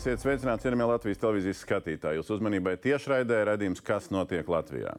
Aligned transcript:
Esiet 0.00 0.22
sveicināti, 0.22 0.64
cienījamie 0.64 0.86
Latvijas 0.88 1.18
televīzijas 1.20 1.58
skatītāji. 1.60 2.16
Jūsu 2.16 2.38
uzmanībai 2.38 2.72
tiešraidē 2.80 3.42
redzējums, 3.44 3.82
kas 3.84 4.06
notiek 4.08 4.46
Latvijā. 4.48 4.94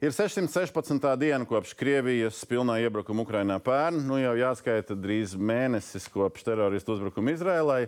Ir 0.00 0.14
616. 0.16 1.08
diena 1.20 1.44
kopš 1.44 1.74
Krievijas 1.76 2.38
pilnā 2.48 2.78
iebrukuma 2.80 3.20
Ukrainā 3.20 3.58
pērn. 3.60 3.98
Nu 4.08 4.16
jau 4.16 4.30
jāskaita 4.38 4.94
drīz 4.96 5.34
mēnesis 5.36 6.06
kopš 6.08 6.46
teroristu 6.46 6.94
uzbrukuma 6.94 7.34
Izrēlai. 7.34 7.82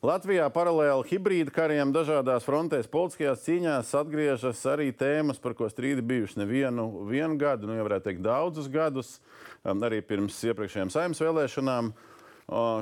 Latvijā 0.00 0.46
paralēli 0.54 1.10
hibrīda 1.10 1.52
kariem 1.52 1.92
dažādās 1.92 2.46
frontēs 2.46 2.88
politiskajās 2.88 3.42
cīņās 3.44 3.90
atgriežas 4.00 4.62
arī 4.72 4.86
tēmas, 4.96 5.36
par 5.42 5.52
ko 5.58 5.68
strīdi 5.68 6.06
bijuši 6.08 6.40
nevienu 6.40 6.86
vienu 7.10 7.36
gadu, 7.36 7.68
nu 7.68 7.76
jau 7.76 7.84
varētu 7.84 8.06
teikt 8.06 8.22
daudzus 8.24 8.70
gadus, 8.72 9.18
um, 9.60 9.84
arī 9.84 10.00
pirms 10.00 10.40
iepriekšējām 10.48 10.94
saimnes 10.94 11.20
vēlēšanām. 11.20 11.92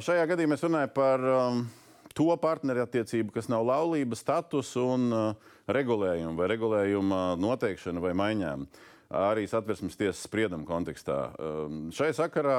Šajā 0.07 0.29
gadījumā 0.31 0.61
es 0.61 0.65
runāju 0.69 0.93
par 0.95 1.27
um, 1.27 1.67
to 2.17 2.33
partnerattiecību, 2.41 3.35
kas 3.35 3.51
nav 3.53 3.67
laulības 3.69 4.23
status 4.25 4.73
un 4.81 5.09
uh, 5.13 5.55
regulējumu 5.69 6.37
vai 6.39 6.51
regulējuma 6.55 7.23
noteikšana 7.43 8.03
vai 8.03 8.15
maiņām. 8.17 8.67
Arī 9.17 9.45
satversmes 9.47 9.95
tiesas 9.95 10.25
sprieduma 10.27 10.67
kontekstā. 10.67 11.19
Um, 11.39 11.85
šai 11.95 12.09
sakarā, 12.17 12.59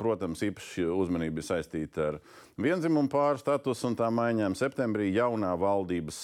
protams, 0.00 0.40
īpaši 0.46 0.86
uzmanība 0.88 1.42
ir 1.42 1.48
saistīta 1.50 2.06
ar 2.06 2.20
vienzimumu 2.56 3.10
pāru 3.12 3.42
statusu 3.42 3.90
un 3.90 3.98
tā 3.98 4.08
maiņām. 4.08 4.56
Septembrī 4.56 5.10
jaunā 5.12 5.52
valdības 5.60 6.22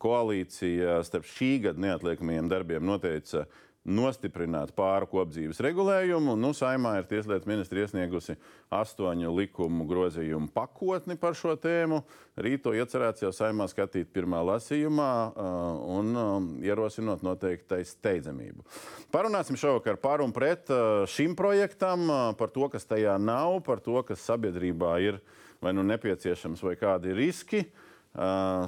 koalīcija 0.00 1.02
starp 1.04 1.28
šī 1.28 1.50
gada 1.66 1.82
neatliekamajiem 1.82 2.48
darbiem 2.48 2.88
noteica 2.88 3.44
nostiprināt 3.86 4.72
pāru 4.76 5.06
kopdzīves 5.10 5.60
regulējumu. 5.62 6.34
Nu, 6.38 6.50
saimā 6.56 6.96
ir 6.98 7.06
Tieslietu 7.10 7.48
ministri 7.48 7.84
iesniegusi 7.84 8.36
astoņu 8.74 9.30
likumu 9.36 9.86
grozījumu 9.86 10.50
pakotni 10.54 11.16
par 11.20 11.38
šo 11.38 11.54
tēmu. 11.60 12.02
Rīt 12.42 12.64
to 12.66 12.74
iecerēts 12.76 13.22
jau 13.22 13.30
saimā 13.34 13.68
skatīt 13.70 14.10
pirmā 14.14 14.42
lasījumā 14.50 15.12
uh, 15.30 15.54
un 15.96 16.12
um, 16.20 16.50
ierosinot 16.66 17.24
noteiktai 17.26 17.80
steidzamību. 17.86 18.66
Parunāsim 19.14 19.58
šovakar 19.60 20.00
par 20.02 20.24
un 20.24 20.34
pret 20.34 20.68
uh, 20.74 21.06
šim 21.08 21.38
projektam, 21.38 22.06
uh, 22.10 22.28
par 22.38 22.52
to, 22.52 22.66
kas 22.72 22.88
tajā 22.90 23.16
nav, 23.22 23.60
par 23.66 23.80
to, 23.84 24.00
kas 24.08 24.26
sabiedrībā 24.26 24.98
ir 25.06 25.22
vai 25.62 25.72
nu 25.72 25.86
nepieciešams 25.86 26.60
vai 26.66 26.74
kādi 26.80 27.14
riski. 27.16 27.64
Uh, 27.64 27.85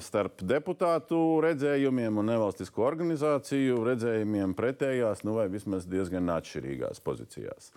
starp 0.04 0.42
deputātu 0.44 1.18
redzējumiem 1.44 2.20
un 2.20 2.28
nevalstisko 2.28 2.84
organizāciju 2.84 3.80
redzējumiem 3.86 4.52
pretējās, 4.58 5.24
nu 5.24 5.38
vai 5.38 5.48
vismaz 5.52 5.86
diezgan 5.88 6.28
atšķirīgās 6.34 7.00
pozīcijās. 7.04 7.72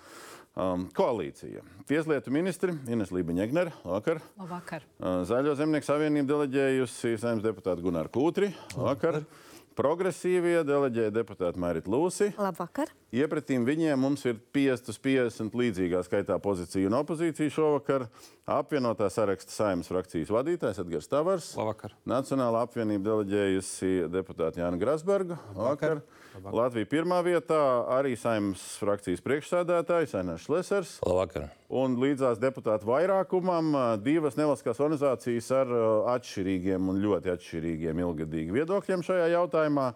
Um, 0.52 0.90
koalīcija. 0.92 1.62
Tieslietu 1.88 2.34
ministri 2.36 2.74
Ines 2.92 3.14
Lībiņa-Egnere, 3.16 3.72
vakar. 3.88 4.20
Labvakar. 4.36 4.84
Uh, 5.00 5.22
Zaļo 5.30 5.54
zemnieku 5.56 5.88
savienību 5.88 6.28
deleģējusi 6.28 7.14
saimnes 7.22 7.46
deputāta 7.46 7.80
Gunār 7.80 8.12
Kūtri. 8.12 8.52
Vakar. 8.76 9.22
Labvakar. 9.22 9.51
Progresīvie 9.82 10.60
deleģēja 10.62 11.10
deputāti 11.16 11.58
Mārīt 11.62 11.88
Lūsi. 11.90 12.28
Labvakar. 12.38 12.92
Iepratīm 13.18 13.64
viņiem 13.66 13.98
mums 13.98 14.22
ir 14.30 14.36
50 14.54 14.92
uz 14.94 15.00
50 15.02 15.58
līdzīgā 15.58 16.04
skaitā 16.06 16.38
pozīcija 16.44 16.86
un 16.86 17.00
opozīcija 17.00 17.50
šovakar. 17.56 18.06
Apvienotā 18.46 19.10
saraksta 19.10 19.56
saimnes 19.56 19.90
frakcijas 19.90 20.30
vadītājs 20.36 20.84
Edgars 20.84 21.10
Tavars. 21.10 21.48
Labvakar. 21.58 21.96
Nacionāla 22.06 22.62
apvienība 22.68 23.10
deleģējusi 23.10 24.12
deputāti 24.14 24.62
Jāna 24.62 24.78
Grasberga. 24.82 25.40
Labvakar. 25.56 26.04
Labvakar. 26.04 26.21
Latvija 26.40 26.88
pirmā 26.88 27.20
vietā 27.26 27.60
arī 27.92 28.14
saimnes 28.20 28.62
frakcijas 28.80 29.24
priekšsēdētājs 29.26 30.16
Ainārs 30.16 30.46
Šlesers. 30.48 30.94
Labvakar. 31.04 31.50
Un 31.72 31.98
līdzās 32.00 32.40
deputātu 32.40 32.88
vairākumam 32.88 33.76
divas 34.04 34.38
nevalstiskās 34.40 34.80
organizācijas 34.80 35.50
ar 35.60 35.74
atšķirīgiem 36.16 36.92
un 36.92 37.02
ļoti 37.04 37.34
atšķirīgiem 37.36 38.04
ilgadīgiem 38.06 38.60
viedokļiem 38.62 39.04
šajā 39.08 39.28
jautājumā. 39.36 39.92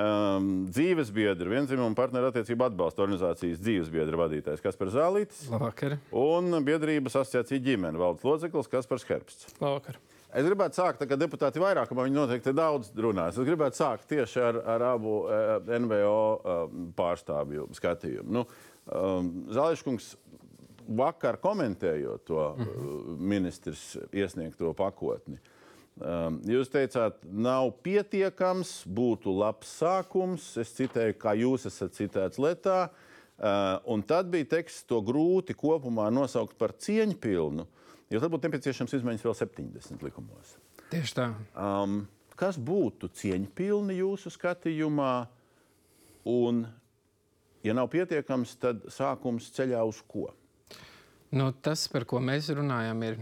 Um, 0.00 0.50
dzīves 0.70 1.08
biedra, 1.12 1.48
vienzimuma 1.50 1.96
partnerattiecību 1.98 2.68
atbalsta 2.68 3.02
organizācijas 3.02 3.58
dzīves 3.58 3.90
biedra 3.92 4.20
vadītājs 4.20 4.62
Kaspars 4.62 4.94
Zālītis. 4.94 5.48
Labvakar. 5.50 5.96
Un 6.14 6.60
biedrības 6.64 7.18
asociācija 7.24 7.64
ģimene 7.64 8.00
valdes 8.00 8.24
loceklis 8.24 8.70
Kaspars 8.70 9.08
Herbsts. 9.08 9.50
Labvakar. 9.58 9.98
Es 10.30 10.46
gribētu 10.46 10.78
sākt, 10.78 11.02
ka 11.10 11.18
deputāti 11.18 11.62
vairākumā 11.62 12.04
viņi 12.06 12.16
noteikti 12.16 12.52
daudz 12.54 12.92
runās. 12.94 13.34
Es 13.34 13.46
gribētu 13.46 13.80
sākt 13.80 14.06
tieši 14.10 14.42
ar, 14.46 14.58
ar 14.76 14.84
abu 14.92 15.24
uh, 15.24 15.56
NVO 15.66 16.18
uh, 16.38 16.60
pārstāvju 16.98 17.66
skatījumu. 17.74 18.30
Nu, 18.38 18.44
um, 18.86 19.30
Zālīškungs 19.50 20.12
vakar 21.00 21.38
komentējot 21.42 22.26
to 22.30 22.44
uh, 22.44 22.68
ministrs 23.18 23.96
iesniegto 24.14 24.70
pakotni. 24.78 25.40
Um, 26.00 26.38
jūs 26.48 26.70
teicāt, 26.72 27.18
nav 27.26 27.74
pietiekams, 27.84 28.84
būtu 28.88 29.34
labs 29.36 29.72
sākums. 29.82 30.46
Es 30.62 30.72
citēju, 30.78 31.18
kā 31.20 31.34
jūs 31.36 31.66
esat 31.68 31.98
citēts 31.98 32.40
Lietā. 32.40 32.86
Uh, 33.40 33.80
un 33.88 34.04
tad 34.04 34.30
bija 34.32 34.48
teksts 34.56 34.86
to 34.88 35.00
grūti 35.04 35.56
kopumā 35.56 36.10
nosaukt 36.12 36.58
par 36.60 36.74
cieņpilnu, 36.76 37.66
jo 38.10 38.20
tad 38.22 38.32
būtu 38.32 38.48
nepieciešams 38.48 38.96
izmaiņas 39.00 39.26
vēl 39.26 39.36
70 39.38 40.06
likumos. 40.06 40.56
Tieši 40.90 41.16
tā. 41.16 41.28
Um, 41.54 42.02
kas 42.38 42.58
būtu 42.58 43.10
cieņpilni 43.20 44.00
jūsu 44.00 44.32
skatījumā? 44.34 45.14
Un, 46.30 46.64
ja 47.64 47.74
nav 47.76 47.88
pietiekams, 47.92 48.56
tad 48.60 48.84
sākums 48.92 49.48
ceļā 49.56 49.82
uz 49.88 50.02
ko? 50.08 50.28
Nu, 51.30 51.52
tas, 51.62 51.86
par 51.88 52.04
ko 52.10 52.18
mēs 52.22 52.50
runājam, 52.52 53.04
ir 53.06 53.20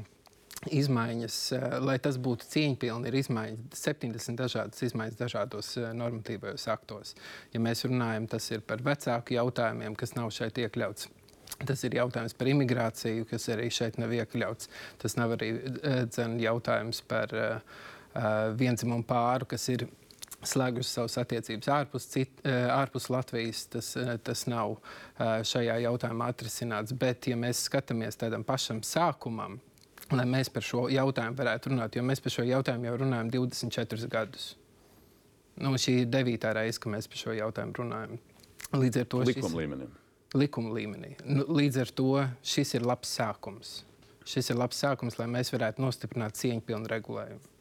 izmaiņas, 0.66 1.36
eh, 1.52 1.78
lai 1.84 1.98
tas 2.02 2.16
būtu 2.18 2.48
cieņpilni, 2.50 3.08
ir 3.08 3.18
izmaiņas, 3.20 3.78
70 3.78 4.40
dažādas 4.40 4.82
izmaiņas 4.82 5.20
dažādos 5.20 5.70
eh, 5.76 5.92
normatīvajos 5.94 6.66
aktos. 6.72 7.14
Ja 7.52 7.60
mēs 7.60 7.84
runājam, 7.86 8.28
tas 8.28 8.50
ir 8.50 8.64
par 8.66 8.82
vecāku 8.82 9.36
jautājumiem, 9.36 9.96
kas 9.98 10.16
nav 10.16 10.32
šeit 10.34 10.58
iekļauts. 10.58 11.08
Tas 11.66 11.82
ir 11.82 11.96
jautājums 11.98 12.36
par 12.38 12.50
imigrāciju, 12.52 13.26
kas 13.26 13.48
arī 13.50 13.66
šeit 13.74 13.96
nav 13.98 14.12
iekļauts. 14.14 14.68
Tas 15.02 15.16
nav 15.18 15.34
arī 15.34 15.48
eh, 15.58 16.04
dzen, 16.06 16.36
jautājums 16.42 17.00
par 17.10 17.34
uh, 17.34 17.80
vienzimumu 18.58 19.02
pāru, 19.08 19.48
kas 19.50 19.66
ir 19.72 19.88
slēgusi 20.46 20.92
savas 20.92 21.16
attiecības 21.18 21.68
ārpus, 21.74 22.06
cit, 22.12 22.44
ārpus 22.46 23.08
Latvijas. 23.10 23.64
Tas, 23.72 23.90
tas 24.22 24.44
nav 24.50 24.76
šajā 25.18 25.80
jautājumā 25.82 26.30
atrisināts. 26.30 26.94
Bet, 26.94 27.26
ja 27.30 27.38
mēs 27.38 27.64
skatāmies 27.66 28.18
tādam 28.20 28.46
pašam 28.46 28.84
sākumam, 28.86 29.58
lai 30.14 30.26
mēs 30.28 30.50
par 30.52 30.64
šo 30.64 30.86
jautājumu 30.92 31.38
varētu 31.38 31.72
runāt, 31.72 31.98
jo 31.98 32.06
mēs 32.06 32.22
par 32.24 32.34
šo 32.34 32.46
jautājumu 32.46 32.88
jau 32.88 32.96
runājam 33.02 33.32
24 33.34 34.10
gadus. 34.12 34.52
Nu, 35.58 35.74
šī 35.74 36.04
ir 36.04 36.10
devītā 36.12 36.52
reize, 36.54 36.78
kad 36.78 36.94
mēs 36.94 37.10
par 37.10 37.18
šo 37.18 37.34
jautājumu 37.34 37.80
runājam. 37.80 38.20
Līdz 38.78 39.02
ar 39.02 39.08
to 39.10 39.24
likuma 39.24 39.50
šis, 39.50 39.58
līmenī. 39.58 39.88
Likuma 40.36 40.74
līmenī. 40.76 41.14
Nu, 41.24 41.46
līdz 41.56 41.80
ar 41.84 41.92
to 41.96 42.10
šis 42.44 42.74
ir 42.76 42.84
labs 42.84 43.14
sākums. 43.16 43.78
Šis 44.28 44.50
ir 44.52 44.58
labs 44.60 44.76
sākums, 44.82 45.16
lai 45.16 45.28
mēs 45.30 45.54
varētu 45.54 45.80
nostiprināt 45.80 46.36
cieņpilnu 46.36 46.90
regulējumu. 46.92 47.54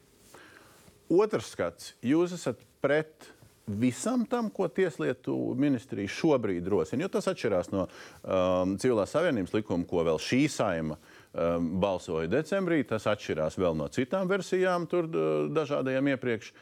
Otrs 1.16 1.54
skats. 1.54 1.94
Jūs 2.04 2.34
esat 2.36 2.60
pret 2.84 3.30
visam 3.68 4.26
tam, 4.28 4.50
ko 4.52 4.68
Tieslietu 4.68 5.34
ministrija 5.56 6.12
šobrīd 6.12 6.68
rosina, 6.68 7.04
jo 7.04 7.12
tas 7.12 7.28
atšķirās 7.32 7.70
no 7.72 7.86
um, 7.88 8.76
civilās 8.80 9.12
savienības 9.16 9.56
likuma, 9.56 9.88
ko 9.88 10.04
vēl 10.08 10.20
šī 10.20 10.42
saima 10.52 10.96
um, 10.98 11.72
balsoja 11.80 12.28
decembrī. 12.32 12.82
Tas 12.88 13.08
atšķirās 13.08 13.56
vēl 13.60 13.76
no 13.80 13.88
citām 13.92 14.28
versijām, 14.28 14.84
tur 14.90 15.08
dažādajām 15.56 16.12
iepriekš. 16.14 16.52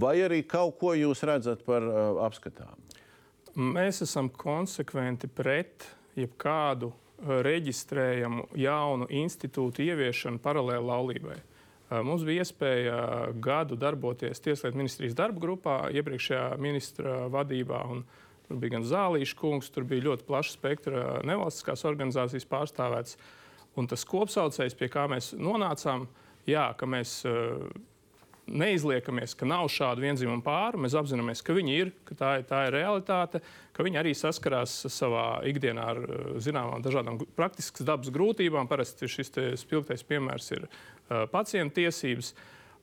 Vai 0.00 0.16
arī 0.24 0.40
kaut 0.48 0.78
ko 0.80 0.94
jūs 0.96 1.20
redzat 1.28 1.64
par 1.68 1.84
uh, 1.84 2.24
apskatām? 2.24 2.72
Mēs 3.54 4.02
esam 4.02 4.28
konsekventi 4.28 5.28
pret 5.30 5.86
jebkādu 6.18 6.90
uh, 6.90 7.36
reģistrējumu 7.46 8.48
jaunu 8.58 9.06
institūtu 9.10 9.84
ieviešanu 9.86 10.42
paralēli 10.42 10.88
laulībai. 10.90 11.38
Uh, 11.38 12.00
mums 12.06 12.26
bija 12.26 12.42
iespēja 12.42 12.98
gadu 13.44 13.78
darboties 13.78 14.42
Tieslietu 14.42 14.80
ministrijas 14.80 15.16
darba 15.18 15.42
grupā, 15.42 15.78
iepriekšējā 15.94 16.50
ministra 16.58 17.24
vadībā. 17.30 17.84
Tur 18.44 18.60
bija 18.60 18.76
gan 18.76 18.84
Zālīša 18.84 19.38
kungs, 19.38 19.70
tur 19.72 19.86
bija 19.88 20.10
ļoti 20.10 20.26
plaša 20.28 20.52
spektra 20.52 21.06
nevalstiskās 21.24 21.86
organizācijas 21.88 22.50
pārstāvētas. 22.50 23.16
Uh, 23.16 23.40
Un 23.74 23.88
tas 23.90 24.04
kopsaucējs, 24.06 24.76
pie 24.78 24.88
kā 24.92 25.08
mēs 25.10 25.32
nonācām, 25.34 26.06
jā, 26.46 26.68
ka 26.78 26.86
mēs 26.86 27.16
uh, 27.26 27.64
neizliekamies, 28.46 29.34
ka 29.38 29.46
nav 29.48 29.68
šādu 29.72 30.04
vienzimumu 30.04 30.42
pāru. 30.44 30.80
Mēs 30.84 30.96
apzināmies, 30.98 31.42
ka 31.44 31.56
viņi 31.56 31.76
ir, 31.80 31.92
ka 32.08 32.16
tā, 32.18 32.32
ir, 32.40 32.46
tā 32.48 32.64
ir 32.68 32.76
realitāte, 32.76 33.40
ka 33.76 33.86
viņi 33.86 34.00
arī 34.00 34.12
saskarās 34.18 34.76
savā 34.92 35.40
ikdienā 35.48 35.86
ar 35.94 36.02
uh, 36.04 36.26
zināmām 36.44 36.84
dažādām 36.84 37.20
praktiskas 37.38 37.86
dabas 37.88 38.12
grūtībām. 38.14 38.68
Parasti 38.70 39.08
šis 39.10 39.32
spilgtais 39.62 40.04
piemērs 40.06 40.50
ir 40.56 40.66
uh, 40.66 41.24
pacienta 41.32 41.80
tiesības. 41.80 42.34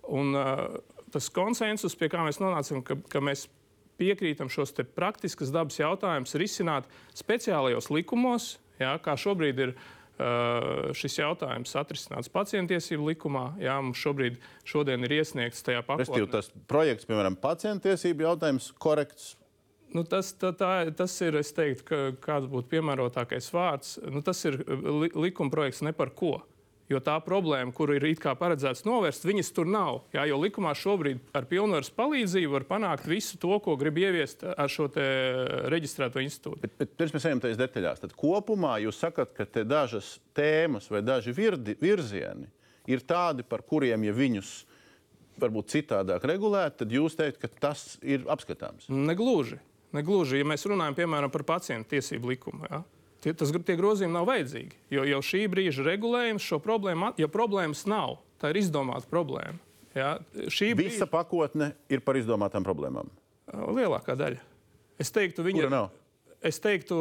Un, 0.09 0.35
uh, 0.35 0.65
tas 1.13 1.29
konsensus, 1.33 1.97
pie 1.97 2.09
kā 2.11 2.25
mēs 2.25 2.41
nonācām, 2.41 2.81
ka, 2.87 2.97
ka 3.11 3.23
mēs 3.23 3.45
piekrītam 4.01 4.49
šos 4.49 4.73
praktiskas 4.95 5.53
dabas 5.53 5.77
jautājumus 5.77 6.37
risināt 6.41 6.87
speciālajos 7.13 7.91
likumos, 7.93 8.55
jā, 8.81 8.95
kā 9.03 9.13
šobrīd 9.19 9.59
ir 9.67 9.75
uh, 9.75 9.89
šis 10.97 11.17
jautājums 11.17 11.75
atrisināts 11.79 12.29
pacientiesību 12.33 13.11
likumā. 13.11 13.45
Jā, 13.61 13.77
mums 13.81 14.01
šobrīd 14.01 14.37
ir 15.07 15.15
iesniegts 15.21 15.63
tajā 15.65 15.81
pakotnē. 15.87 16.05
tas 16.29 16.51
projekts, 16.69 17.07
piemēram, 17.09 17.37
pacientiesību 17.41 18.27
jautājums, 18.27 18.71
korekts. 18.81 19.35
Nu, 19.91 20.05
tas, 20.07 20.29
tā, 20.39 20.53
tā, 20.55 20.71
tas 20.95 21.15
ir, 21.25 21.35
es 21.41 21.51
teiktu, 21.55 21.83
ka, 21.87 21.97
kāds 22.23 22.47
būtu 22.51 22.69
piemērotākais 22.71 23.49
vārds. 23.51 23.97
Nu, 24.07 24.21
tas 24.23 24.39
ir 24.47 24.61
li, 24.69 25.09
likuma 25.27 25.51
projekts 25.51 25.83
ne 25.83 25.91
par 25.95 26.13
ko. 26.15 26.37
Jo 26.89 26.99
tā 26.99 27.13
problēma, 27.23 27.71
kuru 27.71 27.95
ir 27.95 28.07
paredzēts 28.19 28.83
novērst, 28.83 29.23
viņas 29.23 29.51
tur 29.55 29.69
nav. 29.69 30.01
Jā, 30.11 30.25
jo 30.27 30.39
likumā 30.41 30.73
šobrīd 30.75 31.21
ar 31.37 31.45
pilnvaras 31.47 31.91
palīdzību 31.95 32.51
var 32.51 32.65
panākt 32.67 33.07
visu 33.07 33.37
to, 33.39 33.53
ko 33.63 33.77
grib 33.79 34.01
ieviest 34.01 34.43
ar 34.43 34.71
šo 34.71 34.89
reģistrēto 35.71 36.19
institūtu. 36.19 36.59
Bet, 36.65 36.75
bet 36.81 36.97
pirms 36.99 37.15
mēs 37.15 37.27
ejam 37.29 37.43
tajās 37.43 37.61
detaļās, 37.61 38.03
tad 38.03 38.15
kopumā 38.19 38.77
jūs 38.83 38.99
sakat, 38.99 39.31
ka 39.37 39.47
te 39.47 39.63
dažas 39.63 40.17
tēmas 40.35 40.91
vai 40.91 41.03
daži 41.05 41.31
virdi, 41.37 41.77
virzieni 41.79 42.49
ir 42.89 43.03
tādi, 43.07 43.45
par 43.47 43.63
kuriem, 43.67 44.03
ja 44.07 44.13
viņus 44.15 44.53
varbūt 45.41 45.73
citādāk 45.73 46.25
regulētu, 46.27 46.83
tad 46.83 46.93
jūs 46.93 47.17
teikt, 47.17 47.41
ka 47.41 47.49
tas 47.67 47.95
ir 48.03 48.25
apskatāms. 48.31 48.89
Negluži. 48.91 49.59
Negluži. 49.95 50.39
Ja 50.41 50.47
mēs 50.47 50.65
runājam 50.69 50.97
piemēram 50.97 51.31
par 51.33 51.43
pacientu 51.47 51.95
tiesību 51.95 52.33
likumu, 52.33 52.67
ja, 52.69 52.81
tie, 53.23 53.33
tas, 53.37 53.53
tie 53.53 53.77
grozījumi 53.79 54.15
nav 54.17 54.27
vajadzīgi. 54.29 54.77
Jo 54.93 55.05
jau 55.07 55.21
šī 55.25 55.45
brīža 55.51 55.85
regulējums 55.87 56.45
šo 56.45 56.61
problēmu, 56.63 57.13
ja 57.21 57.29
problēmas 57.31 57.85
nav, 57.89 58.19
tā 58.41 58.53
ir 58.53 58.61
izdomāta 58.63 59.09
problēma. 59.11 59.59
Ja, 59.95 60.15
šī 60.47 60.71
Visa 60.79 61.07
pakotne 61.09 61.73
ir 61.91 62.03
par 62.05 62.19
izdomātām 62.19 62.63
problēmām. 62.63 63.09
lielākā 63.51 64.15
daļa. 64.15 64.39
Es 65.01 65.11
teiktu, 65.11 65.43
viņa 65.43 65.71
nav? 65.71 65.89
Es 66.41 66.57
teiktu, 66.57 66.95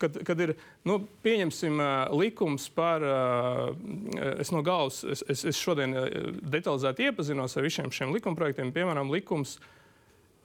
kad, 0.00 0.14
kad 0.24 0.40
ir 0.40 0.54
nu, 0.88 1.02
pieņemsim 1.24 1.76
uh, 1.76 1.88
likums 2.16 2.70
par, 2.72 3.04
uh, 3.04 4.30
es 4.40 4.48
no 4.54 4.62
galvas, 4.64 5.02
es, 5.04 5.22
es, 5.28 5.42
es 5.52 5.60
šodien 5.60 5.92
uh, 5.92 6.06
detalizēti 6.40 7.10
iepazinos 7.10 7.58
ar 7.58 7.66
visiem 7.66 7.92
šiem 7.92 8.14
likumprojektiem, 8.16 8.70
piemēram, 8.72 9.12
likums, 9.12 9.58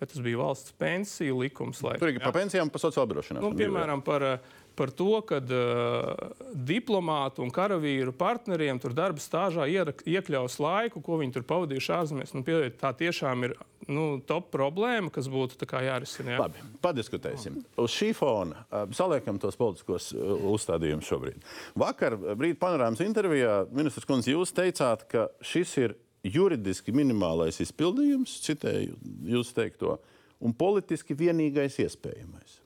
vai 0.02 0.10
tas 0.12 0.20
bija 0.26 0.42
valsts 0.42 0.76
pensiju 0.82 1.40
likums. 1.40 1.80
Laikam, 1.86 2.04
Tur 2.04 2.12
ir 2.12 2.20
par 2.26 2.36
pensijām, 2.36 2.74
par 2.74 2.84
sociālo 2.84 3.08
apdrošināšanu. 3.08 3.48
Nu, 3.48 3.56
piemēram, 3.56 4.04
par, 4.04 4.28
uh, 4.28 4.60
par 4.76 4.92
to, 4.96 5.20
ka 5.28 5.40
uh, 5.42 6.46
diplomātu 6.54 7.44
un 7.44 7.52
karavīru 7.54 8.14
partneriem 8.18 8.80
tur 8.82 8.96
darba 8.98 9.22
stāžā 9.22 9.68
ierak- 9.70 10.04
iekļaus 10.08 10.58
laiku, 10.62 11.02
ko 11.04 11.20
viņi 11.22 11.36
tur 11.38 11.46
pavadījuši 11.50 11.92
ārzemēs. 11.98 12.34
Nu, 12.36 12.44
piedodiet, 12.48 12.78
tā 12.82 12.94
tiešām 12.98 13.48
ir 13.48 13.56
nu, 13.92 14.06
top 14.28 14.52
problēma, 14.54 15.12
kas 15.14 15.28
būtu 15.32 15.60
jārisina. 15.66 16.36
Jā. 16.36 16.46
Labi, 16.46 16.64
padiskutēsim. 16.84 17.60
Uz 17.82 17.96
šī 17.96 18.12
fona 18.18 18.64
uh, 18.64 18.86
saliekam 18.96 19.40
tos 19.42 19.60
politiskos 19.60 20.12
uh, 20.16 20.38
uzstādījumus 20.54 21.10
šobrīd. 21.12 21.52
Vakar 21.80 22.18
brīdī 22.18 22.60
panorāmas 22.62 23.04
intervijā 23.04 23.66
ministrs 23.72 24.08
Kunze, 24.08 24.32
jūs 24.34 24.56
teicāt, 24.56 25.06
ka 25.12 25.28
šis 25.46 25.76
ir 25.82 25.98
juridiski 26.24 26.94
minimālais 26.94 27.60
izpildījums, 27.64 28.40
citēju 28.46 28.98
jūs 29.34 29.54
teikto, 29.58 29.98
un 30.42 30.54
politiski 30.58 31.18
vienīgais 31.18 31.80
iespējamais. 31.82 32.61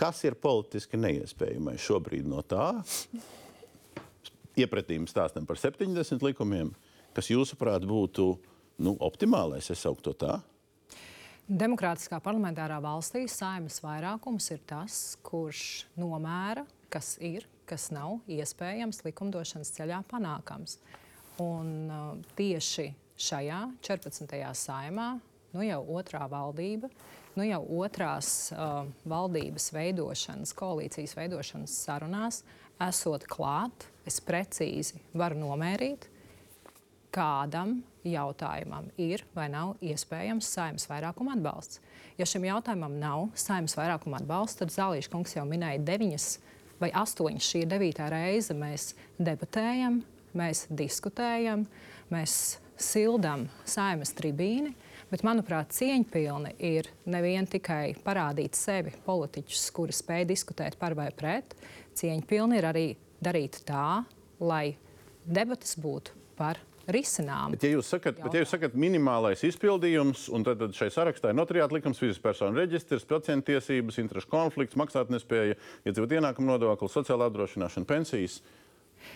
Kas 0.00 0.22
ir 0.24 0.32
politiski 0.40 0.96
neiespējamais 0.96 1.82
šobrīd 1.84 2.24
no 2.24 2.40
tā? 2.48 2.70
Iepratīm 4.56 5.04
stāstam 5.04 5.44
par 5.44 5.60
70 5.60 6.24
likumiem, 6.24 6.70
kas 7.12 7.28
jūsuprāt 7.28 7.84
būtu 7.84 8.30
nu, 8.80 8.94
optimālais, 8.96 9.68
es 9.68 9.84
sauktu 9.84 10.14
to 10.14 10.16
tā. 10.24 10.38
Demokrātiskā 11.50 12.16
parlamentārā 12.24 12.78
valstī 12.80 13.26
saimas 13.28 13.76
vairākums 13.84 14.48
ir 14.54 14.64
tas, 14.70 14.96
kurš 15.26 15.84
nomēra, 16.00 16.64
kas 16.88 17.18
ir, 17.20 17.44
kas 17.68 17.90
nav 17.92 18.22
iespējams 18.30 19.04
likumdošanas 19.04 19.74
ceļā 19.76 20.00
panākams. 20.08 20.78
Un 21.44 21.90
uh, 21.92 22.12
tieši 22.40 22.88
šajā 23.20 23.66
14. 23.84 24.40
saimā, 24.64 25.10
nu 25.52 25.68
jau 25.68 25.82
otrā 26.00 26.24
valdība, 26.30 26.88
nu 27.38 27.46
jau 27.46 27.60
otrās 27.82 28.50
uh, 28.54 28.86
valdības 29.08 29.70
veidošanas, 29.74 30.54
koalīcijas 30.56 31.16
veidošanas 31.18 31.76
sarunās, 31.84 32.42
esot 32.80 33.26
klāt, 33.30 33.86
es 34.08 34.20
precīzi 34.24 35.00
varu 35.16 35.38
nomērīt, 35.42 36.08
kādam 37.14 37.80
jautājumam 38.06 38.86
ir 39.00 39.24
vai 39.34 39.48
nav 39.52 39.74
iespējams 39.84 40.48
saimnes 40.54 40.86
vairākuma 40.90 41.34
atbalsts. 41.36 41.80
Ja 42.18 42.26
šim 42.28 42.46
jautājumam 42.46 42.96
nav 43.00 43.28
saimnes 43.38 43.76
vairākuma 43.78 44.20
atbalsta, 44.20 44.64
tad 44.64 44.74
Zālīša 44.74 45.12
kungs 45.12 45.34
jau 45.36 45.44
minēja 45.48 45.82
deviņas 45.84 46.28
vai 46.80 46.90
astoņas. 46.96 47.46
Šī 47.46 47.64
ir 47.64 47.70
devītā 47.70 48.08
reize. 48.12 48.56
Mēs 48.56 48.94
debatējam, 49.20 50.00
mēs 50.36 50.66
diskutējam, 50.70 51.66
mēs 52.12 52.34
sildām 52.80 53.48
saimnes 53.68 54.14
tribīni. 54.16 54.74
Bet, 55.10 55.24
manuprāt, 55.26 55.72
cieņpilni 55.74 56.52
ir 56.62 56.86
nevien 57.10 57.48
tikai 57.50 57.96
parādīt 58.04 58.54
sevi 58.54 58.92
politiķus, 59.06 59.64
kuri 59.74 59.94
spēj 59.96 60.28
diskutēt 60.30 60.76
par 60.78 60.94
vai 60.94 61.08
pret. 61.10 61.56
Cieņpilni 61.98 62.60
ir 62.60 62.66
arī 62.68 62.84
darīt 63.18 63.58
tā, 63.66 64.04
lai 64.38 64.76
debatas 65.26 65.74
būtu 65.82 66.14
par 66.38 66.60
risinājumu. 66.94 67.56
Bet, 67.56 67.66
ja 67.66 67.74
jūs 67.74 67.90
sakat, 67.90 68.20
bet, 68.22 68.36
ja 68.36 68.44
jūs 68.44 68.52
sakat 68.54 68.76
minimālais 68.78 69.42
izpildījums, 69.46 70.28
un 70.34 70.46
tad, 70.46 70.60
tad 70.62 70.78
šai 70.78 70.92
sarakstā 70.94 71.32
ir 71.32 71.38
notariāta 71.38 71.74
likums, 71.76 71.98
fiziskas 72.00 72.22
personas 72.24 72.62
reģistrs, 72.62 73.08
pacientu 73.10 73.50
tiesības, 73.50 73.98
interešu 74.02 74.30
konflikts, 74.30 74.78
maksātnespēja, 74.80 75.58
iedzīvot 75.90 76.14
ienākumu 76.20 76.54
nodokli, 76.54 76.90
sociālā 76.90 77.26
apdrošināšana, 77.30 77.88
pensijas, 77.88 78.40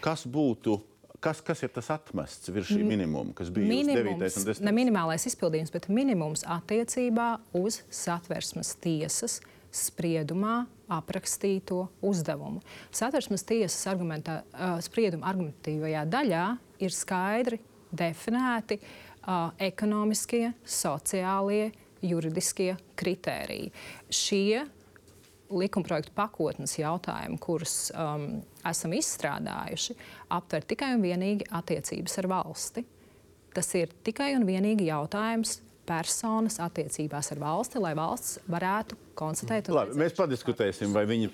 kas 0.05 0.27
būtu? 0.27 0.81
Kas, 1.25 1.41
kas 1.41 1.63
ir 1.65 1.73
tas 1.73 1.89
atmests 1.95 2.51
virs 2.53 2.69
šī 2.69 2.83
minimuma, 2.85 3.33
kas 3.37 3.49
bija 3.55 3.71
minimums, 3.71 4.21
9. 4.21 4.43
un 4.43 4.49
10. 4.53 4.63
ne 4.67 4.75
minimālais 4.77 5.25
izpildījums, 5.31 5.73
bet 5.73 5.89
minimums 5.89 6.45
attiecībā 6.53 7.29
uz 7.57 7.81
satversmes 7.89 8.75
tiesas 8.85 9.39
spriedumā 9.75 10.67
aprakstīto 10.93 11.87
uzdevumu. 12.05 12.61
Satversmes 12.95 13.47
tiesas 13.49 13.89
argumentā, 13.91 14.43
sprieduma 14.85 15.31
argumentatīvajā 15.33 16.05
daļā 16.13 16.45
ir 16.85 16.95
skaidri 16.95 17.59
definēti 17.95 18.79
uh, 18.83 19.49
ekonomiskie, 19.63 20.53
sociālie, 20.67 21.71
juridiskie 22.05 22.75
kritēriji. 23.01 23.71
Šie 24.13 24.65
likumprojektu 25.53 26.15
pakotnes 26.17 26.79
jautājumi, 26.79 27.39
kurus 27.43 27.91
um, 27.93 28.41
esam 28.67 28.95
izstrādājuši, 28.97 29.97
aptver 30.35 30.67
tikai 30.71 30.95
un 30.97 31.05
vienīgi 31.05 31.49
attiecības 31.55 32.19
ar 32.23 32.31
valsti. 32.33 32.85
Tas 33.55 33.69
ir 33.79 33.93
tikai 34.07 34.33
un 34.39 34.47
vienīgi 34.49 34.89
jautājums 34.89 35.61
personas 35.87 36.57
attiecībās 36.65 37.31
ar 37.35 37.43
valsti, 37.43 37.83
lai 37.83 37.93
valsts 37.99 38.39
varētu 38.51 38.97
konstatēt. 39.19 39.69
Labi, 39.75 39.99
mēs 40.01 40.17
padiskutēsim, 40.17 40.95
vai 40.97 41.05
viņi 41.09 41.31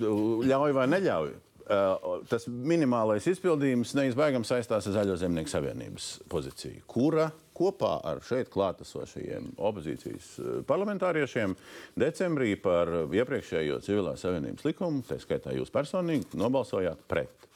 ļauj 0.50 0.75
vai 0.76 0.88
neļauj. 0.90 1.33
Uh, 1.71 2.17
tas 2.27 2.49
minimālais 2.50 3.29
izpildījums 3.31 3.93
neizbēgami 3.95 4.49
saistās 4.49 4.89
ar 4.91 4.95
Zaļo 4.97 5.15
zemnieku 5.21 5.53
savienības 5.53 6.09
pozīciju, 6.33 6.81
kura 6.91 7.29
kopā 7.55 7.93
ar 8.11 8.19
šeit 8.27 8.50
klātesošajiem 8.50 9.53
opozīcijas 9.55 10.33
uh, 10.43 10.49
parlamentāriešiem 10.67 11.55
decembrī 12.03 12.57
par 12.59 12.91
iepriekšējo 13.15 13.79
civilās 13.87 14.27
savienības 14.27 14.67
likumu, 14.67 15.05
tā 15.07 15.21
skaitā 15.23 15.55
jūs 15.55 15.71
personīgi, 15.71 16.33
nobalsojāt 16.43 17.07
pret. 17.07 17.47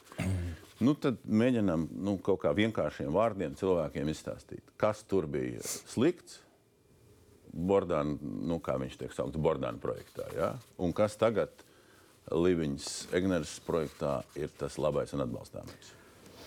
Nu, 0.84 0.94
tad 0.94 1.18
mēģinām 1.26 1.88
nu, 2.06 2.14
kaut 2.22 2.44
kā 2.46 2.54
vienkāršiem 2.54 3.10
vārdiem 3.14 3.58
cilvēkiem 3.58 4.14
izstāstīt, 4.14 4.62
kas 4.78 5.02
tur 5.10 5.26
bija 5.30 5.62
slikts. 5.66 6.38
Bordāna, 7.54 8.14
nu, 8.22 8.62
kā 8.62 8.74
viņš 8.78 8.96
tiek 8.98 9.12
saukts, 9.14 9.38
Bordāna 9.42 9.78
projektā. 9.82 10.26
Ja? 10.34 10.54
Un 10.82 10.94
kas 10.94 11.14
tagad 11.18 11.62
Līviņas 12.32 12.88
Egneres 13.14 13.58
projektā 13.66 14.22
ir 14.38 14.52
tas 14.58 14.78
labais 14.80 15.12
un 15.12 15.24
atbalstāmais? 15.26 15.92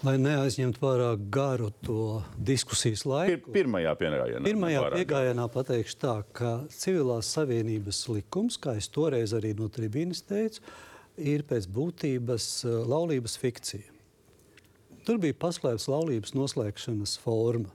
Lai 0.05 0.13
neaizņemtu 0.21 0.77
pārāk 0.77 1.23
garu 1.33 1.71
to 1.81 2.21
diskusijas 2.37 3.01
Pir, 3.01 3.11
laiku. 3.11 3.53
pirmajā 3.53 3.93
pienājienā. 3.97 4.43
Pirmajā 4.45 4.83
piegājienā 4.93 5.47
pateikšu 5.53 5.97
tā, 6.03 6.15
ka 6.37 6.51
civilās 6.69 7.31
savienības 7.33 8.03
likums, 8.13 8.59
kā 8.61 8.75
es 8.77 8.89
toreiz 8.93 9.33
arī 9.33 9.55
no 9.57 9.69
tribīnes 9.73 10.21
teicu, 10.21 10.61
ir 11.17 11.45
pēc 11.49 11.65
būtības 11.73 12.49
eh, 12.65 12.77
laulības 12.93 13.39
fikcija. 13.41 13.95
Tur 15.07 15.17
bija 15.23 15.37
paslēpts 15.39 15.87
laulības 15.89 16.35
noslēgšanas 16.37 17.17
forma. 17.23 17.73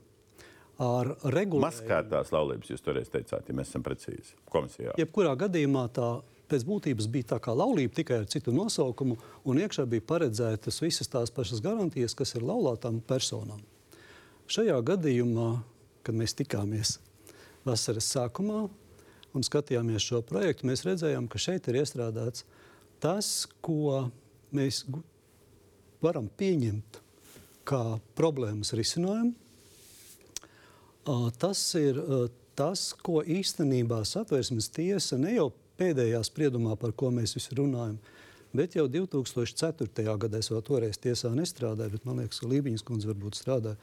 Ar 0.83 1.13
regulējumu. 1.23 1.65
Maskētās 1.67 2.31
laulības, 2.33 2.71
jūs 2.71 2.81
toreiz 2.83 3.11
teicāt, 3.11 3.45
ja 3.47 3.55
mēs 3.55 3.69
esam 3.69 3.83
precīzi 3.85 4.33
komisijā. 4.49 4.95
Jebkurā 4.97 5.35
gadījumā 5.43 5.83
tā 5.93 6.07
pēc 6.53 6.65
būtības 6.69 7.09
bija 7.09 7.33
tā 7.33 7.39
kā 7.41 7.55
laulība 7.57 7.97
tikai 7.97 8.21
ar 8.21 8.29
citu 8.29 8.53
nosaukumu, 8.53 9.17
un 9.49 9.61
iekšā 9.63 9.87
bija 9.89 10.05
paredzētas 10.13 10.77
visas 10.83 11.09
tās 11.09 11.33
pašas 11.33 11.63
garantijas, 11.65 12.13
kas 12.13 12.35
ir 12.37 12.45
laulātām 12.45 13.01
personām. 13.09 13.61
Šajā 14.45 14.77
gadījumā, 14.85 15.49
kad 16.05 16.17
mēs 16.19 16.35
tikāmies 16.37 16.97
vasaras 17.65 18.11
sākumā 18.13 18.67
un 19.33 19.45
skatījāmies 19.45 20.05
šo 20.05 20.21
projektu, 20.27 20.67
mēs 20.69 20.85
redzējām, 20.85 21.29
ka 21.31 21.41
šeit 21.41 21.69
ir 21.71 21.81
iestrādāts 21.81 22.45
tas, 23.01 23.47
ko 23.65 24.11
mēs 24.53 24.83
varam 26.03 26.29
pieņemt 26.37 26.99
kā 27.67 27.81
problēmas 28.19 28.75
risinājumu, 28.77 29.33
tas 31.39 31.65
ir 31.79 31.99
tas, 32.55 32.91
ko 33.01 33.23
īstenībā 33.25 34.03
satversmes 34.07 34.69
tiesa 34.71 35.17
ne 35.17 35.33
jau 35.37 35.49
pēdējā 35.79 36.21
spriedumā, 36.25 36.75
par 36.79 36.93
ko 36.97 37.11
mēs 37.13 37.35
visi 37.37 37.55
runājam, 37.57 37.97
bet 38.53 38.77
jau 38.77 38.87
2004. 38.91 40.17
gadā 40.25 40.41
es 40.41 40.51
vēl 40.53 40.61
toreiz 40.65 40.99
tiesā 41.01 41.31
nestrādāju, 41.35 41.95
bet 41.95 42.05
man 42.05 42.21
liekas, 42.21 42.41
ka 42.41 42.49
Lībiņas 42.51 42.85
kundze 42.85 43.09
varbūt 43.09 43.39
strādāja. 43.39 43.79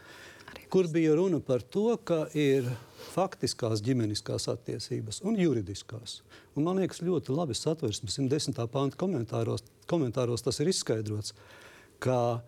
Kur 0.70 0.86
bija 0.90 1.14
runa 1.18 1.40
par 1.42 1.62
to, 1.62 1.94
ka 2.06 2.24
ir 2.34 2.66
faktiskās 3.10 3.82
ģimeniskās 3.86 4.48
attiecības 4.50 5.20
un 5.26 5.38
juridiskās. 5.38 6.20
Un 6.58 6.66
man 6.66 6.78
liekas, 6.82 7.02
ļoti 7.06 7.34
labi 7.34 7.54
satversmes 7.58 8.18
110. 8.18 8.58
pānta 8.70 8.98
komentāros, 8.98 9.64
komentāros 9.90 10.46
tas 10.46 10.58
ir 10.62 10.70
izskaidrots, 10.70 11.34
ka 12.02 12.40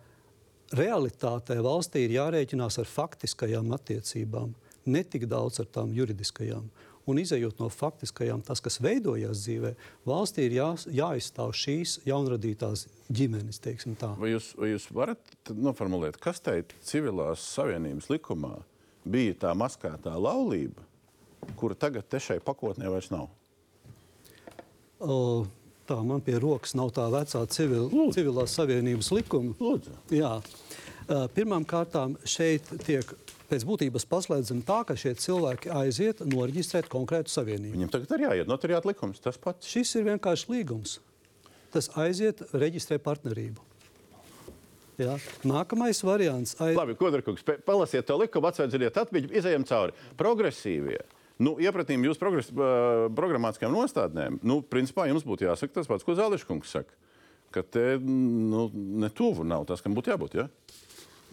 realitātē 0.75 1.59
valstī 1.63 2.07
ir 2.07 2.17
jārēķinās 2.17 2.79
ar 2.81 2.89
faktiskajām 2.89 3.71
attiecībām, 3.75 4.53
ne 4.85 5.03
tik 5.03 5.27
daudz 5.31 5.61
ar 5.63 5.69
tām 5.71 5.93
juridiskajām. 5.95 6.67
Un 7.09 7.19
izējot 7.19 7.59
no 7.59 7.67
faktiskajām, 7.67 8.41
tas, 8.47 8.61
kas 8.63 8.79
veidojās 8.79 9.41
dzīvē, 9.43 9.73
valstī 10.07 10.45
ir 10.47 10.53
jā, 10.55 10.67
jāizstāv 11.01 11.51
šīs 11.59 11.97
jaunradītās 12.07 12.85
ģimenes. 13.11 13.59
Vai 14.21 14.29
jūs, 14.31 14.53
vai 14.55 14.69
jūs 14.71 14.87
varat 14.95 15.51
noformulēt, 15.51 16.15
kas 16.23 16.39
tajā 16.45 16.63
civilās 16.87 17.43
savienības 17.57 18.07
likumā 18.13 18.53
bija 19.03 19.35
tā 19.41 19.51
maskētā 19.57 20.15
laulība, 20.15 20.85
kura 21.59 21.75
tagad 21.75 22.07
te 22.07 22.23
šai 22.23 22.39
pakotnē 22.43 22.87
vairs 22.93 23.11
nav? 23.11 23.27
O, 25.03 25.43
tā 25.89 25.99
man 26.07 26.23
pie 26.23 26.37
rokas 26.39 26.71
nav 26.79 26.93
tā 26.95 27.09
vecā 27.11 27.43
civil, 27.51 27.89
Lūdzu. 27.91 28.15
civilās 28.15 28.55
savienības 28.55 29.11
likuma. 29.11 29.57
Lūdzu. 29.59 29.97
Jā. 30.15 30.37
Pirmkārt, 31.35 31.97
šeit 32.23 32.69
tiek 32.87 33.09
pēc 33.53 33.65
būtības 33.69 34.07
paslēdzam 34.09 34.63
tā, 34.65 34.81
ka 34.87 34.97
šie 34.97 35.13
cilvēki 35.21 35.71
aiziet 35.77 36.23
noreģistrēt 36.25 36.89
konkrētu 36.91 37.33
savienību. 37.33 37.75
Viņam 37.77 37.91
tagad 37.93 38.15
ir 38.15 38.25
jāiet 38.25 38.49
notariāta 38.49 38.89
likums, 38.89 39.21
tas 39.21 39.37
pats. 39.41 39.69
Šis 39.69 39.93
ir 39.99 40.07
vienkārši 40.09 40.49
līgums. 40.53 40.97
Tas 41.73 41.91
aiziet 42.01 42.41
reģistrē 42.53 42.99
partnerību. 43.01 43.61
Jā. 45.01 45.17
Nākamais 45.45 46.03
variants. 46.05 46.53
Aiz... 46.61 46.77
Labi, 46.77 46.93
Kodarkungs, 46.97 47.45
palasiet 47.65 48.05
to 48.05 48.17
likumu, 48.21 48.49
atsveidziniet 48.49 48.97
atmiņu, 49.01 49.31
izējam 49.39 49.65
cauri. 49.69 49.95
Progresīvie. 50.19 51.01
Nu, 51.41 51.55
iepratīm 51.61 52.05
jūsu 52.05 52.21
progres, 52.21 52.51
uh, 52.53 53.07
programmātiskajām 53.17 53.73
nostādnēm, 53.73 54.37
nu, 54.45 54.59
principā 54.69 55.07
jums 55.09 55.25
būtu 55.25 55.47
jāsaka 55.47 55.79
tas 55.79 55.89
pats, 55.89 56.05
ko 56.05 56.13
Zāliškungs 56.17 56.75
saka. 56.77 56.93
Ka 57.53 57.65
te 57.65 57.97
nu, 58.01 58.67
netuvu 59.01 59.45
nav 59.45 59.65
tas, 59.69 59.81
kam 59.81 59.97
būtu 59.97 60.13
jābūt. 60.13 60.37
Ja? 60.37 60.47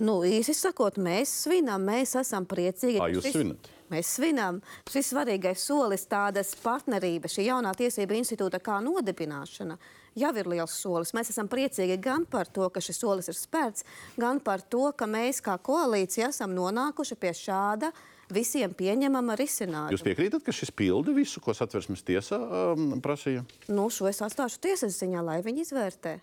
Nu, 0.01 0.21
īsi 0.25 0.55
sakot, 0.57 0.97
mēs 0.97 1.33
svinam, 1.45 1.85
mēs 1.85 2.15
esam 2.17 2.47
priecīgi. 2.49 2.97
Kā 3.03 3.11
jūs 3.13 3.27
šis, 3.27 3.35
svinat? 3.37 3.71
Mēs 3.91 4.13
svinam. 4.17 4.61
Šis 4.89 5.11
svarīgais 5.13 5.65
solis, 5.67 6.07
tādas 6.09 6.55
partnerības, 6.63 7.35
šī 7.37 7.49
jaunā 7.51 7.75
tiesība 7.77 8.17
institūta 8.17 8.63
kā 8.65 8.79
nodibināšana, 8.85 9.77
jau 10.23 10.31
ir 10.41 10.49
liels 10.55 10.77
solis. 10.81 11.13
Mēs 11.17 11.33
esam 11.35 11.51
priecīgi 11.53 11.99
gan 12.01 12.25
par 12.31 12.49
to, 12.49 12.71
ka 12.73 12.81
šis 12.81 13.03
solis 13.03 13.29
ir 13.29 13.37
spērts, 13.37 13.85
gan 14.17 14.41
par 14.41 14.65
to, 14.65 14.87
ka 14.97 15.11
mēs 15.11 15.43
kā 15.45 15.59
koalīcija 15.61 16.31
esam 16.33 16.57
nonākuši 16.57 17.21
pie 17.21 17.35
šāda 17.37 17.93
visiem 18.33 18.73
pieņemama 18.73 19.37
risinājuma. 19.37 19.93
Jūs 19.93 20.07
piekrītat, 20.07 20.47
ka 20.47 20.55
šis 20.55 20.73
pilda 20.73 21.13
visu, 21.13 21.43
ko 21.45 21.53
satversmes 21.57 22.07
tiesā 22.07 22.39
um, 22.39 22.97
prasīja? 23.03 23.45
Nu, 23.69 23.91
šo 23.93 24.09
es 24.09 24.23
atstāšu 24.25 24.63
tiesas 24.65 24.97
ziņā, 25.03 25.21
lai 25.27 25.41
viņi 25.45 25.67
izvērtē. 25.67 26.17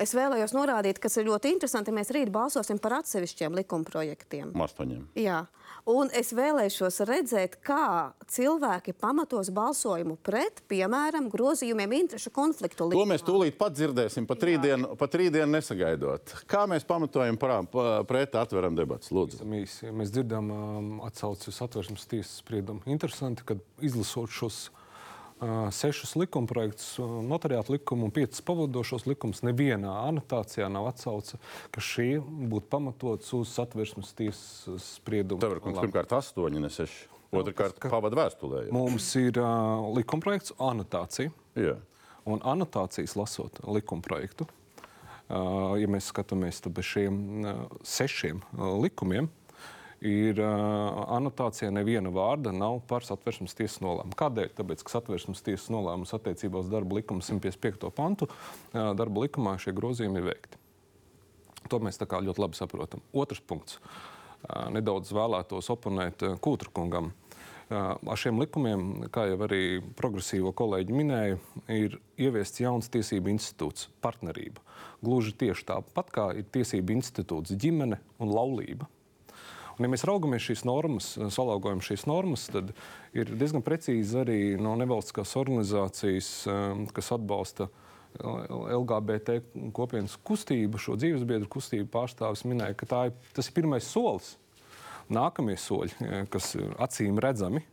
Es 0.00 0.14
vēlējos 0.16 0.54
norādīt, 0.56 1.00
kas 1.02 1.18
ir 1.20 1.28
ļoti 1.28 1.52
interesanti. 1.52 1.92
Mēs 1.94 2.12
rīt 2.14 2.30
balsosim 2.32 2.80
par 2.82 3.00
atsevišķiem 3.02 3.58
likumprojektiem. 3.60 4.54
Astoņiem. 4.64 5.04
Jā. 5.20 5.44
Un 5.90 6.12
es 6.14 6.30
vēlēšos 6.36 7.00
redzēt, 7.08 7.56
kā 7.66 8.12
cilvēki 8.30 8.94
pamatos 8.94 9.50
balsojumu 9.54 10.14
pret, 10.22 10.60
piemēram, 10.70 11.26
grozījumiem 11.32 11.96
interešu 11.98 12.30
konfliktu 12.34 12.86
likumā. 12.86 13.02
To 13.02 13.10
mēs 13.10 13.24
tūlīt 13.26 13.58
pat 13.58 13.74
dzirdēsim, 13.74 14.28
pat 14.30 14.46
rītdien, 14.46 14.86
pat 14.98 15.16
rītdien 15.18 15.50
nesagaidot. 15.50 16.36
Kā 16.50 16.64
mēs 16.70 16.86
pamatojam 16.86 17.38
parā, 17.40 17.58
pret, 18.06 18.38
atveram 18.38 18.78
debatas? 18.78 19.10
Lūdzu. 19.14 19.42
Mēs, 19.48 19.80
mēs 19.90 20.14
dzirdam 20.14 20.52
um, 20.54 20.92
atsauci 21.08 21.50
uz 21.50 21.58
atversmes 21.66 22.06
tiesas 22.06 22.38
spriedumu. 22.44 22.86
Interesanti, 22.86 23.42
ka 23.46 23.58
izlasot 23.82 24.30
šos 24.30 24.68
sešus 25.74 26.14
likumprojektus, 26.20 26.96
notariātu 27.26 27.76
likumu 27.76 28.08
un 28.08 28.14
piecus 28.14 28.42
pavadošos 28.46 29.06
likumus. 29.10 29.42
Nevienā 29.46 29.92
anotācijā 30.08 30.68
nav 30.72 30.90
atsauce, 30.92 31.40
ka 31.74 31.82
šie 31.82 32.20
būtu 32.22 32.68
pamatots 32.72 33.32
uz 33.36 33.54
satversmes 33.56 34.12
tiesas 34.18 34.92
spriedumu. 34.98 35.42
Tev 35.42 35.56
ir 35.56 35.64
pirmkārt 35.64 36.14
astoņi, 36.18 36.62
ne 36.62 36.70
seši. 36.72 37.08
Otrakārt, 37.32 37.78
pavadu 37.88 38.18
vēstulē. 38.18 38.66
Jā. 38.66 38.72
Mums 38.76 39.06
ir 39.16 39.38
uh, 39.40 39.86
likumprojekts, 39.96 40.52
anotācija. 40.60 41.32
Jā. 41.56 41.78
Un 42.28 42.42
anotācijas 42.44 43.16
lasot 43.16 43.56
likumprojektu, 43.64 44.44
uh, 44.46 45.72
ja 45.80 45.88
mēs 45.90 46.10
skatāmies 46.12 46.60
bez 46.68 46.90
šiem 46.90 47.16
uh, 47.40 47.62
sešiem 47.88 48.44
uh, 48.44 48.74
likumiem, 48.84 49.30
ir 50.02 50.40
uh, 50.42 51.04
anotācijā 51.14 51.70
neviena 51.74 52.10
vārda 52.12 52.52
nav 52.54 52.80
par 52.90 53.06
satversmes 53.06 53.54
tiesas 53.58 53.78
nolēmumu. 53.84 54.16
Kādēļ? 54.18 54.50
Tāpēc, 54.58 54.82
ka 54.82 54.96
satversmes 54.96 55.44
tiesas 55.46 55.70
nolēmums 55.72 56.14
attiecībā 56.16 56.62
uz 56.62 56.70
darba 56.72 56.98
likuma 56.98 57.24
155. 57.24 57.92
pantu 57.94 58.28
uh, 58.28 58.92
darba 58.98 59.24
likumā 59.24 59.54
šie 59.62 59.74
grozījumi 59.76 60.20
ir 60.20 60.28
veikti. 60.32 60.60
To 61.70 61.78
mēs 61.82 62.00
ļoti 62.02 62.42
labi 62.42 62.58
saprotam. 62.58 63.02
Otrs 63.14 63.42
punkts. 63.46 63.78
Uh, 64.42 64.68
nedaudz 64.74 65.12
vēlētos 65.14 65.70
oponēt 65.70 66.26
uh, 66.26 66.38
Kūtrkungam. 66.42 67.12
Uh, 67.72 67.94
ar 67.94 68.18
šiem 68.18 68.40
likumiem, 68.42 69.06
kā 69.14 69.28
jau 69.30 69.38
arī 69.46 69.78
progresīvo 69.96 70.50
kolēģi 70.58 70.96
minēja, 70.98 71.38
ir 71.72 71.94
ieviests 72.20 72.60
jauns 72.60 72.90
tiesību 72.92 73.30
institūts- 73.32 73.86
partnerība. 74.04 74.60
Gluži 75.02 75.32
tieši 75.38 75.68
tāpat 75.70 76.10
kā 76.10 76.26
ir 76.36 76.50
tiesību 76.50 76.98
institūts 76.98 77.54
ģimene 77.54 78.02
un 78.18 78.34
laulība. 78.34 78.90
Un, 79.76 79.86
ja 79.86 79.90
mēs 79.92 80.04
raugamies 80.08 80.44
šīs 80.44 80.64
normas, 80.68 81.12
salāgojam 81.32 81.80
šīs 81.84 82.04
normas, 82.08 82.48
tad 82.52 82.74
ir 83.16 83.30
diezgan 83.38 83.64
precīzi 83.64 84.18
arī 84.20 84.40
no 84.60 84.74
nevalstiskās 84.80 85.32
organizācijas, 85.40 86.30
um, 86.50 86.84
kas 86.92 87.12
atbalsta 87.16 87.70
LGBT 88.20 89.38
kopienas 89.72 90.18
kustību, 90.20 90.80
šo 90.80 90.98
dzīvesbiedru 91.00 91.48
kustību 91.52 91.88
pārstāvis 91.92 92.44
minēja, 92.44 92.76
ka 92.76 93.06
ir, 93.08 93.14
tas 93.32 93.48
ir 93.48 93.56
pirmais 93.56 93.88
solis. 93.88 94.34
Nākamie 95.12 95.56
soļi, 95.58 96.26
kas 96.32 96.52
acīm 96.80 97.18
redzami, 97.20 97.64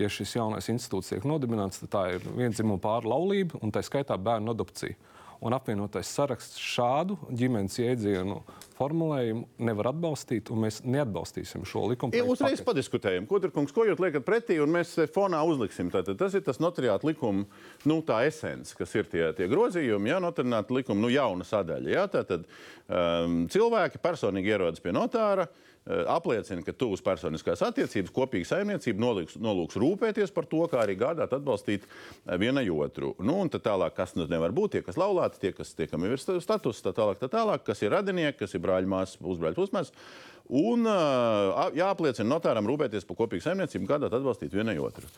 ja 0.00 0.08
šis 0.10 0.34
jaunais 0.36 0.68
institūts 0.72 1.12
tiek 1.12 1.24
nodibināts, 1.28 1.80
tad 1.84 1.92
tā 1.92 2.02
ir 2.16 2.24
vienzimuma 2.34 2.80
pārlaulība 2.82 3.60
un 3.62 3.72
tā 3.72 3.84
skaitā 3.84 4.16
bērnu 4.20 4.52
adopcija 4.52 4.96
un 5.44 5.52
apvienotais 5.52 6.08
saraksts 6.08 6.60
šādu 6.60 7.16
ģimenes 7.36 7.76
jēdzienu 7.76 8.38
formulējumu 8.74 9.44
nevar 9.68 9.90
atbalstīt, 9.92 10.48
un 10.50 10.64
mēs 10.64 10.80
neatbalstīsim 10.82 11.66
šo 11.68 11.84
likumu. 11.92 12.16
Ja, 12.16 12.24
uzreiz 12.24 12.56
paketi. 12.56 12.66
padiskutējam, 12.70 13.28
ko 13.30 13.38
tur 13.42 13.52
kungs, 13.54 13.74
ko 13.74 13.84
jūs 13.86 14.00
liekat 14.02 14.24
pretī, 14.26 14.56
un 14.62 14.72
mēs 14.74 14.96
fonā 15.14 15.42
uzliksim. 15.46 15.92
Tātad, 15.94 16.16
tas 16.20 16.34
ir 16.34 16.42
tas 16.46 16.58
notariāta 16.62 17.06
likuma, 17.06 17.44
nu, 17.86 18.00
tā 18.06 18.22
esence, 18.28 18.74
kas 18.78 18.96
ir 18.96 19.10
tie, 19.12 19.28
tie 19.36 19.50
grozījumi, 19.52 20.10
ja 20.10 20.22
notariāta 20.24 20.74
likuma, 20.74 21.04
nu, 21.04 21.12
jauna 21.12 21.46
sadaļa. 21.46 21.92
Ja? 21.92 22.08
Tātad 22.10 22.48
um, 22.48 23.44
cilvēki 23.52 24.02
personīgi 24.02 24.56
ierodas 24.56 24.82
pie 24.82 24.96
notāra. 24.96 25.46
Uh, 25.46 25.73
Eh, 25.73 25.73
apliecina, 25.84 26.62
ka 26.64 26.72
tuvas 26.72 27.02
personiskās 27.04 27.60
attiecības, 27.66 28.12
kopīga 28.14 28.48
saimniecība, 28.48 29.02
nolūks, 29.02 29.36
nolūks 29.36 29.76
rūpēties 29.76 30.30
par 30.32 30.46
to, 30.48 30.62
kā 30.72 30.80
arī 30.80 30.94
gādāt, 30.96 31.34
atbalstīt 31.36 31.84
eh, 31.84 32.38
vienai 32.40 32.64
otru. 32.72 33.12
Nu, 33.20 33.36
un 33.42 33.52
tālāk, 33.52 33.92
kas 33.98 34.14
nu 34.16 34.24
nevar 34.30 34.54
būt, 34.56 34.76
tie, 34.76 34.84
kas 34.86 34.96
laulāti, 35.00 35.42
tie, 35.42 35.52
kas 35.56 35.74
tiekam 35.76 36.06
ir 36.08 36.16
status, 36.16 36.80
tā 36.84 36.94
tālāk, 36.96 37.20
tā 37.20 37.28
tālāk, 37.32 37.66
kas 37.66 37.84
ir 37.84 37.92
radinieki, 37.92 38.38
kas 38.38 38.56
ir 38.56 38.62
brāļmās, 38.64 39.18
uzbrāļu 39.20 39.58
pusmēs. 39.58 39.92
Un 40.54 40.88
uh, 40.88 41.70
jāapliecina 41.76 42.28
notāram 42.28 42.66
rūpēties 42.68 43.04
par 43.08 43.16
kopīgu 43.20 43.44
saimniecību, 43.44 43.88
gādāt, 43.88 44.16
atbalstīt 44.16 44.52
vienai 44.56 44.76
otru. 44.80 45.08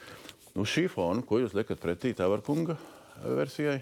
Nu, 0.54 0.66
šī 0.66 0.86
fona, 0.90 1.22
ko 1.26 1.40
jūs 1.42 1.54
liekat 1.54 1.82
pretī 1.82 2.14
Tāvar 2.16 2.42
kunga 2.46 2.78
versijai? 3.22 3.80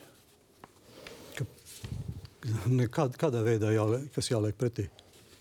Nekād, 2.69 3.17
kādā 3.21 3.41
veidā 3.45 3.73
jāliek, 3.73 4.09
kas 4.13 4.29
jāliek 4.33 4.57
pretī? 4.61 4.89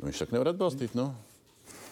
Viņš 0.04 0.24
saka, 0.24 0.36
nevar 0.36 0.52
atbalstīt. 0.52 0.96
Nu. 1.00 1.12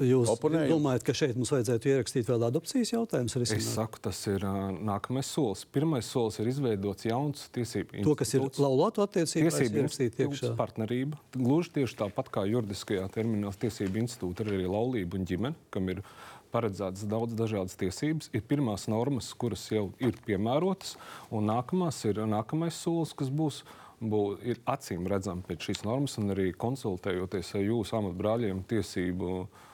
Jūs 0.06 0.32
Oponējum. 0.34 0.72
domājat, 0.76 1.04
ka 1.06 1.14
šeit 1.18 1.38
mums 1.38 1.52
vajadzētu 1.54 1.92
ierakstīt 1.92 2.30
vēl 2.30 2.46
adopcijas 2.48 2.92
jautājumus? 2.94 3.36
Es 3.46 3.68
saku, 3.76 4.02
tas 4.02 4.20
ir 4.32 4.46
uh, 4.48 4.72
nākamais 4.74 5.30
solis. 5.30 5.64
Pirmais 5.70 6.08
solis 6.08 6.40
ir 6.42 6.50
izveidots 6.52 7.06
jauns 7.08 7.46
tiesību 7.54 8.00
institūts. 8.00 8.10
To, 8.10 8.18
kas 8.20 8.34
ir 8.38 8.48
laulāto 8.64 9.06
attiecību 9.06 9.54
tiesību 9.54 10.54
partnerība. 10.60 11.22
Gluži 11.38 11.76
tieši 11.80 12.00
tāpat 12.04 12.32
kā 12.34 12.46
juridiskajā 12.50 13.08
terminā 13.14 13.54
tiesību 13.62 14.02
institūta 14.06 14.46
ir 14.46 14.54
arī 14.56 14.70
laulība 14.72 15.20
un 15.20 15.28
ģimene, 15.30 15.70
kam 15.74 15.92
ir 15.94 16.04
paredzētas 16.52 17.06
daudz 17.10 17.38
dažādas 17.38 17.78
tiesības. 17.80 18.32
Ir 18.36 18.44
pirmās 18.48 18.88
normas, 18.92 19.32
kuras 19.40 19.64
jau 19.72 19.90
ir 20.04 20.18
piemērotas, 20.26 20.98
un 21.32 21.48
nākamās 21.52 22.04
ir 22.10 22.24
nākamais 22.28 22.76
solis, 22.76 23.16
kas 23.18 23.32
būs 23.32 23.62
bū, 24.02 24.22
ir 24.44 24.60
acīm 24.70 25.08
redzama 25.10 25.46
pēc 25.48 25.70
šīs 25.70 25.84
normas, 25.86 26.18
un 26.20 26.34
arī 26.34 26.50
konsultējoties 26.58 27.54
ar 27.56 27.68
jūsu 27.68 28.00
amatbrāļiem, 28.00 28.64
tiesību 28.72 29.34
uh, 29.44 29.68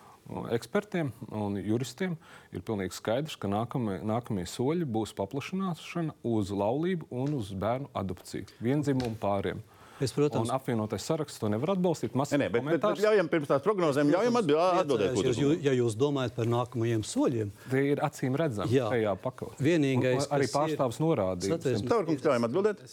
ekspertiem 0.52 1.12
un 1.32 1.58
juristiem, 1.62 2.18
ir 2.52 2.64
pilnīgi 2.68 2.98
skaidrs, 2.98 3.38
ka 3.40 3.50
nākamie, 3.52 4.02
nākamie 4.08 4.46
soļi 4.50 4.88
būs 4.90 5.16
paplašināšana 5.18 6.18
uz 6.28 6.52
laulību 6.52 7.10
un 7.12 7.40
uz 7.40 7.54
bērnu 7.56 7.90
adopciju 7.98 8.50
vienzimumu 8.64 9.16
pāriem. 9.22 9.64
Es, 9.98 10.12
protams, 10.14 10.46
un 10.46 10.54
apvienotais 10.54 11.02
saraksts 11.10 11.40
to 11.42 11.50
nevar 11.50 11.72
atbalstīt. 11.74 12.14
Nē, 12.14 12.38
nē, 12.38 12.48
bet, 12.54 12.66
bet, 12.68 12.84
bet 12.84 13.00
ļaujam 13.02 13.30
pirms 13.32 13.50
tās 13.50 13.64
prognozēm, 13.66 14.12
ļaujam 14.14 14.36
atbild- 14.38 14.82
atbildēt. 14.84 15.16
Jūs, 15.26 15.40
jūs, 15.42 15.56
ja 15.66 15.74
jūs 15.74 15.96
domājat 15.98 16.36
par 16.38 16.46
nākamajiem 16.52 17.02
soļiem, 17.02 17.50
Tie 17.72 17.82
ir 17.96 18.02
acīm 18.06 18.38
redzami 18.38 18.78
Jā. 18.78 18.92
šajā 18.94 19.16
pakāpē. 19.24 19.58
Vienīgais, 19.58 20.30
arī 20.30 20.46
kas 20.46 20.54
ir 20.54 20.78
pārstāvs 20.78 21.02
norādīja. 21.02 21.58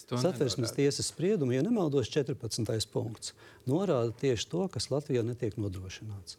To 0.09 0.23
Satversmes 0.23 0.73
tiesas 0.73 1.13
spriedumu, 1.13 1.53
ja 1.53 1.61
nemaldos, 1.67 2.09
14. 2.09 2.89
punkts 2.89 3.35
norāda 3.69 4.09
tieši 4.25 4.49
to, 4.49 4.65
kas 4.73 4.89
Latvijā 4.89 5.21
netiek 5.29 5.61
nodrošināts. 5.61 6.39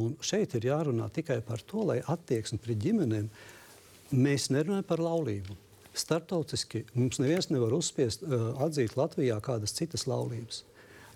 Un 0.00 0.14
šeit 0.24 0.54
ir 0.56 0.64
jārunā 0.70 1.10
tikai 1.12 1.40
par 1.44 1.60
to, 1.68 1.82
lai 1.90 1.98
attieksme 2.08 2.58
pret 2.64 2.78
ģimenēm 2.80 3.26
mēs 4.12 4.48
nerunājam 4.52 4.86
par 4.88 5.02
laulību. 5.04 5.56
Startautiski 5.92 6.86
mums 6.96 7.18
neviens 7.20 7.50
nevar 7.52 7.74
uzspiest 7.76 8.22
uh, 8.24 8.52
atzīt 8.64 8.94
Latvijā 8.96 9.36
kādas 9.44 9.74
citas 9.76 10.06
laulības. 10.08 10.62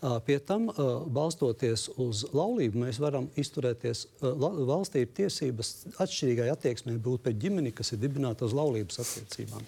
Uh, 0.02 0.18
Pie 0.26 0.36
tam, 0.44 0.66
uh, 0.68 1.06
balstoties 1.08 1.86
uz 1.96 2.26
laulību, 2.36 2.82
mēs 2.84 2.98
varam 3.00 3.30
izturēties. 3.40 4.04
la- 4.20 4.52
Valstī 4.68 5.06
ir 5.06 5.14
tiesības 5.16 5.70
atšķirīgai 5.96 6.50
attieksmei 6.52 6.98
būt 7.00 7.24
pret 7.24 7.38
ģimeni, 7.40 7.72
kas 7.72 7.94
ir 7.96 8.02
dibināta 8.04 8.44
uz 8.44 8.52
laulības 8.52 9.00
attiecībām. 9.00 9.64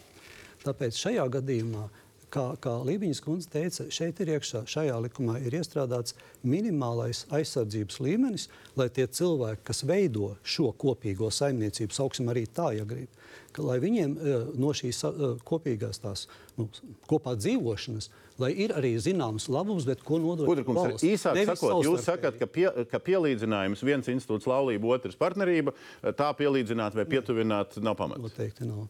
Tāpēc 0.67 1.01
šajā 1.01 1.25
gadījumā, 1.39 1.89
kā, 2.33 2.45
kā 2.63 2.75
Lībiņas 2.87 3.21
kundze 3.25 3.51
teica, 3.53 3.87
šeit 3.93 4.21
ir 4.23 4.35
iekšā, 4.37 4.65
šajā 4.69 4.97
likumā 5.07 5.39
ir 5.45 5.57
iestrādāts 5.59 6.17
minimālais 6.47 7.25
aizsardzības 7.35 8.01
līmenis, 8.05 8.49
lai 8.79 8.89
tie 8.95 9.07
cilvēki, 9.07 9.65
kas 9.69 9.85
veido 9.89 10.35
šo 10.43 10.71
kopīgo 10.79 11.31
saimniecību, 11.35 11.95
sauksim 11.97 12.31
arī 12.33 12.47
tā, 12.47 12.71
ja 12.77 12.87
grib, 12.89 13.11
ka, 13.53 13.65
lai 13.67 13.79
viņiem 13.83 14.17
eh, 14.17 14.49
no 14.61 14.73
šīs 14.77 15.03
eh, 15.09 15.27
kopīgās 15.49 16.03
tās 16.05 16.27
nu, 16.59 16.69
kopā 17.11 17.35
dzīvošanas, 17.39 18.11
lai 18.39 18.53
ir 18.65 18.75
arī 18.79 18.93
zināms 19.03 19.49
labums, 19.51 19.87
bet 19.89 20.05
ko 20.07 20.21
nodrošina 20.23 20.67
Kudrkungs, 20.67 21.07
īsāk 21.07 21.39
Nevis 21.39 21.59
sakot, 21.59 21.83
jūs 21.87 22.07
sakat, 22.07 22.39
ka, 22.41 22.47
pie, 22.51 22.69
ka 22.91 23.01
pielīdzinājums 23.03 23.83
viens 23.87 24.13
institūts 24.13 24.49
laulība, 24.51 24.95
otrs 24.95 25.19
partnerība, 25.19 25.75
tā 26.19 26.31
pielīdzināt 26.39 26.99
vai 26.99 27.09
pietuvināt 27.09 27.81
nav 27.83 27.99
pamats. 27.99 28.23
Noteikti 28.23 28.69
nav. 28.69 28.87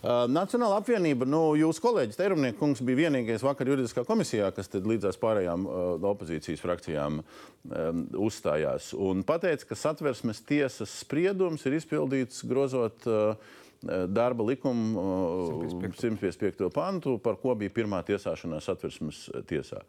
Uh, 0.00 0.24
Nacionāla 0.30 0.78
apvienība, 0.80 1.26
nu, 1.28 1.42
jūsu 1.58 1.82
kolēģis 1.84 2.18
Teirumnieks 2.18 2.58
kungs 2.60 2.82
bija 2.84 3.04
vienīgais 3.04 3.44
vakar 3.44 3.70
juridiskā 3.70 4.04
komisijā, 4.08 4.48
kas 4.56 4.70
tad 4.72 4.86
līdzās 4.88 5.18
pārējām 5.22 5.66
uh, 5.68 5.80
opozīcijas 6.12 6.62
frakcijām 6.64 7.20
um, 7.22 8.04
uzstājās 8.26 8.92
un 8.98 9.24
pateica, 9.26 9.68
ka 9.70 9.78
satversmes 9.78 10.42
tiesas 10.48 10.94
spriedums 11.04 11.66
ir 11.68 11.78
izpildīts 11.78 12.44
grozot 12.48 13.08
uh, 13.10 13.34
darba 13.82 14.46
likumu 14.46 15.02
uh, 15.02 15.66
155. 15.74 16.70
pantu, 16.74 17.18
par 17.22 17.40
ko 17.42 17.56
bija 17.58 17.74
pirmā 17.82 18.02
tiesāšanās 18.06 18.70
satversmes 18.70 19.26
tiesā. 19.50 19.82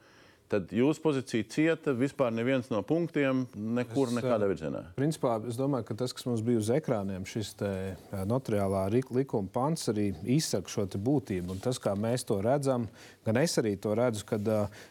Tad 0.52 0.74
jūsu 0.76 1.02
pozīcija 1.02 1.46
cieta, 1.50 1.94
vispār 1.98 2.34
neviens 2.36 2.68
no 2.70 2.82
punktiem 2.86 3.46
nekur 3.56 4.12
Es, 4.12 4.18
nekādā 4.18 4.50
virzienā. 4.50 4.82
Principā 4.98 5.38
es 5.50 5.58
domāju, 5.58 5.88
ka 5.88 5.98
tas, 6.04 6.14
kas 6.14 6.28
mums 6.28 6.44
bija 6.46 6.62
uz 6.62 6.70
ekrāniem, 6.76 7.26
šis 7.30 7.54
eh, 7.66 7.96
notariālā 8.30 8.84
likuma 9.16 9.50
pants 9.54 9.90
arī 9.94 10.12
izsaka 10.36 10.70
šo 10.70 10.86
būtību. 10.94 11.56
Un 11.56 11.64
tas, 11.64 11.80
kā 11.82 11.96
mēs 11.98 12.28
to 12.30 12.38
redzam, 12.44 12.90
gan 13.26 13.40
es 13.42 13.58
arī 13.62 13.74
to 13.82 13.96
redzu, 13.98 14.28
ka 14.30 14.40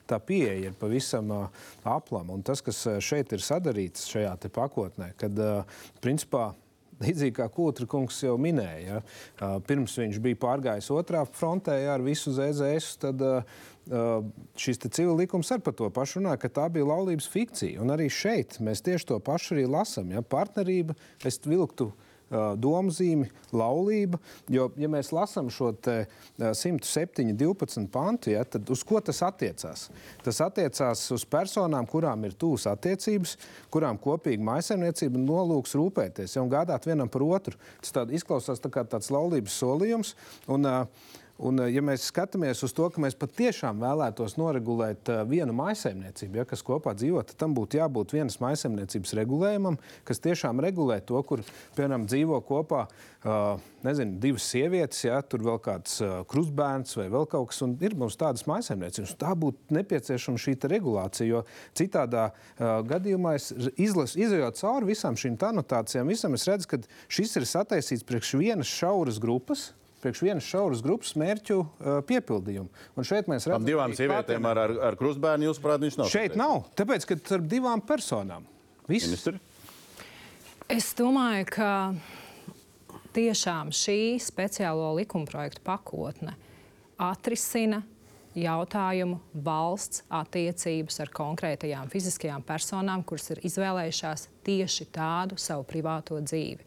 tā 0.08 0.18
pieeja 0.18 0.72
ir 0.72 0.78
pavisam 0.80 1.30
aplama. 1.84 2.34
Un 2.34 2.42
tas, 2.42 2.64
kas 2.64 2.82
šeit 3.04 3.32
ir 3.36 3.44
sadarīts 3.44 4.08
šajā 4.10 4.34
pakotnē, 4.52 5.12
kad 5.20 5.38
principā. 6.02 6.52
Līdzīgi 7.00 7.34
kā 7.38 7.48
Kūtra 7.50 7.86
kungs 7.90 8.18
jau 8.22 8.36
minēja, 8.40 9.00
ja, 9.00 9.50
pirms 9.66 9.96
viņš 9.98 10.20
bija 10.22 10.38
pārgājis 10.42 10.90
otrā 10.94 11.24
frontē 11.26 11.78
ja, 11.80 11.96
ar 11.96 12.04
visu 12.04 12.34
ZZS, 12.36 12.98
tad 13.02 13.24
šis 14.54 14.78
civil 14.84 15.16
likums 15.18 15.50
ar 15.50 15.62
to 15.64 15.88
pašu 15.90 16.20
runā, 16.20 16.36
ka 16.38 16.48
tā 16.52 16.68
bija 16.70 16.86
laulības 16.86 17.26
fikcija. 17.32 17.80
Un 17.82 17.90
arī 17.90 18.06
šeit 18.12 18.60
mēs 18.62 18.84
tieši 18.84 19.08
to 19.10 19.18
pašu 19.18 19.56
arī 19.56 19.66
lasām. 19.66 20.12
Ja, 20.14 20.22
partnerība, 20.22 20.94
es 21.24 21.40
vilktu 21.42 21.90
domzīmi, 22.32 23.28
laulība. 23.52 24.20
Jo, 24.52 24.68
ja 24.80 24.90
mēs 24.92 25.12
lasām 25.14 25.50
šo 25.52 25.72
te, 25.84 25.96
uh, 26.06 26.50
107, 26.56 27.32
12 27.38 27.88
pantu, 27.92 28.32
ja, 28.34 28.44
tad 28.48 28.70
uz 28.72 28.84
ko 28.86 29.00
tas 29.04 29.22
attiecās? 29.26 29.88
Tas 30.24 30.42
attiecās 30.44 31.04
uz 31.14 31.26
personām, 31.28 31.88
kurām 31.90 32.26
ir 32.28 32.36
tūs 32.38 32.66
attiecības, 32.70 33.36
kurām 33.72 34.00
kopīga 34.02 34.44
maisaimniecība 34.50 35.20
nolūks 35.22 35.76
rūpēties 35.78 36.36
ja, 36.36 36.44
un 36.44 36.52
gādāt 36.52 36.88
vienam 36.88 37.10
par 37.12 37.26
otru. 37.26 37.58
Tas 37.82 37.94
tād, 37.98 38.14
izklausās 38.16 38.62
tā 38.62 38.72
kā 38.72 38.86
tāds 38.88 39.12
laulības 39.12 39.58
solījums. 39.62 40.16
Un, 40.52 40.68
uh, 40.68 41.20
Un, 41.40 41.58
ja 41.72 41.80
mēs 41.82 42.04
skatāmies 42.10 42.60
uz 42.62 42.74
to, 42.76 42.86
ka 42.92 43.00
mēs 43.02 43.16
patiešām 43.18 43.80
vēlētos 43.82 44.36
noregulēt 44.36 45.08
uh, 45.10 45.22
vienu 45.26 45.54
maisaimniecību, 45.56 46.38
ja, 46.42 46.44
kas 46.48 46.62
kopā 46.66 46.92
dzīvo, 46.98 47.22
tad 47.26 47.38
tam 47.40 47.56
būtu 47.56 47.80
jābūt 47.80 48.12
vienas 48.14 48.36
maisaimniecības 48.42 49.14
regulējumam, 49.18 49.78
kas 50.06 50.22
tiešām 50.22 50.60
regulē 50.62 51.00
to, 51.08 51.18
kur, 51.26 51.42
piemēram, 51.78 52.04
dzīvo 52.10 52.38
kopā 52.46 52.84
uh, 52.84 53.56
nezinu, 53.82 54.20
divas 54.22 54.46
sievietes, 54.52 55.02
ja 55.08 55.18
tur 55.24 55.42
vēl 55.48 55.58
kāds 55.64 55.98
krustbērns 56.30 57.00
vai 57.00 57.08
vēl 57.16 57.26
kaut 57.32 57.50
kas, 57.50 57.62
un 57.64 57.74
ir 57.80 57.96
mums 57.98 58.20
tādas 58.20 58.46
maisaimniecības. 58.50 59.16
Tā 59.18 59.34
būtu 59.38 59.74
nepieciešama 59.80 60.40
šī 60.42 60.58
regulācija, 60.70 61.26
jo 61.26 61.42
citādā 61.78 62.28
gadījumā 62.60 63.34
es 63.40 63.50
izlasu, 63.74 64.20
izējot 64.22 64.60
cauri 64.60 64.92
visām 64.92 65.18
šīm 65.18 65.40
anotācijām, 65.48 66.10
visam 66.12 66.36
es 66.38 66.46
redzu, 66.46 66.70
ka 66.70 66.82
šis 67.10 67.38
ir 67.40 67.48
sataisīts 67.48 68.06
priekš 68.06 68.36
vienas 68.38 68.70
šauras 68.70 69.18
grupas 69.22 69.72
priekš 70.02 70.22
vienas 70.26 70.48
šauras 70.48 70.82
grupas 70.84 71.14
mērķu 71.18 71.58
uh, 71.62 72.00
piepildījumu. 72.08 72.68
Un 72.98 73.06
šeit 73.06 73.30
mēs 73.30 73.46
redzam, 73.48 73.66
divām 73.66 73.94
ka 73.94 74.00
sievietēm 74.00 74.48
ar, 74.50 74.62
ar, 74.64 74.74
ar 74.90 74.98
krustbērnu, 75.00 75.48
jūsuprāt, 75.50 75.82
viņš 75.84 76.00
nav. 76.00 76.10
Šeit 76.12 76.36
nav, 76.38 76.66
tāpēc, 76.78 77.06
ka 77.08 77.18
starp 77.22 77.46
divām 77.50 77.84
personām. 77.86 78.48
Viss. 78.90 79.06
Ministri? 79.06 79.38
Es 80.72 80.90
domāju, 80.98 81.46
ka 81.52 81.70
tiešām 83.14 83.72
šī 83.76 84.18
speciālo 84.22 84.92
likumprojektu 84.98 85.62
pakotne 85.66 86.34
atrisina 87.02 87.82
jautājumu 88.38 89.18
valsts 89.44 90.04
attiecības 90.12 91.00
ar 91.04 91.10
konkrētajām 91.12 91.90
fiziskajām 91.92 92.44
personām, 92.46 93.02
kuras 93.04 93.28
ir 93.34 93.42
izvēlējušās 93.44 94.28
tieši 94.46 94.88
tādu 94.94 95.36
savu 95.40 95.66
privāto 95.68 96.16
dzīvi. 96.22 96.64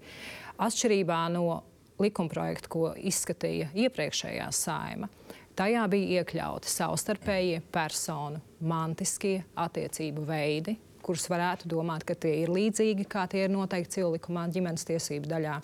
Atšķirībā 0.61 1.23
no 1.33 1.63
likumprojekta, 2.01 2.69
ko 2.71 2.89
izskatīja 2.95 3.69
iepriekšējā 3.86 4.47
saima, 4.55 5.10
tajā 5.55 5.86
bija 5.91 6.21
iekļauti 6.21 6.71
savstarpējie 6.71 7.62
personu 7.73 8.41
mantiskie 8.65 9.38
attiecību 9.55 10.25
veidi, 10.27 10.75
kurus 11.05 11.27
varētu 11.29 11.69
domāt, 11.69 12.03
ka 12.08 12.17
tie 12.17 12.34
ir 12.41 12.51
līdzīgi, 12.53 13.05
kā 13.10 13.27
tie 13.29 13.45
ir 13.45 13.53
noteikti 13.53 13.99
cilvēkumā 13.99 14.47
ģimenes 14.53 14.88
tiesību 14.89 15.29
daļā. 15.29 15.60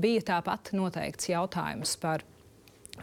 Bija 0.00 0.24
tāpat 0.32 0.72
noteikts 0.76 1.28
jautājums 1.28 1.96
par 2.00 2.24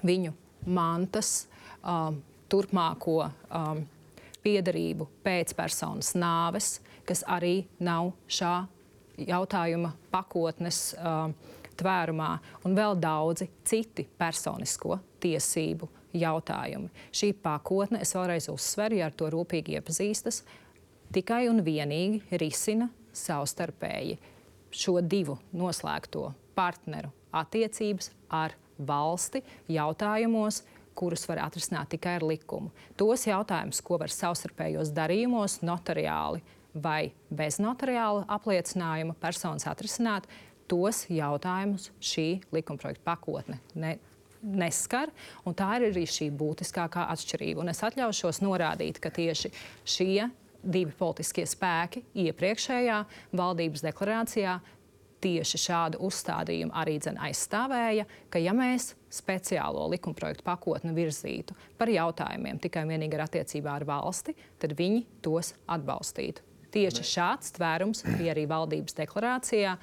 viņu 0.05 0.33
mantas 0.65 1.45
um, 1.85 2.17
turpmāko 2.49 3.19
um, 3.25 3.83
piedarību 4.45 5.07
pēc 5.25 5.53
personas 5.57 6.13
nāves, 6.17 6.79
kas 7.05 7.21
arī 7.29 7.59
nav 7.79 8.11
šā 8.25 8.55
jautājuma 9.21 9.93
pakotnes 10.11 10.89
um, 10.97 11.35
tvērumā, 11.79 12.31
un 12.65 12.75
vēl 12.77 12.97
daudzi 13.01 13.49
citi 13.67 14.07
personisko 14.17 14.99
tiesību 15.23 15.89
jautājumi. 16.15 16.91
Šī 17.15 17.33
pakotne, 17.43 18.01
es 18.05 18.15
vēlreiz 18.15 18.49
uzsveru, 18.53 18.99
ja 18.99 19.09
ar 19.09 19.17
to 19.17 19.29
rūpīgi 19.33 19.79
iepazīstas, 19.79 20.43
tikai 21.15 21.45
un 21.51 21.63
vienīgi 21.65 22.39
risina 22.39 22.89
savstarpēji 23.15 24.17
šo 24.75 24.99
divu 25.03 25.37
noslēgto 25.55 26.29
partneru 26.55 27.11
attiecības 27.35 28.11
ar 28.33 28.55
valsti 28.79 29.43
jautājumos, 29.71 30.63
kurus 30.95 31.25
var 31.27 31.41
atrisināt 31.43 31.91
tikai 31.91 32.17
ar 32.19 32.25
likumu. 32.27 32.71
Tos 32.95 33.25
jautājumus, 33.27 33.81
ko 33.83 33.99
var 33.99 34.11
savstarpējos 34.11 34.93
darījumos, 34.95 35.59
notariāli 35.67 36.43
vai 36.75 37.11
bez 37.31 37.59
notariāla 37.63 38.25
apliecinājuma 38.35 39.15
personas 39.19 39.67
atrisināt, 39.71 40.27
tos 40.71 41.05
jautājumus 41.11 41.91
šī 42.03 42.27
likumprojekta 42.55 43.05
pakotne 43.05 43.59
ne, 43.79 43.95
neskar. 44.41 45.11
Tā 45.45 45.69
ir 45.79 45.89
arī 45.91 46.05
šī 46.09 46.29
būtiskākā 46.37 47.07
atšķirība. 47.13 47.63
Un 47.63 47.73
es 47.73 47.83
atļaušos 47.85 48.41
norādīt, 48.45 49.01
ka 49.01 49.13
tieši 49.13 49.51
šie 49.85 50.29
divi 50.65 50.93
politiskie 50.97 51.45
spēki 51.49 52.01
iepriekšējā 52.25 53.01
valdības 53.37 53.85
deklarācijā 53.85 54.55
tieši 55.25 55.59
šādu 55.61 56.01
uzstādījumu 56.05 56.73
arī 56.75 56.97
aizstāvēja, 57.01 58.05
ka 58.29 58.41
ja 58.41 58.53
mēs 58.53 58.93
speciālo 59.13 59.87
likumprojektu 59.93 60.45
pakotni 60.45 60.93
virzītu 60.95 61.55
par 61.79 61.89
jautājumiem 61.89 62.59
tikai 62.61 62.83
un 62.85 62.93
vienīgi 62.93 63.17
ar 63.17 63.25
attiecībā 63.25 63.77
ar 63.79 63.87
valsti, 63.87 64.35
tad 64.61 64.75
viņi 64.77 65.05
tos 65.25 65.53
atbalstītu. 65.71 66.43
Tieši 66.75 67.05
šāds 67.07 67.53
tvērums 67.55 68.03
bija 68.17 68.33
arī 68.35 68.43
valdības 68.51 68.97
deklarācijā 68.97 69.77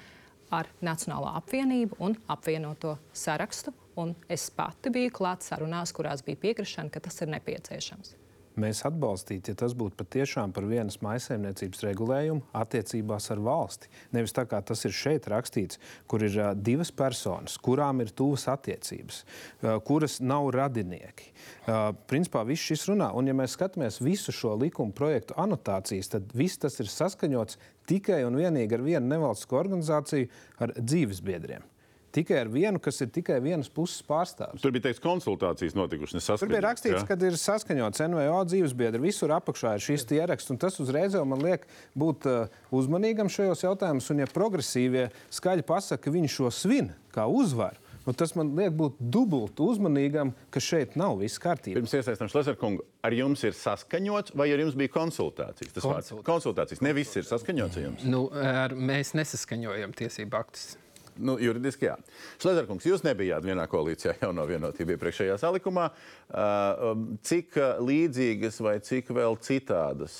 ar 0.53 0.71
Nacionālo 0.81 1.31
apvienību 1.41 1.99
un 2.05 2.17
apvienoto 2.33 2.97
sarakstu. 3.13 3.73
Un 4.01 4.15
es 4.31 4.47
pati 4.49 4.89
biju 4.89 5.13
klāta 5.13 5.51
sarunās, 5.51 5.93
kurās 5.93 6.25
bija 6.25 6.41
piekrišana, 6.47 6.89
ka 6.89 7.03
tas 7.05 7.21
ir 7.21 7.29
nepieciešams 7.35 8.15
mēs 8.59 8.83
atbalstītu, 8.87 9.53
ja 9.53 9.59
tas 9.63 9.75
būtu 9.77 9.97
patiešām 9.99 10.53
par 10.55 10.67
vienas 10.69 10.99
maisaimniecības 11.03 11.83
regulējumu 11.87 12.43
attiecībās 12.57 13.29
ar 13.33 13.41
valsti. 13.43 13.89
Nevis 14.15 14.35
tā 14.35 14.45
kā 14.49 14.61
tas 14.65 14.85
ir 14.87 14.95
šeit 14.95 15.27
rakstīts, 15.31 15.81
kur 16.09 16.25
ir 16.25 16.37
uh, 16.39 16.51
divas 16.53 16.93
personas, 16.93 17.57
kurām 17.57 18.03
ir 18.03 18.13
tuvas 18.13 18.45
attiecības, 18.51 19.23
uh, 19.23 19.75
kuras 19.85 20.19
nav 20.21 20.51
radinieki. 20.55 21.31
Uh, 21.63 21.91
principā 22.09 22.45
viss 22.47 22.69
šis 22.71 22.87
runā, 22.91 23.11
un 23.17 23.29
ja 23.29 23.37
mēs 23.37 23.57
skatāmies 23.57 24.01
visu 24.03 24.35
šo 24.35 24.55
likuma 24.61 24.95
projektu 24.95 25.37
anotācijas, 25.39 26.13
tad 26.15 26.33
viss 26.37 26.61
tas 26.61 26.79
ir 26.83 26.91
saskaņots 26.91 27.59
tikai 27.89 28.23
un 28.27 28.39
vienīgi 28.39 28.77
ar 28.77 28.85
vienu 28.85 29.15
nevalstisko 29.15 29.59
organizāciju, 29.63 30.31
ar 30.63 30.75
dzīvesbiedriem 30.79 31.72
tikai 32.13 32.39
ar 32.43 32.51
vienu, 32.53 32.81
kas 32.83 33.01
ir 33.03 33.11
tikai 33.13 33.39
vienas 33.43 33.69
puses 33.73 34.03
pārstāvis. 34.07 34.63
Tur 34.63 34.73
bija 34.75 34.87
teikts, 34.87 35.01
konsultācijas 35.03 35.77
notikušas. 35.77 36.29
Tur 36.41 36.51
bija 36.51 36.63
rakstīts, 36.67 37.01
ja? 37.01 37.05
ka 37.09 37.17
ir 37.19 37.37
saskaņots 37.39 38.03
NVO 38.07 38.41
dzīvesbiedri. 38.49 39.03
Visur 39.03 39.33
apakšā 39.35 39.75
ir 39.77 39.85
šīs 39.85 40.07
ieraksts, 40.17 40.53
un 40.53 40.61
tas 40.61 40.79
uzreiz 40.83 41.17
jau 41.17 41.25
man 41.27 41.43
liek 41.43 41.65
būt 41.97 42.29
uh, 42.29 42.59
uzmanīgam 42.73 43.31
šajos 43.33 43.65
jautājumos. 43.65 44.11
Un, 44.13 44.23
ja 44.23 44.29
progresīvie 44.29 45.07
skaļi 45.33 45.65
pasaka, 45.67 46.05
ka 46.05 46.13
viņi 46.13 46.35
šo 46.37 46.53
svin 46.53 46.93
kā 47.13 47.27
uzvaru, 47.29 47.81
Nu, 48.03 48.11
tas 48.11 48.33
man 48.35 48.51
liek 48.57 48.73
būt 48.75 48.97
dubultu 48.99 49.69
uzmanīgam, 49.71 50.33
ka 50.51 50.59
šeit 50.63 50.97
nav 50.99 51.15
viss 51.21 51.39
kārtībā. 51.39 51.77
Pirms 51.79 51.95
iesaistām 51.95 52.27
Šlesnerkungu, 52.31 52.83
ar 53.07 53.15
jums 53.15 53.45
ir 53.47 53.55
saskaņots 53.55 54.35
vai 54.35 54.49
ar 54.51 54.63
jums 54.65 54.75
bija 54.79 54.91
konsultācijas? 54.91 55.71
Tas 55.71 55.85
Konsultācijas. 55.85 56.17
vārds 56.17 56.27
konsultācijas. 56.27 56.83
Ne 56.83 56.91
viss 56.97 57.19
ir 57.19 57.27
saskaņots 57.29 57.79
ar 57.79 57.85
jums. 57.87 58.03
Nu, 58.03 58.25
ar, 58.35 58.75
mēs 58.75 59.15
nesaskaņojam 59.15 59.95
tiesību 59.95 60.39
aktus. 60.41 60.73
Nu, 61.21 61.35
juridiski 61.41 61.85
jā. 61.85 61.95
Šlezerkungs, 62.41 62.85
jūs 62.87 63.03
nebijāt 63.05 63.45
vienā 63.45 63.67
koalīcijā 63.69 64.15
jau 64.23 64.31
no 64.35 64.45
vienotība 64.49 64.95
iepriekšējā 64.95 65.37
salikumā. 65.41 65.89
Um, 66.33 67.05
cik 67.25 67.57
līdzīgas 67.85 68.57
vai 68.65 68.77
cik 68.83 69.11
vēl 69.13 69.37
citādas 69.45 70.15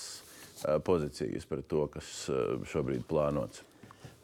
pozīcijas 0.85 1.47
par 1.49 1.63
to, 1.67 1.87
kas 1.91 2.09
šobrīd 2.71 3.07
plānots? 3.09 3.63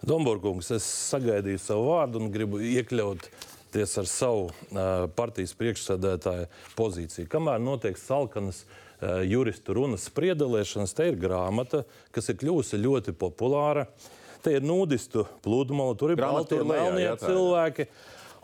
Domburkungs, 0.06 0.70
es 0.72 0.86
sagaidīju 1.10 1.60
savu 1.60 1.90
vārdu 1.90 2.22
un 2.22 2.30
gribu 2.32 2.62
iekļaut 2.64 3.26
ties 3.74 3.98
ar 4.00 4.08
savu 4.10 4.46
uh, 4.48 5.10
partijas 5.14 5.52
priekšsēdētāja 5.60 6.48
pozīciju. 6.78 7.28
Kamēr 7.30 7.60
notiek 7.62 8.00
salkanas 8.00 8.64
uh, 8.64 9.20
juristu 9.28 9.76
runas 9.78 10.08
spriedelēšanas, 10.10 10.96
te 10.96 11.10
ir 11.12 11.20
grāmata, 11.20 11.84
kas 12.16 12.32
ir 12.32 12.40
kļuvusi 12.40 12.80
ļoti 12.80 13.14
populāra. 13.20 13.86
Uh, 13.90 14.16
Te 14.44 14.56
ir 14.56 14.64
nudistu 14.64 15.26
pludmale, 15.44 15.98
tur 16.00 16.14
ir 16.14 16.22
balti 16.22 16.60
un 16.60 16.70
melnie 16.72 17.12
cilvēki. 17.20 17.90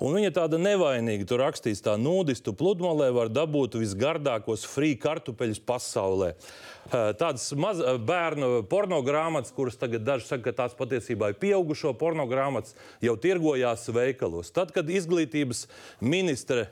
Un 0.04 0.18
viņa 0.18 0.34
tāda 0.36 0.60
nevainīga 0.60 1.24
tur 1.30 1.40
rakstīs, 1.40 1.80
tā 1.84 1.94
nudistu 1.96 2.52
pludmalē 2.58 3.14
var 3.16 3.30
dabūt 3.32 3.78
visgardākos 3.80 4.66
frī 4.68 4.92
kartupeļus 5.00 5.62
pasaulē. 5.64 6.34
Tādas 6.86 7.48
maz, 7.58 7.80
bērnu 8.06 8.60
pornogrāmatas, 8.70 9.50
kuras 9.56 9.74
tagad 9.82 10.04
daži 10.06 10.28
saka, 10.28 10.52
ka 10.52 10.60
tās 10.60 10.76
patiesībā 10.78 11.32
ir 11.32 11.40
pieaugušo 11.42 11.96
pornogrāmatas, 11.98 12.76
jau 13.02 13.16
tirgojās 13.18 13.88
veikalos. 13.90 14.54
Tad, 14.54 14.70
kad 14.76 14.92
izglītības 14.94 15.64
ministre 16.06 16.68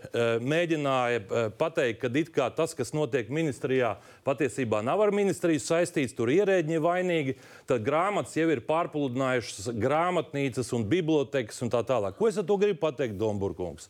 mēģināja 0.46 1.50
pateikt, 1.58 2.06
ka 2.30 2.52
tas, 2.54 2.78
kas 2.78 2.94
notiek 2.94 3.34
ministrijā, 3.34 3.96
patiesībā 4.28 4.84
nav 4.86 5.02
ar 5.02 5.16
ministriju 5.18 5.64
saistīts, 5.66 6.14
tur 6.14 6.30
ierēģi 6.30 6.82
vainīgi, 6.84 7.40
tad 7.66 7.82
grāmatas 7.86 8.38
jau 8.38 8.52
ir 8.54 8.62
pārpludinājušas 8.70 9.74
grāmatnīcas 9.82 10.70
un 10.78 10.86
bibliotekas 10.94 11.66
un 11.66 11.74
tā 11.74 11.82
tālāk. 11.90 12.22
Ko 12.22 12.30
es 12.30 12.38
ar 12.38 12.46
to 12.46 12.62
gribu 12.62 12.86
pateikt, 12.86 13.18
Domburkungs? 13.18 13.90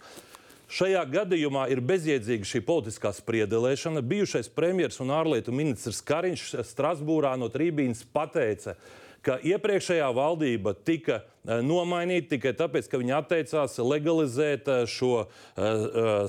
Šajā 0.74 1.04
gadījumā 1.06 1.68
ir 1.70 1.84
bezjēdzīga 1.86 2.48
šī 2.50 2.64
politiskā 2.66 3.12
spriedelēšana. 3.14 4.02
Bijušais 4.10 4.48
premjerministrs 4.56 5.04
un 5.04 5.12
ārlietu 5.14 5.54
ministrs 5.54 6.00
Kariņš 6.02 6.46
Strasbūrā 6.66 7.36
no 7.38 7.46
trībīnas 7.54 8.02
pateica, 8.10 8.74
ka 9.22 9.38
iepriekšējā 9.46 10.08
valdība 10.18 10.74
tika 10.74 11.20
nomainīt 11.44 12.30
tikai 12.32 12.54
tāpēc, 12.56 12.88
ka 12.88 13.00
viņi 13.02 13.16
atteicās 13.18 13.76
legalizēt 13.84 14.70
eh, 14.72 14.84
šo 14.88 15.26
uh, 15.26 15.28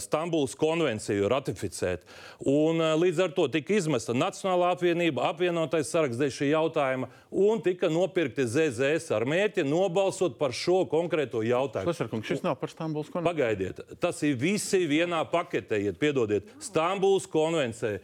Stambulas 0.03 0.57
konvenciju, 0.59 1.29
ratificēt. 1.31 2.03
Un, 2.51 2.83
līdz 2.99 3.23
ar 3.27 3.35
to 3.37 3.47
tika 3.53 3.77
izmesta 3.79 4.15
Nacionālā 4.17 4.73
apvienība, 4.75 5.29
apvienotais 5.31 5.93
saraksts 5.93 6.19
dēļ 6.21 6.33
šī 6.35 6.51
jautājuma 6.51 7.11
un 7.35 7.63
tika 7.63 7.91
nopirkti 7.91 8.47
ZZS 8.47 9.15
ar 9.15 9.27
mērķi 9.29 9.65
nobalsot 9.67 10.37
par 10.39 10.55
šo 10.55 10.83
konkrēto 10.91 11.45
jautājumu. 11.47 11.91
Tas 11.93 12.03
ir 12.03 12.11
kungs, 12.11 12.29
šis 12.31 12.45
nav 12.45 12.59
par 12.61 12.73
Stambulas 12.73 13.11
konvenciju. 13.13 13.31
Pagaidiet, 13.31 13.81
tas 14.03 14.21
ir 14.27 14.37
visi 14.41 14.83
vienā 14.91 15.23
paketē, 15.31 15.79
iet, 15.87 15.99
piedodiet, 16.03 16.51
Stambulas 16.63 17.27
konvencija, 17.31 18.03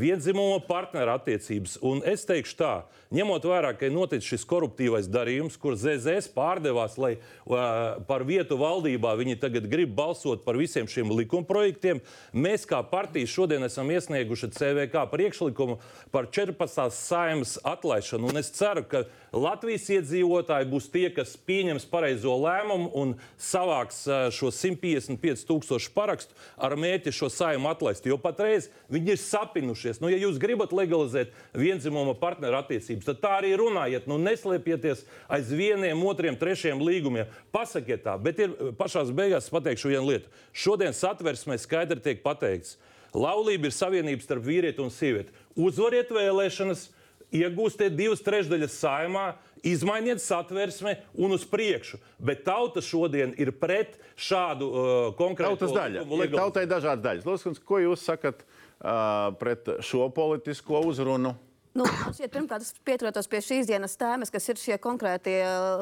vienzimuma 0.00 0.62
partneru 0.64 1.12
attiecības. 1.12 1.76
Un 1.84 2.00
es 2.08 2.24
teikšu 2.28 2.56
tā, 2.58 2.72
ņemot 3.12 3.44
vērā, 3.46 3.74
ka 3.76 3.88
ir 3.88 3.94
noticis 3.94 4.30
šis 4.34 4.46
koruptīvais 4.48 5.10
darījums, 5.12 5.58
kur 5.60 5.76
ZZS 5.76 6.31
pārdevās, 6.34 6.98
lai 7.00 7.14
uh, 7.16 8.00
par 8.08 8.24
vietu 8.28 8.58
valdībā 8.60 9.14
viņi 9.18 9.38
tagad 9.42 9.68
grib 9.70 9.94
balsot 9.96 10.44
par 10.46 10.58
visiem 10.60 10.88
šiem 10.90 11.12
likumprojektiem. 11.16 12.02
Mēs 12.32 12.66
kā 12.68 12.82
partija 12.86 13.28
šodien 13.28 13.64
esam 13.66 13.90
iesnieguši 13.92 14.52
CVK 14.56 15.06
priekšlikumu 15.12 15.78
par 16.14 16.30
14. 16.32 16.88
saimas 16.96 17.58
atlaišanu. 17.64 18.30
Un 18.32 18.40
es 18.40 18.52
ceru, 18.54 18.84
ka 18.88 19.04
Latvijas 19.32 19.88
iedzīvotāji 19.88 20.68
būs 20.68 20.90
tie, 20.92 21.06
kas 21.14 21.34
pieņems 21.48 21.86
pareizo 21.88 22.34
lēmumu 22.36 22.90
un 23.00 23.14
savāks 23.40 24.04
šo 24.36 24.50
155 24.52 25.46
tūkstošu 25.48 25.92
parakstu 25.94 26.36
ar 26.60 26.76
mērķi 26.76 27.14
šo 27.16 27.30
saimu 27.32 27.70
atlaist. 27.72 28.06
Jo 28.06 28.18
patreiz 28.20 28.68
viņi 28.92 29.14
ir 29.14 29.20
sapinušies. 29.22 30.02
Nu, 30.02 30.10
ja 30.12 30.20
jūs 30.20 30.40
gribat 30.42 30.74
legalizēt 30.76 31.32
vienzimuma 31.56 32.14
partneru 32.18 32.60
attiecības, 32.60 33.08
tad 33.08 33.22
tā 33.22 33.32
arī 33.40 33.54
runājiet. 33.58 34.08
Nu, 34.10 34.18
neslēpieties 34.20 35.06
aiz 35.32 35.52
vieniem, 35.52 36.04
otriem, 36.06 36.21
trešiem 36.38 36.80
līgumiem. 36.82 37.28
Pasakiet 37.54 38.04
tā, 38.06 38.16
bet 38.22 38.38
ir 38.42 38.54
pašā 38.78 39.04
beigās 39.10 39.50
pateikšu 39.52 39.92
vienu 39.92 40.08
lietu. 40.12 40.30
Šodien 40.54 40.94
satversmē 40.96 41.58
skaidri 41.58 42.00
tiek 42.00 42.22
pateikts, 42.24 42.78
laulība 43.12 43.68
ir 43.68 43.76
savienība 43.76 44.24
starp 44.24 44.46
vīrieti 44.46 44.84
un 44.84 44.92
sievieti. 44.94 45.34
Uzvariet 45.58 46.14
vēlēšanas! 46.14 46.90
iegūstiet 47.32 47.96
divas 47.96 48.22
trešdaļas 48.24 48.74
saimā, 48.76 49.24
izmainiet 49.64 50.20
satversmi 50.22 50.96
un 51.14 51.36
uz 51.36 51.44
priekšu. 51.48 52.00
Bet 52.20 52.44
tauta 52.46 52.82
šodien 52.84 53.34
ir 53.40 53.52
pret 53.56 53.96
šādu 54.18 54.68
uh, 54.68 54.88
konkrētu 55.18 55.70
daļu. 55.72 56.04
Tautai 56.34 56.66
ir 56.66 56.72
dažādas 56.72 57.04
daļas. 57.04 57.28
Lūdzu, 57.28 57.54
ko 57.66 57.80
jūs 57.82 58.04
sakat 58.08 58.42
uh, 58.44 59.32
pret 59.40 59.78
šo 59.86 60.10
politisko 60.14 60.84
uzrunu? 60.90 61.36
Nu, 61.72 61.86
šķiet, 61.88 62.28
pirmkārt, 62.34 62.64
es 62.66 62.74
pieturos 62.84 63.28
pie 63.32 63.38
šīs 63.40 63.68
dienas 63.70 63.94
tēmas, 63.96 64.28
kas 64.32 64.44
ir 64.52 64.58
šie 64.60 64.76
konkrētie 64.82 65.38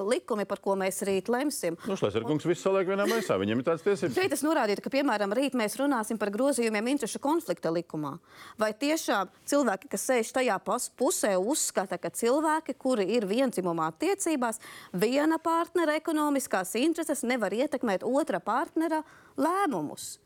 likumi, 0.06 0.44
par 0.46 0.60
ko 0.62 0.76
mēs 0.78 1.02
rīt 1.06 1.26
lemsim. 1.32 1.74
Nu, 1.90 1.96
Šlēsar 1.98 2.22
kungs 2.28 2.46
visu 2.46 2.62
saliek 2.62 2.86
vienā 2.92 3.08
maisā, 3.10 3.34
viņam 3.40 3.58
ir 3.58 3.66
tāds 3.66 3.82
tiesības. 3.82 4.14
Šeit 4.14 4.36
es 4.36 4.44
norādītu, 4.46 4.84
ka, 4.84 4.92
piemēram, 4.94 5.34
rīt 5.34 5.58
mēs 5.58 5.74
runāsim 5.80 6.20
par 6.20 6.30
grozījumiem 6.36 6.92
interešu 6.92 7.18
konflikta 7.24 7.74
likumā. 7.74 8.14
Vai 8.60 8.70
tiešām 8.78 9.34
cilvēki, 9.50 9.90
kas 9.90 10.06
sēž 10.12 10.32
tajā 10.38 10.60
pusē, 10.62 11.34
uzskata, 11.42 11.98
ka 11.98 12.14
cilvēki, 12.14 12.78
kuri 12.78 13.10
ir 13.18 13.26
vienzimumā 13.26 13.90
attiecībās, 13.90 14.62
viena 14.94 15.42
partnera 15.42 15.98
ekonomiskās 15.98 16.76
intereses 16.78 17.26
nevar 17.26 17.50
ietekmēt 17.56 18.06
otra 18.06 18.38
partnera 18.38 19.02
lēmumus? 19.34 20.20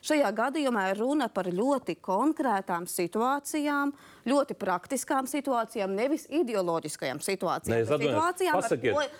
Šajā 0.00 0.30
gadījumā 0.32 0.86
ir 0.94 1.00
runa 1.02 1.26
par 1.28 1.50
ļoti 1.52 1.98
konkrētām 2.00 2.86
situācijām, 2.88 3.92
ļoti 4.28 4.56
praktiskām 4.56 5.28
situācijām, 5.28 5.92
nevis 5.96 6.24
ideoloģiskajām 6.32 7.20
situācijām. 7.24 7.76
Ne, 7.76 7.84
situācijām 7.84 8.56
Pasakiet. 8.56 8.96
ar 8.96 9.10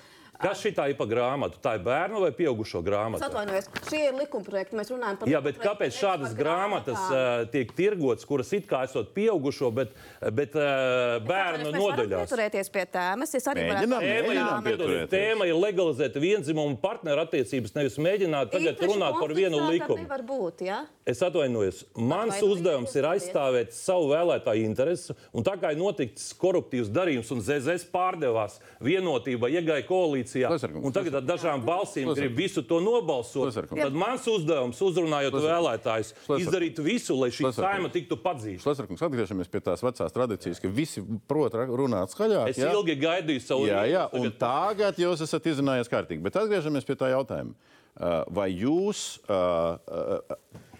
Kas 0.41 0.63
šī 0.63 0.73
ir 0.73 0.97
pa 0.97 1.05
grāmatu? 1.09 1.59
Tā 1.61 1.75
ir 1.77 1.83
bērnu 1.85 2.23
vai 2.25 2.31
pieaugušo 2.33 2.81
grāmata? 2.85 3.21
Es 3.21 3.29
atvainojos, 3.29 3.67
šie 3.91 4.01
ir 4.09 4.17
likumprojekti. 4.17 4.77
Mēs 4.79 4.91
runājam 4.93 5.19
par 5.21 5.29
Jā, 5.29 5.41
bet 5.45 5.59
kāpēc 5.61 5.99
šādas 5.99 6.33
grāmatas 6.39 7.03
uh, 7.11 7.43
tiek 7.53 7.75
tirgotas, 7.77 8.25
kuras 8.29 8.53
it 8.57 8.65
kā 8.71 8.83
esot 8.89 9.11
pieaugušo, 9.17 9.69
bet, 9.77 9.93
bet 10.37 10.57
uh, 10.57 11.19
bērnu 11.29 11.75
nodaļās? 11.77 12.25
Pieturēties 12.25 12.73
pie 12.73 12.87
tēmas. 12.95 13.35
Es 13.37 13.49
arī 13.53 13.67
mēģinām, 13.69 14.07
mēģinām 14.07 14.65
pieturēties. 14.65 15.13
Tēma 15.13 15.51
ir 15.51 15.61
legalizēt 15.61 16.17
vienzimumu 16.25 16.81
partneru 16.81 17.27
attiecības, 17.27 17.77
nevis 17.77 18.01
mēģināt 18.01 18.55
tagad 18.57 18.81
runāt 18.89 19.21
par 19.21 19.37
vienu 19.37 19.61
likumu. 19.69 20.09
Būt, 20.31 20.65
ja? 20.65 20.83
Es 21.09 21.21
atvainojos. 21.27 21.83
Mans 21.97 22.37
Atvainojos, 22.37 22.61
uzdevums 22.61 22.93
ir 22.97 23.07
aizstāvēt 23.09 23.73
savu 23.75 24.11
vēlētāju 24.13 24.67
interesu, 24.69 25.17
un 25.35 25.45
tā 25.45 25.57
kā 25.61 25.73
ir 25.75 25.81
noticis 25.81 26.31
koruptīvs 26.39 26.93
darījums 26.93 27.33
un 27.35 27.41
ZZS 27.43 27.89
pārdevās, 27.91 28.61
vienotība 28.85 29.51
iegāja 29.51 29.89
koalīcija 29.89 30.30
koalīcijā, 30.31 30.51
Lesarkungs, 30.51 30.87
un 30.87 30.95
tagad 30.95 31.15
ar 31.19 31.25
dažām 31.27 31.65
balsīm 31.65 32.09
Lesarkungs. 32.09 32.21
grib 32.21 32.37
visu 32.37 32.63
to 32.63 32.81
nobalsot, 32.81 33.49
Lesarkungs. 33.49 33.83
tad 33.83 33.93
mans 33.95 34.27
uzdevums, 34.27 34.81
uzrunājot 34.81 35.35
vēlētājus, 35.35 36.13
Lesarkungs. 36.15 36.45
izdarīt 36.45 36.79
visu, 36.85 37.17
lai 37.19 37.31
šī 37.31 37.47
Lesarkungs. 37.47 37.75
saima 37.75 37.91
tiktu 37.91 38.17
padzīta. 38.17 38.63
Šlesarkungs, 38.65 39.03
atgriežamies 39.03 39.51
pie 39.51 39.61
tās 39.61 39.83
vecās 39.83 40.13
tradīcijas, 40.13 40.61
ka 40.61 40.69
visi 40.69 41.03
prot 41.29 41.53
runāt 41.53 42.15
skaļāk. 42.15 42.49
Es 42.51 42.59
ilgi 42.59 42.97
gaidīju 43.01 43.41
savu 43.41 43.67
Jā, 43.67 43.85
jā, 43.87 44.09
un 44.13 44.31
tagad 44.39 44.97
jūs 44.97 45.21
esat 45.21 45.45
izrunājies 45.47 45.91
kārtīgi. 45.91 46.23
Bet 46.23 46.37
atgriežamies 46.37 46.85
pie 46.87 46.97
tā 46.97 47.11
jautājuma. 47.15 47.55
Uh, 48.01 48.23
Vai 48.31 48.51
jūs 48.55 49.19
uh, 49.29 49.77
uh, 49.77 50.21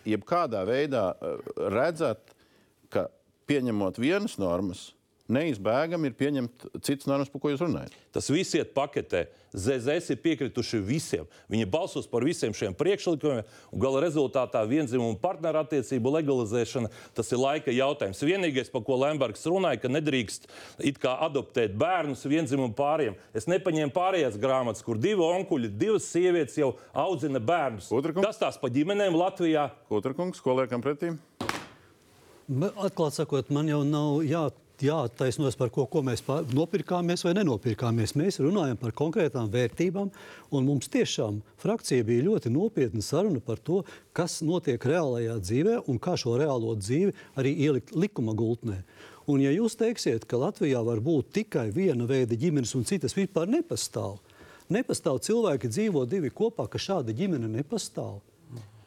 jebkādā 0.07 0.63
veidā 0.65 1.15
redzat, 1.57 2.33
ka 2.89 3.09
pieņemot 3.51 3.99
vienas 3.99 4.39
normas, 4.39 4.95
neizbēgami 5.33 6.11
ir 6.11 6.17
pieņemt 6.19 6.67
citas 6.85 7.09
normas, 7.09 7.31
par 7.33 7.43
ko 7.43 7.53
jūs 7.53 7.63
runājat? 7.63 7.95
Tas 8.15 8.31
viss 8.33 8.57
iet 8.59 8.75
paketē. 8.77 9.29
ZZS 9.51 10.13
ir 10.15 10.21
piekrituši 10.23 10.79
visiem. 10.87 11.27
Viņi 11.51 11.67
balsos 11.71 12.07
par 12.11 12.23
visiem 12.27 12.55
šiem 12.55 12.75
priekšlikumiem, 12.79 13.43
un 13.75 13.83
gala 13.83 14.03
rezultātā 14.05 14.63
vienzimumu 14.71 15.19
partneru 15.23 15.63
attiecību 15.65 16.13
legalizēšana 16.21 16.91
tas 17.19 17.33
ir 17.35 17.43
laika 17.43 17.75
jautājums. 17.75 18.23
Vienīgais, 18.23 18.71
par 18.71 18.85
ko 18.87 19.01
Lembergs 19.03 19.43
runāja, 19.51 19.83
ka 19.83 19.91
nedrīkst 19.91 20.47
it 20.87 21.01
kā 21.03 21.17
adoptēt 21.27 21.75
bērnus 21.79 22.23
vienzimumu 22.31 22.77
pāriem. 22.79 23.19
Es 23.35 23.51
nepaņēmu 23.51 23.95
pārējās 23.97 24.39
grāmatas, 24.39 24.87
kur 24.87 25.01
divi 25.03 25.27
onkuļi, 25.27 25.75
divas 25.81 26.07
sievietes 26.13 26.59
jau 26.61 26.77
audzina 26.95 27.43
bērnus. 27.43 27.91
Otrakungs? 27.91 28.31
Kas 28.31 28.39
tās 28.43 28.61
pa 28.61 28.71
ģimenēm 28.71 29.19
Latvijā? 29.19 29.71
Otrakungs, 29.91 30.43
ko 30.45 30.61
liekam 30.61 30.85
pretī? 30.85 31.17
Bet, 32.51 32.75
Atklāti 32.83 33.21
sakot, 33.21 33.51
man 33.55 33.69
jau 33.71 33.85
nav 33.87 34.25
jā, 34.27 34.49
jāattaisnos 34.85 35.57
par 35.59 35.71
ko, 35.75 35.85
ko 35.91 36.03
mēs 36.07 36.23
nopirkāmies 36.55 37.25
vai 37.27 37.35
nenopirkāmies. 37.39 38.15
Mēs 38.19 38.41
runājam 38.43 38.79
par 38.81 38.95
konkrētām 38.97 39.51
vērtībām, 39.53 40.11
un 40.51 40.67
mums 40.67 40.91
tiešām 40.93 41.43
frakcija 41.61 42.07
bija 42.07 42.27
ļoti 42.29 42.53
nopietna 42.55 43.05
saruna 43.05 43.43
par 43.45 43.59
to, 43.59 43.83
kas 44.17 44.41
notiek 44.47 44.81
reālajā 44.81 45.37
dzīvē 45.43 45.77
un 45.91 46.01
kā 46.03 46.17
šo 46.21 46.39
reālo 46.41 46.75
dzīvi 46.79 47.15
arī 47.41 47.55
ielikt 47.67 47.95
likuma 47.97 48.35
gultnē. 48.37 48.81
Un 49.31 49.43
ja 49.45 49.53
jūs 49.55 49.77
teiksiet, 49.79 50.25
ka 50.27 50.41
Latvijā 50.41 50.81
var 50.83 51.03
būt 51.05 51.35
tikai 51.37 51.69
viena 51.75 52.09
veida 52.09 52.39
ģimenes 52.39 52.73
un 52.75 52.89
citas 52.89 53.15
vispār 53.15 53.51
nepastāv, 53.53 54.17
nepastāv 54.73 55.21
cilvēki 55.27 55.71
dzīvo 55.71 56.07
divi 56.09 56.33
kopā, 56.35 56.67
ka 56.71 56.81
šāda 56.81 57.15
ģimene 57.15 57.51
nepastāv. 57.53 58.19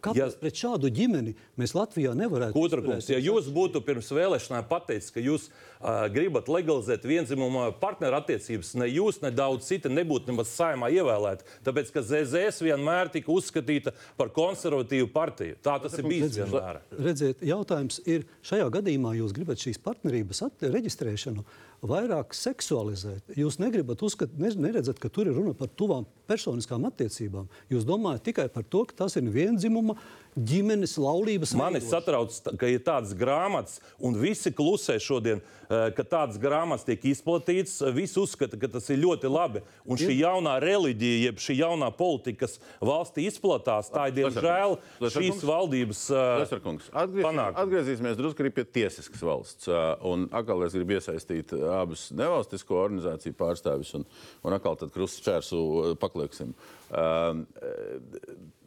Kāpēc 0.03 0.19
Ja- 0.19 0.39
pret 0.39 0.59
šādu 0.59 0.89
ģimeni 0.91 1.33
mēs 1.59 1.73
Latvijā 1.77 2.11
nevarētu 2.17 2.59
Otrakungs, 2.59 3.07
ja 3.09 3.19
jūs 3.23 3.47
būtu 3.53 3.79
pirms 3.85 4.09
vēlēšanām 4.11 4.67
pateicis, 4.67 5.13
ka 5.15 5.23
jūs 5.23 5.47
uh, 5.47 6.07
gribat 6.11 6.49
legalizēt 6.51 7.05
vienzimumu 7.07 7.69
partneru 7.79 8.19
attiecības, 8.19 8.73
ne 8.81 8.89
jūs, 8.91 9.21
ne 9.23 9.31
daudz 9.31 9.69
citi 9.69 9.91
nebūtu 9.91 10.31
nemaz 10.31 10.51
saimā 10.51 10.91
ievēlēti. 10.91 11.47
Tāpēc, 11.63 11.93
ka 11.95 12.03
ZZS 12.03 12.63
vienmēr 12.67 13.11
tika 13.13 13.31
uzskatīta 13.31 13.95
par 14.19 14.33
konservatīvu 14.35 15.07
partiju. 15.13 15.59
Tā 15.63 15.79
tas 15.83 15.95
ir 15.99 16.09
bijis 16.09 16.35
vienmēr. 16.41 16.81
Redziet, 16.99 17.43
jautājums 17.47 18.01
ir, 18.03 18.27
šajā 18.43 18.67
gadījumā 18.75 19.15
jūs 19.21 19.35
gribat 19.35 19.63
šīs 19.63 19.79
partnerības 19.83 20.43
reģistrēšanu 20.63 21.47
vairāk 21.83 22.35
seksualizēt. 22.37 23.33
Jūs 23.37 23.59
negribat 23.59 24.01
uzskatīt, 24.05 24.39
ne, 24.39 24.51
neredzat, 24.67 24.99
ka 25.01 25.11
tur 25.11 25.27
ir 25.29 25.35
runa 25.37 25.53
par 25.57 25.71
tuvām 25.75 26.07
personiskām 26.29 26.85
attiecībām. 26.87 27.49
Jūs 27.71 27.87
domājat 27.87 28.23
tikai 28.29 28.47
par 28.53 28.63
to, 28.63 28.85
ka 28.87 29.03
tas 29.03 29.17
ir 29.19 29.27
vienzimuma 29.33 29.97
ģimenes 30.37 30.97
laulības 30.97 31.53
Mani 31.57 31.79
veidošana. 31.79 31.91
satrauc, 31.91 32.57
ka 32.59 32.69
ir 32.69 32.79
tādas 32.85 33.13
grāmatas, 33.17 33.79
un 33.99 34.15
visi 34.17 34.51
klusē 34.51 34.97
šodien, 35.01 35.41
eh, 35.69 35.91
ka 35.95 36.03
tādas 36.03 36.39
grāmatas 36.41 36.85
tiek 36.85 37.01
izplatītas. 37.13 37.79
Visi 37.93 38.19
uzskata, 38.19 38.59
ka 38.59 38.67
tas 38.67 38.89
ir 38.89 38.97
ļoti 39.03 39.29
labi. 39.29 39.61
Un 39.85 39.97
šī 39.97 40.17
jaunā 40.19 40.59
reliģija, 40.61 41.23
jeb 41.27 41.35
šī 41.43 41.57
jaunā 41.59 41.91
politika, 41.95 42.47
kas 42.47 42.59
valstī 42.81 43.27
izplatās, 43.29 43.91
tā 43.93 44.07
ir 44.09 44.17
diemžēl 44.23 44.77
šīs 45.01 45.43
valdības 45.43 46.03
uh, 46.11 46.39
Lesarkungs, 46.43 46.89
atgriezīsimies, 46.93 47.59
atgriezīsimies 47.63 48.17
drusku 48.17 48.43
arī 48.43 48.53
pie 48.53 48.65
tiesiskas 48.65 49.21
valsts. 49.21 49.67
ā, 49.67 49.97
Un 50.03 50.27
atkal 50.31 50.63
es 50.65 50.73
gribu 50.73 50.97
iesaistīt 50.97 51.53
abus 51.53 52.09
nevalstisko 52.11 52.75
organizāciju 52.83 53.33
pārstāvis 53.37 53.93
un, 53.95 54.05
un 54.43 54.53
atkal 54.53 54.75
tad 54.79 54.91
krustčērsu 54.91 55.95
paklieksim. 56.01 56.53
Uh, 56.91 57.43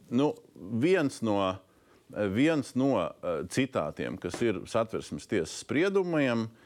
nu, 0.09 0.31
viens 0.55 1.21
no, 1.25 1.39
viens 2.33 2.73
no 2.79 2.93
uh, 3.01 3.43
citātiem, 3.51 4.17
kas 4.21 4.39
ir 4.45 4.61
satversmes 4.69 5.27
tiesas 5.29 5.59
spriedumiem, 5.63 6.47
uh, 6.47 6.65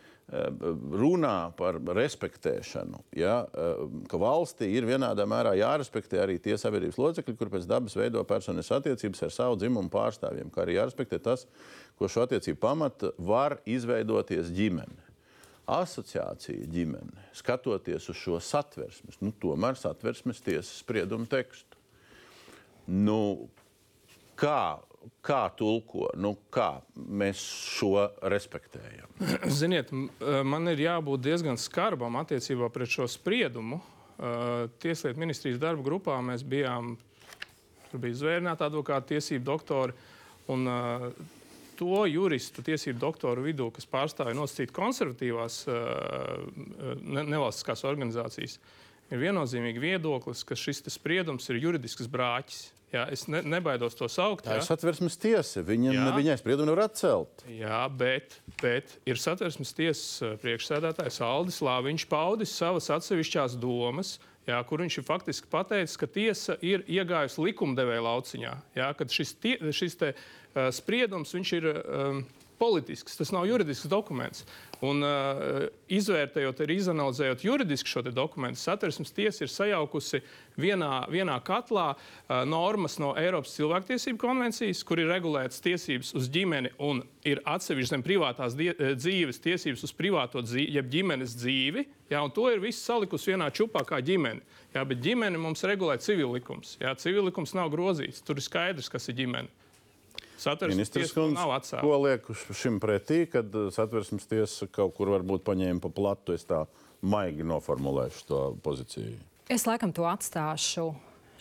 runā 1.01 1.51
par 1.57 1.79
respektēšanu. 1.97 3.01
Ja, 3.17 3.41
uh, 3.45 3.85
ka 4.11 4.19
valstī 4.21 4.69
ir 4.75 4.87
vienādā 4.89 5.25
mērā 5.29 5.55
jārespektē 5.59 6.21
arī 6.23 6.37
tie 6.43 6.57
sabiedrības 6.61 6.99
locekļi, 7.01 7.37
kur 7.39 7.51
pēc 7.53 7.67
dabas 7.69 7.97
veido 7.97 8.23
personiskas 8.27 8.79
attiecības 8.79 9.25
ar 9.27 9.35
savu 9.35 9.59
dzimumu 9.61 9.91
pārstāvjiem, 9.93 10.51
kā 10.53 10.65
arī 10.65 10.77
jārespektē 10.77 11.21
tas, 11.23 11.47
ko 11.99 12.09
šo 12.09 12.25
attiecību 12.27 12.61
pamata 12.61 13.13
var 13.17 13.59
izveidoties 13.69 14.53
ģimene. 14.55 15.09
Asociācija 15.71 16.65
ģimene, 16.67 17.27
skatoties 17.37 18.09
uz 18.11 18.17
šo 18.17 18.39
satversmes, 18.43 19.19
nu, 19.21 19.29
tomēr 19.39 19.77
satversmes 19.79 20.41
tiesas 20.43 20.81
spriedumu 20.81 21.29
tekstu. 21.31 21.70
Nu, 22.91 23.47
kā, 24.35 24.81
kā 25.23 25.41
tulko, 25.55 26.09
nu, 26.19 26.33
kā 26.51 26.81
mēs 26.95 27.39
šo 27.77 27.93
respektējam? 28.31 29.13
Ziniet, 29.61 29.93
eh, 29.93 30.41
man 30.43 30.67
ir 30.73 30.83
jābūt 30.83 31.23
diezgan 31.23 31.59
skarbam 31.61 32.19
attiecībā 32.19 32.67
pret 32.73 32.91
šo 32.91 33.07
spriedumu. 33.11 33.79
Eh, 33.79 34.65
Tieslietu 34.83 35.23
ministrijas 35.23 35.61
darba 35.61 35.85
grupā 35.85 36.17
mēs 36.25 36.43
bijām, 36.43 36.97
tur 37.91 38.03
bija 38.03 38.19
zvērnēta 38.25 38.67
advokāta 38.67 39.13
tiesību 39.13 39.47
doktori. 39.47 39.95
Un, 40.51 40.67
eh, 40.67 41.07
to 41.79 42.03
juristu 42.05 42.61
tiesību 42.61 42.99
doktoru 42.99 43.47
vidū, 43.47 43.71
kas 43.73 43.87
pārstāvja 43.89 44.35
nosacīt 44.37 44.69
konservatīvās 44.75 45.63
ne, 45.65 47.23
nevalstiskās 47.25 47.81
organizācijas, 47.89 48.59
ir 49.11 49.21
viennozīmīgi 49.21 49.81
viedoklis, 49.83 50.45
ka 50.47 50.57
šis 50.57 50.83
spriedums 50.91 51.49
ir 51.51 51.61
juridisks 51.61 52.09
brāķis. 52.11 52.69
Jā, 52.91 53.05
es 53.07 53.23
ne, 53.31 53.39
nebaidos 53.47 53.95
to 53.95 54.07
saukt. 54.11 54.43
Tā 54.43 54.57
jā. 54.57 54.59
ir 54.59 54.65
satversmes 54.67 55.15
tiesa. 55.19 55.61
Viņam, 55.63 55.93
Jā. 55.95 56.07
viņai 56.11 56.33
spriedumu 56.41 56.67
nevar 56.67 56.89
atcelt. 56.89 57.45
Jā, 57.47 57.85
bet, 57.87 58.35
bet 58.59 58.97
ir 59.07 59.21
satversmes 59.21 59.71
tiesas 59.77 60.17
eh, 60.19 60.33
priekšsēdētājs 60.41 61.21
Aldis 61.23 61.61
Lāviņš 61.63 62.05
paudis 62.11 62.51
savas 62.51 62.91
atsevišķās 62.91 63.55
domas. 63.63 64.17
Jā, 64.49 64.57
kur 64.67 64.83
viņš 64.83 64.97
ir 64.99 65.07
faktiski 65.07 65.47
pateicis, 65.47 65.95
ka 66.01 66.09
tiesa 66.09 66.57
ir 66.65 66.83
iegājusi 66.89 67.45
likumdevēja 67.45 68.03
lauciņā. 68.03 68.53
Jā, 68.75 68.91
šis, 69.13 69.35
tie, 69.39 69.53
šis 69.71 69.95
te, 70.01 70.11
uh, 70.17 70.67
spriedums 70.73 71.31
viņš 71.37 71.51
ir 71.59 71.67
um, 71.69 72.23
politisks, 72.61 73.17
tas 73.17 73.33
nav 73.33 73.47
juridisks 73.49 73.89
dokuments. 73.89 74.45
Un, 74.81 75.03
uh, 75.05 75.67
izvērtējot, 75.93 76.63
arī 76.63 76.79
izanalizējot 76.81 77.43
juridiski 77.45 77.89
šo 77.91 78.01
dokumentu, 78.09 78.57
satversmes 78.57 79.13
tiesa 79.13 79.45
ir 79.45 79.51
sajaukusi 79.53 80.23
vienā, 80.57 81.03
vienā 81.11 81.35
katlā 81.45 81.91
uh, 81.93 82.41
normas 82.49 82.97
no 83.01 83.11
Eiropas 83.19 83.53
cilvēktiesību 83.59 84.17
konvencijas, 84.21 84.81
kur 84.87 85.03
ir 85.03 85.11
regulētas 85.13 85.61
tiesības 85.61 86.15
uz 86.17 86.29
ģimeni 86.33 86.73
un 86.81 87.03
ir 87.27 87.43
atsevišķi 87.45 87.93
zem 87.93 88.05
privātās 88.05 88.57
die, 88.57 88.71
eh, 88.73 88.95
dzīves 88.97 89.41
tiesības 89.43 89.85
uz 89.85 89.93
privāto 89.93 90.41
dzīvi, 90.41 90.73
jeb 90.79 90.89
ģimenes 90.89 91.37
dzīvi. 91.37 91.85
Jā, 92.11 92.23
to 92.33 92.49
ir 92.51 92.61
viss 92.63 92.81
salikusi 92.81 93.35
vienā 93.35 93.51
čupā 93.53 93.85
kā 93.87 94.01
ģimene. 94.01 94.41
Jā, 94.73 94.85
bet 94.87 95.01
ģimeni 95.03 95.39
mums 95.39 95.61
regulē. 95.67 95.99
Jā, 96.81 96.95
civillikums 96.97 97.53
nav 97.53 97.69
grozīts. 97.71 98.23
Tur 98.23 98.35
ir 98.35 98.45
skaidrs, 98.45 98.89
kas 98.89 99.09
ir 99.09 99.15
ģimene. 99.15 99.49
Satversmes 100.41 100.79
Ministrs 100.79 101.13
tiesa 101.13 101.27
nav 101.35 101.53
atcēlus. 101.59 101.83
ko 101.85 101.97
liek 102.01 102.29
uz 102.33 102.45
šim 102.57 102.79
pretī, 102.81 103.23
kad 103.29 103.53
uh, 103.53 103.69
satversmes 103.73 104.25
tiesa 104.29 104.67
kaut 104.73 104.95
kur 104.97 105.13
varbūt 105.13 105.45
paņēma 105.45 105.83
pa 105.83 105.91
platu? 105.93 106.33
Es 106.33 106.47
tā 106.49 106.63
maigi 107.01 107.45
noformulēšu 107.45 108.25
to 108.29 108.41
pozīciju. 108.65 109.19
Es 109.51 109.67
laikam 109.67 109.93
to 109.93 110.05
atstāšu 110.09 110.89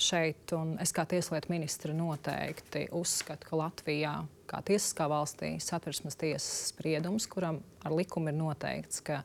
šeit, 0.01 0.53
un 0.57 0.75
es 0.83 0.93
kā 0.97 1.05
tieslietu 1.09 1.53
ministra 1.53 1.95
noteikti 1.95 2.87
uzskatu, 2.97 3.49
ka 3.51 3.59
Latvijā, 3.61 4.15
kā 4.51 4.61
tiesiskā 4.67 5.07
valstī, 5.11 5.53
satversmes 5.63 6.17
tiesas 6.19 6.71
spriedums, 6.73 7.29
kuram 7.31 7.61
ar 7.85 7.95
likumu 7.95 8.33
ir 8.33 8.39
noteikts, 8.39 9.03
ka 9.05 9.21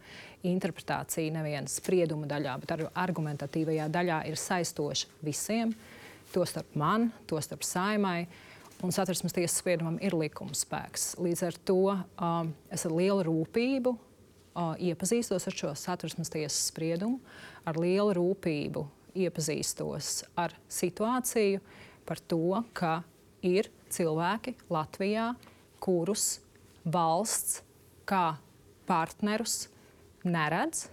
interpretācija 0.45 1.33
neviena 1.33 1.71
sprieduma 1.71 2.27
daļā, 2.29 2.57
bet 2.61 2.75
arī 2.75 2.89
argumentatīvajā 3.05 3.87
daļā 3.93 4.19
ir 4.29 4.39
saistoša 4.39 5.23
visiem, 5.25 5.73
tostarp 6.35 6.75
man, 6.77 7.09
tostarp 7.29 7.63
saimai. 7.65 8.25
Un 8.85 8.93
satversmes 8.93 9.33
tiesas 9.33 9.57
spriedumam 9.63 9.95
ir 10.05 10.13
likuma 10.13 10.53
spēks. 10.53 11.15
Līdz 11.17 11.41
ar 11.47 11.55
to 11.65 11.77
um, 11.89 12.51
es 12.69 12.85
ar 12.85 12.93
lielu 12.93 13.23
rūpību 13.25 13.93
uh, 13.95 14.75
iepazīstos 14.77 15.47
ar 15.49 15.57
šo 15.57 15.71
satversmes 15.79 16.29
tiesas 16.29 16.67
spriedumu, 16.69 17.17
ar 17.65 17.79
lielu 17.81 18.13
rūpību 18.19 18.85
iepazīstos 19.25 20.11
ar 20.37 20.53
situāciju 20.69 21.63
par 22.05 22.21
to, 22.29 22.61
ka 22.77 22.99
ir 23.41 23.71
cilvēki 23.89 24.53
Latvijā, 24.69 25.31
kurus 25.81 26.35
valsts 26.85 27.63
kā 28.05 28.35
partnerus 28.85 29.63
neredz, 30.21 30.91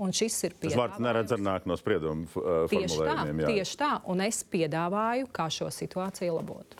Un 0.00 0.12
šis 0.16 0.36
ir 0.48 0.54
Tas 0.60 0.76
vārds 0.78 1.00
neredz 1.02 1.32
ar 1.34 1.40
nāk 1.44 1.66
no 1.68 1.76
sprieduma 1.76 2.24
uh, 2.24 2.62
Tieši 2.70 2.86
tā, 2.86 3.04
formulējumiem. 3.04 3.40
jā. 3.42 3.50
tieši 3.56 3.78
tā. 3.80 3.90
Un 4.12 4.22
es 4.24 4.40
piedāvāju, 4.48 5.28
kā 5.36 5.48
šo 5.52 5.68
situāciju 5.72 6.38
labot. 6.38 6.76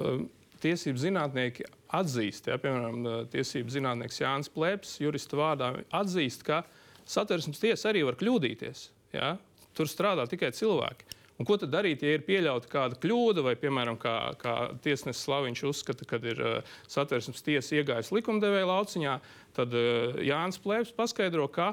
Um, 0.00 0.28
Tiesību 0.62 1.00
zinātnieki 1.02 1.64
atzīst, 1.98 2.46
ja, 2.46 2.54
piemēram, 2.62 2.98
uh, 3.02 3.14
tiesību 3.32 3.72
zinātnieks 3.74 4.20
Jānis 4.20 4.50
Plēps, 4.52 4.92
jurista 5.02 5.34
vārdā, 5.34 5.72
atzīst, 5.98 6.44
ka 6.46 6.60
satversmes 7.02 7.58
tiesa 7.58 7.88
arī 7.90 8.04
var 8.06 8.14
kļūdīties. 8.20 8.84
Ja? 9.16 9.32
Tur 9.74 9.90
strādā 9.90 10.28
tikai 10.30 10.52
cilvēki. 10.54 11.08
Un 11.40 11.48
ko 11.48 11.56
tad 11.58 11.72
darīt, 11.72 12.04
ja 12.06 12.12
ir 12.14 12.22
pieļauta 12.22 12.70
kāda 12.70 12.98
kļūda, 13.02 13.42
vai, 13.42 13.56
piemēram, 13.58 13.96
kā, 13.98 14.14
kā 14.38 14.54
tiesnesis 14.84 15.24
Slaviņš 15.26 15.64
uzskata, 15.72 16.06
ka 16.06 16.20
ir 16.30 16.38
uh, 16.38 16.76
satversmes 16.86 17.42
tiesa 17.42 17.80
iegājusi 17.80 18.14
likumdevēja 18.20 18.68
lauciņā, 18.70 19.16
tad 19.56 19.74
uh, 19.74 20.20
Jānis 20.22 20.62
Plēps 20.62 20.94
paskaidro, 20.94 21.48
ka 21.50 21.72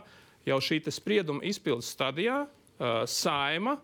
jau 0.49 0.57
šī 0.65 0.81
sprieduma 0.89 1.45
izpildes 1.45 1.91
stadijā 1.93 2.41
uh, 2.47 3.03
saima 3.05 3.77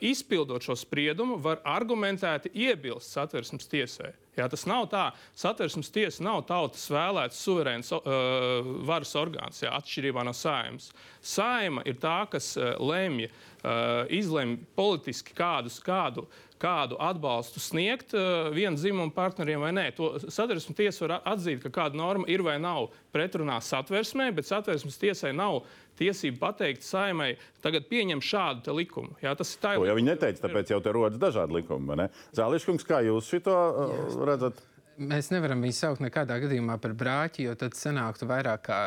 izpildot 0.00 0.64
šo 0.64 0.76
spriedumu, 0.78 1.36
var 1.42 1.60
argumentēti 1.64 2.52
iebilst 2.54 3.12
satversmes 3.12 3.68
tiesai. 3.68 4.14
Jā, 4.36 4.50
tas 4.52 4.66
nav 4.68 4.84
tā. 4.92 5.06
Satversmes 5.36 5.88
tiesa 5.92 6.24
nav 6.24 6.42
tautas 6.48 6.84
vēlēts 6.92 7.38
suverēns 7.40 7.92
uh, 7.96 8.66
varas 8.84 9.14
orgāns, 9.16 9.62
jā, 9.64 9.72
atšķirībā 9.78 10.24
no 10.28 10.34
saimas. 10.36 10.90
Saima 11.24 11.84
ir 11.88 11.96
tā, 12.02 12.18
kas 12.28 12.50
uh, 12.60 12.74
lemj, 12.76 13.30
uh, 13.30 14.04
izlemj 14.12 14.58
politiski 14.76 15.32
kādus, 15.36 15.78
kādu, 15.80 16.26
kādu 16.60 17.00
atbalstu 17.00 17.62
sniegt 17.64 18.12
uh, 18.16 18.50
viena 18.52 18.76
dzimuma 18.76 19.12
partneriem 19.16 19.64
vai 19.64 19.72
nē. 19.76 19.86
To 19.96 20.12
satversmes 20.26 20.76
tiesa 20.76 21.06
var 21.06 21.16
atzīt, 21.32 21.64
ka 21.64 21.72
kāda 21.80 21.96
norma 21.96 22.28
ir 22.28 22.44
vai 22.44 22.58
nav 22.60 22.90
pretrunā 23.16 23.56
satversmē, 23.64 24.28
bet 24.36 24.48
satversmes 24.48 25.00
tiesai 25.00 25.32
nav 25.36 25.62
tiesību 25.98 26.40
pateikt 26.40 26.86
saimai, 26.86 27.32
tagad 27.64 27.88
pieņem 27.90 28.22
šādu 28.24 28.76
likumu. 28.76 29.16
Jā, 29.22 29.34
tas 29.38 29.54
ir 29.54 29.62
tā. 29.62 29.74
To 29.80 29.88
jau 29.88 29.98
viņi 29.98 30.12
neteica, 30.12 30.44
tāpēc 30.46 30.72
jau 30.74 30.80
te 30.84 30.94
rodas 30.94 31.20
dažādi 31.22 31.58
likumi. 31.60 31.90
vai 31.90 31.98
ne? 32.04 32.08
Zāliškungs, 32.36 32.86
kā 32.86 33.02
jūs 33.06 33.30
šo 33.32 33.42
uh, 33.46 34.16
redzat? 34.28 34.62
Mēs 34.96 35.28
nevaram 35.28 35.60
viņu 35.60 35.76
saukt 35.76 36.00
nekādā 36.00 36.38
gadījumā 36.40 36.78
par 36.80 36.94
brāķi, 36.96 37.44
jo 37.44 37.54
tad 37.60 37.76
sanāktu 37.76 38.28
vairāk 38.30 38.62
kā 38.64 38.80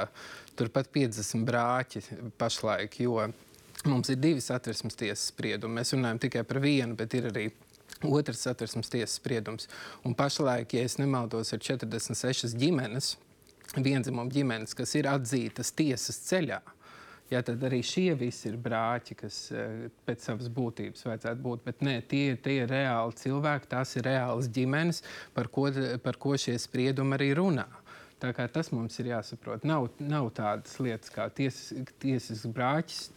turpat 0.58 0.89
50 0.95 1.45
brāķi 1.45 2.02
pašlaik. 2.41 2.98
Jo 3.04 3.28
mums 3.86 4.10
ir 4.10 4.17
divi 4.19 4.41
satversmes 4.41 4.98
tiesas 4.98 5.30
spriedumi. 5.30 5.80
Mēs 5.80 5.93
runājam 5.93 6.22
tikai 6.26 6.43
par 6.48 6.60
vienu, 6.63 6.98
bet 6.98 7.13
ir 7.13 7.30
arī 7.30 7.45
otrs 8.10 8.41
satversmes 8.48 8.89
tiesas 8.89 9.19
spriedums. 9.19 9.69
Un 10.08 10.15
pašlaik, 10.17 10.74
ja 10.74 10.84
es 10.88 10.98
nemaldos, 11.00 11.54
ir 11.54 11.62
46 11.63 12.58
ģimenes, 12.60 13.13
vienzimumu 13.78 14.34
ģimenes, 14.34 14.76
kas 14.78 14.95
ir 14.98 15.10
atzītas 15.12 15.72
tiesas 15.78 16.19
ceļā. 16.26 16.60
Jā, 17.30 17.44
tad 17.46 17.62
arī 17.68 17.84
šie 17.86 18.15
visi 18.18 18.48
ir 18.50 18.56
brāķi, 18.58 19.15
kas 19.20 19.36
eh, 19.54 19.84
pēc 20.08 20.24
savas 20.26 20.50
būtības 20.54 21.06
vajadzētu 21.06 21.44
būt. 21.46 21.62
Bet 21.68 21.84
nē, 21.86 22.00
tie, 22.10 22.24
tie 22.42 22.63
ir 22.63 22.72
reāli 22.72 23.13
cilvēki, 23.20 23.70
tās 23.70 23.94
ir 24.00 24.08
reālas 24.10 24.50
ģimenes, 24.56 25.04
par 25.36 25.52
ko, 25.54 25.68
par 26.02 26.18
ko 26.22 26.34
šie 26.42 26.58
spriedumi 26.62 27.20
arī 27.20 27.30
runā. 27.38 27.68
Tā 28.20 28.34
kā 28.36 28.50
tas 28.52 28.74
mums 28.74 28.98
ir 29.00 29.13
jāsaprot. 29.13 29.63
Nav, 29.68 29.92
nav 30.02 30.32
tādas 30.36 30.74
lietas 30.82 31.13
kā 31.13 31.30
ties, 31.32 31.70
tiesas 32.02 32.44
brāķis. 32.50 33.08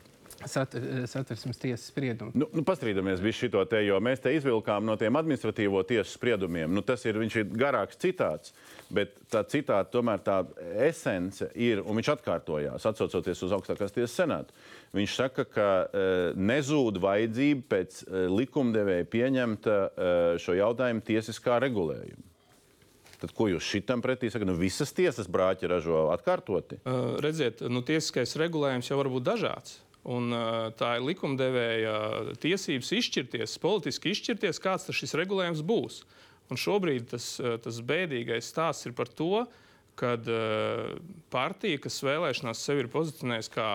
Sat, 0.49 0.75
satversmes 1.07 1.61
tiesas 1.61 1.87
spriedumu. 1.91 2.33
Nu, 2.35 2.49
nu, 2.55 2.65
pastrīdamies 2.67 3.23
visu 3.23 3.49
šo 3.49 3.65
te, 3.69 3.83
jo 3.87 3.99
mēs 4.03 4.23
te 4.23 4.33
izvilkām 4.37 4.85
no 4.87 4.97
tiem 5.01 5.17
administratīvo 5.21 5.83
tiesu 5.89 6.17
spriedumiem. 6.17 6.73
Nu, 6.73 6.83
tas 6.87 7.05
ir, 7.07 7.21
ir 7.23 7.53
garāks 7.59 8.01
citāts, 8.03 8.55
bet 8.93 9.15
tā 9.33 9.45
citāta 9.49 9.91
tomēr 9.93 10.25
tā 10.25 10.41
esence 10.89 11.51
ir, 11.55 11.85
un 11.85 12.01
viņš 12.01 12.13
atkārtojās, 12.17 12.89
atsaucoties 12.91 13.45
uz 13.47 13.55
augstākās 13.59 13.95
tiesas 13.95 14.17
senātu. 14.19 14.57
Viņš 14.97 15.15
saka, 15.21 15.47
ka 15.49 15.69
e, 15.85 16.09
nezūd 16.37 16.99
vajadzība 17.03 17.65
pēc 17.71 18.03
e, 18.03 18.27
likumdevēja 18.33 19.09
pieņemt 19.15 19.71
e, 19.71 19.79
šo 20.43 20.59
jautājumu 20.59 21.07
tiesiskā 21.07 21.63
regulējuma. 21.65 22.29
Tad, 23.23 23.31
ko 23.39 23.47
jūs 23.47 23.63
šitam 23.63 24.03
pretī 24.03 24.33
sakat? 24.35 24.49
Nu, 24.51 24.57
visas 24.59 24.91
tiesas 24.97 25.29
brāķi 25.31 25.71
ražo 25.71 26.09
atkārtoti. 26.11 26.81
Uh, 26.83 27.15
redziet, 27.23 27.61
nu, 27.71 27.85
tiesiskais 27.87 28.35
regulējums 28.41 28.91
jau 28.91 28.99
var 28.99 29.11
būt 29.13 29.29
dažāds. 29.29 29.77
Un, 30.03 30.33
uh, 30.35 30.73
tā 30.75 30.97
ir 30.99 31.05
likumdevēja 31.07 31.95
tiesības 32.43 32.89
izšķirties, 32.99 33.55
politiski 33.63 34.11
izšķirties, 34.11 34.59
kāds 34.63 34.91
šis 34.91 35.15
regulējums 35.21 35.63
būs. 35.63 36.01
Un 36.51 36.59
šobrīd 36.59 37.07
tas, 37.13 37.37
uh, 37.39 37.55
tas 37.63 37.79
bēdīgais 37.87 38.49
stāsts 38.51 38.89
ir 38.91 38.97
par 38.99 39.07
to, 39.07 39.45
ka 39.95 40.17
uh, 40.19 40.97
partija, 41.31 41.79
kas 41.85 42.01
vēlēšanās 42.03 42.65
sevi 42.67 42.83
ir 42.83 42.91
pozicionējusi 42.91 43.55
kā 43.55 43.69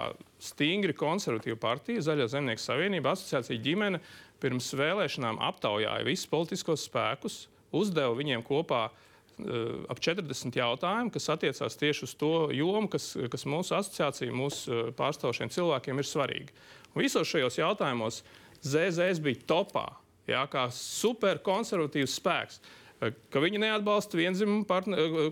stingri 0.44 0.98
konservatīva 0.98 1.62
partija, 1.64 2.04
Zaļā 2.04 2.28
zemnieku 2.36 2.66
savienība, 2.66 3.16
asociācija 3.16 3.64
ģimene, 3.64 4.04
pirms 4.44 4.74
vēlēšanām 4.76 5.40
aptaujāja 5.48 6.04
visus 6.06 6.28
politiskos 6.28 6.90
spēkus, 6.90 7.46
uzdeva 7.72 8.12
viņiem 8.20 8.44
kopā 8.44 8.90
uh, 8.90 9.07
ap 9.38 10.00
40 10.02 10.58
jautājumu, 10.58 11.12
kas 11.14 11.30
attiecās 11.34 11.78
tieši 11.78 12.08
uz 12.08 12.16
to 12.18 12.32
jomu, 12.56 12.90
kas, 12.92 13.12
kas 13.32 13.46
mūsu 13.50 13.76
asociācija, 13.78 14.34
mūsu 14.34 14.88
pārstāvošiem 14.98 15.52
cilvēkiem 15.54 16.02
ir 16.02 16.10
svarīga. 16.10 16.58
Un 16.96 17.06
visos 17.06 17.30
šajos 17.30 17.60
jautājumos 17.60 18.24
ZZS 18.66 19.22
bija 19.22 19.46
topā, 19.50 19.86
jā, 20.30 20.42
kā 20.52 20.68
superkonservatīvs 20.74 22.18
spēks. 22.18 22.62
Ka 22.98 23.42
viņi 23.44 23.60
neatbalsta 23.62 24.18
vienzimumu 24.18 24.66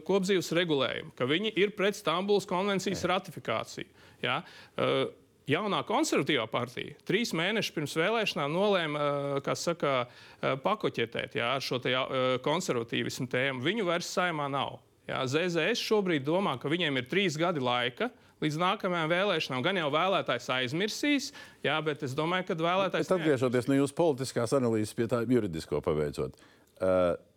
kopdzīves 0.05 0.51
regulējumu, 0.53 1.15
ka 1.17 1.25
viņi 1.25 1.55
ir 1.57 1.73
pret 1.73 1.97
Stambulas 1.97 2.45
konvencijas 2.45 3.01
ratifikāciju. 3.09 3.89
Jā. 4.21 4.43
Uh, 4.77 5.07
jaunā 5.49 5.81
konservatīvā 5.87 6.45
partija 6.51 6.95
trīs 7.07 7.33
mēnešus 7.37 7.73
pirms 7.75 7.95
vēlēšanām 7.99 8.53
nolēma 8.55 9.05
eh, 9.45 9.53
saka, 9.59 9.93
eh, 10.05 10.55
pakoķetēt 10.63 11.37
jā, 11.39 11.55
ar 11.57 11.63
šo 11.63 11.79
te, 11.83 11.93
eh, 11.93 12.37
konservatīvismu 12.45 13.29
tēmu. 13.31 13.63
Viņu 13.65 13.87
vairs 13.87 14.11
saimā 14.17 14.49
nav. 14.51 14.79
Jā, 15.05 15.21
ZZS 15.29 15.83
šobrīd 15.85 16.25
domā, 16.25 16.55
ka 16.57 16.69
viņiem 16.71 16.97
ir 16.97 17.09
trīs 17.09 17.37
gadi 17.37 17.61
laika. 17.61 18.09
Līdz 18.41 18.57
nākamajām 18.59 19.11
vēlēšanām 19.13 19.61
gan 19.63 19.77
jau 19.79 19.87
vēlētājs 19.93 20.49
aizmirsīs, 20.51 21.29
jā, 21.63 21.75
bet 21.85 22.01
es 22.03 22.15
domāju, 22.17 22.49
ka 22.49 22.57
vēlētājs. 22.59 23.13
Atgriežoties 23.15 23.69
no 23.69 23.77
jūsu 23.77 23.95
politiskās 23.95 24.51
analīzes 24.57 24.91
pie 24.97 25.07
tā 25.07 25.21
juridisko 25.29 25.79
pabeidzot, 25.85 26.35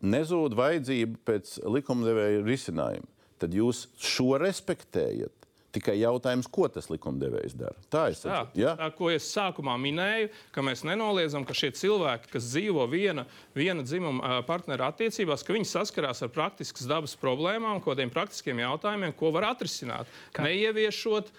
nezūd 0.02 0.56
vajadzība 0.58 1.20
pēc 1.28 1.54
likumdevēja 1.76 2.42
risinājuma. 2.42 3.06
Tad 3.38 3.54
jūs 3.54 3.84
šo 4.02 4.40
respektējat. 4.42 5.37
Tikai 5.78 5.94
jautājums, 6.00 6.48
ko 6.50 6.66
tas 6.72 6.88
likumdevējs 6.90 7.54
dara. 7.54 7.76
Tā 7.92 8.08
ir 8.10 8.16
tā, 8.18 8.38
ja? 8.58 8.72
tā, 8.78 8.88
ko 8.98 9.12
es 9.14 9.28
sākumā 9.30 9.76
minēju, 9.78 10.32
ka 10.54 10.64
mēs 10.66 10.82
nenoliedzam, 10.88 11.44
ka 11.46 11.54
šie 11.54 11.70
cilvēki, 11.78 12.32
kas 12.32 12.48
dzīvo 12.50 12.82
viena, 12.90 13.22
viena 13.54 13.84
dzimuma 13.86 14.40
partneru 14.48 14.88
attiecībās, 14.88 15.44
ka 15.46 15.54
viņi 15.54 15.68
saskarās 15.70 16.24
ar 16.26 16.32
praktiskas 16.34 16.88
dabas 16.90 17.14
problēmām, 17.20 17.78
kādiem 17.84 18.10
praktiskiem 18.10 18.64
jautājumiem, 18.64 19.14
ko 19.18 19.30
var 19.36 19.52
atrisināt. 19.52 20.10
Kā? 20.34 20.48
Neieviešot, 20.48 21.30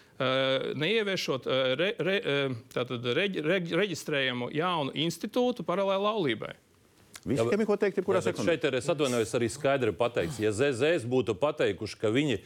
neieviešot 0.79 1.51
re, 1.81 1.91
re, 1.99 2.17
tātad, 2.71 3.11
reģ, 3.19 3.43
reģ, 3.43 3.75
reģistrējumu 3.83 4.53
jaunu 4.55 4.95
institūtu 5.03 5.67
paralēli 5.67 6.07
laulībai. 6.07 6.55
Visiem 7.27 7.61
ir 7.61 7.67
ko 7.67 7.75
teikt, 7.79 7.99
jebkurā 7.99 8.21
sekundē. 8.23 8.53
Šeit 8.53 8.65
ir, 8.69 8.77
es 8.79 8.87
atvainojos, 8.91 9.33
arī 9.35 9.49
skaidri 9.51 9.93
pateikts. 9.95 10.39
Ja 10.39 10.51
ZZS 10.55 11.07
būtu 11.09 11.35
pateikuši, 11.39 11.99
ka 11.99 12.11
viņi 12.15 12.39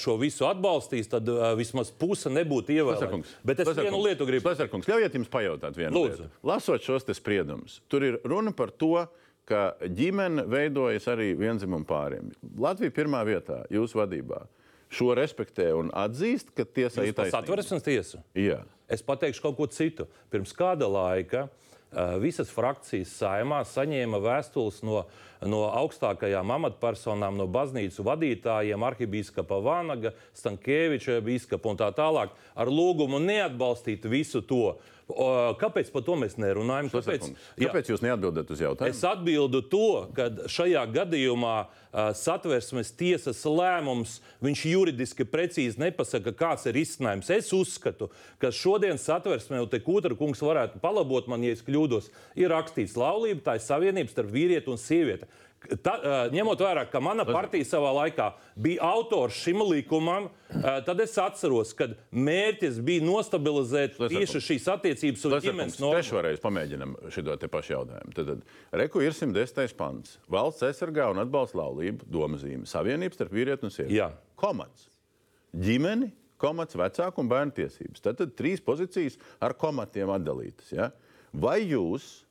šo 0.00 0.16
visu 0.20 0.48
atbalstīs, 0.48 1.10
tad 1.12 1.28
vismaz 1.58 1.92
puse 1.92 2.32
nebūtu 2.32 2.76
ievērota. 2.78 3.20
Bet 3.44 3.60
es 3.60 3.68
Lesarkungs, 3.68 3.84
vienu 3.84 4.02
lietu 4.06 4.28
gribu 4.28 4.48
pateikt. 4.48 4.88
Ļaujiet 4.88 5.18
jums 5.20 5.32
pajautāt 5.32 5.76
vienu 5.76 5.92
Lūdzu. 5.96 6.24
lietu. 6.24 6.44
Lasot 6.48 6.84
šos 6.84 7.08
spriedumus, 7.18 7.80
tur 7.92 8.06
ir 8.06 8.20
runa 8.24 8.54
par 8.56 8.72
to, 8.72 9.06
ka 9.48 9.72
ģimene 9.80 10.44
veidojas 10.48 11.08
arī 11.08 11.32
vienzimumu 11.36 11.88
pāriem. 11.88 12.32
Latvija 12.60 12.92
pirmā 12.92 13.22
vietā 13.28 13.62
jūsu 13.72 14.00
vadībā. 14.00 14.44
Šo 14.92 15.12
respektē 15.16 15.70
un 15.76 15.90
atzīst, 15.92 16.52
ka 16.56 16.64
tiesa 16.64 17.04
ir 17.04 17.12
taisnība. 17.16 17.32
Satversmes 17.32 17.84
tiesa. 17.84 18.22
Jā. 18.36 18.62
Es 18.88 19.04
pateikšu 19.04 19.44
kaut 19.44 19.56
ko 19.58 19.66
citu. 19.68 20.06
Pirms 20.32 20.54
kāda 20.56 20.88
laika 20.88 21.44
uh, 21.44 21.67
visas 22.20 22.50
frakcijas 22.52 23.14
saimā 23.20 23.62
saņēma 23.64 24.20
vēstules 24.20 24.82
no, 24.84 25.04
no 25.46 25.64
augstākajām 25.70 26.50
amatpersonām, 26.56 27.38
no 27.38 27.46
baznīcu 27.50 28.04
vadītājiem, 28.06 28.84
arhibīskapa 28.90 29.60
Vanaga, 29.62 30.14
Stankēviča 30.38 31.20
bīskapa 31.24 31.72
un 31.72 31.80
tā 31.80 31.90
tālāk, 31.94 32.34
ar 32.58 32.70
lūgumu 32.72 33.22
neatbalstīt 33.22 34.08
visu 34.10 34.42
to. 34.42 34.76
Kāpēc 35.08 35.88
par 35.88 36.02
to 36.04 36.18
mēs 36.20 36.34
nerunājam? 36.36 36.90
Kāpēc, 36.92 37.30
Kāpēc 37.56 37.88
jūs 37.88 38.02
neatbildat 38.04 38.50
uz 38.52 38.60
jautājumu? 38.60 38.92
Es 38.92 39.00
atbildu 39.08 39.62
to, 39.72 39.88
ka 40.12 40.26
šajā 40.52 40.82
gadījumā 40.92 41.54
uh, 41.64 42.10
satversmes 42.12 42.90
tiesas 42.92 43.40
lēmums 43.48 44.18
viņš 44.44 44.64
juridiski 44.68 45.24
precīzi 45.24 45.80
nepasaka, 45.80 46.34
kāds 46.36 46.68
ir 46.68 46.76
izcinājums. 46.82 47.32
Es 47.32 47.48
uzskatu, 47.56 48.10
ka 48.42 48.52
šodien 48.52 49.00
satversmē, 49.00 49.62
un 49.64 49.72
te 49.72 49.80
Kūtra 49.80 50.12
kungs 50.18 50.44
varētu 50.44 50.82
palabot 50.84 51.30
man, 51.32 51.46
ja 51.46 51.56
es 51.56 51.64
kļūdos, 51.64 52.10
ir 52.36 52.52
rakstīts 52.52 52.98
laulība, 53.00 53.46
tā 53.48 53.56
ir 53.56 53.64
savienības 53.64 54.12
starp 54.12 54.34
vīrieti 54.34 54.68
un 54.74 54.82
sievieti. 54.82 55.27
Ta, 55.82 56.28
ņemot 56.30 56.60
vērā, 56.62 56.84
ka 56.86 57.00
mana 57.02 57.24
partija 57.26 57.66
savā 57.66 57.90
laikā 57.96 58.28
bija 58.62 58.86
autors 58.94 59.40
šim 59.42 59.64
likumam, 59.66 60.28
tad 60.86 61.00
es 61.02 61.16
atceros, 61.18 61.72
ka 61.76 61.88
mērķis 62.14 62.78
bija 62.86 63.02
nostabilizēt 63.02 63.98
tieši 63.98 64.42
šīs 64.44 64.68
attiecības 64.76 65.26
un 65.26 65.34
ģimenes 65.42 65.80
normas. 65.82 66.06
Trešoreiz 66.06 66.38
pamēģinam 66.44 66.94
šo 67.12 67.34
te 67.42 67.50
pašu 67.50 67.74
jautājumu. 67.74 68.14
Tad, 68.14 68.30
tad 68.30 68.78
Reku 68.84 69.02
ir 69.02 69.16
110. 69.16 69.74
pants. 69.78 70.14
Valsts 70.30 70.62
aizsargā 70.68 71.10
un 71.10 71.24
atbalsta 71.24 71.58
laulību, 71.58 72.06
domazīme, 72.06 72.62
savienības 72.70 73.18
starp 73.18 73.34
vīrieti 73.34 73.66
un 73.66 73.74
sievieti. 73.74 74.22
Komats. 74.38 74.86
Ģimeni, 75.58 76.12
komats, 76.38 76.78
vecāku 76.78 77.24
un 77.24 77.34
bērnu 77.34 77.58
tiesības. 77.58 78.06
Tad, 78.06 78.22
tad 78.22 78.38
trīs 78.38 78.62
pozīcijas 78.62 79.18
ar 79.42 79.58
komatiem 79.58 80.14
atdalītas. 80.14 80.70
Ja? 80.70 80.92
Vai 81.34 81.60
jūs 81.66 82.27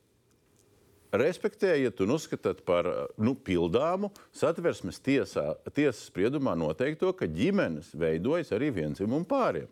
respektējat 1.12 2.00
un 2.04 2.14
uzskatāt 2.16 2.62
par 2.66 2.88
nu, 3.16 3.34
pildāmu 3.34 4.10
satversmes 4.36 5.00
tiesā, 5.04 5.54
tiesas 5.72 6.08
spriedumā 6.10 6.56
noteikto, 6.58 7.12
ka 7.16 7.28
ģimenes 7.30 7.94
veidojas 7.98 8.52
arī 8.56 8.70
vienzimumu 8.82 9.28
pāriem? 9.28 9.68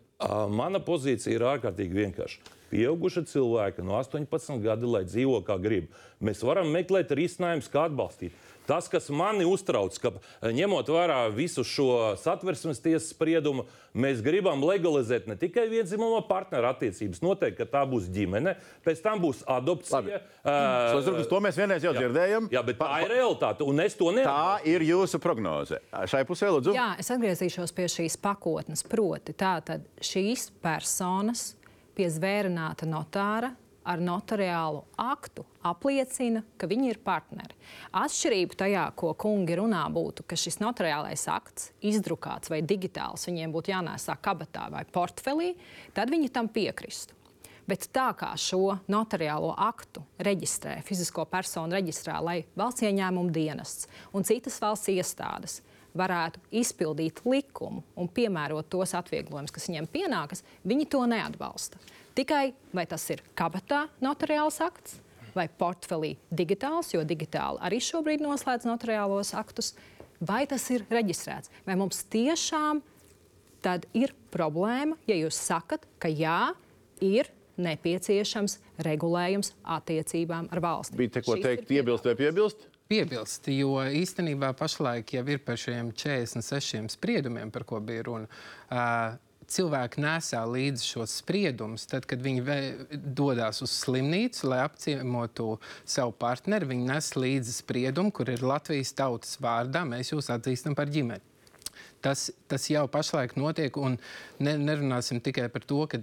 Mana 0.49 0.81
pozīcija 0.81 1.35
ir 1.35 1.45
ārkārtīgi 1.45 2.01
vienkārša. 2.01 2.53
Pieauguši 2.71 3.23
cilvēki 3.29 3.85
no 3.85 3.95
18 3.99 4.59
gadiem, 4.63 4.89
lai 4.91 5.03
dzīvo 5.07 5.39
kā 5.47 5.55
grib. 5.61 5.91
Mēs 6.19 6.41
varam 6.43 6.71
meklēt 6.73 7.13
risinājumus, 7.15 7.69
kā 7.71 7.85
atbalstīt. 7.87 8.33
Tas, 8.67 8.89
kas 8.91 9.09
mani 9.13 9.45
uztrauc, 9.47 9.95
ka 10.01 10.11
eh, 10.17 10.51
ņemot 10.55 10.89
vērā 10.91 11.19
visu 11.35 11.63
šo 11.67 12.15
satversmes 12.19 12.81
tiesas 12.83 13.09
spriedumu, 13.13 13.65
mēs 13.97 14.19
gribam 14.25 14.61
legalizēt 14.67 15.29
ne 15.29 15.37
tikai 15.39 15.67
vienzimuma 15.71 16.19
partneru 16.27 16.69
attiecības. 16.69 17.23
Noteikti, 17.23 17.61
ka 17.61 17.69
tā 17.77 17.83
būs 17.89 18.09
ģimene, 18.13 18.57
pēc 18.85 19.03
tam 19.05 19.23
būs 19.23 19.43
adopcija. 19.49 20.21
Uh, 20.43 21.01
Slēdz, 21.01 21.29
to 21.31 21.39
mēs 21.43 21.59
vienreiz 21.59 21.85
jau 21.87 21.93
jā. 21.95 22.03
dzirdējām. 22.03 22.49
Jā, 22.53 22.63
bet 22.67 22.79
tā 22.81 22.89
ir 23.05 23.13
realitāte, 23.15 23.67
un 23.67 23.83
es 23.83 23.95
to 23.97 24.11
nevaru. 24.15 24.31
Tā 24.31 24.73
ir 24.73 24.85
jūsu 24.87 25.21
prognoze. 25.23 25.79
Šai 26.11 26.23
pusē, 26.27 26.51
lūdzu. 26.53 26.75
Jā, 26.77 26.91
es 27.01 27.11
atgriezīšos 27.13 27.73
pie 27.77 27.87
šīs 27.91 28.19
pakotnes. 28.21 28.83
Proti, 28.87 29.35
tātad 29.37 29.87
šīs 30.03 30.49
personas 30.63 31.53
pie 31.97 32.09
zvērināta 32.13 32.85
notāra 32.89 33.55
ar 33.87 34.01
notariālu 34.03 34.83
aktu 34.99 35.45
apliecina, 35.67 36.43
ka 36.59 36.67
viņi 36.69 36.91
ir 36.91 36.99
partneri. 37.03 37.55
Atšķirība 37.95 38.57
tajā, 38.59 38.85
ko 38.99 39.13
kungi 39.19 39.57
runā, 39.59 39.85
būtu, 39.93 40.25
ka 40.27 40.39
šis 40.39 40.59
notariālais 40.63 41.23
akts, 41.31 41.71
izdrukāts 41.79 42.51
vai 42.51 42.61
digitāls, 42.67 43.27
viņiem 43.29 43.53
būtu 43.55 43.73
jānēsā 43.73 44.17
kabatā 44.21 44.67
vai 44.73 44.83
portfelī, 44.91 45.53
tad 45.95 46.11
viņi 46.13 46.33
tam 46.35 46.51
piekristu. 46.51 47.15
Bet 47.67 47.89
tā 47.91 48.13
kā 48.15 48.29
šo 48.39 48.77
notariālo 48.87 49.49
aktu 49.59 50.05
reģistrē, 50.23 50.77
fizisko 50.87 51.25
personu 51.27 51.75
reģistrā, 51.75 52.21
lai 52.23 52.37
valsts 52.55 52.85
ieņēmuma 52.87 53.33
dienests 53.35 53.89
un 54.15 54.23
citas 54.27 54.55
valsts 54.63 54.93
iestādes 54.93 55.59
varētu 55.97 56.39
izpildīt 56.61 57.23
likumu 57.27 57.83
un 57.97 58.07
piemērot 58.07 58.69
tos 58.71 58.93
atvieglojumus, 58.95 59.51
kas 59.51 59.67
viņiem 59.67 59.89
pienākas, 59.91 60.45
viņi 60.67 60.87
to 60.93 61.03
neatbalsta. 61.09 61.81
Tikai 62.17 62.55
vai 62.73 62.87
tas 62.89 63.03
ir 63.13 63.21
kabatā 63.37 63.83
notariāls 64.01 64.57
akts 64.65 64.95
vai 65.35 65.45
portfelī 65.45 66.15
digitāls, 66.33 66.89
jo 66.95 67.03
digitāli 67.05 67.61
arī 67.61 67.77
šobrīd 67.83 68.23
noslēdz 68.25 68.65
notariālos 68.65 69.35
aktus, 69.37 69.75
vai 70.17 70.47
tas 70.49 70.65
ir 70.73 70.87
reģistrēts. 70.89 71.51
Vai 71.67 71.75
mums 71.77 72.01
tiešām 72.09 72.81
tad 73.61 73.85
ir 73.93 74.15
problēma, 74.33 74.97
ja 75.05 75.17
jūs 75.19 75.37
sakat, 75.37 75.85
ka 76.01 76.09
jā, 76.09 76.55
ir 77.05 77.29
nepieciešams 77.61 78.57
regulējums 78.85 79.53
attiecībām 79.77 80.49
ar 80.53 80.63
valsti. 80.63 80.97
Bija 80.97 81.17
te 81.17 81.25
ko 81.25 81.37
teikt, 81.41 81.69
iebilst 81.73 82.09
vai 82.09 82.15
piebilst? 82.17 82.65
Piebilst, 82.87 83.49
jo 83.51 83.77
īstenībā 83.83 84.53
pašlaik 84.57 85.13
jau 85.17 85.25
ir 85.27 85.41
par 85.45 85.59
šiem 85.59 85.93
46 85.93 86.97
spriedumiem, 86.97 87.53
par 87.53 87.65
ko 87.67 87.81
bija 87.83 88.05
runa. 88.07 88.29
Uh, 88.71 89.17
cilvēki 89.51 90.01
nesā 90.03 90.41
līdzi 90.47 90.89
šos 90.91 91.15
spriedumus, 91.21 91.87
tad, 91.89 92.05
kad 92.09 92.21
viņi 92.23 92.43
vē- 92.43 92.99
dodas 93.15 93.61
uz 93.63 93.71
slimnīcu, 93.83 94.49
lai 94.51 94.59
apciemotu 94.65 95.57
savu 95.85 96.11
partneri, 96.11 96.67
viņi 96.73 96.89
nes 96.89 97.09
līdzi 97.15 97.55
spriedumu, 97.61 98.11
kur 98.11 98.29
ir 98.29 98.43
Latvijas 98.43 98.93
tautas 98.97 99.37
vārdā, 99.41 99.85
mēs 99.87 100.11
jūs 100.13 100.31
atzīstam 100.33 100.75
par 100.75 100.91
ģimeni. 100.91 101.23
Tas, 102.01 102.27
tas 102.47 102.67
jau 102.69 102.85
pašlaik 102.91 103.33
notiek, 103.39 103.77
un 103.81 103.95
ne, 104.39 104.53
nerunāsim 104.61 105.21
tikai 105.23 105.47
par 105.49 105.63
to, 105.65 105.79
ka 105.89 105.97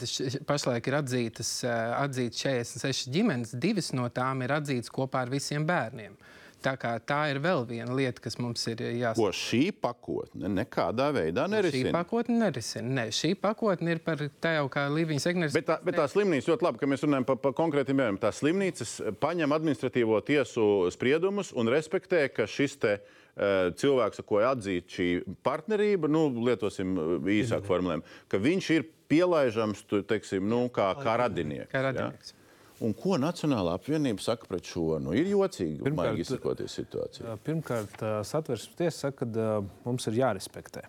pašlaik 0.48 0.88
ir 0.90 0.96
atzītas, 0.98 1.50
eh, 1.64 1.92
atzītas 2.00 2.40
46 2.42 3.12
ģimenes, 3.14 3.54
divas 3.60 3.92
no 3.94 4.08
tām 4.10 4.42
ir 4.42 4.56
atzītas 4.56 4.90
kopā 4.90 5.22
ar 5.22 5.30
visiem 5.32 5.66
bērniem. 5.66 6.16
Tā, 6.64 6.74
tā 7.04 7.18
ir 7.28 7.40
vēl 7.44 7.66
viena 7.68 7.92
lieta, 7.92 8.22
kas 8.24 8.38
mums 8.40 8.62
ir 8.72 8.78
Ko 8.80 8.92
jāsaprot. 9.00 9.36
šī 9.36 9.62
pakotne 9.84 10.48
nekādā 10.48 11.10
veidā 11.12 11.44
Šī 11.44 11.52
nerisina. 11.52 11.92
pakotne 11.92 12.38
nerisina. 12.40 12.94
Ne, 13.00 13.04
šī 13.12 13.34
pakotne 13.36 13.96
ir 13.96 14.00
par 14.04 14.22
tā 14.40 14.54
jau 14.56 14.68
kā 14.72 14.86
Līvijas 14.88 15.26
Egners. 15.28 15.52
Bet 15.56 15.68
tā, 15.68 15.76
bet 15.84 15.98
tā 16.00 16.06
slimnīca 16.08 16.54
ļoti 16.54 16.64
labi, 16.64 16.80
ka 16.80 16.88
mēs 16.88 17.04
runājam 17.04 17.26
par, 17.28 17.36
par 17.42 17.52
konkrētiem 17.58 17.98
mērķiem. 18.00 18.20
Tā 18.22 18.32
slimnīcas 18.32 18.94
paņem 19.20 19.56
administratīvo 19.58 20.20
tiesu 20.24 20.64
spriedumus 20.94 21.52
un 21.52 21.68
respektē, 21.74 22.22
ka 22.32 22.46
šis 22.48 22.78
te, 22.80 22.94
uh, 23.00 23.68
cilvēks, 23.76 24.22
ar 24.22 24.28
ko 24.28 24.40
ir 24.40 24.48
atzīta 24.48 24.96
šī 24.96 25.08
partnerība, 25.44 26.08
nu, 26.08 26.26
lietosim 26.46 26.96
eh, 26.96 27.28
īsāk 27.42 27.66
formulējumu, 27.68 28.08
ka 28.32 28.40
viņš 28.40 28.70
ir 28.78 28.88
pielaižams 29.12 29.84
tu, 29.90 30.00
teiksim, 30.06 30.48
nu, 30.48 30.64
kā, 30.72 30.94
kā 31.02 31.18
radinieks. 31.20 31.68
Kā 31.72 31.84
radinieks. 31.90 32.32
Ja? 32.32 32.40
Un 32.82 32.94
ko 32.98 33.14
Nacionālā 33.22 33.76
apvienība 33.78 34.22
saka 34.24 34.48
pret 34.50 34.66
šo? 34.66 34.96
Nu, 35.02 35.12
ir 35.14 35.28
jocīgi, 35.30 35.78
Pirmkārt, 35.86 36.18
izsakoties 36.18 36.74
situācijai. 36.80 37.36
Pirmkārt, 37.46 38.02
satversmes 38.26 38.78
tiesa 38.80 39.06
saka, 39.06 39.28
ka 39.28 39.50
mums 39.86 40.08
ir 40.10 40.18
jārespektē. 40.18 40.82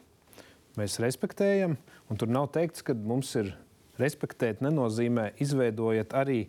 Mēs 0.79 0.97
respektējam, 1.03 1.77
un 2.09 2.19
tur 2.19 2.31
nav 2.33 2.49
teikts, 2.55 2.81
ka 2.83 2.95
mums 2.97 3.29
ir 3.39 3.53
respektēt, 4.01 4.63
nenozīmē 4.65 5.29
izveidojot 5.45 6.15
arī 6.17 6.41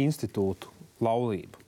institūtu 0.00 0.72
laulību. 1.04 1.60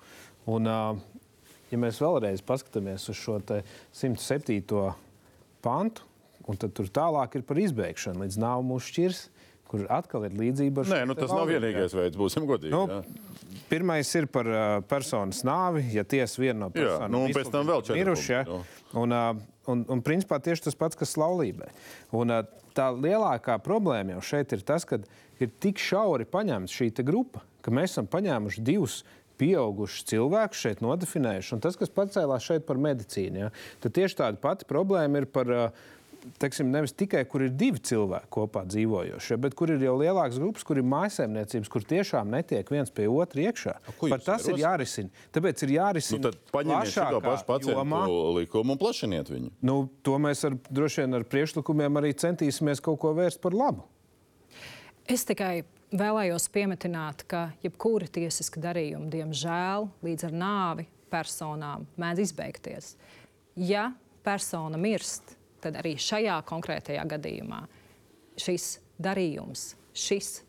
Un, 0.51 0.67
ja 0.67 1.79
mēs 1.79 2.01
vēlreiz 2.03 2.43
paskatāmies 2.47 3.07
uz 3.13 3.21
šo 3.21 3.37
te 3.47 3.61
107. 3.95 4.65
pantu, 5.63 6.09
un 6.49 6.59
tad 6.59 6.75
tur 6.75 6.89
tālāk 6.91 7.37
ir 7.39 7.47
par 7.47 7.61
izbeigšanu, 7.63 8.25
līdz 8.25 8.41
nav 8.43 8.65
mūsu 8.67 8.91
šķirs, 8.91 9.23
kur 9.73 9.87
atkal 9.93 10.27
ir 10.29 10.37
līdzība 10.37 10.85
ar 10.85 10.91
Nē, 10.93 11.01
šo 11.03 11.09
nu, 11.09 11.17
te 11.17 11.25
tas 11.25 11.33
nav 11.33 11.49
vienīgais 11.49 11.97
veids, 11.97 12.19
būsim 12.21 12.47
godīgi. 12.49 12.73
Nu, 12.75 12.85
jā. 12.91 13.01
Pirmais 13.73 14.09
ir 14.19 14.29
par 14.33 14.49
uh, 14.49 14.65
personas 14.89 15.41
nāvi, 15.49 15.87
ja 15.97 16.05
tiesa 16.05 16.43
viena 16.43 16.67
no 16.67 16.69
personām 16.75 17.15
nu, 17.15 17.23
un 17.27 17.37
pēc 17.37 17.49
tam 17.53 17.69
vēl 17.69 17.85
četri 17.87 18.03
miruši. 18.03 18.33
Ja? 18.35 18.43
punkti, 18.49 18.79
Un, 19.01 19.15
uh, 19.17 19.39
un, 19.73 19.87
un 19.89 20.03
principā 20.05 20.37
tieši 20.45 20.67
tas 20.67 20.77
pats, 20.77 20.99
kas 21.01 21.17
laulībai. 21.17 21.71
Un, 22.21 22.35
uh, 22.35 22.45
tā 22.77 22.91
lielākā 22.93 23.57
problēma 23.65 24.19
jau 24.19 24.27
šeit 24.33 24.53
ir 24.53 24.65
tas, 24.69 24.85
ka 24.89 25.01
ir 25.41 25.53
tik 25.63 25.81
šauri 25.81 26.29
paņemta 26.29 26.73
šī 26.73 26.91
grupa, 27.01 27.41
ka 27.65 27.73
mēs 27.73 27.95
esam 27.95 28.09
paņēmuši 28.13 28.65
divus 28.67 29.01
pieaugušus 29.41 30.05
cilvēkus 30.13 30.67
šeit 30.67 30.85
nodefinējuši. 30.85 31.57
Un 31.57 31.65
tas, 31.65 31.79
kas 31.81 31.93
pacēlās 31.95 32.45
šeit 32.45 32.69
par 32.69 32.81
medicīnu, 32.83 33.47
ja? 33.47 33.51
tad 33.83 33.97
tieši 33.97 34.21
tāda 34.21 34.43
pati 34.43 34.69
problēma 34.69 35.25
ir 35.25 35.31
par. 35.33 35.57
Uh, 35.57 35.91
Teiksim, 36.43 36.71
nevis 36.71 36.95
tikai, 36.95 37.25
kur 37.29 37.43
ir 37.43 37.53
divi 37.59 37.81
cilvēki 37.83 38.31
kopā 38.33 38.63
dzīvojošie, 38.69 39.39
bet 39.43 39.57
kur 39.59 39.73
ir 39.75 39.83
jau 39.83 39.95
lielākas 39.99 40.39
grupas, 40.39 40.65
kur 40.67 40.79
ir 40.79 40.87
mājsaimniecības, 40.87 41.71
kur 41.73 41.87
tiešām 41.89 42.31
netiek 42.31 42.69
viens 42.71 42.93
pie 42.95 43.09
otra 43.11 43.43
iekšā. 43.49 43.75
Par 44.01 44.23
tas 44.23 44.47
ir 44.51 44.61
jārisina. 44.63 45.11
Tāpēc 45.35 45.65
ir 45.67 45.75
jārisina. 45.77 46.21
Nu, 46.21 46.31
tad 46.31 46.55
paņemiet 46.55 46.95
šo 46.95 47.23
pašu 47.25 47.49
pacientu 47.49 48.15
likumu 48.39 48.77
un 48.77 48.81
plašiniet 48.81 49.33
viņu. 49.33 49.53
Nu, 49.67 49.77
to 50.07 50.19
mēs 50.23 50.45
ar, 50.47 50.57
droši 50.71 51.05
vien 51.05 51.19
ar 51.19 51.27
priekšlikumiem 51.27 52.01
arī 52.03 52.15
centīsimies 52.23 52.83
kaut 52.85 53.01
ko 53.03 53.15
vērst 53.19 53.43
par 53.43 53.57
labu. 53.59 53.87
Es 55.11 55.27
tikai 55.27 55.65
vēlējos 55.93 56.47
piemetināt, 56.55 57.27
ka 57.29 57.49
jebkura 57.65 58.07
tiesiska 58.13 58.63
darījuma, 58.63 59.11
diemžēl, 59.13 59.91
līdz 60.07 60.29
ar 60.31 60.37
nāvi 60.45 60.87
personām 61.13 61.87
mēdz 62.01 62.27
izbeigties. 62.29 62.95
Ja 63.59 63.91
persona 64.25 64.79
mirst, 64.81 65.37
tad 65.63 65.79
arī 65.81 65.95
šajā 66.01 66.41
konkrētajā 66.49 67.05
gadījumā 67.15 67.63
šis 68.41 68.77
darījums, 69.03 69.73
šis 69.93 70.43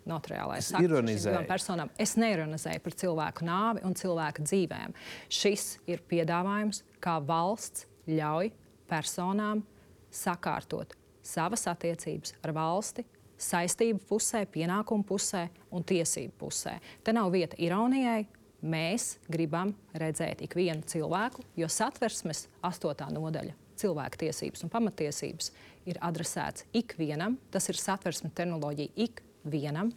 divām 1.33 1.47
personām, 1.49 1.91
es 1.99 2.15
neironizēju 2.19 2.83
par 2.83 2.97
cilvēku 3.01 3.47
nāvi 3.47 3.83
un 3.87 3.95
cilvēku 3.99 4.45
dzīvēm. 4.47 4.93
Šis 5.31 5.77
ir 5.89 6.03
piedāvājums, 6.09 6.83
kā 7.03 7.17
valsts 7.23 7.87
ļauj 8.07 8.53
personām 8.89 9.63
sakārtot 10.13 10.95
savas 11.23 11.65
attiecības 11.71 12.35
ar 12.43 12.53
valsti, 12.55 13.05
saistību 13.39 14.03
pusē, 14.07 14.43
pienākumu 14.51 15.05
pusē 15.07 15.47
un 15.73 15.83
tiesību 15.87 16.37
pusē. 16.39 16.77
Te 17.03 17.15
nav 17.15 17.31
vieta 17.33 17.59
ironijai. 17.59 18.23
Mēs 18.63 19.17
gribam 19.27 19.73
redzēt 19.99 20.39
ikvienu 20.45 20.87
cilvēku, 20.87 21.43
jo 21.59 21.67
satversmes 21.67 22.45
astotā 22.63 23.09
nodaļa 23.11 23.57
cilvēku 23.79 24.23
tiesības 24.25 24.65
un 24.65 24.71
pamatiesības 24.73 25.51
ir 25.89 25.99
adresēts 26.03 26.67
ikvienam. 26.75 27.37
Tas 27.51 27.69
ir 27.71 27.79
satversmes 27.79 28.35
terminoloģija 28.37 28.93
ikvienam. 29.07 29.93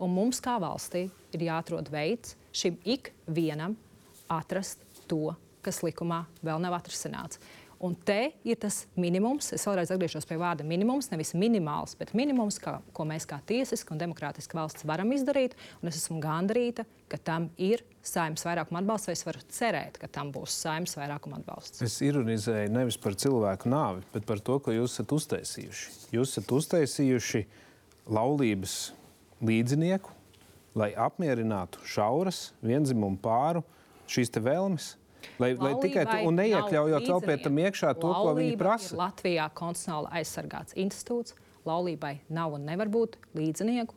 Un 0.00 0.14
mums, 0.16 0.40
kā 0.40 0.56
valstī, 0.62 1.08
ir 1.36 1.46
jāatrod 1.50 1.90
veids 1.92 2.36
šim 2.56 2.78
ikvienam 2.88 3.76
atrast 4.30 4.82
to 5.10 5.34
kas 5.64 5.82
likumā 5.84 6.24
vēl 6.44 6.60
nav 6.62 6.78
atrisināts. 6.78 7.40
Un 7.80 7.94
te 7.96 8.34
ir 8.44 8.58
tas 8.60 8.82
minimums, 9.00 9.46
es 9.56 9.62
vēlreiz 9.64 9.88
atgriežos 9.94 10.26
pie 10.28 10.36
vārda 10.36 10.66
minimums, 10.68 11.06
nevis 11.08 11.30
minimāls, 11.32 11.94
bet 11.96 12.10
minimums, 12.12 12.58
kā, 12.60 12.74
ko 12.92 13.06
mēs 13.08 13.24
kā 13.28 13.38
tiesiska 13.48 13.94
un 13.94 14.02
demokrātiska 14.02 14.58
valsts 14.58 14.84
varam 14.84 15.14
izdarīt. 15.16 15.56
Es 15.88 16.02
esmu 16.02 16.18
gandarīta, 16.20 16.84
ka 17.08 17.16
tam 17.24 17.48
ir 17.56 17.80
saimnes 18.04 18.44
vairākuma 18.44 18.82
atbalsts, 18.82 19.08
vai 19.08 19.16
es 19.16 19.24
varu 19.24 19.40
cerēt, 19.56 19.96
ka 20.02 20.12
tam 20.12 20.28
būs 20.34 20.58
saimnes 20.60 20.92
vairākuma 21.00 21.40
atbalsts. 21.40 21.80
Es 21.86 21.96
ironizēju 22.04 22.68
nevis 22.76 23.00
par 23.00 23.16
cilvēku 23.16 23.72
nāvi, 23.72 24.04
bet 24.12 24.28
par 24.28 24.44
to, 24.44 24.60
ko 24.60 24.76
jūs 24.76 24.98
esat 24.98 25.16
uztaisījuši. 25.16 25.96
Jūs 26.18 26.36
esat 26.36 26.52
uztaisījuši 26.60 27.44
laulības 28.12 28.78
līdzinieku, 29.40 30.12
lai 30.76 30.92
apmierinātu 31.00 31.80
šauras, 31.88 32.50
vienzimumu 32.60 33.16
pāru 33.24 33.64
šīs 34.10 34.36
vēlmes. 34.36 34.98
Lai, 35.40 35.52
lai 35.58 35.72
tikai 35.82 36.04
tu, 36.08 36.18
un 36.28 36.38
neiekļaujot 36.40 37.08
vēl 37.08 37.24
pie 37.26 37.36
tam 37.44 37.60
iekšā 37.64 37.94
to, 38.00 38.12
ko 38.12 38.34
viņi 38.38 38.58
prasa. 38.60 38.96
Latvijā 38.98 39.48
konstitucionāli 39.56 40.12
aizsargāts 40.20 40.76
institūts. 40.80 41.36
Laulībai 41.68 42.14
nav 42.32 42.54
un 42.56 42.64
nevar 42.64 42.88
būt 42.92 43.18
līdzinieku, 43.36 43.96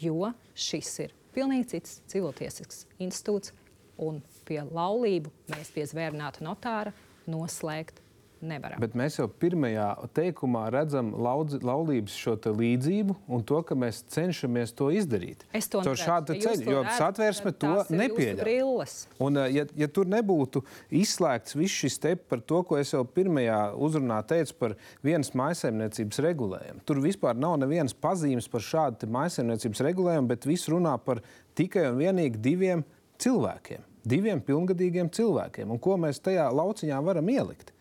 jo 0.00 0.30
šis 0.56 0.92
ir 1.04 1.12
pilnīgi 1.34 1.74
cits 1.74 1.98
civiltiesisks 2.12 2.86
institūts. 3.02 3.52
Un 4.00 4.22
pie 4.48 4.62
laulību 4.64 5.30
mēs 5.52 5.70
pie 5.74 5.84
zvērnāta 5.86 6.42
notāra 6.42 6.94
noslēgt 7.30 8.00
nevaram. 8.46 8.80
Bet 8.82 8.94
mēs 8.98 9.18
jau 9.18 9.26
pirmajā 9.28 9.88
teikumā 10.16 10.66
redzam 10.74 11.12
laudzi, 11.16 11.60
laulības 11.64 12.16
šo 12.18 12.36
līdzību 12.44 13.16
un 13.32 13.44
to, 13.46 13.60
ka 13.66 13.76
mēs 13.78 14.02
cenšamies 14.12 14.74
to 14.76 14.90
izdarīt. 14.94 15.44
Es 15.56 15.68
to 15.72 15.82
Caur 15.84 15.98
šādu 15.98 16.36
ceļu, 16.42 16.66
jo 16.70 16.82
satversme 16.98 17.54
to 17.58 17.72
nepieļauj. 17.94 18.94
Un, 19.24 19.40
eh, 19.42 19.50
ja, 19.58 19.66
ja 19.84 19.88
tur 19.88 20.08
nebūtu 20.10 20.64
izslēgts 20.94 21.56
viss 21.58 21.84
šis 21.84 21.98
te 22.02 22.14
par 22.16 22.42
to, 22.42 22.62
ko 22.66 22.78
es 22.80 22.92
jau 22.94 23.04
pirmajā 23.04 23.60
uzrunā 23.74 24.20
teicu 24.28 24.58
par 24.60 24.76
vienas 25.04 25.32
maisaimniecības 25.36 26.22
regulējumu, 26.28 26.84
tur 26.86 27.02
vispār 27.04 27.38
nav 27.38 27.58
nevienas 27.62 27.94
pazīmes 27.94 28.50
par 28.50 28.64
šādu 28.64 29.10
maisaimniecības 29.14 29.84
regulējumu, 29.88 30.30
bet 30.30 30.48
viss 30.48 30.70
runā 30.72 30.96
par 31.02 31.22
tikai 31.58 31.88
un 31.90 32.00
vienīgi 32.00 32.40
diviem 32.42 32.84
cilvēkiem. 33.22 33.84
Diviem 34.04 34.40
pilngadīgiem 34.44 35.08
cilvēkiem. 35.16 35.70
Un 35.72 35.80
ko 35.80 35.96
mēs 36.00 36.20
tajā 36.20 36.50
lauciņā 36.52 36.98
varam 37.04 37.30
ielikt? 37.32 37.73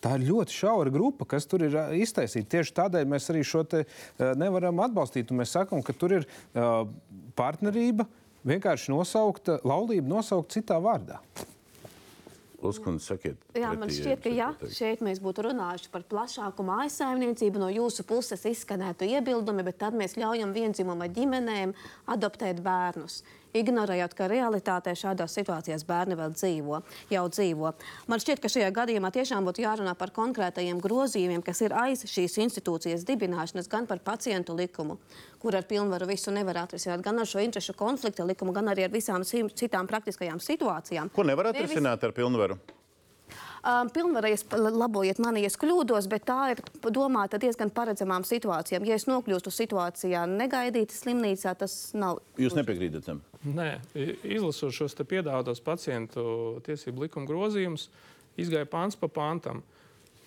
Tā 0.00 0.14
ir 0.16 0.30
ļoti 0.30 0.56
šaura 0.56 0.92
grupa, 0.92 1.26
kas 1.28 1.44
tur 1.48 1.66
ir 1.66 1.76
iztaisīta. 2.00 2.48
Tieši 2.56 2.76
tādēļ 2.78 3.08
mēs 3.10 3.28
arī 3.32 3.44
šo 3.44 3.66
te 3.68 3.84
nevaram 4.40 4.80
atbalstīt. 4.86 5.32
Mēs 5.36 5.52
sakām, 5.58 5.84
ka 5.84 5.92
tur 5.92 6.16
ir 6.20 6.28
partnerība, 7.36 8.08
vienkārši 8.48 8.94
nosaukta, 8.94 9.60
laulība 9.68 10.08
nosaukta 10.16 10.56
citā 10.56 10.80
vārdā. 10.80 11.20
Uzkundze, 12.60 13.06
sakiet, 13.14 13.44
Jā, 13.56 13.70
man 13.72 13.88
šķiet, 13.88 14.18
ka 14.20 14.30
ja 14.36 14.50
šeit 14.68 15.00
mēs 15.04 15.16
būtu 15.24 15.46
runājuši 15.46 15.88
par 15.92 16.02
plašāku 16.04 16.64
mājsaimniecību, 16.68 17.60
no 17.62 17.70
jūsu 17.72 18.04
puses 18.04 18.44
izskanētu 18.50 19.08
iebildumi, 19.08 19.64
bet 19.64 19.78
tad 19.80 19.96
mēs 19.96 20.18
ļaujam 20.20 20.52
vienzimuma 20.52 21.08
ģimenēm 21.08 21.72
adoptēt 22.12 22.60
bērnus 22.64 23.22
ignorējot, 23.56 24.14
ka 24.16 24.28
realitātē 24.30 24.94
šādās 24.98 25.34
situācijās 25.38 25.84
bērni 25.88 26.18
vēl 26.18 26.34
dzīvo, 26.36 26.80
jau 27.12 27.24
dzīvo. 27.32 27.72
Man 28.10 28.22
šķiet, 28.22 28.42
ka 28.42 28.50
šajā 28.52 28.70
gadījumā 28.76 29.12
tiešām 29.14 29.46
būtu 29.48 29.64
jārunā 29.64 29.94
par 29.98 30.14
konkrētajiem 30.16 30.80
grozījumiem, 30.82 31.44
kas 31.46 31.62
ir 31.66 31.76
aiz 31.76 32.04
šīs 32.08 32.38
institūcijas 32.46 33.06
dibināšanas, 33.08 33.70
gan 33.70 33.88
par 33.90 34.02
pacientu 34.04 34.56
likumu, 34.58 34.98
kur 35.42 35.56
ar 35.56 35.68
pilnvaru 35.68 36.10
visu 36.10 36.34
nevar 36.34 36.64
atrisināt, 36.64 37.04
gan 37.04 37.18
ar 37.20 37.28
šo 37.28 37.42
interešu 37.44 37.76
konflikta 37.78 38.26
likumu, 38.26 38.54
gan 38.56 38.72
arī 38.72 38.88
ar 38.88 38.94
visām 38.94 39.24
citām 39.24 39.90
praktiskajām 39.90 40.42
situācijām. 40.42 41.14
Ko 41.14 41.26
nevar 41.26 41.52
atrisināt 41.54 42.04
ar 42.06 42.16
pilnvaru? 42.16 42.60
Um, 43.60 43.90
Pilnvarējies, 43.92 44.46
labojiet 44.56 45.18
mani, 45.20 45.42
ja 45.44 45.50
es 45.50 45.58
kļūdos, 45.60 46.06
bet 46.08 46.24
tā 46.28 46.54
ir 46.54 46.62
domāta 46.96 47.36
diezgan 47.40 47.68
paredzamām 47.76 48.24
situācijām. 48.24 48.86
Ja 48.88 48.96
es 48.96 49.04
nokļūstu 49.10 49.52
situācijā 49.52 50.22
negaidīti 50.30 50.96
slimnīcā, 50.96 51.52
tas 51.60 51.74
nav. 51.92 52.22
Jūs 52.40 52.56
nepiekrītat 52.56 53.04
tam? 53.04 53.20
Nē, 53.44 53.68
izlasot 54.24 54.72
šos 54.76 54.96
piedāvātos 55.00 55.60
pacientu 55.64 56.24
tiesību 56.64 57.04
likuma 57.04 57.28
grozījumus, 57.28 57.90
izgāja 58.40 58.68
pāns 58.70 58.96
pa 58.96 59.10
pāntam. 59.12 59.60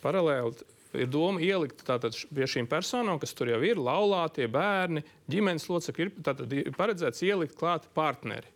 Paralēli 0.06 0.54
ir 0.94 1.10
doma 1.10 1.42
ielikt 1.42 1.82
tātad, 1.88 2.14
pie 2.30 2.46
šīm 2.50 2.70
personām, 2.70 3.18
kas 3.22 3.34
tur 3.34 3.50
jau 3.50 3.64
ir, 3.66 3.82
laulātie 3.82 4.46
bērni, 4.52 5.02
ģimenes 5.32 5.66
locekļi, 5.74 6.06
ir, 6.06 6.14
tātad, 6.22 6.54
ir 6.54 6.74
paredzēts 6.78 7.26
ielikt 7.26 7.58
klāt 7.58 7.90
partneri. 7.98 8.53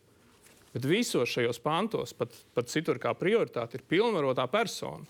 Bet 0.78 0.86
visos 0.86 1.32
šajos 1.34 1.58
pantos, 1.66 2.12
pat, 2.14 2.36
pat 2.54 2.70
citur 2.70 3.00
kā 3.02 3.16
prioritāte, 3.18 3.80
ir 3.80 3.86
pilnvarotā 3.90 4.44
persona. 4.52 5.08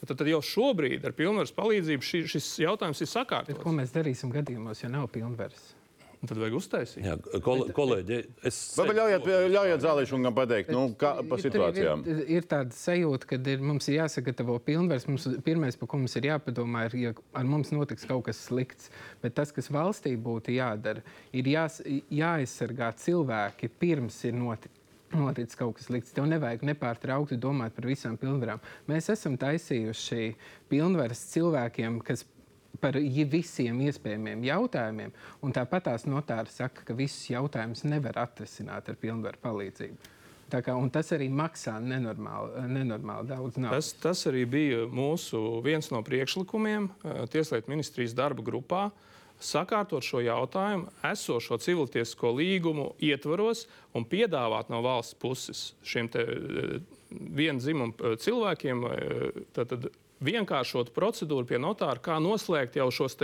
Tad, 0.00 0.14
tad 0.14 0.30
jau 0.30 0.38
šobrīd 0.40 1.04
ar 1.04 1.12
pilnvaras 1.12 1.52
palīdzību 1.52 2.06
šī, 2.08 2.22
šis 2.32 2.46
jautājums 2.62 3.04
ir 3.04 3.10
sakārtots. 3.10 3.52
Bet 3.52 3.60
ko 3.60 3.74
mēs 3.76 3.92
darīsim 3.92 4.32
gadījumos, 4.32 4.80
ja 4.80 4.88
nav 4.88 5.10
pilnvaras? 5.12 5.74
Un 6.20 6.28
tad 6.28 6.40
vajag 6.40 6.56
uztaisīt. 6.56 7.04
Jā, 7.04 7.18
kol, 7.44 7.66
kolēģi, 7.76 8.16
es. 8.48 8.56
Vai 8.80 8.96
ļaujiet, 8.96 9.28
ļaujiet 9.52 9.84
Zālīšungam 9.84 10.34
pateikt, 10.36 10.72
nu, 10.72 10.86
kā 11.00 11.12
pa 11.28 11.36
situācijām? 11.40 12.08
Ir, 12.08 12.24
ir 12.38 12.48
tāda 12.48 12.76
sajūta, 12.76 13.28
ka 13.28 13.38
ir, 13.52 13.62
mums 13.64 13.88
ir 13.88 13.98
jāsagatavo 13.98 14.56
pilnvars. 14.64 15.08
Mums, 15.08 15.28
pirmais, 15.44 15.76
par 15.80 15.92
ko 15.92 16.00
mums 16.00 16.16
ir 16.20 16.28
jāpadomā, 16.28 16.88
ir, 16.88 16.98
ja 17.04 17.14
ar 17.36 17.48
mums 17.48 17.72
notiks 17.76 18.08
kaut 18.08 18.26
kas 18.28 18.40
slikts. 18.48 18.88
Bet 19.20 19.36
tas, 19.36 19.52
kas 19.52 19.72
valstī 19.72 20.16
būtu 20.16 20.56
jādara, 20.56 21.04
ir 21.36 21.48
jās, 21.56 21.80
jāaizsargā 22.08 22.92
cilvēki 23.00 23.72
pirms 23.80 24.20
ir 24.28 24.36
noticis 24.40 24.79
noticis 25.16 25.58
kaut 25.58 25.76
kas 25.78 25.88
slikts. 25.88 26.12
Tev 26.14 26.28
nevajag 26.30 26.64
nepārtraukti 26.70 27.38
domāt 27.40 27.74
par 27.76 27.88
visām 27.90 28.18
pilnvarām. 28.20 28.62
Mēs 28.90 29.10
esam 29.12 29.36
taisījuši 29.40 30.34
pilnvaras 30.70 31.24
cilvēkiem, 31.32 31.98
kas 32.06 32.24
par 32.80 32.96
visiem 32.96 33.82
iespējamiem 33.88 34.46
jautājumiem, 34.46 35.12
un 35.44 35.52
tāpat 35.52 35.88
tās 35.90 36.06
notāri 36.08 36.52
saka, 36.52 36.86
ka 36.86 36.96
visus 36.96 37.28
jautājumus 37.32 37.84
nevar 37.84 38.22
atrisināt 38.22 38.88
ar 38.88 38.98
pilnvaru 39.00 39.42
palīdzību. 39.42 40.16
Kā, 40.50 40.74
tas 40.90 41.12
arī 41.14 41.28
maksā 41.30 41.76
nenormāli, 41.78 42.64
nenormāli 42.72 43.28
daudz 43.30 43.58
naudas. 43.60 43.92
Tas, 43.92 44.00
tas 44.02 44.24
arī 44.32 44.42
bija 44.50 44.80
mūsu 44.90 45.60
viens 45.62 45.92
no 45.94 46.00
priekšlikumiem 46.02 46.88
eh, 46.90 47.20
Tieslietu 47.30 47.70
ministrijas 47.70 48.16
darba 48.18 48.42
grupā. 48.42 48.88
Uh, 48.90 49.06
sakārtot 49.40 50.04
šo 50.04 50.20
jautājumu 50.24 50.90
esošo 51.10 51.58
civiltiesisko 51.60 52.32
līgumu 52.36 52.90
ietvaros 53.02 53.66
un 53.96 54.06
piedāvāt 54.08 54.70
no 54.72 54.82
valsts 54.84 55.16
puses 55.20 55.70
šiem 55.82 56.10
eh, 56.14 56.78
vienu 57.10 57.62
dzimumu 57.62 57.96
eh, 57.96 58.16
cilvēkiem 58.20 58.86
eh, 58.90 59.42
tātad, 59.56 59.88
vienkāršot 60.24 60.92
procedūru 60.94 61.48
pie 61.48 61.58
notāra, 61.60 62.00
kā 62.02 62.18
noslēgt 62.22 62.76
jau 62.78 62.88
šos 62.92 63.16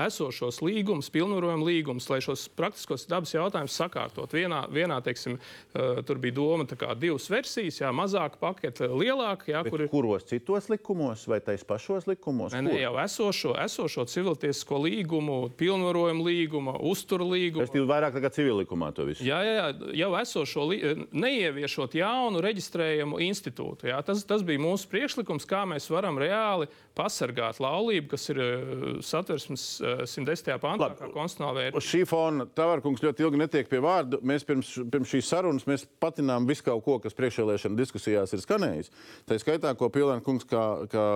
esošos 0.00 0.60
līgumus, 0.64 1.10
pilnvarojumu 1.12 1.66
līgumus, 1.66 2.08
lai 2.12 2.20
šos 2.24 2.46
praktiskos 2.56 3.06
dabas 3.10 3.32
jautājumus 3.34 3.76
sakārtot. 3.76 4.32
Vienā, 4.32 4.62
vienā 4.72 4.98
teiksim, 5.04 5.38
uh, 5.38 6.02
tur 6.06 6.20
bija 6.22 6.36
doma 6.36 6.66
divas 7.00 7.28
versijas, 7.32 7.80
jā, 7.82 7.92
mazāka 7.96 8.40
pakete, 8.40 8.88
lielāka. 8.88 9.48
Jā, 9.52 9.64
kur. 9.66 9.84
Kuros 9.92 10.28
citos 10.28 10.68
likumos 10.72 11.24
vai 11.28 11.40
tais 11.44 11.64
pašos 11.66 12.06
likumos? 12.10 12.54
Nē, 12.54 12.62
ne, 12.68 12.76
jau 12.80 12.94
esošo, 13.02 13.54
esošo 13.64 14.06
civiltiesisko 14.12 14.80
līgumu, 14.86 15.38
pilnvarojumu 15.58 16.28
līgumu, 16.28 16.76
uzturu 16.92 17.30
līgumu. 17.32 17.66
Tas 17.66 17.76
ir 17.76 17.88
vairāk 17.88 18.16
nekā 18.18 18.32
civil 18.36 18.62
likumā 18.62 18.92
to 18.96 19.08
visu. 19.08 19.24
Jā, 19.26 19.40
jā, 19.46 19.56
jā, 19.58 19.90
jau 20.04 20.12
esošo, 20.20 20.68
neieviešot 21.12 21.96
jaunu 21.98 22.44
reģistrējumu 22.44 23.20
institūtu. 23.28 23.90
Jā, 23.90 24.00
tas, 24.06 24.24
tas 24.28 24.44
bija 24.46 24.62
mūsu 24.62 24.88
priekšlikums, 24.92 25.48
kā 25.48 25.64
mēs 25.68 25.88
varam 25.92 26.20
reāli 26.20 26.41
reāli 26.42 26.68
pasargāt 26.96 27.60
laulību, 27.62 28.10
kas 28.12 28.28
ir 28.32 28.40
eh, 28.42 28.64
satversmes 29.04 29.64
110. 29.80 30.50
Eh, 30.52 30.58
pantā, 30.60 30.90
kā 30.98 31.08
konstitucionāla 31.12 31.58
vērtība. 31.58 31.80
Uz 31.80 31.88
šī 31.88 32.02
fona 32.08 32.46
Tavārkungs 32.58 33.02
ļoti 33.04 33.24
ilgi 33.24 33.40
netiek 33.40 33.70
pie 33.70 33.80
vārda. 33.84 34.20
Mēs 34.26 34.44
pirms, 34.48 34.74
pirms 34.92 35.12
šīs 35.14 35.30
sarunas 35.32 35.66
mēs 35.68 35.86
patinām 36.02 36.48
visu 36.48 36.66
kaut 36.66 36.84
ko, 36.84 36.98
kas 37.02 37.16
priekšvēlēšana 37.18 37.78
diskusijās 37.78 38.34
ir 38.36 38.44
skanējis. 38.44 38.92
Tā 39.28 39.38
skaitā, 39.40 39.72
ko 39.78 39.88
Pilēna 39.92 40.24
kungs, 40.24 40.46
kā, 40.48 40.64
kā, 40.92 41.06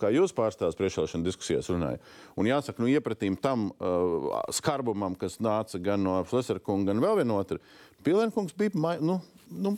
kā 0.00 0.12
jūs 0.14 0.34
pārstāvs 0.36 0.78
priekšvēlēšana 0.80 1.28
diskusijās 1.28 1.70
runāja. 1.72 2.00
Un 2.40 2.48
jāsaka, 2.48 2.82
nu 2.82 2.90
iepratīm 2.92 3.36
tam 3.40 3.70
uh, 3.76 4.30
skarbumam, 4.54 5.18
kas 5.20 5.40
nāca 5.44 5.80
gan 5.82 6.04
no 6.06 6.20
Flesera 6.28 6.62
kunga, 6.62 6.92
gan 6.92 7.04
vēl 7.04 7.20
vienotra, 7.20 7.60
Pilēna 8.06 8.30
kungs 8.30 8.54
bija, 8.54 8.70
nu, 9.02 9.18
nu, 9.50 9.72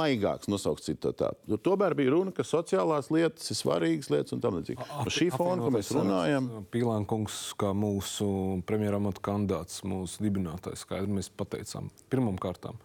maigāks 0.00 0.48
nosaukt 0.50 0.88
tā. 1.18 1.30
Jo 1.48 1.58
tomēr 1.60 1.94
bija 1.98 2.14
runa, 2.14 2.32
ka 2.34 2.44
sociālās 2.46 3.10
lietas 3.14 3.50
ir 3.52 3.58
svarīgas 3.58 4.10
lietas 4.12 4.34
un 4.36 4.42
tam 4.44 4.58
līdzīgi. 4.58 4.86
No 4.90 5.12
šī 5.12 5.30
fona, 5.34 5.60
ko 5.62 5.72
mēs 5.74 5.92
runājam. 5.96 6.50
Pīlānkungs, 6.72 7.38
kā 7.60 7.72
mūsu 7.76 8.30
premjeramata 8.68 9.22
kandidāts, 9.30 9.82
mūsu 9.88 10.24
dibinātājs, 10.26 10.84
skaidri 10.86 11.20
mēs 11.20 11.30
pateicām 11.32 11.92
pirmam 12.12 12.40
kārtām. 12.40 12.80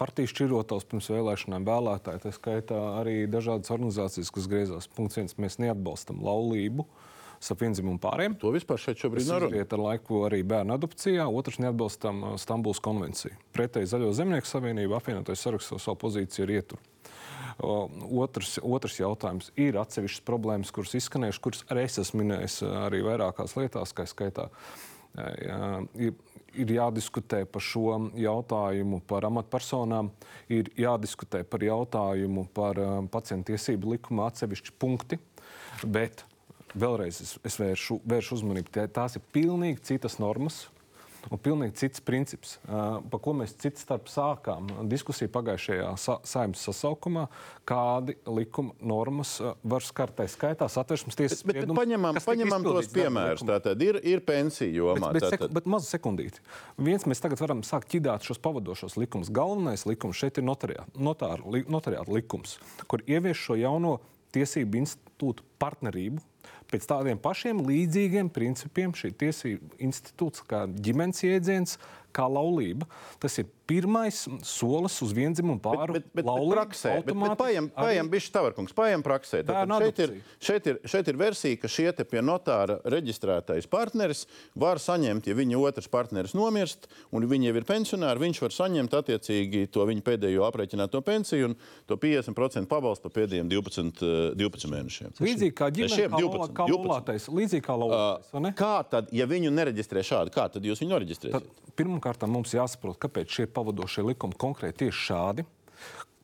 Partijas 0.00 0.32
šķirotās 0.34 0.88
pirms 0.90 1.08
vēlēšanām 1.12 1.66
vēlētāji, 1.68 2.24
tā 2.24 2.34
skaitā 2.34 2.80
arī 2.98 3.22
dažādas 3.30 3.70
organizācijas, 3.70 4.32
kas 4.34 4.50
griezās. 4.50 4.90
Punkts 4.90 5.20
viens, 5.20 5.38
mēs 5.38 5.60
neatbalstam 5.62 6.18
laulību. 6.26 6.82
Uh, 6.82 7.08
starp 7.42 7.64
vienzimumu 7.64 7.98
pāriem. 8.02 8.36
To 8.40 8.52
vispār 8.54 8.80
šeit 8.80 9.02
šobrīd 9.02 9.26
nav. 9.28 9.48
Iet 9.56 9.74
ar 9.74 9.82
laiku 9.82 10.22
arī 10.28 10.42
bērnu 10.46 10.76
adopcijā, 10.76 11.26
otrs 11.26 11.58
neatbalstam 11.62 12.22
uh, 12.22 12.38
Stambuls 12.40 12.80
konvenciju. 12.84 13.34
Pretēji 13.56 13.90
Zaļo 13.92 14.12
zemnieku 14.16 14.48
savienību 14.48 14.96
apvienotais 14.98 15.42
saraksts 15.42 15.74
savu 15.82 15.98
pozīciju 16.04 16.46
ir 16.46 16.56
ietur. 16.60 16.82
O, 17.62 17.86
Otrs, 18.22 18.56
otrs 18.62 18.96
jautājums 19.00 19.50
ir 19.60 19.76
atsevišķas 19.80 20.24
problēmas, 20.26 20.72
kuras 20.74 20.94
izskanējušas, 20.98 21.42
kuras 21.42 21.64
arī 21.72 21.84
es 21.88 22.00
esmu 22.00 22.22
minējis 22.22 22.62
eh, 22.64 22.74
arī 22.86 23.02
vairākās 23.04 23.56
lietās, 23.58 23.92
kā 23.96 24.06
skaitā. 24.08 24.48
Ir, 26.00 26.14
ir 26.56 26.70
jādiskutē 26.72 27.42
par 27.44 27.60
šo 27.60 27.98
jautājumu 28.16 29.02
par 29.04 29.26
amatpersonām, 29.28 30.08
ir 30.48 30.70
jādiskutē 30.80 31.42
par 31.44 31.60
jautājumu 31.66 32.46
par 32.56 32.80
uh, 32.80 32.94
pacientu 33.12 33.52
tiesību 33.52 33.92
likuma 33.92 34.30
atsevišķi 34.30 34.72
punkti. 34.80 35.18
Bet 35.84 36.24
vēlreiz 36.74 37.22
es, 37.24 37.34
es 37.46 37.58
vēršu, 37.60 38.00
vēršu 38.08 38.38
uzmanību, 38.38 38.86
tās 38.94 39.18
ir 39.18 39.26
pilnīgi 39.34 39.82
citas 39.92 40.20
normas. 40.22 40.66
Un 41.30 41.38
pilnīgi 41.38 41.76
cits 41.78 42.02
princips, 42.02 42.56
par 42.66 43.20
ko 43.22 43.34
mēs 43.38 43.52
cits 43.62 43.84
starp 43.84 44.08
sākām 44.10 44.66
diskusiju 44.90 45.30
pagājušajā 45.30 45.90
sa 46.00 46.16
saimnes 46.26 46.64
sasaukumā, 46.66 47.28
kādi 47.68 48.16
likuma 48.26 48.74
normas 48.82 49.36
var 49.62 49.86
skart. 49.86 50.16
Tā 50.18 50.26
skaitā 50.28 50.66
satversmes 50.66 51.16
tiesas 51.16 51.44
Bet, 51.46 51.60
bet, 51.60 51.68
bet 51.68 51.78
paņemam, 51.78 52.18
paņemam 52.26 52.66
tos 52.66 52.90
piemērus. 52.92 53.44
Tātad 53.48 53.84
ir, 53.86 54.00
ir 54.02 54.24
pensija 54.26 54.68
jomā. 54.74 55.12
Bet, 55.12 55.20
bet, 55.20 55.28
tātad. 55.28 55.46
seku, 55.46 55.50
bet 55.60 55.70
mazu 55.70 55.88
sekundīti. 55.88 56.42
Viens 56.90 57.06
mēs 57.08 57.22
tagad 57.22 57.40
varam 57.44 57.62
sākt 57.66 57.92
ķidāt 57.94 58.26
šos 58.26 58.42
pavadošos 58.42 58.98
likumus. 58.98 59.30
Galvenais 59.32 59.86
likums 59.86 60.18
šeit 60.18 60.42
ir 60.42 60.46
notariā, 60.48 60.88
notāra, 60.98 61.40
li, 61.54 61.62
notariāta 61.70 62.12
likums, 62.12 62.58
kur 62.90 63.06
ievieš 63.06 63.46
šo 63.46 63.60
jauno 63.62 63.96
tiesību 64.34 64.82
institūtu 64.82 65.46
partnerību. 65.62 66.20
Pēc 66.72 66.86
tādiem 66.88 67.18
pašiem 67.20 67.58
līdzīgiem 67.68 68.30
principiem 68.32 68.94
šī 68.96 69.10
tiesību 69.20 69.76
institūts, 69.84 70.40
kā 70.48 70.64
ģimenes 70.72 71.20
jēdziens, 71.20 71.76
kā 72.12 72.26
laulība, 72.28 72.86
tas 73.20 73.38
ir 73.38 73.46
pirmais 73.66 74.26
solis 74.44 74.96
uz 75.02 75.12
vienzimumu 75.16 75.60
automātiski 76.98 77.38
paiem, 77.38 77.68
arī- 77.70 77.84
paiem 77.86 78.10
bišķi 78.12 78.32
tavarkungs, 78.34 78.74
paiem 78.76 79.02
praksē. 79.02 79.42
Tātad 79.46 79.68
šeit, 79.80 79.98
ir, 80.02 80.22
šeit, 80.40 80.66
ir, 80.66 80.80
šeit 80.84 81.08
ir 81.08 81.16
versija, 81.16 81.60
ka 81.62 81.68
šie 81.68 81.92
te 81.96 82.04
pie 82.04 82.20
notāra 82.20 82.80
reģistrētais 82.84 83.68
partneris 83.70 84.26
var 84.58 84.76
saņemt, 84.82 85.26
ja 85.30 85.34
viņa 85.38 85.60
otrs 85.62 85.88
partneris 85.88 86.34
nomirst, 86.34 86.86
un 87.12 87.24
viņi 87.30 87.48
jau 87.50 87.56
ir 87.56 87.64
pensionāri, 87.64 88.18
viņš 88.26 88.42
var 88.44 88.50
saņemt 88.50 88.90
attiecīgi 88.98 89.70
to 89.72 89.86
viņa 89.88 90.02
pēdējo 90.02 90.44
aprēķināto 90.50 91.00
pensiju 91.06 91.50
un 91.52 91.56
to 91.86 91.96
50% 91.96 92.66
pabalstu 92.68 93.08
par 93.08 93.22
pēdējiem 93.22 93.48
12, 93.48 94.02
eh, 94.02 94.34
12 94.36 94.68
mēnešiem. 94.74 95.16
Līdzīgi 95.22 95.54
kā 95.54 95.70
ģimene, 95.70 95.96
Šiem 95.96 96.10
kā, 96.10 96.18
12, 96.20 96.36
laulā- 96.36 96.52
kā 96.52 96.66
12. 96.68 96.88
laulātais. 96.88 97.28
Līdzīgi 97.28 97.62
kā 97.62 97.78
laulātais, 97.78 98.40
ne? 98.42 98.52
Kā 98.52 98.74
tad, 98.90 99.08
ja 99.12 99.26
viņu 99.26 99.50
nereģistrē 99.54 100.02
šādi, 100.04 100.30
kā 100.34 100.50
tad 100.52 100.62
jūs 100.62 100.82
viņu 100.82 100.92
noreģistrēsiet? 100.92 101.32
Tad 101.32 101.44
pirmkārt 102.02 102.26
mums 102.26 102.52
jāsaprot, 102.54 102.98
kāpēc 102.98 103.30
šie 103.30 103.46
pavadošie 103.46 104.02
likumi 104.02 104.34
konkrēti 104.38 104.86
tieši 104.86 105.04
šādi. 105.06 105.44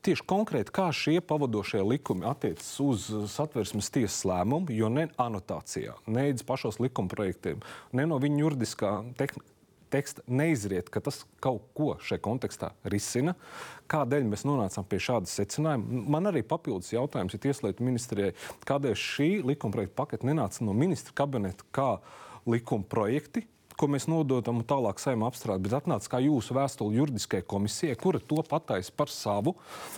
Tieši 0.03 0.25
konkrēti, 0.31 0.73
kā 0.73 0.89
šie 0.95 1.21
pavadošie 1.21 1.83
likumi 1.83 2.27
attiecas 2.27 2.69
uz 2.81 3.07
satversmes 3.31 3.91
tiesas 3.91 4.25
lēmumu, 4.27 4.71
jo 4.71 4.89
ne 4.89 5.09
anotācijā, 5.19 5.97
ne 6.07 6.31
pašos 6.47 6.79
likuma 6.81 7.11
projektiem, 7.11 7.61
ne 7.93 8.07
no 8.07 8.19
viņa 8.23 8.43
juridiskā 8.45 8.93
tehn- 9.19 9.43
teksta 9.91 10.23
neizriet, 10.29 10.91
ka 10.93 11.01
tas 11.01 11.23
kaut 11.41 11.65
ko 11.75 11.97
šajā 12.05 12.21
kontekstā 12.21 12.73
risina. 12.85 13.35
Kādēļ 13.89 14.27
mēs 14.29 14.45
nonācām 14.45 14.85
pie 14.85 15.01
šādas 15.01 15.33
secinājuma? 15.33 16.03
Man 16.15 16.29
arī 16.29 16.43
papildus 16.45 16.93
jautājums 16.93 17.35
ir 17.35 17.43
Tieslietu 17.47 17.87
ministrijai, 17.87 18.35
kādēļ 18.69 18.99
šī 19.01 19.31
likuma 19.49 19.79
projekta 19.79 20.03
pakete 20.03 20.29
nenāca 20.29 20.67
no 20.67 20.77
ministra 20.77 21.17
kabineta 21.17 21.65
kā 21.73 21.95
likuma 22.47 22.85
projekti, 22.85 23.47
ko 23.79 23.89
mēs 23.91 24.09
nododam 24.11 24.61
un 24.61 24.67
tālāk 24.69 25.01
saimā 25.03 25.29
apstrādāt, 25.31 25.65
bet 25.67 25.77
atnāca 25.79 26.13
kā 26.15 26.21
jūsu 26.25 26.57
vēstule 26.57 26.99
juridiskajai 26.99 27.47
komisijai, 27.49 27.99
kura 28.01 28.21
to 28.21 28.43
pataisa 28.47 28.95
par 28.97 29.13
savu. 29.13 29.55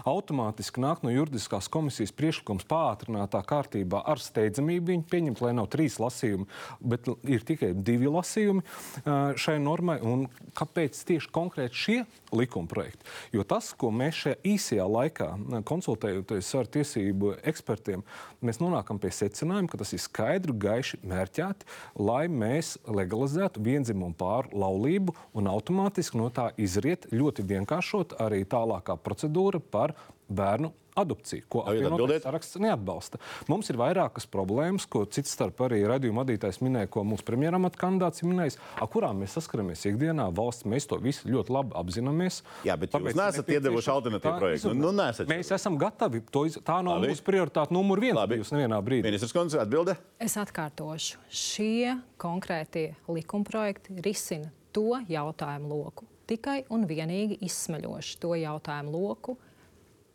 Automātiski 0.09 0.83
nāk 0.85 1.05
no 1.07 1.12
juridiskās 1.14 1.70
komisijas 1.72 2.12
priekšlikums 2.16 2.68
pātrinātā 2.70 3.43
kārtībā 3.47 4.03
ar 4.11 4.20
steidzamību 4.22 4.93
viņu 4.93 5.07
pieņemt, 5.11 5.45
lai 5.45 5.55
nav 5.57 5.70
trīs 5.72 5.97
lasījumi, 6.03 6.49
bet 6.93 7.09
ir 7.24 7.47
tikai 7.49 7.72
divi 7.74 8.11
lasījumi 8.12 8.64
ā, 8.64 9.18
šai 9.41 9.57
normai. 9.62 10.01
Un 10.05 10.26
kāpēc 10.57 11.01
tieši 11.09 11.33
konkrēti 11.33 11.85
šie 11.85 12.01
likuma 12.37 12.70
projekti? 12.70 13.07
Jo 13.35 13.45
tas, 13.47 13.72
ko 13.76 13.91
mēs 13.95 14.22
šajā 14.24 14.39
īsajā 14.53 14.87
laikā 14.91 15.28
konsultējoties 15.68 16.53
ar 16.61 16.70
tiesību 16.76 17.35
ekspertiem, 17.51 18.05
mēs 18.45 18.61
nonākam 18.62 19.01
pie 19.03 19.12
secinājuma, 19.14 19.70
ka 19.70 19.81
tas 19.83 19.95
ir 19.97 20.03
skaidri, 20.03 20.57
gaiši 20.66 21.01
mērķēti, 21.11 21.68
lai 22.01 22.24
mēs 22.33 22.76
legalizētu 22.89 23.62
vienzimumu 23.64 24.16
pāru 24.18 24.53
laulību 24.62 25.16
un 25.39 25.51
automātiski 25.51 26.20
no 26.20 26.31
tā 26.35 26.51
izriet 26.61 27.09
ļoti 27.14 27.47
vienkāršot 27.51 28.18
arī 28.22 28.45
tālākā 28.49 28.99
procedūra 29.01 29.61
par 29.61 29.95
bērnu 30.31 30.72
adopciju, 31.01 31.45
ko 31.49 31.62
atbildēt. 31.70 32.24
saraksts 32.26 32.59
neatbalsta. 32.61 33.18
Mums 33.49 33.70
ir 33.70 33.76
vairākas 33.78 34.26
problēmas, 34.28 34.85
ko 34.91 35.05
cits 35.07 35.31
starp 35.33 35.62
arī 35.64 35.78
radījuma 35.89 36.24
vadītājs 36.24 36.59
minēja, 36.61 36.91
ko 36.93 37.05
mūsu 37.07 37.24
premjeram 37.24 37.64
kandidāts 37.78 38.20
ir 38.24 38.28
minējis, 38.28 38.59
ar 38.83 38.89
kurām 38.91 39.22
mēs 39.22 39.37
saskaramies 39.39 39.85
ikdienā. 39.87 40.26
Valsts 40.35 40.66
mēs 40.68 40.89
to 40.91 40.99
visu 41.01 41.31
ļoti 41.31 41.55
labi 41.55 41.76
apzināmies. 41.78 42.41
Jā, 42.66 42.76
bet 42.76 42.91
jūs 42.91 42.99
Tāpēc 42.99 43.16
neesat 43.16 43.39
nepieciešams 43.47 43.57
iedevuši 43.70 43.93
alternatīvu 43.95 44.39
projektu. 44.43 44.74
Nu, 44.74 44.91
nu, 44.91 44.93
neesat. 44.99 45.31
Mēs 45.31 45.53
esam 45.55 45.78
gatavi. 45.81 46.24
To, 46.35 46.45
iz- 46.51 46.59
tā 46.59 46.81
nav 46.83 46.99
Labi. 46.99 47.14
mūsu 47.14 47.22
prioritāte 47.24 47.70
numur 47.72 48.01
viens. 48.03 48.18
Labi. 48.18 48.35
bijusi 48.41 48.57
nevienā 48.59 48.83
brīdī. 48.85 49.07
Ministrs 49.07 49.33
Kundze, 49.33 49.61
atbilde. 49.62 49.97
Es 50.18 50.35
atkārtošu, 50.37 51.16
šie 51.31 52.01
konkrētie 52.18 52.97
likumprojekti 53.09 54.03
risina 54.05 54.51
to 54.74 54.99
jautājumu 55.09 55.70
loku. 55.70 56.05
Tikai 56.31 56.64
un 56.70 56.85
vienīgi 56.87 57.41
izsmeļoši 57.43 58.18
to 58.22 58.35
jautājumu 58.39 58.93
loku, 58.93 59.37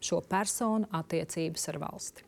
šo 0.03 0.21
personu 0.29 0.87
attiecības 0.91 1.69
ar 1.73 1.79
valsti. 1.81 2.23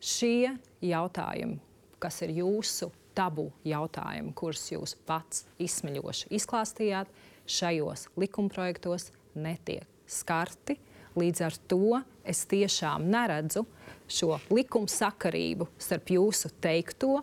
Šie 0.00 0.54
jautājumi, 0.82 1.58
kas 2.00 2.22
ir 2.24 2.30
jūsu 2.40 2.90
tabu 3.14 3.50
jautājumi, 3.66 4.32
kurus 4.38 4.62
jūs 4.72 4.94
pats 5.06 5.44
izsmeļoši 5.60 6.30
izklāstījāt, 6.38 7.10
šajos 7.50 8.06
likumprojektos 8.20 9.10
netiek 9.34 9.84
skarti. 10.08 10.78
Līdz 11.18 11.40
ar 11.42 11.56
to 11.68 11.98
es 12.24 12.44
tiešām 12.46 13.08
neredzu 13.10 13.64
šo 14.10 14.36
likuma 14.54 14.86
sakarību 14.88 15.66
starp 15.82 16.12
jūsu 16.14 16.52
teikto 16.62 17.18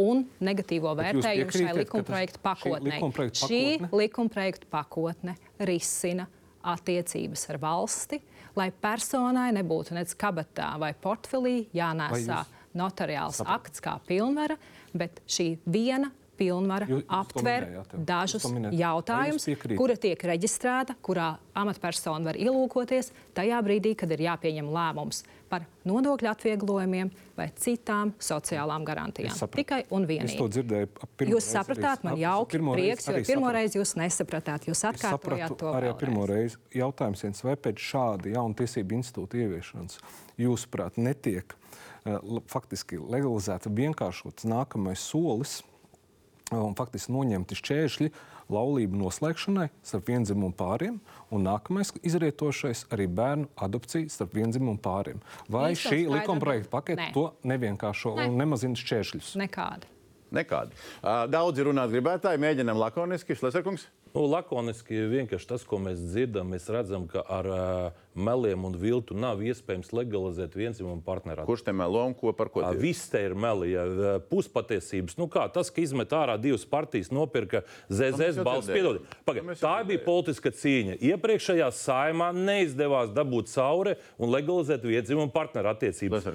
un 0.00 0.22
negatīvo 0.42 0.94
vērtējumu 0.98 1.50
šai 1.54 1.66
tas- 1.66 1.76
likumprojektu 1.82 2.38
šī 2.38 2.42
pakotnē. 2.46 2.94
likumprojekta 2.94 3.48
Šī 3.48 3.60
pakotne- 3.80 3.98
likumprojekta 4.00 4.66
pakotne 4.70 5.34
risina 5.60 6.26
attiecības 6.64 7.50
ar 7.50 7.58
valsti, 7.58 8.20
lai 8.56 8.70
personai 8.70 9.50
nebūtu 9.52 9.92
nec 9.96 10.12
kabatā 10.18 10.78
vai 10.78 10.92
portfelī 10.94 11.66
jānēsā 11.74 12.44
notariāls 12.74 13.40
Sapratu. 13.40 13.54
akts 13.54 13.80
kā 13.80 13.98
pilnvara, 14.06 14.56
bet 14.94 15.20
šī 15.26 15.58
viena 15.66 16.10
pilnvara 16.36 16.86
Jūs- 16.86 17.04
jūs 17.04 17.06
aptver 17.08 17.66
dažus 18.04 18.42
jautājumus, 18.74 19.76
kura 19.76 19.94
tiek 19.96 20.18
reģistrēta, 20.18 20.96
kurā 21.02 21.36
amatpersona 21.54 22.24
var 22.24 22.34
ielūkoties 22.34 23.12
tajā 23.34 23.60
brīdī, 23.62 23.96
kad 23.96 24.10
ir 24.10 24.18
jāpieņem 24.18 24.66
lēmums 24.74 25.22
par 25.54 25.64
nodokļu 25.86 26.30
atvieglojumiem 26.32 27.10
vai 27.38 27.46
citām 27.60 28.10
sociālām 28.18 28.84
garantijām. 28.86 29.34
Tikai 29.54 29.84
un 29.94 30.06
Es 30.10 30.34
to 30.34 30.48
vienīgi. 30.48 30.48
dzirdēju. 30.56 30.88
Jūs 31.30 31.48
sapratāt, 31.54 32.02
man 32.06 32.18
jauki, 32.18 32.58
prieks, 32.58 33.06
jo 33.06 33.14
arī 33.14 33.24
pirmo 33.26 33.46
sapratu. 33.46 33.56
reizi 33.58 33.78
jūs 33.78 33.94
nesapratāt. 34.00 34.66
Jūs 34.70 34.84
atkārtojāt 34.90 35.56
to 35.58 35.70
arī 35.70 35.90
vēlreiz. 35.92 35.98
pirmo 36.00 36.26
reizi. 36.26 36.56
Jautājums 36.74 37.22
viens, 37.22 37.44
vai 37.46 37.54
pēc 37.56 37.78
šāda 37.90 38.32
jauna 38.34 38.54
tiesību 38.58 38.98
institūta 38.98 39.38
ieviešanas 39.44 39.98
jūsuprāt 40.40 40.98
netiek 40.98 41.54
uh, 41.54 42.40
faktiski 42.50 42.98
legalizēta 42.98 43.70
vienkāršots 43.70 44.44
nākamais 44.50 44.98
solis 44.98 45.62
un 46.52 46.74
faktiski 46.76 47.12
noņemti 47.14 47.56
šķēršļi 47.56 48.10
laulību 48.52 48.98
noslēgšanai 49.00 49.70
starp 49.80 50.10
vienzimumu 50.10 50.52
pāriem, 50.58 50.98
un 51.32 51.46
nākamais 51.46 51.94
izrietošais 52.04 52.84
arī 52.92 53.06
bērnu 53.08 53.48
adopcija 53.64 54.10
starp 54.12 54.34
vienzimumu 54.36 54.76
pāriem. 54.84 55.22
Vai 55.48 55.70
Īsto 55.72 55.88
šī 55.88 56.02
skaidru 56.02 56.18
likuma 56.18 56.44
projekta 56.44 56.68
atbildi. 56.68 56.74
pakete 56.76 57.00
Nē. 57.00 57.12
to 57.16 57.48
nevienkāršo 57.48 58.14
Nē. 58.18 58.28
un 58.28 58.36
nemazina 58.42 58.76
šķēršļus? 58.76 59.32
Nekādi. 59.40 59.88
Nekādi. 60.34 60.76
Daudzi 61.30 61.64
runāt 61.64 61.92
gribētāji, 61.94 62.40
mēģinām 62.42 62.76
lakoniski. 62.80 63.36
Šleserkungs. 63.38 63.86
Nu, 64.14 64.26
lakoniski 64.30 65.06
vienkārši 65.10 65.46
tas, 65.46 65.64
ko 65.66 65.78
mēs 65.82 66.02
dzirdam, 66.02 66.50
mēs 66.52 66.68
redzam, 66.70 67.06
ka 67.10 67.22
ar 67.22 67.48
uh, 67.50 68.03
meliem 68.14 68.66
un 68.68 68.76
viltu 68.78 69.16
nav 69.18 69.42
iespējams 69.42 69.90
legalizēt 69.96 70.54
vienzimumu 70.56 71.02
partneru. 71.04 71.46
Kurš 71.48 71.64
te 71.66 71.74
melo 71.74 72.04
un 72.06 72.14
ko 72.14 72.32
par 72.36 72.50
ko? 72.52 72.62
tieši? 72.62 72.80
Viss 72.82 73.10
te 73.10 73.22
ir 73.26 73.34
meli, 73.34 73.72
ja, 73.74 73.84
puspatiesības. 74.30 75.16
Nu, 75.18 75.26
kā, 75.32 75.46
tas, 75.52 75.72
ka 75.74 75.82
izmet 75.82 76.14
ārā 76.14 76.36
divas 76.40 76.66
partijas, 76.68 77.10
nopirka 77.14 77.64
ZZS 77.88 78.38
jau 78.38 78.46
balss. 78.46 78.70
jau 78.70 78.94
tā 79.58 79.74
bija 79.88 80.04
politiska 80.04 80.54
cīņa. 80.54 80.98
Iepriekšējā 81.10 81.70
saimā 81.74 82.30
neizdevās 82.36 83.10
dabūt 83.16 83.50
cauri 83.50 83.96
un 84.22 84.30
legalizēt 84.34 84.86
vienzimumu 84.86 85.32
partneru 85.34 85.72
attiecības. 85.74 86.30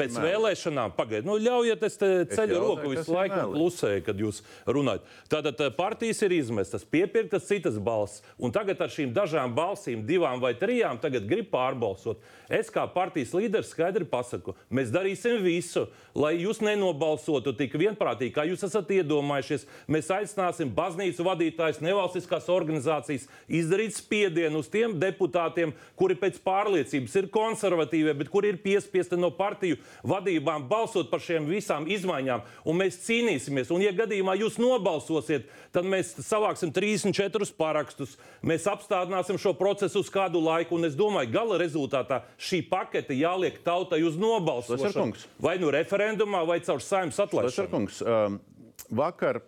Pēc 0.00 0.18
vēlēšanām, 0.18 0.96
pagaidiet, 0.98 1.28
nu, 1.28 1.38
ļaujiet, 1.38 1.86
es 1.86 2.00
te 2.00 2.10
ceļu 2.34 2.56
jautāju, 2.56 2.66
roku 2.66 2.94
visu 2.96 3.14
laiku 3.14 3.46
klusēju, 3.54 4.04
kad 4.08 4.26
jūs 4.26 4.42
runājat. 4.66 5.06
Tātad 5.30 5.62
partijas 5.78 6.24
ir 6.26 6.34
izmestas, 6.40 6.82
piepie 6.82 7.20
iepirktas 7.20 7.46
citas 7.46 7.78
balss. 7.78 8.22
Un 8.38 8.52
tagad 8.52 8.80
ar 8.80 8.90
šīm 8.90 9.12
dažām 9.14 9.54
balsīm, 9.54 10.04
divām 10.06 10.40
vai 10.40 10.54
trijām, 10.54 11.00
tagad 11.00 11.19
grib 11.28 11.50
pārbalsot. 11.52 12.20
Es 12.50 12.70
kā 12.72 12.82
partijas 12.90 13.34
līderis 13.36 13.70
skaidri 13.74 14.06
pasaku, 14.08 14.56
mēs 14.74 14.90
darīsim 14.90 15.38
visu, 15.44 15.84
lai 16.18 16.32
jūs 16.40 16.62
nenobalsotu 16.64 17.52
tik 17.58 17.76
vienprātīgi, 17.78 18.32
kā 18.34 18.46
jūs 18.48 18.64
esat 18.66 18.90
iedomājušies. 18.96 19.66
Mēs 19.90 20.10
aicināsim 20.14 20.72
baznīcu 20.74 21.26
vadītājus, 21.26 21.82
nevalstiskās 21.84 22.48
organizācijas 22.50 23.28
izdarīt 23.46 23.94
spiedienu 23.98 24.64
uz 24.64 24.70
tiem 24.72 24.96
deputātiem, 24.98 25.74
kuri 25.98 26.16
pēc 26.18 26.40
pārliecības 26.42 27.16
ir 27.20 27.30
konservatīvie, 27.34 28.16
bet 28.18 28.32
kuri 28.32 28.54
ir 28.54 28.60
piespiesti 28.64 29.18
no 29.20 29.30
partiju 29.34 29.78
vadībām 30.06 30.66
balsot 30.70 31.10
par 31.12 31.22
šiem 31.22 31.46
visām 31.50 31.86
izmaiņām. 31.90 32.42
Un 32.66 32.80
mēs 32.80 32.98
cīnīsimies. 33.04 33.70
Un, 33.74 33.84
ja 33.84 33.92
gadījumā 33.94 34.34
jūs 34.40 34.58
nobalsosiet, 34.60 35.48
tad 35.74 35.86
mēs 35.86 36.16
savāksim 36.26 36.72
34 36.74 37.50
parakstus, 37.58 38.16
mēs 38.42 38.66
apstādināsim 38.70 39.38
šo 39.40 39.54
procesu 39.58 40.02
uz 40.02 40.10
kādu 40.12 40.42
laiku. 40.42 40.78
Un 40.78 40.88
es 40.88 40.96
domāju, 40.98 41.09
gala 41.30 41.58
rezultātā 41.60 42.22
šī 42.40 42.62
pakete 42.70 43.16
jāliek 43.18 43.58
tautai 43.64 44.02
uz 44.06 44.18
nobalsošanu. 44.20 45.16
Vai 45.42 45.56
nu 45.62 45.72
referendumā, 45.74 46.44
vai 46.48 46.60
caur 46.64 46.82
saimnes 46.84 47.18
atlaišanu. 47.20 47.50
Lešerkungs, 47.50 48.00
um, 48.04 48.40
Vakar 48.88 49.40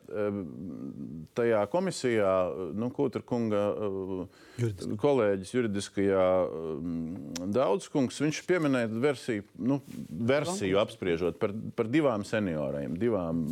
tajā 1.36 1.62
komisijā, 1.72 2.32
nu, 2.78 2.88
Kūtra 2.94 3.22
kunga 3.26 3.62
uh, 3.72 4.42
Juridiski. 4.60 4.96
kolēģis 5.00 5.52
juridiskajā 5.54 6.26
Daudzkungs, 7.56 8.20
viņš 8.22 8.40
pieminēja 8.48 8.90
versiju, 9.02 9.46
nu, 9.58 9.80
versiju 10.32 10.80
apspriežot 10.82 11.38
par, 11.42 11.54
par 11.78 11.90
divām 11.90 12.26
senioriem, 12.28 12.96
divām 13.00 13.42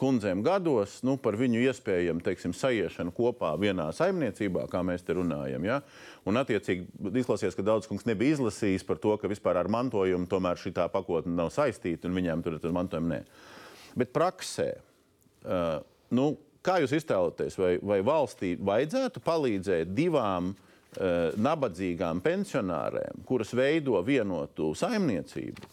kundzēm 0.00 0.42
gados, 0.44 0.98
nu, 1.06 1.16
par 1.20 1.38
viņu 1.40 1.62
iespējamu, 1.64 2.20
teiksim, 2.24 2.52
saiešanu 2.56 3.14
kopā 3.16 3.54
vienā 3.60 3.88
saimniecībā, 3.96 4.66
kā 4.72 4.82
mēs 4.84 5.06
te 5.06 5.16
runājam. 5.16 5.64
Ja? 5.64 5.80
Un, 6.28 6.40
attiecīgi, 6.40 6.88
izklāsies, 7.22 7.56
ka 7.56 7.64
Daudzkungs 7.64 8.04
nebija 8.08 8.36
izlasījis 8.36 8.84
par 8.84 9.00
to, 9.00 9.16
ka 9.20 9.30
vispār 9.32 9.60
ar 9.60 9.70
mantojumu 9.72 10.28
tomēr 10.28 10.60
šī 10.60 10.74
pakotne 10.92 11.32
nav 11.36 11.52
saistīta 11.54 12.08
un 12.08 12.20
viņiem 12.20 12.44
tur 12.44 12.58
ir 12.60 12.76
mantojuma. 12.76 13.14
Nē. 13.14 13.52
Bet 13.94 14.10
praksē, 14.14 14.68
nu, 16.14 16.26
kā 16.64 16.80
jūs 16.82 16.94
iztēloties, 16.98 17.58
vai, 17.60 17.74
vai 17.82 18.00
valstī 18.06 18.54
vajadzētu 18.58 19.22
palīdzēt 19.24 19.92
divām 19.94 20.52
nabadzīgām 21.44 22.20
pensionārēm, 22.22 23.24
kuras 23.26 23.50
veido 23.56 23.98
vienotu 24.06 24.72
saimniecību, 24.78 25.70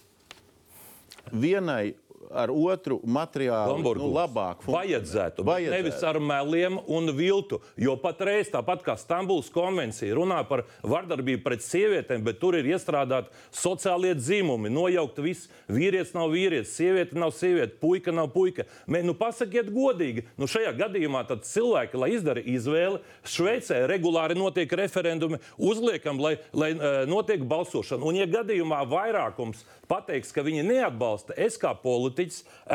vienai 1.42 1.94
ar 2.30 2.52
otru 2.54 3.00
materiālu 3.04 3.72
nu, 3.72 3.78
Lamborghini. 3.78 4.14
labāk 4.16 4.66
Vajadzētu, 4.68 5.46
vajadzētu. 5.48 5.76
Nevis 5.76 6.04
ar 6.06 6.20
meliem 6.22 6.78
un 6.88 7.12
viltu. 7.18 7.62
Jo 7.80 7.96
patreiz, 8.00 8.52
tāpat 8.54 8.84
kā 8.86 8.96
Stambulas 9.00 9.50
konvencija, 9.54 10.16
runā 10.18 10.42
par 10.48 10.64
vardarbību 10.86 11.44
pret 11.46 11.66
sievietēm, 11.66 12.24
bet 12.26 12.40
tur 12.42 12.58
ir 12.60 12.70
iestrādāti 12.72 13.34
sociālie 13.56 14.14
dzimumi. 14.18 14.72
Nojaukt 14.74 15.20
viss, 15.24 15.50
vīrietis 15.72 16.14
nav 16.16 16.32
vīrietis, 16.36 16.76
sieviete 16.78 17.20
nav 17.20 17.34
sieviete, 17.36 17.78
puika 17.82 18.14
nav 18.16 18.32
puika. 18.36 18.68
Mē, 18.92 19.04
nu, 19.08 19.16
pasakiet 19.18 19.72
godīgi, 19.74 20.26
nu, 20.40 20.50
šajā 20.50 20.74
gadījumā 20.80 21.26
cilvēki, 21.32 22.00
lai 22.00 22.12
izdara 22.16 22.42
izvēli, 22.44 23.02
Šveicē 23.28 23.84
regulāri 23.90 24.36
notiek 24.38 24.72
referendumi, 24.76 25.40
uzliekam, 25.58 26.20
lai, 26.22 26.36
lai 26.54 26.74
notiek 27.10 27.44
balsošana. 27.48 28.04
Un, 28.08 28.18
ja 28.20 28.28
gadījumā 28.30 28.82
vairākums 28.90 29.64
pateiks, 29.92 30.32
ka 30.32 30.44
viņi 30.46 30.64
neatbalsta, 30.68 31.36
es 31.40 31.58
kā 31.60 31.74
politiķis 31.76 32.11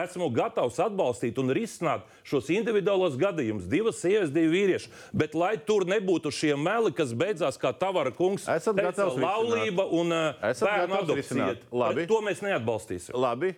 esmu 0.05 0.31
gatavs 0.35 0.79
atbalstīt 0.83 1.39
un 1.43 1.51
risināt 1.55 2.05
šos 2.27 2.49
individuālos 2.55 3.17
gadījumus. 3.21 3.67
Divas 3.71 4.01
sievietes, 4.03 4.33
divi 4.35 4.49
vīrieši. 4.55 4.91
Bet 5.13 5.35
lai 5.35 5.57
tur 5.59 5.85
nebūtu 5.89 6.33
šie 6.33 6.55
meli, 6.57 6.93
kas 6.97 7.13
beidzās 7.13 7.59
kā 7.61 7.73
Tavara 7.77 8.11
kungs, 8.17 8.49
Esat 8.49 8.75
teica, 8.77 8.91
gatavs 8.91 9.15
risināt. 9.15 9.27
laulība 9.27 9.87
un 9.91 10.13
uh, 10.13 10.53
bērnu 10.61 10.99
adopcija. 11.03 11.53
risināt. 11.61 12.09
To 12.11 12.21
mēs 12.25 12.43
neatbalstīsim. 12.47 13.15
Labi. 13.17 13.55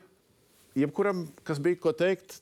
Jebkuram, 0.78 1.24
kas 1.42 1.58
bija 1.58 1.78
ko 1.82 1.90
teikt, 1.96 2.36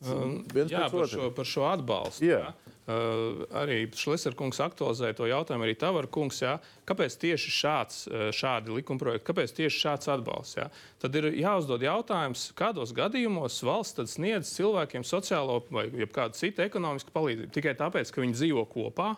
viens 0.53 0.69
Jā, 0.73 0.91
par 0.91 1.07
otra. 1.07 1.09
šo, 1.15 1.29
par 1.33 1.47
šo 1.49 1.63
atbalstu. 1.71 2.27
Jā. 2.27 2.41
Jā. 2.43 2.76
Uh, 2.87 3.41
arī 3.59 3.81
Šleserkungs 3.99 4.61
aktualizēja 4.63 5.17
to 5.19 5.27
jautājumu, 5.27 5.65
arī 5.67 5.75
Tavara 5.75 6.07
kungs. 6.07 6.39
Jā. 6.45 6.53
Kāpēc 6.87 7.17
tieši 7.19 7.51
šāds, 7.51 7.97
uh, 8.07 8.29
šādi 8.31 8.77
likumprojekti, 8.77 9.27
kāpēc 9.27 9.57
tieši 9.57 9.81
šāds 9.83 10.11
atbalsts? 10.15 10.61
Jā? 10.61 10.69
Tad 11.03 11.19
ir 11.19 11.33
jāuzdod 11.35 11.83
jautājums, 11.83 12.45
kādos 12.55 12.95
gadījumos 12.95 13.59
valsts 13.67 14.15
sniedz 14.15 14.53
cilvēkiem 14.55 15.03
sociālo 15.03 15.59
vai 15.75 15.89
kādu 16.15 16.39
citu 16.39 16.63
ekonomisku 16.63 17.11
palīdzību 17.17 17.51
tikai 17.59 17.75
tāpēc, 17.81 18.15
ka 18.15 18.23
viņi 18.23 18.39
dzīvo 18.39 18.63
kopā. 18.71 19.17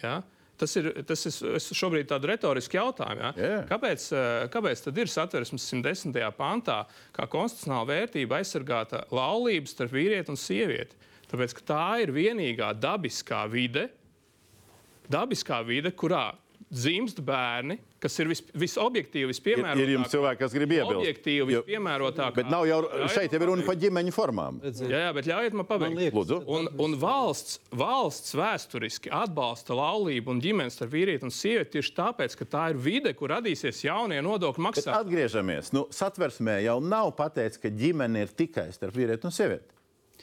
Jā? 0.00 0.22
Tas 0.58 0.74
ir, 0.74 0.88
tas 1.06 1.20
ir 1.28 1.54
es 1.54 1.68
šobrīd 1.76 2.08
tādu 2.10 2.32
retorisku 2.32 2.80
jautājumu. 2.80 3.20
Ja? 3.20 3.34
Jā. 3.36 3.58
Kāpēc, 3.68 4.06
eh, 4.10 4.46
kāpēc 4.50 4.82
tad 4.88 4.98
ir 4.98 5.12
satversmes 5.12 5.68
110. 5.70 6.32
pantā, 6.34 6.80
kā 7.14 7.28
konstitucionāla 7.30 7.86
vērtība 7.92 8.40
aizsargāta 8.40 9.04
laulības 9.14 9.76
starp 9.76 9.94
vīrieti 9.94 10.34
un 10.34 10.40
sievieti? 10.40 10.98
Tāpēc, 11.28 11.54
ka 11.58 11.66
tā 11.74 11.86
ir 12.04 12.12
vienīgā 12.16 12.72
dabiskā 12.80 13.42
vide, 13.52 13.88
dabiskā 15.12 15.62
vide 15.66 15.92
kurā 15.96 16.30
dzimst 16.68 17.22
bērni, 17.24 17.78
kas 18.02 18.12
ir 18.20 18.28
vis, 18.28 18.42
visobjektīvi, 18.52 19.24
Ir, 19.24 19.30
vispiemērotākie. 19.30 19.84
ir 19.86 19.92
jums 19.94 20.10
cilvēki, 20.12 20.38
kas 20.42 20.52
grib 20.52 20.72
iebilst. 20.74 20.98
Objektīvi, 21.00 21.46
vispiemērotākie. 21.54 22.36
Bet 22.42 22.50
nav 22.52 22.66
jau 22.68 22.80
šeit 23.08 23.32
jau 23.32 23.40
ir 23.40 23.46
runa 23.48 23.64
par 23.64 23.78
ģimeņu 23.80 24.12
formām. 24.12 24.58
Jā, 24.66 25.00
jā, 25.06 25.14
bet 25.16 25.30
ļaujiet 25.30 25.56
man 25.56 25.68
pabeigt. 25.70 26.12
Lūdzu. 26.18 26.38
Un, 26.58 26.68
un 26.84 26.96
valsts, 27.00 27.56
valsts 27.72 28.36
vēsturiski 28.36 29.08
atbalsta 29.16 29.78
laulību 29.80 30.34
un 30.34 30.42
ģimenes 30.44 30.76
starp 30.76 30.92
vīrieti 30.92 31.24
un 31.24 31.32
sievieti 31.32 31.78
tieši 31.78 31.96
tāpēc, 32.02 32.36
ka 32.42 32.48
tā 32.52 32.66
ir 32.74 32.82
vide, 32.84 33.14
kur 33.16 33.32
radīsies 33.32 33.80
jaunie 33.88 34.20
nodokļu 34.20 34.60
Bet 34.60 34.68
maksātāji. 34.68 35.00
atgriežamies. 35.08 35.72
Nu, 35.72 35.86
satversmē 35.88 36.60
jau 36.68 36.76
nav 36.84 37.14
pateikts, 37.16 37.56
ka 37.64 37.72
ģimene 37.72 38.26
ir 38.28 38.36
tikai 38.36 38.68
starp 38.76 38.92
vīrieti 39.00 39.24
un 39.24 39.32
sievieti. 39.40 39.72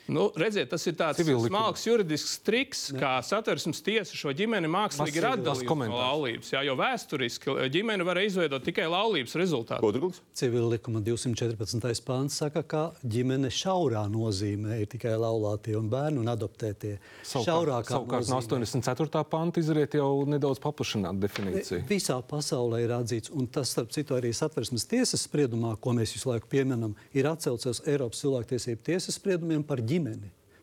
Nu, 0.05 0.27
redziet, 0.37 0.69
tas 0.69 0.83
ir 0.85 0.93
tāds 0.93 1.17
Civillikuma. 1.17 1.49
smalks 1.49 1.85
juridisks 1.87 2.35
triks, 2.45 2.81
kā 2.93 3.15
satversmes 3.25 3.79
tiesa 3.81 4.13
šo 4.13 4.29
ģimeni 4.37 4.69
mākslīgi 4.69 5.17
ir 5.17 5.25
atdalījusi 5.31 5.87
no 5.89 5.97
laulības. 5.97 6.51
Jā, 6.53 6.61
jo 6.67 6.75
vēsturiski 6.77 7.55
ģimeni 7.73 8.05
var 8.05 8.19
izveidot 8.21 8.61
tikai 8.65 8.85
laulības 8.91 9.33
rezultātā. 9.41 9.79
Kodrukungs? 9.81 10.21
Civila 10.37 10.69
likuma 10.75 11.01
214. 11.01 12.03
pāns 12.05 12.37
saka, 12.37 12.61
ka 12.61 12.83
ģimene 13.01 13.49
šaurā 13.49 14.03
nozīmē 14.13 14.77
ir 14.83 14.91
tikai 14.93 15.15
laulātie 15.17 15.73
un 15.79 15.89
bērni 15.89 16.21
un 16.21 16.29
adoptētie. 16.35 16.99
Savukārt, 17.25 17.89
savukārt 17.89 18.29
no 18.29 18.39
84. 18.43 19.25
panta 19.31 19.63
izriet 19.63 19.97
jau 19.97 20.21
nedaudz 20.29 20.61
paplašināta 20.61 21.17
definīcija. 21.25 21.81
Visā 21.89 22.19
pasaulē 22.29 22.83
ir 22.85 22.93
atzīts, 22.99 23.33
un 23.33 23.49
tas, 23.49 23.73
starp 23.73 23.89
citu, 23.95 24.19
arī 24.19 24.35
satversmes 24.37 24.85
tiesas 24.85 25.25
spriedumā, 25.25 25.73
ko 25.81 25.97
mēs 25.97 26.13
visu 26.13 26.29
laiku 26.29 26.51
pieminam, 26.51 26.93
ir 27.17 27.25
atcelts 27.31 27.65
uz 27.73 27.81
Eiropas 27.89 28.21
cilvēktiesību 28.21 28.85
tiesas 28.85 29.17
spriedumiem 29.17 29.65
par 29.65 29.81
ģimeni. 29.81 29.94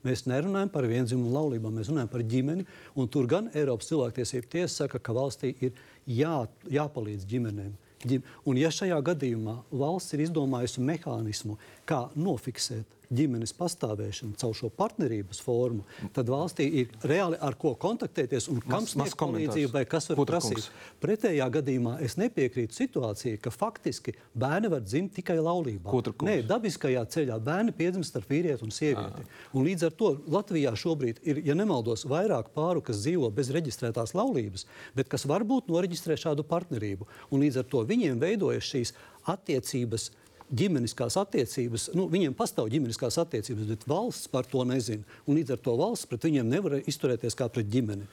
Mēs 0.03 0.24
nerunājam 0.26 0.70
par 0.72 0.83
vienzimumu 0.91 1.30
laulībām, 1.30 1.76
mēs 1.78 1.89
runājam 1.93 2.09
par 2.11 2.22
ģimeni. 2.26 2.64
Tur 3.11 3.26
gan 3.30 3.51
Eiropas 3.55 3.87
cilvēktiesību 3.93 4.49
tiesa 4.51 4.74
saka, 4.85 4.99
ka 4.99 5.12
valstī 5.14 5.53
ir 5.62 5.72
jā, 6.11 6.49
jāpalīdz 6.68 7.24
ģimenēm. 7.30 7.72
Ģim- 8.03 8.22
Un, 8.47 8.57
ja 8.57 8.68
šajā 8.68 8.99
gadījumā 9.03 9.62
valsts 9.70 10.12
ir 10.14 10.24
izdomājusi 10.26 10.83
mehānismu, 10.83 11.57
kā 11.87 12.11
nofiksēt 12.16 12.85
ģimenes 13.13 13.53
pastāvēšanu 13.59 14.37
caur 14.41 14.55
šo 14.57 14.71
partnerības 14.77 15.41
formu, 15.45 15.85
tad 16.17 16.31
valstī 16.33 16.67
ir 16.83 16.93
reāli 17.07 17.39
ar 17.41 17.57
ko 17.61 17.75
kontaktēties 17.81 18.49
un 18.53 18.63
kam 18.65 18.87
sniegt 18.89 19.17
palīdzību 19.21 19.73
vai 19.75 19.85
kas 19.89 20.11
var 20.11 20.21
Putra 20.21 20.39
prasīt. 20.39 20.59
kungs. 20.59 20.71
Pretējā 21.03 21.49
gadījumā 21.59 21.97
es 22.05 22.17
nepiekrītu 22.21 22.77
situācijai, 22.77 23.39
ka 23.43 23.53
faktiski 23.55 24.15
bērni 24.35 24.71
var 24.73 24.85
dzimt 24.87 25.15
tikai 25.19 25.39
laulībā. 25.43 25.93
Nē, 26.27 26.39
dabiskajā 26.49 27.05
ceļā 27.15 27.39
bērni 27.43 27.75
piedzimst 27.77 28.13
starp 28.13 28.31
vīrieti 28.33 28.67
un 28.67 28.75
sievieti. 28.75 29.27
Un 29.53 29.67
līdz 29.67 29.89
ar 29.89 29.97
to 29.99 30.13
Latvijā 30.33 30.73
šobrīd 30.79 31.23
ir, 31.27 31.43
ja 31.47 31.57
nemaldos, 31.59 32.07
vairāk 32.09 32.53
pāru, 32.57 32.83
kas 32.85 33.03
dzīvo 33.05 33.31
bez 33.35 33.53
reģistrētās 33.55 34.15
laulības, 34.19 34.67
bet 34.97 35.11
kas 35.13 35.27
varbūt 35.29 35.71
noreģistrē 35.73 36.17
šādu 36.21 36.47
partnerību. 36.49 37.09
Un 37.31 37.45
līdz 37.45 37.63
ar 37.63 37.71
to 37.73 37.85
viņiem 37.89 38.21
veidojas 38.23 38.69
šīs 38.73 38.95
attiecības. 39.29 40.11
Ģimeniskās 40.53 41.16
attiecības, 41.16 41.90
nu, 41.96 42.09
viņiem 42.12 42.34
pastāv 42.36 42.68
ģimeniskās 42.74 43.16
attiecības, 43.22 43.70
bet 43.72 43.86
valsts 43.88 44.28
par 44.28 44.44
to 44.44 44.64
nezina. 44.68 45.03
Un 45.26 45.38
līdz 45.38 45.55
ar 45.57 45.62
to 45.64 45.76
valsts 45.80 46.09
pret 46.11 46.26
viņiem 46.28 46.50
nevar 46.53 46.76
izturēties 46.82 47.36
kā 47.38 47.48
pret 47.48 47.70
ģimeni. 47.72 48.05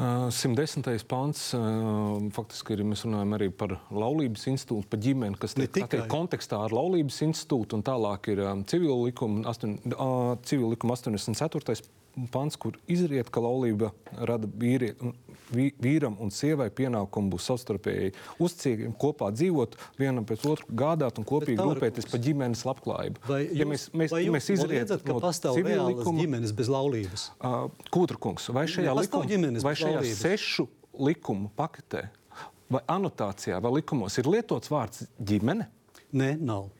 Uh, 0.00 0.30
110. 0.32 0.86
pāns 1.04 1.42
faktiski 2.32 2.72
ir. 2.72 2.82
Mēs 2.88 3.04
runājam 3.04 3.34
arī 3.36 3.50
par 3.52 3.74
laulības 3.92 4.46
institūtu, 4.48 4.88
par 4.88 5.02
ģimeni, 5.04 5.36
kas 5.38 5.52
tiek 5.58 5.68
tikai. 5.68 5.86
attiek 5.86 6.06
kontekstā 6.10 6.62
ar 6.64 6.72
laulības 6.72 7.20
institūtu. 7.26 7.76
un 7.76 7.84
Tālāk 7.84 8.30
ir 8.32 8.40
civila 8.70 8.96
likuma, 9.04 9.44
astoņ- 9.52 9.78
uh, 9.92 10.36
civila 10.42 10.72
likuma 10.72 10.96
84. 10.96 11.84
Pants, 12.32 12.58
kur 12.60 12.76
izriet, 12.90 13.30
ka 13.32 13.42
laulība 13.42 13.90
rada 14.28 14.48
vīrie, 14.60 14.92
vī, 15.54 15.70
vīram 15.80 16.18
un 16.20 16.32
sievai 16.34 16.68
pienākumu 16.74 17.34
būt 17.34 17.44
savstarpēji 17.46 18.12
uzticīgiem, 18.42 18.94
kopā 19.00 19.30
dzīvot, 19.36 19.76
vienam 20.00 20.26
pēc 20.28 20.46
otru 20.50 20.78
gādāt 20.82 21.20
un 21.20 21.28
kopīgi 21.28 21.58
rūpēties 21.60 22.10
par 22.10 22.24
ģimenes 22.26 22.64
labklājību. 22.68 23.24
Vai 23.30 23.40
jūs, 23.44 23.58
ja 23.60 23.68
mēs, 23.72 23.88
mēs, 23.94 24.14
vai 24.14 24.22
jūs 24.26 24.36
mēs 24.36 24.50
izrietam 24.56 25.04
ka 25.06 25.18
pastāv 25.24 25.60
reālas 25.62 26.14
ģimenes 26.20 26.54
bez 26.56 26.72
laulības? 26.72 27.28
Uh, 27.38 27.68
Kūtrakungs, 27.94 28.50
vai 28.56 28.66
šajā, 28.70 28.96
likuma, 29.00 29.54
vai 29.64 29.76
šajā 29.78 30.04
sešu 30.20 30.68
likumu 31.00 31.52
paketē 31.56 32.08
vai 32.70 32.82
anotācijā 32.90 33.58
vai 33.62 33.72
likumos 33.80 34.18
ir 34.20 34.28
lietots 34.30 34.70
vārds 34.70 35.06
ģimene? 35.18 35.66
Nē, 36.10 36.34
nav. 36.42 36.70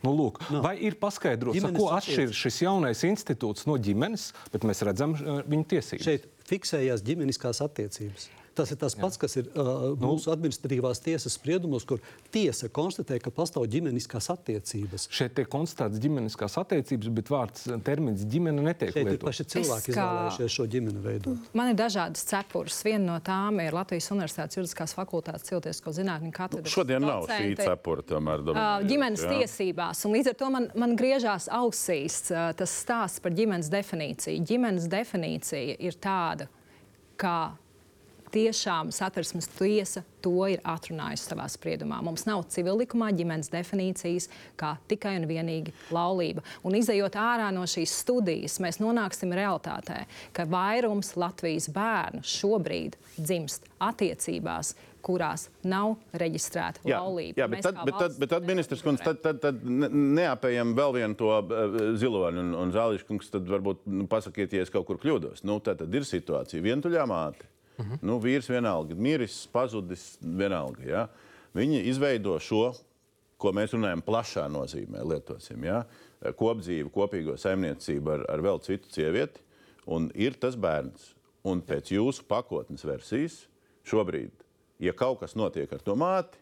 Nu, 0.00 0.14
lūk, 0.16 0.40
no. 0.48 0.62
Vai 0.64 0.74
ir 0.80 0.96
paskaidrots, 1.00 1.60
ko 1.76 1.90
atšķiras 1.98 2.42
šis 2.46 2.62
jaunais 2.64 3.04
institūts 3.04 3.66
no 3.68 3.76
ģimenes, 3.76 4.30
bet 4.52 4.64
mēs 4.68 4.80
redzam 4.88 5.12
uh, 5.18 5.42
viņa 5.44 5.66
tiesības? 5.74 6.06
Šeit 6.06 6.28
fiksējās 6.48 7.04
ģimeniskās 7.04 7.60
attiecības. 7.66 8.30
Tas 8.54 8.72
ir 8.74 8.76
tas 8.80 8.96
pats, 8.98 9.16
kas 9.16 9.36
ir 9.38 9.46
uh, 9.54 9.92
mūsu 10.00 10.32
administratīvās 10.32 10.98
tiesas 11.04 11.36
spriedumos, 11.38 11.84
kur 11.86 12.00
tiesa 12.34 12.66
konstatē, 12.74 13.20
ka 13.22 13.30
pastāv 13.32 13.68
ģimeniskās 13.70 14.26
attiecības. 14.34 15.06
Šeit 15.14 15.36
tiek 15.38 15.46
konstatēts 15.48 16.00
ģimeniskās 16.02 16.56
attiecības, 16.60 17.12
bet 17.14 17.30
vārds 17.30 17.68
uh, 17.70 17.76
termins 17.86 18.24
ģimene 18.26 18.64
netiek 18.66 18.90
Šeit 18.92 19.06
lietots. 19.06 19.26
paši 19.28 19.46
cilvēki 19.54 19.92
Es 19.92 19.94
kā- 19.94 20.02
izvēlējušies 20.02 20.56
šo 20.58 20.66
ģimeni 20.74 21.04
veidot. 21.04 21.46
Man 21.56 21.70
ir 21.72 21.78
dažādas 21.78 22.26
cepures. 22.26 22.80
Viena 22.84 23.04
no 23.12 23.20
tām 23.24 23.62
ir 23.62 23.76
Latvijas 23.78 24.10
Universitātes 24.10 24.58
juridiskās 24.58 24.96
fakultātes 24.98 25.46
cilvēcisko 25.48 25.94
zinātņu 26.00 26.32
katedras. 26.34 26.74
Šodien 26.74 27.06
nav 27.06 27.30
šī 27.30 27.54
cepura, 27.62 28.02
tomēr. 28.10 28.42
Ā, 28.42 28.46
dominējoša, 28.50 28.90
ģimenes 28.90 29.24
jā. 29.24 29.32
tiesībās. 29.38 30.04
Un 30.10 30.18
līdz 30.18 30.34
ar 30.34 30.38
to 30.42 30.50
man, 30.58 30.68
man 30.74 30.96
griežās 30.98 31.46
ausīs 31.54 32.18
ā, 32.34 32.50
tas 32.58 32.74
stāsts 32.82 33.22
par 33.22 33.32
ģimenes 33.38 33.70
definīciju. 33.72 34.42
Ģimenes 34.50 34.90
definīcija 34.90 35.78
ir 35.78 35.98
tāda, 36.02 36.50
ka 37.20 37.36
tiešām 38.34 38.90
satversmes 38.94 39.48
tiesa 39.58 40.02
to 40.24 40.34
ir 40.52 40.60
atrunājusi 40.68 41.30
savā 41.30 41.46
spriedumā. 41.50 42.00
Mums 42.04 42.26
nav 42.28 42.44
civillikumā 42.52 43.10
ģimenes 43.16 43.50
definīcijas 43.52 44.28
kā 44.60 44.74
tikai 44.90 45.16
un 45.20 45.26
vienīgi 45.30 45.74
laulība. 45.94 46.44
Un 46.66 46.76
izējot 46.78 47.16
ārā 47.20 47.48
no 47.54 47.64
šīs 47.68 47.94
studijas, 48.02 48.58
mēs 48.62 48.80
nonāksim 48.82 49.32
realitātē, 49.36 50.04
ka 50.36 50.46
vairums 50.50 51.14
Latvijas 51.20 51.70
bērnu 51.74 52.22
šobrīd 52.26 52.98
dzimst 53.16 53.66
attiecībās, 53.80 54.74
kurās 55.00 55.46
nav 55.64 55.94
reģistrēta 56.12 56.82
Jā, 56.84 56.98
laulība. 57.00 57.40
jā 57.40 57.46
bet, 57.48 57.62
tad, 57.64 57.78
bet, 57.88 57.96
tad, 57.96 58.16
bet 58.20 58.32
tad, 58.34 58.48
ministrs 58.48 58.82
kundze, 58.84 59.04
tad, 59.06 59.22
tad, 59.24 59.40
tad 59.40 59.62
ne- 59.64 59.88
neapējam 60.20 60.74
vēl 60.76 60.96
vienu 60.98 61.16
to 61.16 61.30
uh, 61.40 61.78
ziloņu 62.00 62.44
un, 62.44 62.50
un 62.66 62.74
zāliņu 62.74 63.08
kungs. 63.08 63.32
Tad 63.32 63.48
varbūt 63.48 63.86
nu, 63.88 64.04
pasakiet, 64.10 64.52
ja 64.52 64.66
es 64.66 64.72
kaut 64.72 64.84
kur 64.90 65.00
kļūdos. 65.00 65.44
Nu, 65.48 65.56
tā 65.64 65.72
tad 65.80 65.94
ir 65.96 66.04
situācija. 66.04 66.60
Vientuļā 66.64 67.06
māte. 67.08 67.48
-huh. 67.82 67.98
nu, 68.02 68.18
vīrs 68.20 68.48
vienalga, 68.50 68.94
miris, 68.94 69.46
pazudis 69.52 70.18
vienalga. 70.22 70.84
Ja? 70.86 71.08
Viņi 71.54 71.84
izveido 71.90 72.38
šo, 72.40 72.74
ko 73.38 73.52
mēs 73.52 73.72
runājam, 73.72 74.02
plašā 74.02 74.48
nozīmē, 74.50 75.02
lietosim. 75.04 75.64
Ja? 75.64 75.84
Kopdzīvi, 76.22 76.90
kopīgo 76.92 77.36
saimniecību 77.40 78.10
ar, 78.10 78.26
ar 78.28 78.40
vēl 78.44 78.60
citu 78.62 78.90
sievieti, 78.92 79.40
un 79.86 80.10
ir 80.14 80.32
tas 80.38 80.56
bērns. 80.56 81.14
Un 81.44 81.62
pēc 81.62 81.90
jūsu 81.94 82.26
pakotnes 82.28 82.84
versijas 82.84 83.46
šobrīd, 83.88 84.30
ja 84.78 84.92
kaut 84.92 85.20
kas 85.20 85.34
notiek 85.34 85.72
ar 85.72 85.80
to 85.80 85.94
māti, 85.96 86.36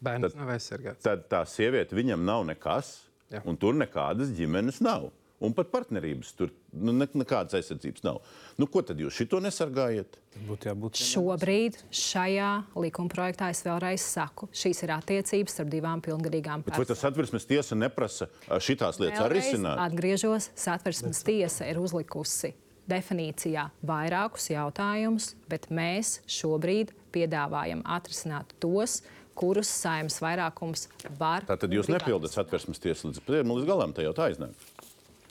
Bērns 0.00 0.32
Tad- 0.32 0.36
nav 0.40 0.48
aizsargāts. 0.54 1.02
tad 1.04 1.28
tā 1.28 1.42
sieviete 1.44 1.92
viņam 1.92 2.22
nav 2.24 2.44
nekas, 2.48 3.06
Jā. 3.30 3.42
un 3.44 3.56
tur 3.56 3.74
nekādas 3.74 4.30
ģimenes 4.32 4.80
nav. 4.80 5.10
Un 5.40 5.54
pat 5.56 5.70
partnerības 5.72 6.34
tur 6.36 6.50
nu, 6.76 6.92
ne, 6.92 7.06
nekādas 7.16 7.56
aizsardzības 7.56 8.04
nav. 8.04 8.18
Nu, 8.60 8.66
ko 8.68 8.82
tad 8.84 8.98
jūs 9.00 9.16
šito 9.16 9.38
nesargājat? 9.40 10.18
Būtu 10.44 10.68
jābūt 10.68 11.00
Šobrīd 11.00 11.78
šajā 11.96 12.50
likumprojektā 12.76 13.48
es 13.54 13.62
vēlreiz 13.64 14.04
saku, 14.04 14.50
šīs 14.52 14.84
ir 14.84 14.92
attiecības 14.98 15.56
starp 15.56 15.70
divām 15.72 16.02
pilngadīgām 16.04 16.66
Bet 16.66 16.76
vai 16.76 16.86
tas 16.90 17.00
satversmes 17.00 17.48
tiesa 17.48 17.78
neprasa 17.78 18.28
šitās 18.60 19.00
lietas 19.00 19.24
arī 19.24 19.40
risināt? 19.40 19.80
Atgriežos, 19.88 20.50
satversmes 20.60 21.24
tiesa 21.24 21.70
ir 21.72 21.80
uzlikusi 21.80 22.52
definīcijā 22.90 23.64
vairākus 23.86 24.50
jautājumus, 24.52 25.32
bet 25.48 25.70
mēs 25.72 26.18
šobrīd 26.30 26.92
piedāvājam 27.14 27.80
atrisināt 27.88 28.52
tos, 28.62 29.00
kurus 29.40 29.70
saimnes 29.72 30.18
vairākums 30.20 30.88
var. 31.16 31.46
Tātad 31.48 31.72
jūs 31.72 31.88
nepildat 31.88 32.34
satversmes 32.34 32.82
tiesu 32.82 33.08
līdz, 33.08 33.24
līdz 33.24 33.68
galam, 33.68 33.96
tā 33.96 34.04
jau 34.04 34.12
tā 34.16 34.28
aiznāk. 34.28 34.68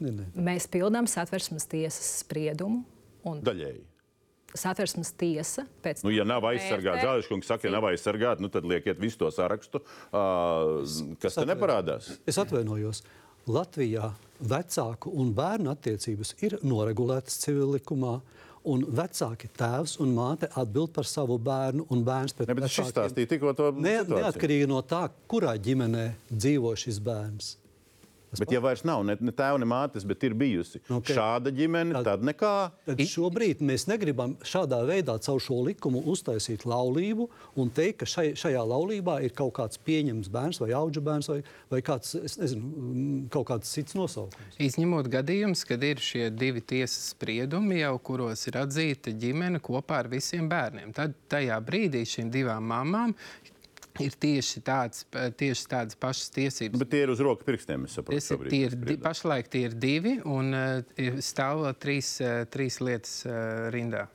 Nē, 0.02 0.12
nē. 0.16 0.26
Mēs 0.36 0.68
pildām 0.72 1.08
satversmes 1.08 1.66
tiesas 1.68 2.24
spriedumu. 2.24 2.84
Un 3.28 3.41
Daļēji. 3.43 3.82
satversmes 4.56 5.12
tiesa 5.20 5.66
pēc 5.84 6.04
Nu, 6.04 6.10
ja 6.10 6.24
nav 6.24 6.41
aizsargāts, 6.50 7.04
vērtē- 7.04 7.06
Zāļš 7.06 7.28
kungs 7.30 7.45
saka, 7.52 7.68
ja 7.68 7.72
nav 7.76 7.84
aizsargāts, 7.91 8.39
nu, 8.39 8.47
tad 8.50 8.64
liekiet 8.64 8.97
visu 8.97 9.18
to 9.18 9.28
sarakstu, 9.32 9.82
ā, 10.14 11.16
kas 11.20 11.36
te 11.36 11.45
neparādās. 11.45 12.18
Es 12.26 12.38
atvainojos. 12.38 13.04
Latvijā 13.47 14.14
vecāku 14.41 15.12
un 15.14 15.34
bērnu 15.34 15.70
attiecības 15.76 16.34
ir 16.43 16.58
noregulētas 16.64 17.39
civillikumā. 17.45 18.22
Un 18.70 18.84
vecāki, 18.84 19.47
tēvs 19.56 20.00
un 20.04 20.12
māte 20.16 20.50
atbild 20.60 20.91
par 20.93 21.04
savu 21.08 21.38
bērnu, 21.39 21.86
un 21.89 22.04
bērns 22.04 22.34
pēc 22.36 22.47
Ne, 22.47 22.54
bet 22.56 22.64
šis 22.70 22.91
vecākiem- 22.91 22.91
stāstīja 22.91 23.28
tikko 23.32 23.54
to 23.56 23.72
Ne, 23.72 24.04
situāciju. 24.04 24.20
neatkarīgi 24.24 24.68
no 24.68 24.82
tā, 24.82 25.10
kurā 25.30 25.58
ģimenē 25.58 26.14
dzīvo 26.34 26.74
šis 26.76 27.00
bērns. 27.00 27.56
Bet, 28.38 28.51
ja 28.53 28.59
vairs 28.61 28.84
nav 28.86 29.01
ne, 29.07 29.15
ne 29.19 29.32
tēva, 29.34 29.57
ne 29.59 29.65
mātes, 29.65 30.03
bet 30.05 30.21
ir 30.27 30.36
bijusi 30.38 30.82
Ok. 30.89 31.09
šāda 31.15 31.49
ģimene, 31.55 31.93
Tad- 31.97 32.05
tad 32.05 32.21
nekā. 32.27 32.71
Tad 32.86 32.99
šobrīd 33.01 33.63
mēs 33.65 33.88
negribam 33.89 34.36
šādā 34.45 34.84
veidā 34.86 35.15
caur 35.25 35.39
šo 35.41 35.57
likumu 35.65 36.03
uztaisīt 36.05 36.65
laulību 36.69 37.27
un 37.57 37.69
teikt, 37.73 37.97
ka 38.03 38.05
šai, 38.05 38.27
šajā 38.38 38.61
laulībā 38.69 39.23
ir 39.25 39.34
kaut 39.34 39.53
kāds 39.57 39.80
pieņemts 39.82 40.30
bērns 40.30 40.59
vai 40.61 40.69
auga 40.77 41.01
bērns 41.01 41.30
vai, 41.32 41.39
vai 41.71 41.82
kāds, 41.82 42.13
es 42.23 42.38
nezinu, 42.38 42.61
mm, 42.61 43.30
kaut 43.34 43.47
kāds 43.47 43.73
cits 43.73 43.93
nosaukums. 43.97 44.59
Izņemot 44.59 45.09
gadījumus, 45.09 45.65
kad 45.65 45.84
ir 45.84 45.95
šie 45.97 46.30
divi 46.30 46.61
tiesas 46.61 47.15
spriedumi, 47.15 47.80
jau 47.82 47.97
kuros 47.99 48.45
ir 48.47 48.53
atzīta 48.61 49.13
ģimene 49.17 49.59
kopā 49.59 50.03
ar 50.03 50.07
visiem 50.07 50.47
bērniem. 50.49 50.93
Tad 50.93 51.15
tajā 51.30 51.57
brīdī 51.65 52.05
šīm 52.05 52.30
divām 52.32 52.61
mamām 52.69 53.15
ir 54.03 54.15
tieši, 54.21 54.61
tāds, 54.65 55.03
tieši 55.39 55.65
tādas 55.71 55.97
pašas 55.99 56.29
tiesības. 56.35 56.79
Bet 56.81 56.91
tie 56.93 57.01
ir 57.05 57.13
uz 57.13 57.23
rokas 57.23 57.47
pirkstiem, 57.47 57.87
es 57.89 57.97
saprotu. 57.97 58.19
Ir, 58.19 58.25
šobrīd, 58.27 58.53
tie 58.53 58.61
ir, 58.67 58.77
di, 58.85 58.97
pašlaik 59.01 59.51
tie 59.51 59.65
ir 59.67 59.75
divi, 59.79 60.15
un 60.27 60.53
uh, 60.55 61.19
stāv 61.25 61.65
trīs, 61.81 62.15
uh, 62.23 62.43
trīs 62.51 62.79
lietas 62.83 63.19
uh, 63.27 63.67
rindā. 63.73 64.05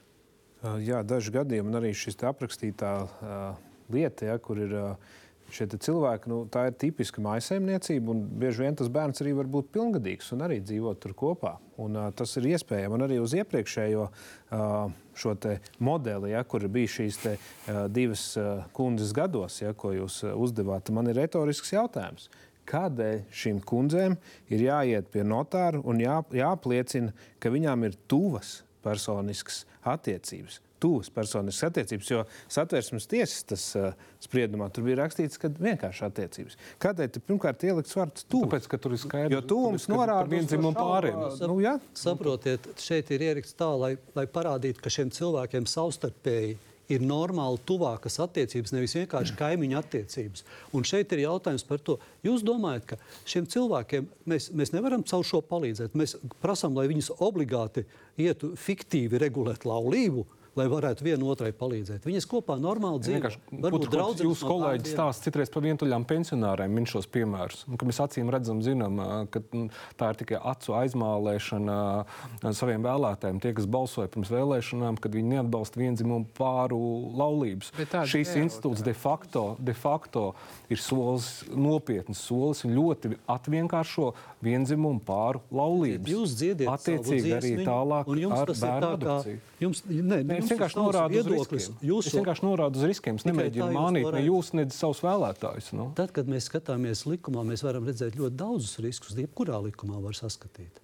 Uh, 0.62 0.78
Jā, 0.84 1.02
daži 1.04 1.34
gadījumi, 1.34 1.76
arī 1.80 1.92
šis 1.96 2.20
te 2.20 2.30
aprakstītā 2.30 2.94
uh, 3.04 3.44
lieta, 3.92 4.30
ja, 4.30 4.38
kur 4.40 4.62
ir 4.64 4.72
uh, 4.78 5.14
šie 5.54 5.66
cilvēki, 5.70 6.30
nu, 6.32 6.40
tā 6.50 6.66
ir 6.68 6.76
tipiska 6.78 7.22
maisaimniecība, 7.24 8.12
un 8.12 8.22
bieži 8.40 8.64
vien 8.64 8.78
tas 8.78 8.90
bērns 8.92 9.22
arī 9.22 9.34
var 9.38 9.50
būt 9.50 9.70
pilngadīgs 9.74 10.32
un 10.34 10.44
arī 10.46 10.60
dzīvot 10.64 11.00
tur 11.02 11.14
kopā. 11.18 11.56
Un, 11.80 11.98
uh, 11.98 12.10
tas 12.14 12.34
ir 12.38 12.48
iespējams. 12.52 12.94
Un 12.94 13.06
arī 13.06 13.18
uz 13.22 13.34
iepriekšējo 13.38 14.06
uh, 14.08 15.60
modeli, 15.78 16.32
ja, 16.34 16.42
kur 16.46 16.66
bija 16.70 16.92
šīs 16.96 17.20
te, 17.22 17.36
uh, 17.38 17.84
divas 17.90 18.26
uh, 18.40 18.66
kundzes 18.76 19.14
gados, 19.16 19.60
ja, 19.62 19.74
ko 19.74 19.94
jūs 19.94 20.22
uh, 20.26 20.34
uzdevāt, 20.38 20.90
man 20.94 21.10
ir 21.10 21.18
retorisks 21.22 21.74
jautājums. 21.74 22.28
Kādēļ 22.68 23.24
šīm 23.34 23.58
kundzēm 23.68 24.16
ir 24.54 24.68
jāiet 24.70 25.10
pie 25.12 25.24
notāra 25.26 25.82
un 25.84 26.00
jā, 26.00 26.22
jāapliecina, 26.32 27.12
ka 27.38 27.52
viņām 27.52 27.90
ir 27.90 27.98
tuvas 28.08 28.62
personiskas 28.84 29.64
attiecības? 29.84 30.63
Tuvas 30.84 31.08
personiskas 31.08 31.64
attiecības, 31.70 32.08
jo 32.12 32.18
satversmes 32.52 33.06
tiesas 33.08 33.44
tas, 33.48 33.62
uh, 33.80 33.94
spriedumā 34.20 34.66
tur 34.74 34.84
bija 34.84 34.98
rakstīts, 35.00 35.38
ka 35.40 35.48
vienkārši 35.56 36.04
attiecības. 36.10 36.58
Kādēļ 36.84 37.08
tur 37.14 37.24
pirmkārt 37.30 37.64
ielikts 37.64 37.96
vārds 37.96 38.26
tuvs? 38.28 38.44
Tāpēc, 38.50 38.68
ka 38.74 38.80
tur 38.84 38.92
ir 38.92 39.00
skaidrs, 39.00 39.32
Jo 39.32 39.40
tuvums 39.48 39.88
norāda 39.88 40.28
vienzimumu 40.28 40.76
pāriem. 40.76 41.16
šauro- 41.38 41.48
Nu, 41.54 41.56
jā, 41.64 41.78
Saprotiet, 41.96 42.68
šeit 42.84 43.10
ir 43.16 43.24
ieraksts 43.30 43.56
tā, 43.56 43.70
lai, 43.80 43.94
lai 44.14 44.26
parādītu, 44.28 44.84
ka 44.84 44.92
šiem 44.92 45.08
cilvēkiem 45.16 45.64
savstarpēji 45.72 46.58
ir 46.92 47.00
normāli 47.00 47.56
tuvākas 47.64 48.18
attiecības, 48.20 48.74
nevis 48.76 48.92
vienkārši 48.98 49.36
kaimiņu 49.40 49.78
attiecības. 49.80 50.44
Un 50.76 50.84
šeit 50.84 51.16
ir 51.16 51.22
jautājums 51.24 51.64
par 51.64 51.80
to, 51.80 51.96
jūs 52.28 52.44
domājat, 52.44 52.84
ka 52.92 52.98
šiem 53.24 53.46
cilvēkiem 53.48 54.10
mēs, 54.28 54.50
mēs 54.52 54.74
nevaram 54.76 55.00
caur 55.08 55.24
šo 55.24 55.40
palīdzēt. 55.48 55.96
Mēs 55.96 56.18
prasām, 56.44 56.76
lai 56.76 56.84
viņus 56.92 57.08
obligāti 57.24 57.86
ietu 58.20 58.52
fiktīvi 58.60 59.16
regulēt 59.24 59.64
laulību. 59.64 60.26
Lai 60.58 60.66
varētu 60.70 61.04
viena 61.06 61.26
otrai 61.30 61.50
palīdzēt. 61.56 62.04
Viņas 62.06 62.26
kopā 62.30 62.56
normāli 62.60 63.02
dzīvo. 63.04 63.30
Varbūt 63.64 63.86
draudzenes 63.92 64.28
Jūsu 64.28 64.46
no 64.46 64.52
kolēģis 64.52 64.84
bērniem. 64.84 64.96
stāsta 64.96 65.28
citreiz 65.28 65.52
par 65.54 65.64
vientuļām 65.66 66.06
pensionāriem, 66.08 66.74
min 66.74 66.88
šos 66.90 67.08
piemērus. 67.14 67.64
Un, 67.68 67.78
mēs 67.88 68.00
acīm 68.04 68.30
redzam, 68.32 68.62
zinām, 68.64 69.00
ka 69.34 69.42
mm, 69.42 69.68
tā 70.00 70.10
ir 70.12 70.20
tikai 70.22 70.40
acu 70.52 70.76
aizmālēšana 70.78 71.78
saviem 72.54 72.86
vēlētājiem. 72.86 73.40
Tie, 73.42 73.54
kas 73.56 73.68
balsoja 73.70 74.10
pirms 74.14 74.32
vēlēšanām, 74.34 75.00
kad 75.02 75.16
viņi 75.16 75.36
neatbalsta 75.36 75.80
vienzimumu 75.82 76.28
pāru 76.38 76.80
laulības. 77.18 77.72
Šīs 78.10 78.36
institūts 78.42 78.84
de 78.86 78.94
facto, 78.96 79.46
de 79.58 79.74
facto 79.76 80.30
ir 80.72 80.80
solis, 80.80 81.42
nopietns 81.50 82.22
solis 82.28 82.64
un 82.66 82.74
ļoti 82.76 83.14
atvienkāršo 83.30 84.12
vienzimumu 84.44 85.00
pāru 85.06 85.40
laulības. 85.50 86.10
Jūs 86.12 86.34
dziediet 86.38 86.68
attiecīgi 86.70 87.32
arī 87.38 87.52
tālāk 87.66 88.10
un 88.12 88.20
jums 88.22 88.36
ar 88.38 88.52
bērnu 88.52 88.90
adopciju. 88.98 89.38
jums, 89.64 89.82
ne, 89.88 90.20
Nē, 90.22 90.38
jums 90.40 90.52
vienkārši 90.54 90.78
norādu 90.80 91.18
uz 91.22 91.26
riskiem. 91.32 91.74
jūsu- 91.90 92.06
Es 92.12 92.14
vienkārši 92.20 92.44
norādu 92.46 92.76
uz 92.76 92.84
riskiem. 92.92 93.14
Es 93.16 93.24
nemēģinu 93.24 93.72
mānīt 93.72 94.02
to 94.04 94.12
ne 94.12 94.22
jūs, 94.28 94.52
ne 94.54 94.64
savus 94.70 95.00
vēlētājus. 95.00 95.72
Nu. 95.72 95.90
Tad, 95.94 96.12
kad 96.12 96.26
mēs 96.26 96.48
skatāmies 96.50 97.04
likumā, 97.08 97.42
mēs 97.44 97.62
varam 97.64 97.84
redzēt 97.86 98.14
ļoti 98.20 98.36
daudzus 98.36 98.78
riskus. 98.84 99.16
Jebkurā 99.16 99.58
likumā 99.70 100.00
var 100.02 100.12
saskatīt. 100.12 100.82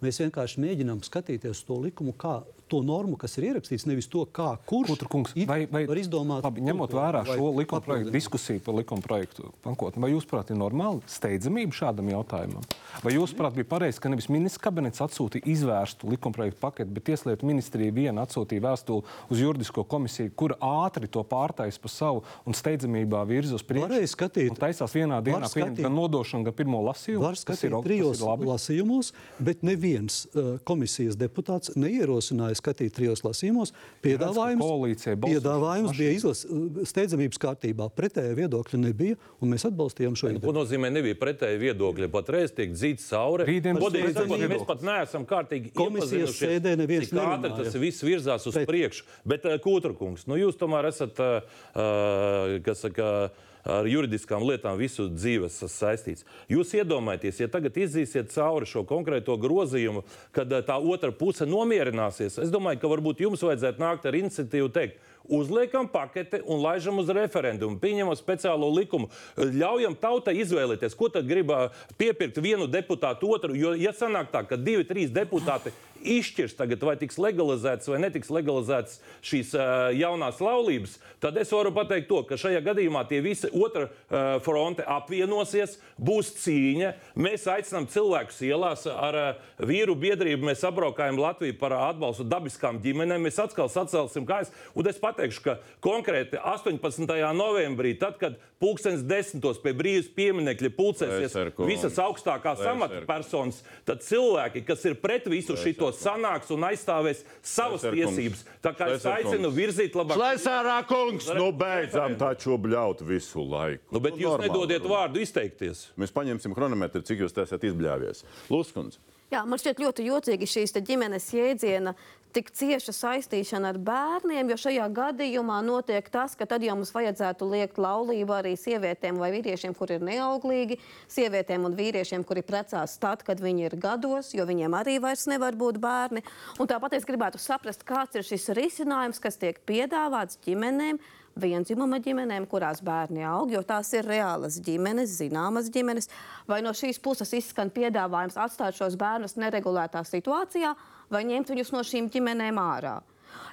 Mēs 0.00 0.16
vienkārši 0.22 0.56
mēģinām 0.64 1.02
skatīties 1.04 1.50
uz 1.50 1.62
to 1.64 1.74
likumu, 1.74 2.14
kā 2.14 2.42
to 2.70 2.80
normu, 2.86 3.18
kas 3.20 3.36
ir 3.40 3.48
ierakstīts, 3.50 3.86
nevis 3.90 4.08
to, 4.10 4.24
kā 4.30 4.52
kurš 4.70 4.92
Putra 4.94 5.10
kungs, 5.10 5.34
it 5.34 5.48
vai, 5.50 5.64
vai, 5.70 5.84
var 5.90 6.00
izdomāt. 6.00 6.44
labi, 6.46 6.64
ņemot 6.66 6.94
vērā 6.96 7.24
šo 7.28 7.50
likuma 7.58 7.82
projektu, 7.84 8.14
diskusiju 8.14 8.62
par 8.66 8.78
likuma 8.78 9.04
projektu 9.04 9.50
pakotni, 9.64 10.02
vai 10.04 10.12
jūs, 10.14 10.26
prāt, 10.30 10.52
ir 10.54 10.58
normāli 10.60 11.02
steidzamība 11.10 11.76
šādam 11.76 12.10
jautājumam? 12.12 12.66
Vai 13.04 13.14
jūs, 13.16 13.34
prāt, 13.36 13.56
bija 13.58 13.68
pareizi, 13.70 14.00
ka 14.02 14.10
nevis 14.12 14.30
ministrs 14.32 14.62
kabinets 14.62 15.02
atsūtīja 15.04 15.46
izvērstu 15.50 16.10
likuma 16.10 16.36
projektu 16.36 16.60
paketi, 16.62 16.94
bet 16.94 17.06
Tieslietu 17.10 17.48
ministrija 17.48 17.94
viena 17.94 18.26
atsūtīja 18.26 18.64
vēstuli 18.68 19.06
uz 19.32 19.42
juridisko 19.42 19.84
komisiju, 19.90 20.32
kur 20.38 20.54
ātri 20.60 21.08
to 21.10 21.24
pārtais 21.26 21.78
pa 21.80 21.90
savu 21.90 22.22
un 22.46 22.56
steidzamībā 22.56 23.22
virza 23.28 23.56
uz 23.58 23.64
priekšu? 23.66 23.88
Varēja 23.88 24.10
skatīt- 24.14 24.52
un 24.52 24.60
taisās 24.60 24.94
vienā 24.94 25.20
dienā 25.24 25.48
pieņemt 25.50 25.82
gan 25.82 25.96
nodošanu, 25.96 26.46
gan 26.48 26.56
pirmo 26.60 26.82
lasījumu. 26.90 27.24
Var 27.24 27.38
ir 27.38 27.42
skatīt 27.42 27.74
tas 27.74 27.86
trijos 27.86 28.20
ir 28.20 28.46
lasījumos, 28.50 29.12
bet 29.40 29.64
neviens 29.66 30.22
uh, 30.34 30.58
komisijas 30.68 31.18
deputāts 31.20 31.72
neierosināja 31.80 32.59
skatīt 32.60 32.94
trijos 32.96 33.24
lasījumos. 33.26 33.72
Piedāvājums, 34.04 34.60
balsošanas 34.62 35.20
piedāvājums 35.24 35.96
bija 35.98 36.12
izlas, 36.14 36.44
uh, 36.46 36.80
steidzamības 36.86 37.40
kārtībā. 37.42 37.88
Pretēja 37.96 38.36
viedokļa 38.38 38.80
nebija, 38.84 39.18
un 39.40 39.52
mēs 39.54 39.66
atbalstījām 39.68 40.16
šo 40.20 40.28
Ko 40.30 40.36
ideju. 40.38 40.54
nozīmē 40.60 40.92
nebija 40.92 41.18
pretēji 41.20 41.60
viedokļi? 41.64 42.10
Patreiz 42.14 42.54
tiek 42.56 42.72
dzīts 42.76 43.08
cauri. 43.10 43.48
Rītdien 43.48 43.80
Godīgi 43.80 44.14
sakot, 44.14 44.44
mēs 44.54 44.66
pat 44.68 44.82
neesam 44.86 45.26
kārtīgi 45.26 45.72
Komisijas 45.74 46.36
sēdē 46.38 46.76
neviens 46.78 47.12
nerunāja. 47.12 47.56
tas 47.64 47.74
viss 47.80 48.02
virzās 48.06 48.46
uz 48.46 48.54
Bet- 48.54 48.68
priekšu. 48.68 49.04
Bet, 49.24 49.44
uh, 49.48 49.56
Kūtrakungs, 49.58 50.26
nu 50.30 50.36
jūs 50.36 50.56
tomēr 50.60 50.88
esat, 50.92 51.18
uh, 51.20 51.40
uh, 51.74 52.58
kas 52.64 52.84
saka, 52.86 53.30
ar 53.64 53.88
juridiskām 53.88 54.44
lietām 54.46 54.78
visu 54.80 55.08
dzīves 55.12 55.60
saistīts. 55.72 56.26
Jūs 56.50 56.74
iedomājieties, 56.80 57.42
ja 57.42 57.50
tagad 57.52 57.76
izīsiet 57.76 58.32
cauri 58.34 58.68
šo 58.68 58.84
konkrēto 58.88 59.36
grozījumu, 59.40 60.04
kad 60.36 60.52
uh, 60.52 60.64
tā 60.66 60.78
otra 60.80 61.12
puse 61.12 61.48
nomierināsies, 61.48 62.40
es 62.40 62.52
domāju, 62.52 62.82
ka 62.82 62.92
varbūt 62.94 63.24
jums 63.26 63.44
vajadzētu 63.44 63.82
nākt 63.82 64.08
ar 64.08 64.20
iniciatīvu 64.20 64.72
teikt, 64.74 65.00
Uzliekam 65.30 65.88
paketi 65.88 66.40
un 66.46 66.62
laižam 66.62 66.98
uz 66.98 67.10
referendumu, 67.14 67.76
pieņemam 67.78 68.16
speciālo 68.18 68.66
likumu, 68.74 69.10
ļaujam 69.38 69.94
tautai 70.00 70.34
izvēlēties, 70.42 70.96
ko 70.98 71.06
tad 71.12 71.28
grib 71.28 71.52
ā, 71.54 71.68
piepirkt 72.00 72.40
vienu 72.42 72.66
deputātu 72.66 73.30
otru. 73.36 73.54
Jo, 73.54 73.76
ja 73.78 73.92
sanāk 73.94 74.32
tā, 74.32 74.42
ka 74.48 74.58
divi, 74.58 74.82
trīs 74.88 75.12
deputāti 75.14 75.70
izšķirs 76.00 76.56
tagad, 76.58 76.82
vai 76.84 76.96
tiks 77.00 77.18
legalizētas 77.20 77.90
vai 77.90 78.00
netiks 78.02 78.30
legalizētas 78.32 78.98
šīs 79.26 79.52
uh, 79.56 79.90
jaunās 79.96 80.40
laulības, 80.42 80.96
tad 81.22 81.38
es 81.40 81.52
varu 81.54 81.72
pateikt 81.76 82.08
to, 82.10 82.22
ka 82.28 82.38
šajā 82.40 82.62
gadījumā 82.66 83.04
tie 83.10 83.20
visi 83.24 83.50
otra 83.52 83.86
uh, 83.86 84.36
fronte 84.44 84.84
apvienosies, 84.86 85.78
būs 86.00 86.32
cīņa. 86.42 86.92
Mēs 87.20 87.46
aicinām 87.50 87.88
cilvēkus 87.90 88.42
ielās 88.48 88.86
ar 88.90 89.20
uh, 89.20 89.48
vīru 89.66 89.96
biedrību, 90.00 90.50
mēs 90.50 90.64
apbraukājam 90.68 91.20
Latviju 91.20 91.58
par 91.60 91.76
atbalstu 91.78 92.26
dabiskām 92.28 92.80
ģimenēm, 92.84 93.26
mēs 93.28 93.40
atkal 93.42 93.70
sacelsim 93.72 94.28
kājas. 94.28 94.52
Un 94.74 94.88
es 94.90 95.00
pateikšu, 95.00 95.44
ka 95.46 95.58
konkrēti 95.84 96.40
18. 96.40 97.06
novembrī, 97.36 97.94
tad, 98.00 98.18
kad 98.20 98.38
pulkstenis 98.60 99.02
desmitos 99.08 99.58
pie 99.62 99.72
brīvības 99.76 100.10
pieminekļa 100.16 100.70
pulcēsies 100.76 101.36
visas 101.64 101.96
augstākās 102.02 102.60
amatpersonas, 102.70 103.62
tad 103.88 104.02
cilvēki, 104.04 104.62
kas 104.68 104.84
ir 104.90 104.96
pret 105.00 105.26
visu 105.32 105.56
šito, 105.58 105.88
sanāks 105.96 106.50
un 106.54 106.66
aizstāvēs 106.68 107.22
savas 107.42 107.82
Lēser 107.86 107.94
kungs. 107.96 108.16
tiesības. 108.16 108.42
Tā 108.64 108.74
kā 108.76 108.90
es 108.94 109.06
aicinu 109.08 109.48
kungs. 109.48 109.56
virzīt 109.56 109.96
labāk. 109.96 110.20
Slēsārā 110.20 110.78
kungs, 110.90 111.30
nu 111.36 111.50
beidzam 111.56 112.16
taču 112.20 112.58
bļaut 112.60 113.00
visu 113.08 113.44
laiku. 113.48 113.82
Nu, 113.90 114.00
bet 114.00 114.18
Nu, 114.18 114.26
jūs 114.26 114.40
nedodiet 114.44 114.82
runā. 114.84 114.96
vārdu 115.08 115.22
izteikties. 115.24 115.86
Mēs 115.96 116.12
paņemsim 116.12 116.54
chronometru, 116.54 117.00
cik 117.02 117.24
jūs 117.24 117.32
esat 117.40 117.64
izbļāvies. 117.64 118.24
Lūskundze. 118.52 118.98
Jā, 119.30 119.44
man 119.46 119.60
šķiet 119.62 119.78
ļoti 119.78 120.04
jocīgi 120.08 120.46
šīs 120.50 120.72
te 120.74 120.80
ģimenes 120.82 121.28
jēdziena 121.30 121.92
tik 122.34 122.50
cieša 122.54 122.94
saistīšana 122.94 123.72
ar 123.72 123.78
bērniem, 123.82 124.50
jo 124.52 124.58
šajā 124.64 124.86
gadījumā 124.96 125.60
notiek 125.66 126.06
tas, 126.12 126.36
ka 126.38 126.46
tad 126.50 126.64
jau 126.64 126.76
mums 126.78 126.92
vajadzētu 126.94 127.48
liekt 127.50 127.80
laulību 127.82 128.36
arī 128.36 128.54
sievietēm 128.58 129.20
vai 129.20 129.32
vīriešiem, 129.34 129.74
kuri 129.76 129.98
ir 129.98 130.06
neauglīgi, 130.08 130.78
sievietēm 131.10 131.66
un 131.68 131.76
vīriešiem, 131.78 132.24
kuri 132.26 132.44
precās 132.46 132.96
tad, 133.02 133.24
kad 133.26 133.42
viņi 133.42 133.68
ir 133.68 133.78
gados, 133.80 134.34
jo 134.36 134.46
viņiem 134.48 134.76
arī 134.80 134.98
vairs 135.02 135.26
nevar 135.30 135.58
būt 135.58 135.80
bērni. 135.82 136.24
Un 136.58 136.70
tāpat 136.70 136.98
es 136.98 137.08
gribētu 137.08 137.40
saprast, 137.42 137.86
kāds 137.88 138.18
ir 138.18 138.26
šis 138.26 138.50
risinājums, 138.58 139.22
kas 139.22 139.40
tiek 139.40 139.58
piedāvāts 139.68 140.40
ģimenēm, 140.46 141.00
vienzimuma 141.38 142.00
ģimenēm, 142.02 142.46
kurās 142.50 142.82
bērni 142.84 143.22
aug, 143.26 143.52
jo 143.54 143.62
tās 143.66 143.92
ir 143.94 144.04
reālas 144.08 144.58
ģimenes, 144.64 145.12
zināmas 145.20 145.70
ģimenes, 145.72 146.08
vai 146.50 146.60
no 146.62 146.72
šīs 146.76 147.00
puses 147.02 147.32
izskan 147.36 147.70
piedāvājums 147.70 148.36
atstāt 148.40 148.76
šos 148.78 148.98
bērnus 149.00 149.36
neregulētā 149.40 150.02
situācijā, 150.04 150.74
vai 151.10 151.24
ņemt 151.24 151.54
viņus 151.54 151.72
no 151.72 151.84
šīm 151.86 152.10
ģimenēm 152.12 152.60
ārā. 152.60 152.98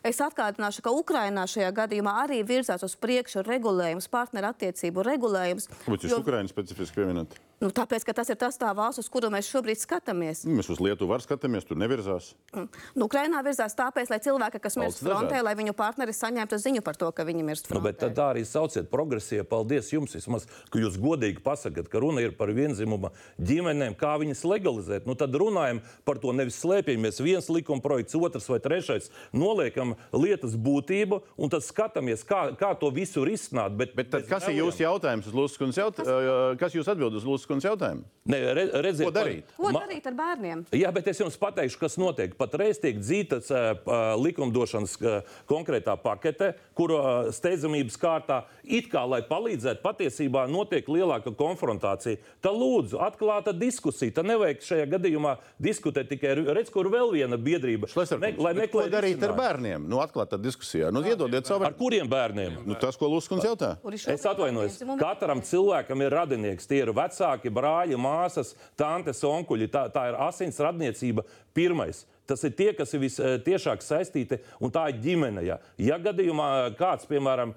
Es 0.04 0.18
atgādināšu, 0.26 0.82
ka 0.82 0.90
Ukrainā 0.90 1.44
šajā 1.46 1.70
gadījumā 1.84 2.16
arī 2.24 2.42
virzās 2.46 2.82
uz 2.86 2.96
priekšu 2.98 3.44
regulējums, 3.46 4.10
partnerattiecību 4.10 5.06
regulējums. 5.06 5.70
Kāpēc 5.86 6.08
jūs 6.08 6.16
jo- 6.16 6.24
Ukraiņu 6.24 6.50
specifiski 6.50 7.04
pieminat? 7.04 7.38
Nu, 7.58 7.72
tāpēc, 7.74 8.04
ka 8.06 8.14
tas 8.14 8.30
ir 8.30 8.38
tas 8.38 8.60
valsts, 8.62 9.02
uz 9.02 9.08
kuru 9.10 9.32
mēs 9.34 9.48
šobrīd 9.50 9.80
skatāmies. 9.82 10.44
Mēs 10.46 10.68
uz 10.70 10.78
Lietuvu 10.78 11.10
var 11.10 11.24
skatāmies, 11.24 11.66
tur 11.66 11.80
nevirzās. 11.82 12.36
Nu, 12.54 13.08
Ukrainā 13.08 13.40
virzās 13.42 13.74
tāpēc, 13.74 14.12
lai 14.14 14.20
cilvēki, 14.22 14.60
kas 14.62 14.76
mirst 14.78 15.02
frontē, 15.02 15.40
lai 15.42 15.56
viņu 15.58 15.74
partneri 15.74 16.14
saņemtu 16.14 16.60
ziņu 16.62 16.84
par 16.86 17.00
to, 17.02 17.10
ka 17.18 17.26
viņi 17.26 17.42
mirst 17.48 17.66
Nu, 17.66 17.80
frontē. 17.80 17.88
bet 17.88 17.98
tad 18.04 18.14
tā 18.20 18.28
arī 18.36 18.44
sauciet 18.46 18.92
progresīvi. 18.94 19.42
Paldies 19.50 19.90
jums, 19.90 20.14
vismaz, 20.14 20.46
ka 20.70 20.84
jūs 20.84 21.00
godīgi 21.02 21.42
pasakāt, 21.42 21.90
ka 21.90 22.04
runa 22.04 22.22
ir 22.22 22.36
par 22.38 22.54
vienzimuma 22.54 23.10
ģimenēm, 23.42 23.98
kā 23.98 24.14
viņas 24.22 24.46
legalizēt. 24.46 25.10
Nu, 25.10 25.18
tad 25.18 25.34
runājam 25.34 25.82
par 26.06 26.22
to, 26.22 26.36
nevis 26.38 26.62
slēpjamies 26.62 27.24
viens 27.26 27.50
likuma 27.50 27.82
projekts, 27.82 28.14
otrs 28.22 28.46
vai 28.54 28.62
trešais. 28.62 29.10
Noliekam 29.34 29.96
lietas 30.14 30.54
būtību 30.54 31.24
un 31.42 31.50
tad 31.50 31.66
skatāmies, 31.66 32.22
kā, 32.22 32.52
kā 32.54 32.76
to 32.78 32.94
visu 32.94 33.26
risināt. 33.26 33.74
Bet, 33.82 33.98
Bet 33.98 34.14
tad, 34.14 34.30
kas 34.30 34.46
ir 34.46 34.62
jūsu 34.62 34.86
jautājums 34.86 35.26
uz 35.26 35.34
Lūskundas 35.34 35.82
jautājumu? 35.82 36.54
Kas 36.62 36.78
jūs 36.78 36.94
atbild 36.94 37.18
uz 37.18 37.26
Lūskundas 37.26 37.47
jautājumu? 37.48 38.06
Ne, 38.28 38.54
re, 38.54 38.66
redziet, 38.84 39.08
Ko 39.08 39.14
darīt? 39.16 39.52
Ko 39.56 39.70
darīt 39.72 40.08
ar 40.10 40.16
bērniem? 40.18 40.66
Jā, 40.76 40.90
bet 40.92 41.08
es 41.08 41.22
jums 41.22 41.38
pateikšu, 41.40 41.80
kas 41.80 41.96
notiek. 42.00 42.34
Patreiz 42.36 42.80
tiek 42.84 42.98
dzītas 43.00 43.48
uh, 43.56 43.78
likumdošanas 44.20 44.96
uh, 45.00 45.30
konkrētā 45.48 45.96
pakete, 46.04 46.52
kur 46.76 46.92
uh, 46.98 47.30
steidzamības 47.32 47.96
kārtā 48.02 48.42
it 48.68 48.90
kā, 48.92 49.06
lai 49.08 49.22
palīdzētu, 49.30 49.80
patiesībā 49.80 50.44
notiek 50.52 50.90
lielāka 50.92 51.32
konfrontācija. 51.40 52.20
Tā 52.44 52.52
lūdzu, 52.52 53.00
atklāta 53.06 53.54
diskusija. 53.56 54.18
Tā 54.20 54.28
nevajag 54.28 54.66
šajā 54.74 54.90
gadījumā 54.98 55.38
diskutēt 55.64 56.12
tikai 56.12 56.36
ar, 56.36 56.44
redz, 56.60 56.74
kur 56.74 56.92
vēl 56.92 57.16
viena 57.16 57.40
biedrība. 57.40 57.88
Me, 57.96 58.34
lai 58.44 58.54
ko 58.58 58.60
meklētu 58.60 58.96
darīt 58.98 59.24
ar 59.24 59.38
bērniem? 59.40 59.88
Nu, 59.88 60.02
atklāt 60.04 60.34
tad 60.36 60.44
diskusijā. 60.44 60.92
Nu, 60.92 61.06
iedodiet 61.08 61.48
savu 61.48 61.64
Ar 61.68 61.80
kuriem 61.80 62.12
bērniem? 62.12 62.60
Nu, 62.68 62.76
tas, 62.76 63.00
ko 63.00 63.08
Lūskundas 63.12 63.48
jautā. 63.48 63.72
Es 63.96 64.28
atvainojos. 64.28 64.82
Katram 65.00 65.40
cilvēkam 65.48 66.04
ir 66.04 66.12
radinieks. 66.12 66.68
Tie 66.68 66.84
ir 66.84 66.92
vecāki, 66.96 67.37
brāļi, 67.46 67.98
māsas, 68.02 68.56
tantes, 68.76 69.24
onkuļi. 69.24 69.70
Tā, 69.74 69.88
tā 69.94 70.10
ir 70.10 70.16
asins 70.28 70.58
radniecība 70.60 71.24
pirmais. 71.54 72.06
Tas 72.28 72.44
ir 72.44 72.54
tie, 72.58 72.72
kas 72.76 72.92
ir 72.94 73.02
visciešāk 73.06 73.84
saistīti, 73.86 74.40
un 74.64 74.72
tā 74.74 74.88
ir 74.92 75.00
ģimene. 75.04 75.44
Ja, 75.48 75.58
ja 75.80 75.98
gadījumā 76.02 76.48
kāds, 76.80 77.08
piemēram, 77.10 77.54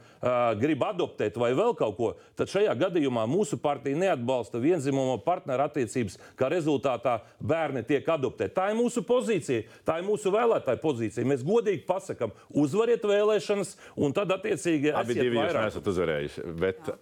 grib 0.60 0.84
adoptēt 0.86 1.38
vai 1.40 1.50
vēl 1.58 1.74
kaut 1.78 1.96
ko, 1.98 2.10
tad 2.38 2.52
šajā 2.52 2.76
gadījumā 2.78 3.24
mūsu 3.30 3.58
partija 3.60 3.98
neatbalsta 3.98 4.60
vienzimuma 4.62 5.18
partneru 5.24 5.66
attiecības, 5.66 6.18
kā 6.38 6.50
rezultātā 6.52 7.18
bērni 7.42 7.82
tiek 7.88 8.06
adoptēti. 8.14 8.54
Tā 8.56 8.68
ir 8.70 8.78
mūsu 8.78 9.02
pozīcija, 9.06 9.64
tā 9.86 9.98
ir 10.00 10.06
mūsu 10.06 10.32
vēlētāja 10.34 10.80
pozīcija. 10.82 11.26
Mēs 11.28 11.42
godīgi 11.46 11.82
pasakām, 11.88 12.34
uzvariet 12.62 13.04
vēlēšanas, 13.10 13.74
un 13.98 14.14
tad 14.16 14.30
attiecīgi 14.36 14.94
Abi 14.94 15.16
esiet 15.16 15.24
divi 15.24 15.36
jūs 15.38 15.48
vairāk. 15.48 15.66
neesat 15.66 15.90
uzvarējuši, 15.94 16.46
bet 16.60 16.92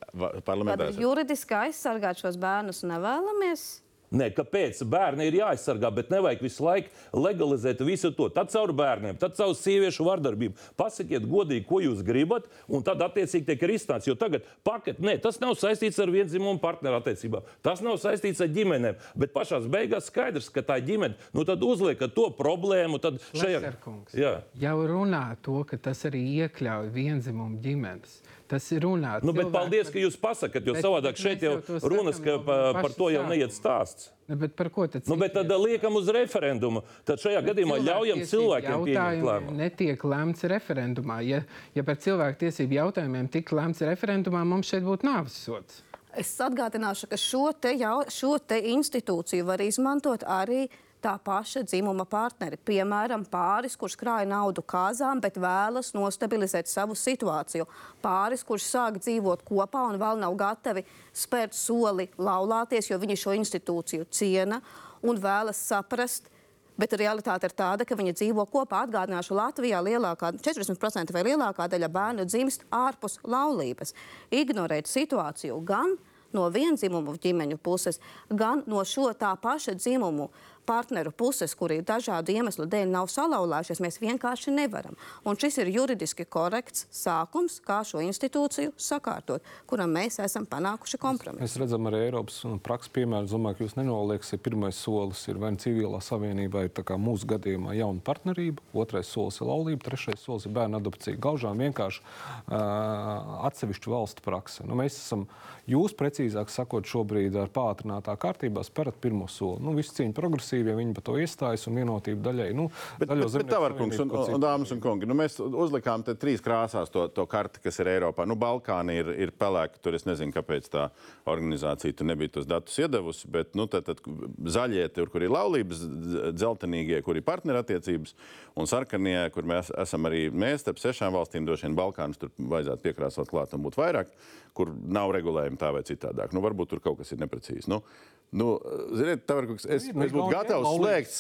parlamentā 0.48 0.88
juridiski 0.96 1.60
aizsargāt 1.66 2.24
šos 2.24 2.40
bērnus 2.40 2.84
nevēlamies. 2.88 3.68
Nē, 4.08 4.30
kāpēc 4.32 4.80
bērni 4.88 5.26
ir 5.28 5.36
jāaizsargā, 5.42 5.90
bet 5.92 6.12
nevajag 6.12 6.40
visu 6.40 6.64
laiku 6.64 7.20
legalizēt 7.20 7.82
visu 7.84 8.08
to. 8.16 8.30
Tad 8.32 8.48
caur 8.52 8.72
bērniem, 8.76 9.18
tad 9.20 9.36
caur 9.36 9.52
sieviešu 9.56 10.06
vardarbību. 10.06 10.56
Pasakiet 10.80 11.26
godīgi, 11.28 11.66
ko 11.68 11.82
jūs 11.84 12.00
gribat, 12.06 12.48
un 12.72 12.84
tad 12.86 13.02
attiecīgi 13.04 13.44
tiek 13.50 13.66
izstāstīts. 13.76 14.08
Jo 14.08 14.16
tagad 14.16 14.46
paket, 14.64 15.02
nē, 15.04 15.18
tas 15.24 15.40
nav 15.42 15.58
saistīts 15.60 16.00
ar 16.00 16.12
vienzimumu 16.14 16.60
partneru 16.62 17.02
attiecībām. 17.02 17.44
Tas 17.64 17.84
nav 17.84 17.98
saistīts 18.00 18.40
ar 18.44 18.48
ģimenēm. 18.54 18.96
Bet 19.18 19.34
pašā 19.36 19.60
beigās 19.68 20.08
skaidrs, 20.08 20.48
ka 20.54 20.64
tā 20.64 20.78
ģimene. 20.84 21.18
Nu, 21.36 21.44
tad 21.48 21.62
uzliekat 21.66 22.16
to 22.16 22.30
problēmu. 22.38 23.02
Tad 23.02 23.20
šajā... 23.34 23.60
Leserkungs. 23.60 24.16
Jā. 24.16 24.38
Jau 24.58 24.78
runā 24.88 25.26
to, 25.44 25.60
ka 25.68 25.76
tas 25.88 26.06
arī 26.08 26.24
iekļauj 26.46 26.92
vienzimumu 26.96 27.60
ģimenes. 27.64 28.20
Tas 28.48 28.64
ir 28.72 28.80
runāts. 28.80 29.26
Nu, 29.28 29.34
bet 29.36 29.50
paldies, 29.52 29.90
ka 29.92 30.00
jūs 30.00 30.14
pasakāt, 30.16 30.64
jo 30.64 30.72
Bet- 30.72 30.84
savādāk 30.84 31.16
bet 31.18 31.20
šeit 31.20 31.42
jau 31.44 31.58
jau 31.60 31.80
runas, 31.92 32.16
ka 32.24 32.38
par 32.78 32.94
to 32.96 33.10
jau 33.12 33.26
neiet 33.28 33.52
stāsts. 33.52 34.08
Ne, 34.28 34.36
bet 34.36 34.54
par 34.56 34.68
ko 34.72 34.86
tad? 34.86 35.06
Nu, 35.08 35.16
bet 35.16 35.34
tad 35.36 35.48
liekam 35.48 35.94
uz 35.96 36.08
referendumu. 36.12 36.82
Tad 37.04 37.20
šajā 37.20 37.42
gadījumā 37.44 37.78
ļaujam 37.84 38.22
cilvēkiem 38.28 38.84
pieņemt 38.88 39.26
lēmumu. 39.28 39.56
netiek 39.56 40.04
lemts 40.04 40.44
referendumā. 40.44 41.20
Ja, 41.26 41.42
ja 41.74 41.82
par 41.84 41.96
cilvēku 41.96 42.40
tiesību 42.44 42.76
jautājumiem 42.80 43.28
tiktu 43.32 43.56
lemts 43.56 43.80
referendumā, 43.80 44.44
mums 44.44 44.68
šeit 44.72 44.84
būtu 44.84 45.04
nāves 45.08 45.36
sods. 45.44 45.82
Es 46.16 46.32
atgādināšu, 46.40 47.08
ka 47.08 47.16
šo 47.20 47.52
te, 47.60 47.74
jau, 47.78 48.02
šo 48.08 48.38
te 48.40 48.60
institūciju 48.72 49.44
var 49.44 49.60
izmantot 49.60 50.24
arī 50.24 50.68
tā 51.02 51.14
paša 51.24 51.62
dzimuma 51.66 52.04
partneri. 52.08 52.58
Piemēram, 52.66 53.24
pāris, 53.30 53.76
kurš 53.78 53.96
krāja 54.00 54.28
naudu 54.28 54.64
kāzām, 54.66 55.20
bet 55.22 55.38
vēlas 55.40 55.92
nostabilizēt 55.96 56.70
savu 56.70 56.96
situāciju. 56.98 57.68
Pāris, 58.02 58.44
kurš 58.46 58.66
sāk 58.72 58.98
dzīvot 59.02 59.44
kopā 59.48 59.84
un 59.92 60.00
vēl 60.00 60.18
nav 60.22 60.34
gatavi 60.38 60.84
spērt 61.14 61.56
soli 61.56 62.08
laulāties, 62.18 62.90
jo 62.90 62.98
viņi 62.98 63.18
šo 63.18 63.36
institūciju 63.38 64.08
ciena 64.10 64.60
un 65.02 65.22
vēlas 65.22 65.62
saprast. 65.70 66.30
Bet 66.78 66.92
realitāte 66.94 67.48
ir 67.48 67.54
tāda, 67.58 67.82
ka 67.82 67.96
viņi 67.98 68.12
dzīvo 68.14 68.44
kopā. 68.52 68.84
Atgādināšu, 68.86 69.34
Latvijā 69.34 69.80
lielākā, 69.82 70.30
40% 70.38 71.10
vai 71.14 71.24
lielākā 71.26 71.66
daļa 71.72 71.88
bērnu 71.90 72.26
dzimst 72.28 72.62
ārpus 72.70 73.18
laulības. 73.26 73.96
Ignorēt 74.30 74.86
situāciju 74.86 75.58
gan 75.66 75.96
no 76.36 76.44
vienzimumu 76.52 77.16
ģimeņu 77.18 77.58
puses, 77.64 77.98
gan 78.30 78.62
no 78.70 78.84
šo 78.86 79.10
tā 79.18 79.32
paša 79.40 79.74
dzimumu 79.78 80.28
partneru 80.68 81.12
puses, 81.16 81.54
kuri 81.56 81.80
dažādu 81.86 82.34
iemeslu 82.36 82.68
dēļ 82.68 82.92
nav 82.92 83.08
salauzājušies, 83.12 83.80
mēs 83.84 84.00
vienkārši 84.02 84.52
nevaram. 84.54 84.96
Un 85.24 85.38
šis 85.40 85.60
ir 85.62 85.72
juridiski 85.72 86.26
korekts 86.28 86.86
sākums, 86.94 87.58
kā 87.64 87.80
šo 87.88 88.02
institūciju 88.04 88.74
sakārtot, 88.76 89.44
kuram 89.68 89.94
mēs 89.96 90.20
esam 90.24 90.46
panākuši 90.48 91.00
kompromisu. 91.00 91.42
Mēs 91.42 91.56
redzam 91.60 91.88
arī 91.90 92.04
Eiropas 92.08 92.42
prakses 92.64 92.92
piemēru. 92.94 93.28
Es 93.28 93.34
domāju, 93.34 93.58
ka 93.58 93.66
jūs 93.66 93.76
nenolieksiet, 93.78 94.42
pirmais 94.44 94.78
solis 94.78 95.24
ir 95.30 95.40
vai 95.40 95.52
nu 95.54 95.62
civilā 95.62 96.00
savienībā, 96.04 96.66
ir 96.66 96.96
mūsu 96.98 97.28
gadījumā 97.30 97.76
jauna 97.78 98.02
partnerība, 98.04 98.64
otrais 98.76 99.10
solis 99.10 99.40
ir 99.40 99.48
laulība, 99.48 99.84
trešais 99.86 100.24
solis 100.24 100.46
ir 100.48 100.54
bērnu 100.56 100.80
adopcija. 100.80 101.18
Gaužām 101.22 101.60
vienkārši 101.62 102.02
uh, 102.02 103.44
atsevišķu 103.48 103.92
valstu 103.92 104.24
prakse. 104.24 104.66
Nu, 104.68 104.76
mēs 104.78 104.98
esam, 104.98 105.26
jūs 105.70 105.94
precīzāk 105.98 106.50
sakot, 106.52 106.88
šobrīd 106.88 107.36
ar 107.38 107.52
pātrinātā 107.54 108.16
kārtībā 108.20 108.64
sperat 108.66 108.98
pirmo 109.02 109.28
soli. 109.30 109.62
Nu, 109.64 109.74
visi 109.78 109.94
cīņa 109.98 110.16
progresīvi, 110.16 110.57
ja 110.66 110.74
viņi 110.74 110.94
par 110.96 111.04
to 111.06 111.14
iestājas 111.22 111.66
un 111.70 111.78
vienotību 111.78 112.24
daļai. 112.24 112.48
Nu, 112.58 112.68
Bet, 112.98 113.08
bet, 113.12 113.20
bet 113.38 113.50
tā 113.50 113.60
var, 113.62 113.74
kungs, 113.78 113.98
un, 114.02 114.10
un, 114.10 114.32
un 114.34 114.42
dāmas 114.42 114.72
un 114.74 114.80
kungi, 114.82 115.06
nu, 115.06 115.14
mēs 115.14 115.38
uzlikām 115.38 116.02
te 116.02 116.16
trīs 116.18 116.42
krāsās 116.42 116.90
to, 116.90 117.06
to 117.14 117.24
karti, 117.30 117.60
kas 117.62 117.78
ir 117.78 117.90
Eiropā. 117.92 118.26
Nu, 118.26 118.34
Balkāni 118.38 118.96
ir, 118.98 119.12
ir 119.26 119.32
pelēki, 119.38 119.78
tur 119.84 119.94
es 119.94 120.06
nezinu, 120.08 120.34
kāpēc 120.34 120.66
tā 120.72 120.88
organizācija 121.28 121.94
tur 121.94 122.08
nebija 122.10 122.34
tos 122.38 122.48
datus 122.48 122.78
iedevusi, 122.82 123.28
bet 123.30 123.54
nu, 123.58 123.68
tad, 123.70 123.86
tad 123.86 124.02
zaļie, 124.50 124.88
tur, 124.96 125.12
kur 125.12 125.22
ir 125.22 125.32
laulības, 125.34 125.84
dz- 125.84 126.32
dzeltenīgie, 126.38 127.00
kur 127.06 127.18
ir 127.20 127.26
partnerattiecības, 127.28 128.16
un 128.58 128.66
sarkanie, 128.70 129.18
kur 129.34 129.46
mēs 129.48 129.70
esam 129.78 130.08
arī 130.10 130.26
mēs, 130.32 130.64
starp 130.64 130.80
sešām 130.82 131.14
valstīm, 131.14 131.46
droši 131.46 131.68
vien 131.68 131.78
Balkānus 131.78 132.18
tur 132.18 132.32
vajadzētu 132.38 132.84
piekrāsot 132.88 133.30
klāt 133.30 133.54
un 133.54 133.62
būt 133.66 133.78
vairāk, 133.78 134.10
kur 134.58 134.74
nav 134.98 135.14
regulējumi 135.16 135.60
tā 135.60 135.72
vai 135.74 135.84
citādāk. 135.86 136.34
Nu, 136.36 136.42
varbūt 136.44 136.74
tur 136.74 136.82
kaut 136.84 136.98
kas 137.02 137.14
ir 137.14 137.22
neprecīzi. 137.22 137.70
Nu, 137.70 137.82
Nu, 138.28 138.58
ziniet, 138.92 139.22
tā 139.24 139.38
var 139.38 139.46
kaut 139.48 139.56
kas. 139.56 139.64
Es, 139.72 139.86
es 139.88 139.94
būtu 140.12 140.26
gatavs 140.28 140.66
slēgt, 140.76 141.14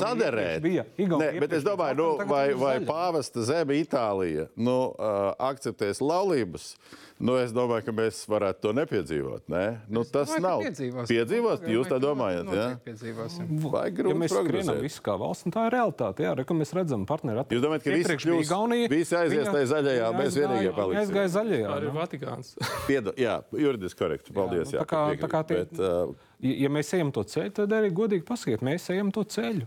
sadarēt. 0.00 0.64
Nē, 0.96 1.28
bet 1.42 1.52
es 1.58 1.66
domāju, 1.66 1.98
nu, 1.98 2.06
vai, 2.30 2.46
vai 2.56 2.78
pāvesta 2.88 3.44
zeme 3.44 3.76
Itālija 3.76 4.46
nu, 4.56 4.78
uh, 4.96 5.34
akceptēs 5.50 6.00
laulības. 6.00 6.70
Nu, 7.18 7.34
es 7.34 7.50
domāju, 7.50 7.82
ka 7.88 7.92
mēs 7.98 8.20
varētu 8.30 8.62
to 8.62 8.72
nepiedzīvot. 8.78 9.48
Ne? 9.50 9.62
Nu, 9.90 10.04
tas 10.06 10.30
Domāju, 10.30 10.42
nav. 10.44 10.60
piedzīvosim. 10.62 11.08
Piedzīvos, 11.10 11.56
Domāju, 11.64 11.74
jūs 11.74 11.88
tā 11.90 11.96
domājat? 12.04 12.50
Ja? 12.54 12.66
noteikti 12.68 12.84
Piedzīvosim. 12.86 13.48
Vai 13.72 13.88
Ja 13.88 13.94
grūti 13.96 14.20
mēs 14.22 14.34
skrienam 14.36 14.78
visu 14.84 15.02
kā 15.02 15.16
valsts, 15.18 15.48
un 15.48 15.54
tā 15.56 15.64
ir 15.66 15.74
realitāte. 15.74 16.22
Jā, 16.22 16.36
re, 16.38 16.44
mēs 16.60 16.70
redzam, 16.78 17.02
partneri 17.10 17.42
Jūs 17.50 17.64
domājat, 17.64 17.84
ka 17.88 17.96
visi 17.96 18.18
kļūs- 18.22 18.52
visi 18.94 19.18
aizies 19.18 19.50
tajā 19.50 19.66
zaļajā, 19.74 20.12
mēs 20.14 20.38
vienīgie 20.38 20.70
paliksim? 20.78 21.02
Aizgāja 21.02 21.32
zaļajā. 21.34 21.74
Nu. 21.92 22.02
Vatikāns. 22.02 22.54
Piedo, 22.88 23.14
jā, 23.18 23.38
juridiski 23.56 24.02
korekti. 24.02 24.34
Paldies. 24.36 24.70
nu, 24.72 24.78
Jā, 24.78 24.84
tā 24.84 24.90
kā, 24.90 25.02
piekrītu, 25.10 25.24
tā 25.24 25.32
kā 25.32 25.42
tie, 25.48 25.62
bet, 25.64 25.82
uh, 25.82 26.30
ja, 26.44 26.54
ja 26.66 26.72
mēs 26.78 26.92
ejam 26.98 27.12
to 27.14 27.24
ceļu, 27.32 27.54
tad 27.62 27.74
arī 27.78 27.90
godīgi 27.94 28.26
pasakiet, 28.28 28.64
mēs 28.66 28.88
ejam 28.94 29.12
to 29.14 29.24
ceļu. 29.36 29.66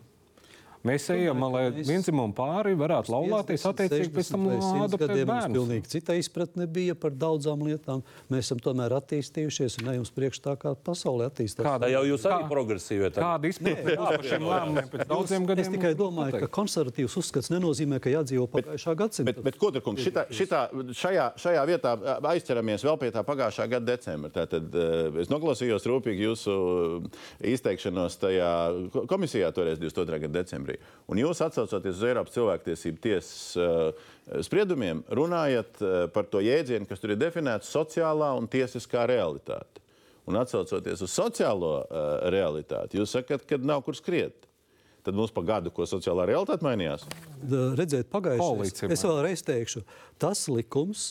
Mēs 0.81 1.03
ejam, 1.13 1.43
lai 1.53 1.67
vienzimumu 1.85 2.33
pāri 2.33 2.71
varētu 2.73 3.11
laulāties, 3.13 3.61
attiecīgi 3.69 4.09
pēc 4.15 4.31
tam 4.33 4.47
mums 4.47 4.95
bērnus. 4.97 5.51
pilnīgi 5.53 5.87
cita 5.91 6.15
izpratne 6.17 6.65
bija 6.65 6.95
par 6.97 7.11
daudzām 7.11 7.61
lietām. 7.67 8.01
Mēs 8.33 8.47
esam 8.49 8.57
tomēr 8.65 8.95
attīstījušies 8.97 9.75
un 9.83 9.91
ejam 9.93 10.01
uz 10.07 10.09
priekšu 10.15 10.41
tā, 10.41 10.55
kā 10.57 10.71
pasaule 10.75 11.27
attīstās. 11.29 11.61
Kāda- 11.67 11.85
Tā 11.85 11.91
jau 11.93 12.01
jūs 12.09 12.25
arī 12.25 12.41
Kā- 12.41 12.49
progresīvi 12.49 13.05
esat. 13.11 13.21
Kāda 13.21 13.51
izpratne 13.51 13.95
par 13.95 14.25
šiem 14.25 14.41
lēmumiem 14.49 14.89
pēc 14.95 15.05
daudziem 15.11 15.45
gadiem? 15.45 15.65
Es 15.65 15.69
tikai 15.77 15.93
domāju, 15.95 16.39
ka 16.39 16.47
konservatīvs 16.47 17.17
uzskats 17.21 17.51
nenozīmē, 17.53 18.01
ka 18.01 18.09
jādzīvo 18.09 18.47
pagājušā 18.49 18.95
gadsimta. 18.97 19.33
Bet, 19.35 19.43
bet 19.43 19.57
ko 19.61 19.69
tur, 19.71 19.81
kungs, 19.85 20.01
šitā, 20.01 20.25
šitā, 20.33 20.63
šajā, 20.97 21.27
šajā 21.37 21.67
vietā 21.69 21.93
aizķeramies 22.25 22.81
vēl 22.89 22.97
pie 22.99 23.11
tā 23.11 23.21
pagājušā 23.23 23.69
gada 23.69 23.85
decembra. 23.93 24.31
Tātad, 24.33 24.73
es 25.21 25.29
noklausījos 25.29 25.85
rūpīgi 25.85 26.25
jūsu 26.25 26.57
izteikšanos 27.39 28.17
tajā 28.17 28.89
ko- 28.91 29.05
komisijā 29.05 29.53
toreiz 29.53 29.77
22. 29.77 30.19
gada 30.25 30.41
decembrī. 30.43 30.70
Un 31.11 31.19
jūs 31.19 31.41
atsaucoties 31.43 31.97
uz 31.97 32.05
Eiropas 32.07 32.35
cilvēktiesību 32.35 33.01
tiesas 33.03 33.57
eh, 33.59 34.05
spriedumiem, 34.45 35.03
runājat 35.11 35.81
eh, 35.81 35.97
par 36.13 36.29
to 36.31 36.43
jēdzienu, 36.43 36.87
kas 36.89 37.03
tur 37.03 37.15
ir 37.15 37.21
definēts 37.21 37.71
sociālā 37.73 38.31
un 38.39 38.47
tiesiskā 38.51 39.07
realitāte. 39.11 39.83
Un 40.29 40.37
atsaucoties 40.37 41.01
uz 41.01 41.11
sociālo 41.17 41.71
uh, 41.81 42.01
realitāti, 42.29 42.99
jūs 42.99 43.09
sakat, 43.17 43.41
ka 43.49 43.57
nav 43.57 43.81
kur 43.83 43.97
skriet. 43.97 44.45
Tad 45.01 45.17
mums 45.17 45.33
pa 45.33 45.41
gadu, 45.41 45.71
ko 45.73 45.87
sociālā 45.89 46.27
realitāte 46.29 46.61
mainījās. 46.61 47.07
Redzēt, 47.41 48.05
pagājušajā 48.13 48.85
gadā 48.85 48.93
es 48.93 49.05
vēlreiz 49.09 49.41
teikšu, 49.47 49.81
tas 50.21 50.45
likums 50.53 51.07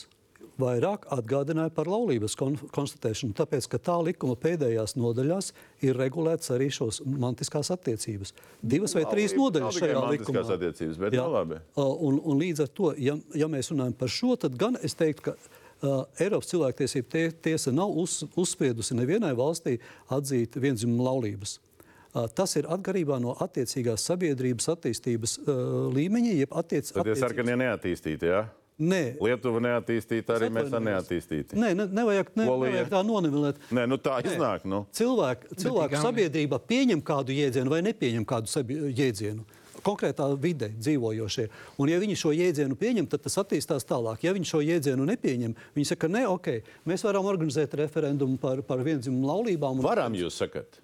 vairāk 0.61 1.07
atgādināja 1.11 1.73
par 1.75 1.89
laulības 1.91 2.35
kon 2.39 2.57
konstatēšanu, 2.75 3.35
tāpēc, 3.37 3.67
ka 3.71 3.79
tā 3.81 3.97
likuma 4.05 4.37
pēdējās 4.39 4.95
nodaļās 4.99 5.51
ir 5.85 5.97
regulēts 5.99 6.53
arī 6.55 6.69
šos 6.73 7.01
mantiskās 7.05 7.71
attiecības. 7.73 8.35
Divas 8.61 8.95
vai 8.97 9.05
trīs 9.09 9.35
nodaļas 9.37 9.79
šajā 9.81 10.03
likumā. 10.15 10.45
attiecības, 10.57 11.01
bet 11.01 11.17
Jā. 11.17 11.25
nu 11.25 11.35
Un, 11.75 12.21
un 12.23 12.39
līdz 12.41 12.65
ar 12.65 12.71
to, 12.77 12.93
ja, 12.97 13.17
ja 13.37 13.49
mēs 13.51 13.71
runājam 13.73 13.97
par 13.97 14.11
šo, 14.11 14.35
tad 14.39 14.55
gan 14.59 14.77
es 14.81 14.95
teiktu, 14.97 15.31
ka 15.31 15.35
uh, 15.35 16.05
Eiropas 16.21 16.51
cilvēktiesība 16.53 17.11
tie, 17.11 17.25
tiesa 17.49 17.73
nav 17.75 17.91
uz, 17.97 18.21
uzspiedusi 18.39 18.97
nevienai 18.97 19.33
valstī 19.37 19.77
atzīt 20.09 20.57
vienzimumu 20.61 21.09
laulības. 21.09 21.57
Uh, 21.57 22.27
Tas 22.35 22.57
ir 22.59 22.67
atkarībā 22.67 23.21
no 23.23 23.37
attiecīgās 23.39 24.03
sabiedrības 24.09 24.67
attīstības 24.73 25.37
uh, 25.41 25.61
līmeņa, 25.95 26.33
jeb 26.41 26.57
attiec, 26.59 26.91
Tad 26.91 27.07
ir 27.07 27.19
sarkanie 27.19 27.55
neattīstīti. 27.61 28.27
Ja? 28.27 28.45
Nē, 28.81 29.01
Lietuva 29.21 29.59
neattīstīta, 29.61 30.39
arī 30.39 30.47
mēs 30.49 30.69
esam 30.71 30.83
neattīstīti. 30.89 31.53
Nē, 31.53 31.71
ne, 31.77 31.85
nevajag, 31.85 32.31
ne, 32.35 32.45
Polija. 32.49 32.71
nevajag 32.71 32.89
tā 32.89 33.01
nonivelēt. 33.05 33.59
Nē, 33.77 33.83
nu 33.91 33.97
tā 34.01 34.15
iznāk. 34.25 34.65
Nu. 34.65 34.83
Cilvēku, 34.97 35.53
cilvēku 35.61 35.99
sabiedrība 36.01 36.57
pieņem 36.65 37.03
kādu 37.05 37.35
jēdzienu 37.35 37.69
vai 37.69 37.81
nepieņem 37.85 38.25
kādu 38.25 38.49
jēdzienu. 38.97 39.45
Konkrētā 39.81 40.27
vidē 40.37 40.67
dzīvojošie. 40.77 41.47
Un, 41.81 41.89
ja 41.89 41.97
viņi 42.01 42.15
šo 42.17 42.31
jēdzienu 42.37 42.75
pieņem, 42.77 43.07
tad 43.09 43.23
tas 43.25 43.37
attīstās 43.41 43.85
tālāk. 43.89 44.21
Ja 44.25 44.33
viņi 44.33 44.45
šo 44.49 44.59
jēdzienu 44.61 45.05
nepieņem, 45.09 45.55
viņi 45.77 45.87
saka, 45.89 46.09
nē, 46.11 46.25
ok, 46.29 46.49
mēs 46.85 47.01
varam 47.05 47.25
organizēt 47.25 47.73
referendumu 47.79 48.37
par, 48.41 48.61
par 48.61 48.77
vienzimumu 48.85 49.25
laulībām. 49.29 49.79
un- 49.79 49.85
Varam 49.85 50.13
jūs 50.13 50.37
sakat. 50.37 50.77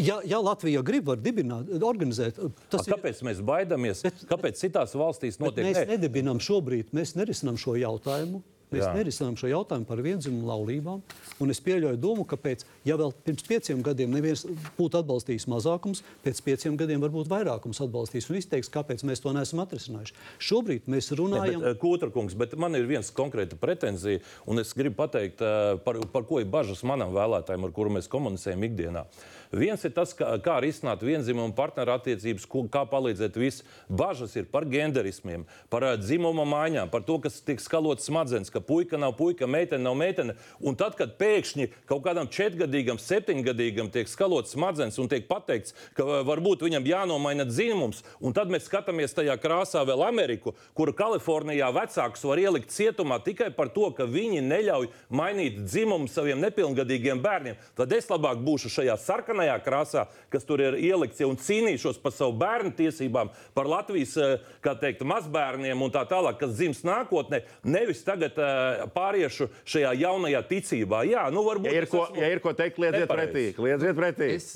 Ja, 0.00 0.20
ja 0.24 0.38
Latvija 0.40 0.82
grib, 0.86 1.08
var 1.10 1.20
dibināt, 1.20 1.68
organizēt. 1.84 2.38
Tas 2.72 2.86
ir- 2.86 2.94
Kāpēc 2.94 3.20
mēs 3.26 3.42
baidāmies? 3.44 4.04
Kāpēc 4.30 4.60
citās 4.60 4.94
valstīs 4.96 5.38
notiek? 5.42 5.66
mēs 5.66 5.82
Nē, 5.82 5.98
nedibinām 5.98 6.40
šobrīd, 6.40 6.94
mēs 6.96 7.16
nerisinām 7.18 7.58
šo 7.60 7.76
jautājumu. 7.76 8.42
Mēs 8.70 8.84
Jā. 8.86 8.90
nerisinām 8.94 9.34
šo 9.34 9.48
jautājumu 9.50 9.86
par 9.88 9.98
vienzimumu 9.98 10.46
laulībām. 10.46 11.00
Un 11.42 11.50
es 11.50 11.58
pieļauju 11.58 11.98
domu, 11.98 12.24
ka 12.24 12.36
pēc, 12.38 12.62
ja 12.86 12.94
vēl 13.00 13.10
pirms 13.26 13.42
pieciem 13.42 13.80
gadiem 13.82 14.12
neviens 14.14 14.44
būtu 14.78 15.00
atbalstījis 15.00 15.48
mazākums, 15.50 16.04
pēc 16.22 16.38
pieciem 16.46 16.76
gadiem 16.78 17.02
varbūt 17.02 17.26
vairākums 17.32 17.82
atbalstīs 17.82 18.30
un 18.30 18.38
izteiks, 18.38 18.70
kāpēc 18.70 19.02
mēs 19.02 19.24
to 19.24 19.32
neesam 19.34 19.64
atrisinājuši. 19.64 20.14
Šobrīd 20.38 20.86
mēs 20.86 21.10
runājam 21.18 21.58
Ne, 21.64 21.72
bet, 21.72 21.80
Kūtra 21.82 22.12
kungs, 22.14 22.36
bet 22.38 22.54
man 22.56 22.78
ir 22.78 22.86
viens 22.86 23.10
konkrēta 23.10 23.58
pretenzija, 23.58 24.22
un 24.46 24.62
es 24.62 24.70
gribu 24.72 24.94
pateikt, 25.02 25.42
eh, 25.42 25.76
par, 25.82 25.98
par 26.12 26.22
ko 26.22 26.38
ir 26.38 26.46
bažas 26.46 26.84
manam 26.86 27.10
vēlētājiem, 27.10 27.64
ar 27.66 27.74
kuru 27.74 27.90
mēs 27.90 28.06
komunicējam 28.06 28.70
ikdienā. 28.70 29.06
Viens 29.50 29.82
ir 29.82 29.90
tas, 29.90 30.12
kā, 30.14 30.28
kā 30.38 30.60
risināt 30.62 31.00
vienzimumu 31.02 31.50
partneru 31.58 31.90
attiecības, 31.96 32.44
kā 32.70 32.84
palīdzēt 32.86 33.34
visiem. 33.34 33.66
Bažas 33.90 34.36
ir 34.38 34.46
par 34.46 34.62
genderismiem, 34.70 35.42
par 35.72 35.88
dzimuma 35.98 36.44
maiņām, 36.46 36.90
par 36.92 37.02
to, 37.02 37.16
kas 37.24 37.40
tiek 37.42 37.58
skalots 37.58 38.06
smadzenes, 38.06 38.52
ka 38.54 38.62
puika 38.62 38.98
nav 39.00 39.16
puika, 39.18 39.48
meitene 39.50 39.82
nav 39.82 39.96
meitene. 39.98 40.36
Un 40.62 40.78
tad, 40.78 40.94
kad 40.98 41.16
pēkšņi 41.18 41.66
kaut 41.90 42.04
kādam 42.04 42.30
četrgadīgam, 42.30 43.00
septiņgadīgam 43.02 43.90
tiek 43.90 44.10
skalots 44.10 44.54
smadzenes 44.54 45.00
un 45.02 45.10
tiek 45.10 45.26
pateikts, 45.26 45.74
ka 45.98 46.22
varbūt 46.28 46.62
viņam 46.68 46.86
jānomaina 46.86 47.48
dzimums, 47.48 48.04
un 48.22 48.36
tad 48.36 48.54
mēs 48.54 48.68
skatāmies 48.70 49.16
tajā 49.18 49.34
krāsā 49.42 49.82
vēl 49.88 50.06
Ameriku, 50.06 50.54
kur 50.78 50.94
Kalifornijā 50.94 51.72
vecākus 51.74 52.22
var 52.30 52.38
ielikt 52.38 52.70
cietumā 52.70 53.18
tikai 53.26 53.50
par 53.56 53.74
to, 53.74 53.90
ka 53.98 54.06
viņi 54.06 54.46
neļauj 54.46 54.92
mainīt 55.10 55.58
dzimumu 55.66 56.06
saviem 56.06 56.38
nepilngadīgiem 56.46 57.18
bērniem, 57.24 57.58
tad 57.74 57.98
es 57.98 58.06
labāk 58.12 58.38
būšu 58.46 58.70
šajā 58.78 58.94
sarkanajā 59.40 59.58
krāsā, 59.64 60.06
kas 60.30 60.44
tur 60.44 60.60
ir 60.60 60.76
ielikts, 60.78 61.20
un 61.24 61.36
cīnīšos 61.40 62.00
par 62.02 62.12
savu 62.12 62.34
bērnu 62.40 62.72
tiesībām, 62.76 63.30
par 63.54 63.66
Latvijas 63.68 64.16
eh, 64.20 64.38
kā 64.62 64.74
teikt, 64.78 65.02
mazbērniem 65.08 65.80
un 65.82 65.90
tā 65.94 66.04
tālāk, 66.08 66.38
kas 66.40 66.54
dzims 66.58 66.82
nākotnē, 66.86 67.42
nevis 67.64 68.02
tagad 68.04 68.36
eh, 68.38 68.84
pāriešu 68.94 69.48
šajā 69.68 69.94
jaunajā 70.00 70.42
ticībā. 70.50 71.02
Jā, 71.08 71.26
nu 71.32 71.44
varbūt 71.46 71.70
Ja 71.70 71.82
ir 71.82 71.86
ko, 71.90 72.04
ja 72.16 72.28
ir 72.34 72.40
ko 72.42 72.52
teikt, 72.56 72.78
liedziet 72.82 73.08
pretī. 73.10 73.44
Liedziet 73.56 73.96
pretī. 73.96 74.30
Es, 74.36 74.48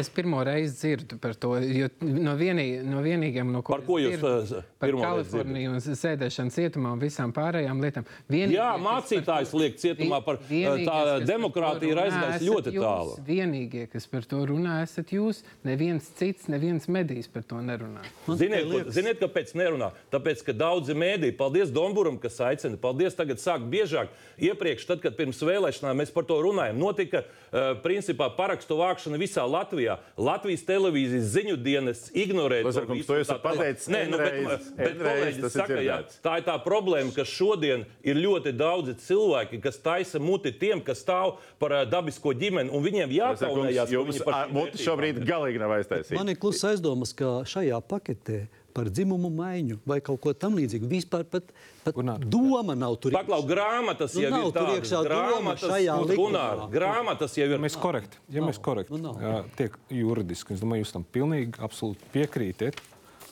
es 0.00 0.10
pirmo 0.12 0.42
reizi 0.46 0.74
dzirdu 0.76 1.18
par 1.22 1.36
to, 1.40 1.54
jo 1.62 1.88
no, 2.02 2.36
vienī, 2.38 2.66
no 2.84 3.02
vienīgiem, 3.04 3.50
no 3.54 3.62
Par 3.66 3.84
ko 3.86 3.98
jūs, 4.02 4.16
dzirdu, 4.18 4.60
uh, 4.60 4.68
par 4.80 4.90
pirmo 4.90 5.02
reizi 5.04 5.14
Kaliforniju 5.36 5.74
un 5.76 5.82
sēdēšanu 5.86 6.54
cietumā 6.54 6.92
un 6.96 7.02
visām 7.02 7.32
pārējām 7.36 7.80
lietām. 7.84 8.06
Vienīgie, 8.30 8.58
Jā, 8.58 8.72
mācītājs 8.82 9.54
liek 9.56 9.78
cietumā 9.80 10.20
par 10.26 10.38
Vi- 10.48 10.64
vienīgais, 10.64 10.86
tā 10.88 11.26
demokrātija 11.28 11.94
ir 11.94 12.02
esat 12.06 12.44
ļoti 12.46 12.74
jūs. 12.74 12.82
tālu. 12.86 13.16
Vienīgie, 13.26 13.86
kas 13.92 14.06
par 14.10 14.25
to 14.30 14.42
runā, 14.48 14.80
esat 14.84 15.12
jūs. 15.14 15.42
Neviens 15.66 16.06
cits, 16.18 16.48
neviens 16.52 16.88
medijs 16.92 17.28
par 17.30 17.44
to 17.46 17.60
nerunā. 17.62 18.02
Ziniet, 18.26 18.66
ko- 18.70 18.90
ziniet, 18.94 19.20
kāpēc 19.22 19.52
nerunā? 19.58 19.92
Tāpēc, 20.12 20.42
ka 20.46 20.52
daudzi 20.56 20.94
mēdī, 20.98 21.32
paldies 21.36 21.70
Domburam, 21.74 22.18
kas 22.20 22.38
aicina, 22.44 22.76
paldies 22.80 23.14
tagad 23.18 23.38
sāk 23.42 23.64
biežāk. 23.70 24.08
Iepriekš, 24.38 24.86
tad, 24.86 25.00
kad 25.00 25.16
pirms 25.16 25.40
vēlēšanām 25.40 25.96
mēs 26.02 26.12
par 26.12 26.26
to 26.28 26.36
runājam, 26.44 26.76
notika 26.80 27.22
uh, 27.24 27.74
principā 27.82 28.28
parakstu 28.36 28.76
vākšana 28.76 29.18
visā 29.20 29.46
Latvijā. 29.48 29.98
Latvijas 30.18 30.64
televīzijas 30.68 31.30
ziņu 31.36 31.56
dienas 31.62 32.10
ignorē 32.12 32.62
to 32.66 32.84
visu 32.92 33.06
to 33.08 33.20
tā 33.24 33.38
pateicis 33.40 33.88
Nē, 33.92 34.02
nu, 34.10 34.18
bet, 34.20 34.34
N-reiz, 34.42 34.68
bet 34.76 34.98
kolēģis 35.00 35.40
tas 35.46 35.54
ir 35.54 35.60
saka, 35.62 35.80
jā, 35.84 35.98
tā 36.24 36.36
ir 36.40 36.46
tā 36.48 36.56
problēma, 36.64 37.14
ka 37.16 37.24
šodien 37.24 37.86
ir 38.04 38.20
ļoti 38.20 38.52
daudzi 38.56 38.96
cilvēki, 39.06 39.60
kas 39.64 39.78
taisa 39.80 40.20
muti 40.20 40.52
tiem, 40.52 40.82
kas 40.84 41.00
stāv 41.04 41.36
par 41.62 41.72
uh, 41.72 41.84
dabisko 41.88 42.34
ģimeni, 42.36 42.72
un 42.74 42.84
viņiem 42.84 43.14
jākaunējās. 43.16 43.88
ka 43.88 43.96
Jums 43.96 44.15
muti 44.24 44.76
vērtībām 44.76 44.84
šobrīd 44.86 45.18
galīgi 45.28 45.60
nav 45.62 45.74
aiztaisīta. 45.78 46.18
Man 46.18 46.32
ir 46.32 46.38
klusa 46.40 46.70
aizdomas, 46.74 47.12
ka 47.16 47.42
šajā 47.48 47.80
paketē 47.90 48.46
par 48.76 48.90
dzimumu 48.92 49.30
maiņu 49.32 49.78
vai 49.88 50.02
kaut 50.04 50.20
ko 50.20 50.34
tamlīdzīgu 50.36 50.88
vispār 50.90 51.22
pat, 51.24 51.48
pat 51.84 51.96
Gunār. 51.96 52.20
doma 52.28 52.74
nav 52.76 52.98
tur. 53.00 53.14
Paklau, 53.16 53.40
grāmatas 53.48 54.12
Nu, 54.14 54.24
jau 54.26 54.32
nav 54.34 54.44
ir 54.50 54.52
tur 54.52 54.72
iekšā 54.74 55.00
Grāmatas, 55.06 55.64
šajā 55.70 55.94
nu, 55.96 56.08
likumā. 56.10 56.26
Gunār, 56.26 56.60
grāmatas 56.74 57.38
jau 57.40 57.46
ir. 57.48 57.56
Mēs 57.62 57.78
korekti, 57.80 58.20
ja 58.28 58.42
Nav. 58.42 58.50
mēs 58.50 58.60
korekti 58.60 59.00
Nu, 59.00 59.14
jā, 59.22 59.38
tiek 59.56 59.78
juridiski, 59.88 60.52
es 60.52 60.60
domāju, 60.60 60.84
jūs 60.84 60.92
tam 60.92 61.06
pilnīgi 61.16 61.56
absolūti 61.64 62.12
piekrītiet, 62.12 62.82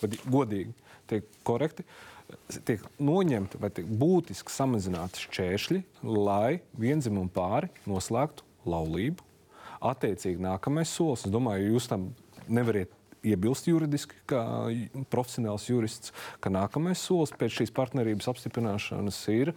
bet 0.01 0.17
godīgi 0.25 0.73
tiek 1.13 1.29
korekti. 1.45 1.85
Tiek 2.65 2.81
noņemti 3.05 3.61
vai 3.61 3.69
tiek 3.71 3.85
būtiski 4.01 4.51
samazināti 4.51 5.27
šķēršļi, 5.27 5.83
lai 6.09 6.63
vienzimumu 6.81 7.29
pāri 7.31 7.69
noslēgtu 7.85 8.47
laulību. 8.65 9.21
Attiecīgi, 9.85 10.41
nākamais 10.41 10.93
solis, 10.97 11.27
es 11.27 11.33
domāju, 11.33 11.75
jūs 11.75 11.89
tam 11.91 12.13
nevariet 12.49 12.93
iebilst 13.25 13.69
juridiski, 13.69 14.17
kā 14.29 14.43
profesionāls 15.13 15.67
jurists, 15.71 16.13
ka 16.45 16.53
nākamais 16.53 17.01
solis 17.01 17.33
pēc 17.37 17.61
šīs 17.61 17.73
partnerības 17.75 18.29
apstiprināšanas 18.35 19.21
ir 19.33 19.53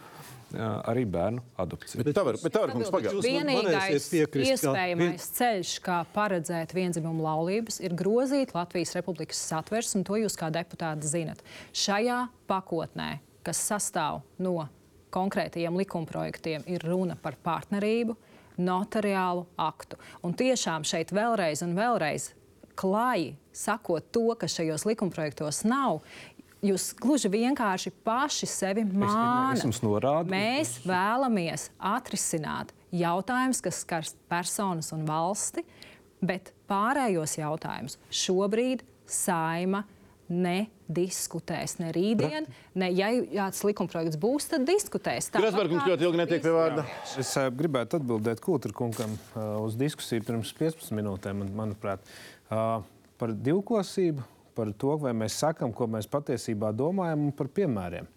arī 0.88 1.02
bērnu 1.04 1.42
adopcija. 1.60 2.00
Bet 2.00 2.16
tā 2.16 2.24
var, 2.24 2.38
bet 2.40 2.54
tā 2.54 2.62
var. 2.62 2.72
Jūs 2.72 2.88
man 2.88 3.26
Vienīgais 3.26 4.06
piekrist, 4.08 4.62
ka 4.64 4.72
iespējamais 4.72 5.26
ceļš, 5.36 5.72
kā 5.84 5.98
paredzēt 6.14 6.72
vienzimumu 6.76 7.26
laulības, 7.26 7.82
ir 7.84 7.96
grozīt 7.98 8.54
Latvijas 8.56 8.94
Republikas 8.96 9.42
satversmi, 9.50 10.00
un 10.00 10.08
to 10.08 10.16
jūs 10.22 10.38
kā 10.40 10.48
deputāti 10.54 11.10
zinat. 11.10 11.44
Šajā 11.76 12.22
pakotnē, 12.48 13.18
kas 13.44 13.60
sastāv 13.68 14.22
no 14.40 14.56
konkrētajiem 15.12 15.76
likumprojektiem, 15.82 16.64
ir 16.68 16.84
runa 16.88 17.16
par 17.20 17.36
partnerību, 17.44 18.16
notariālu 18.58 19.46
aktu. 19.60 19.98
Un 20.26 20.34
tiešām 20.38 20.86
šeit 20.88 21.12
vēlreiz 21.14 21.62
un 21.66 21.76
vēlreiz 21.78 22.32
klāji 22.78 23.32
sakot 23.54 24.10
to, 24.14 24.26
kas 24.38 24.58
šajos 24.58 24.86
likumprojektos 24.88 25.64
nav. 25.68 26.02
Jūs 26.62 26.90
gluži 26.98 27.30
vienkārši 27.30 27.92
paši 28.02 28.48
sevi 28.50 28.82
mānat. 28.82 29.62
Mēs 30.32 30.80
vēlamies 30.86 31.68
atrisināt 31.78 32.72
jautājumus, 32.94 33.62
kas 33.62 33.84
skars 33.84 34.16
personas 34.30 34.90
un 34.96 35.04
valsti, 35.06 35.62
bet 36.18 36.50
pārējos 36.70 37.36
jautājumus 37.38 37.98
šobrīd 38.10 38.82
saima 39.06 39.84
nediskutēs. 40.88 41.76
Ne 41.82 41.92
rītdien, 41.94 42.48
ne 42.78 42.88
ja 42.92 43.10
kāds 43.28 43.62
likumprojekts 43.66 44.18
būs, 44.20 44.48
tad 44.52 44.66
diskutēs. 44.68 45.30
Grasbergs 45.34 45.86
ļoti 45.86 46.08
ilgi 46.08 46.20
netiek 46.22 46.42
pie 46.44 46.54
vārda. 46.54 46.86
Es 47.20 47.34
uh, 47.36 47.48
gribētu 47.54 48.00
atbildēt 48.00 48.42
Kultūrkungam 48.44 49.14
uh, 49.14 49.58
uz 49.64 49.76
diskusiju 49.78 50.24
pirms 50.26 50.52
15 50.58 50.96
minūtēm, 50.96 51.44
man, 51.44 51.54
manuprāt, 51.62 52.04
uh, 52.50 52.80
par 53.20 53.34
divkosību, 53.34 54.24
par 54.58 54.72
to, 54.74 54.96
vai 54.98 55.14
mēs 55.14 55.38
sakām, 55.38 55.74
ko 55.74 55.86
mēs 55.90 56.08
patiesībā 56.10 56.72
domājam, 56.74 57.28
un 57.28 57.36
par 57.36 57.50
piemēriem. 57.54 58.08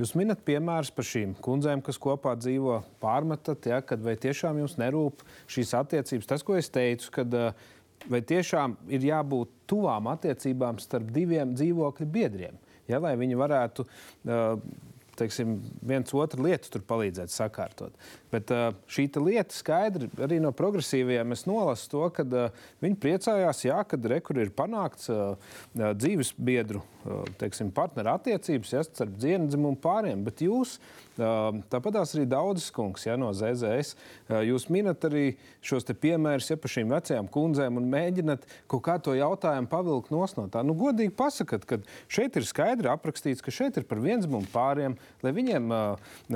Jūs 0.00 0.14
minat 0.16 0.40
piemērus 0.46 0.88
par 0.96 1.04
šīm 1.04 1.34
kundzēm, 1.44 1.82
kas 1.84 1.98
kopā 2.00 2.32
dzīvo, 2.38 2.78
pārmetat, 3.02 3.66
ja, 3.68 3.82
kad 3.84 4.00
vai 4.00 4.14
tiešām 4.16 4.62
jums 4.62 4.78
nerūp 4.80 5.20
šīs 5.50 5.74
attiecības. 5.76 6.30
Tas, 6.30 6.44
ko 6.46 6.56
es 6.56 6.72
teicu, 6.72 7.10
kad 7.18 7.36
uh, 7.36 7.68
vai 8.08 8.22
tiešām 8.26 8.76
ir 8.92 9.04
jābūt 9.10 9.52
tuvām 9.70 10.08
attiecībām 10.12 10.80
starp 10.82 11.10
diviem 11.14 11.54
dzīvokļu 11.56 12.06
biedriem, 12.10 12.56
ja, 12.88 13.00
lai 13.02 13.16
viņi 13.20 13.38
varētu 13.40 13.86
teiksim, 15.20 15.58
viens 15.84 16.12
otru 16.16 16.46
lietu 16.46 16.80
palīdzēt 16.88 17.32
sakārtot. 17.32 17.96
Bet 18.32 18.50
šī 18.90 19.06
ta 19.12 19.20
lieta 19.20 19.52
skaidri 19.52 20.08
arī 20.22 20.38
no 20.40 20.52
progresīvajiem 20.56 21.34
es 21.36 21.44
nolasu 21.48 21.90
to, 21.92 22.06
ka 22.16 22.24
viņi 22.80 23.00
priecājās, 23.02 23.64
jā, 23.66 23.80
kad 23.88 24.08
rekur 24.14 24.40
ir 24.40 24.54
panākts 24.56 25.10
dzīves 25.74 26.32
biedru 26.38 26.82
teiksim, 27.40 27.70
partneru 27.72 28.12
attiecības 28.12 28.72
ja, 28.74 28.82
starp 28.84 29.14
dzimumu 29.16 29.76
pāriem. 29.80 30.20
Bet 30.26 30.42
jūs, 30.44 30.76
uh, 31.16 31.48
tāpatās 31.72 32.14
arī 32.16 32.26
daudzas 32.28 32.68
kungs 32.74 33.06
ja, 33.06 33.16
no 33.20 33.30
ZZS, 33.36 33.94
uh, 34.28 34.40
jūs 34.44 34.68
minat 34.72 35.04
arī 35.08 35.24
šos 35.64 35.88
piemērus 35.90 36.50
ja, 36.52 36.58
par 36.60 36.72
šīm 36.72 36.92
vecajām 36.92 37.30
kundzēm 37.32 37.80
un 37.80 37.88
mēģinat 37.92 38.44
kaut 38.70 38.84
kā 38.86 38.98
to 39.00 39.14
jautājumu 39.16 39.70
pavilkt 39.70 40.12
no 40.12 40.26
tā. 40.52 40.64
Nu, 40.66 40.76
godīgi 40.76 41.14
pasakat, 41.16 41.64
ka 41.68 41.80
šeit 42.10 42.36
ir 42.36 42.46
skaidri 42.48 42.90
aprakstīts, 42.92 43.42
ka 43.44 43.54
šeit 43.54 43.80
ir 43.80 43.88
par 43.88 44.02
viensmumu 44.02 44.48
pāriem, 44.52 44.96
lai 45.24 45.32
viņiem 45.36 45.72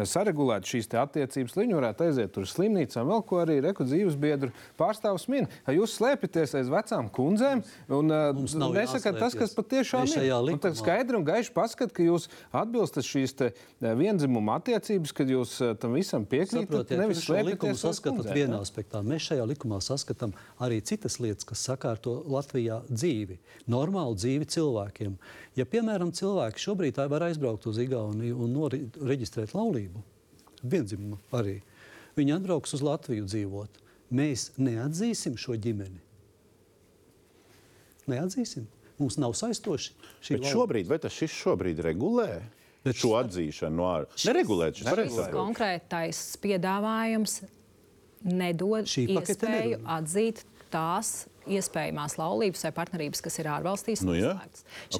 saregulētu 0.09 0.75
šīs 0.75 0.91
attiecības, 0.95 1.57
lai 1.57 1.67
viņi 1.67 1.79
varētu 1.79 2.07
aiziet 2.07 2.33
tur 2.35 2.47
uz 2.47 2.55
slimnīcām, 2.55 3.09
vēl 3.11 3.25
ko 3.29 3.41
arī 3.43 3.59
reku 3.65 3.87
dzīves 3.87 4.17
biedru 4.21 4.53
pārstāvs 4.81 5.27
min. 5.33 5.49
Jūs 5.75 5.97
slēpjaties 5.99 6.57
aiz 6.61 6.71
vecām 6.73 7.11
kundzēm 7.13 7.65
un 7.95 8.15
nesakat 8.75 9.19
tas, 9.21 9.37
kas 9.39 9.55
patiešām 9.57 10.07
ir. 10.09 10.54
Un 10.55 10.61
tad 10.63 10.77
skaidri 10.79 11.19
un 11.19 11.25
gaiši 11.27 11.53
paskat, 11.55 11.93
ka 11.95 12.05
jūs 12.07 12.29
atbilstat 12.55 13.07
šīs 13.07 13.35
uh, 13.43 13.65
vienzimuma 13.99 14.59
attiecības, 14.61 15.13
kad 15.17 15.31
jūs 15.31 15.57
uh, 15.65 15.73
tam 15.81 15.97
visam 15.99 16.25
piekrītat, 16.31 16.93
nevis 16.99 17.25
likumu 17.29 17.77
saskatāt 17.79 18.31
vienā 18.35 18.61
aspektā. 18.63 19.03
Mēs 19.05 19.27
šajā 19.31 19.47
likumā 19.51 19.81
saskatām 19.85 20.35
arī 20.63 20.81
citas 20.87 21.19
lietas, 21.23 21.47
kas 21.49 21.65
sakārto 21.67 22.17
Latvijā 22.31 22.81
dzīvi, 22.89 23.41
normālu 23.71 24.17
dzīvi 24.19 24.49
cilvēkiem. 24.55 25.19
Ja, 25.59 25.67
piemēram, 25.69 26.15
cilvēki 26.15 26.63
šobrīd 26.63 27.03
var 27.11 27.29
aizbraukt 27.29 27.67
uz 27.71 27.79
Igauniju 27.83 28.39
un 28.47 28.55
nori- 28.55 28.85
reģistrēt 29.03 29.55
laulību, 29.55 30.03
vienzimumu 30.63 31.19
arī, 31.35 31.61
viņi 32.17 32.39
atbrauks 32.39 32.75
uz 32.79 32.83
Latviju 32.85 33.27
dzīvot. 33.27 33.83
Mēs 34.15 34.53
neatzīsim 34.61 35.37
šo 35.41 35.57
ģimeni. 35.59 36.01
Neatzīsim. 38.11 38.67
Mums 39.01 39.17
nav 39.19 39.35
saistoši 39.35 39.95
Bet 40.23 40.47
šobrīd, 40.51 40.87
vai 40.91 41.01
tas 41.03 41.15
šis 41.17 41.35
šobrīd 41.43 41.83
regulē? 41.85 42.29
Bet 42.85 42.99
šo 43.01 43.15
atzīšanu 43.17 43.79
no 43.81 43.87
ārpuses. 43.89 44.27
Neregulēt 44.29 44.79
šis 44.79 44.89
Šis 45.25 45.35
konkrētais 45.35 46.21
piedāvājums 46.43 47.39
nedod 48.29 48.85
iespēju 48.89 49.79
nedod. 49.81 49.87
atzīt 49.97 50.45
tās 50.73 51.15
iespējamās 51.49 52.17
laulības 52.19 52.63
vai 52.65 52.73
partnerības, 52.73 53.21
kas 53.25 53.39
ir 53.39 53.49
ārvalstīs. 53.53 54.03
Nu 54.07 54.15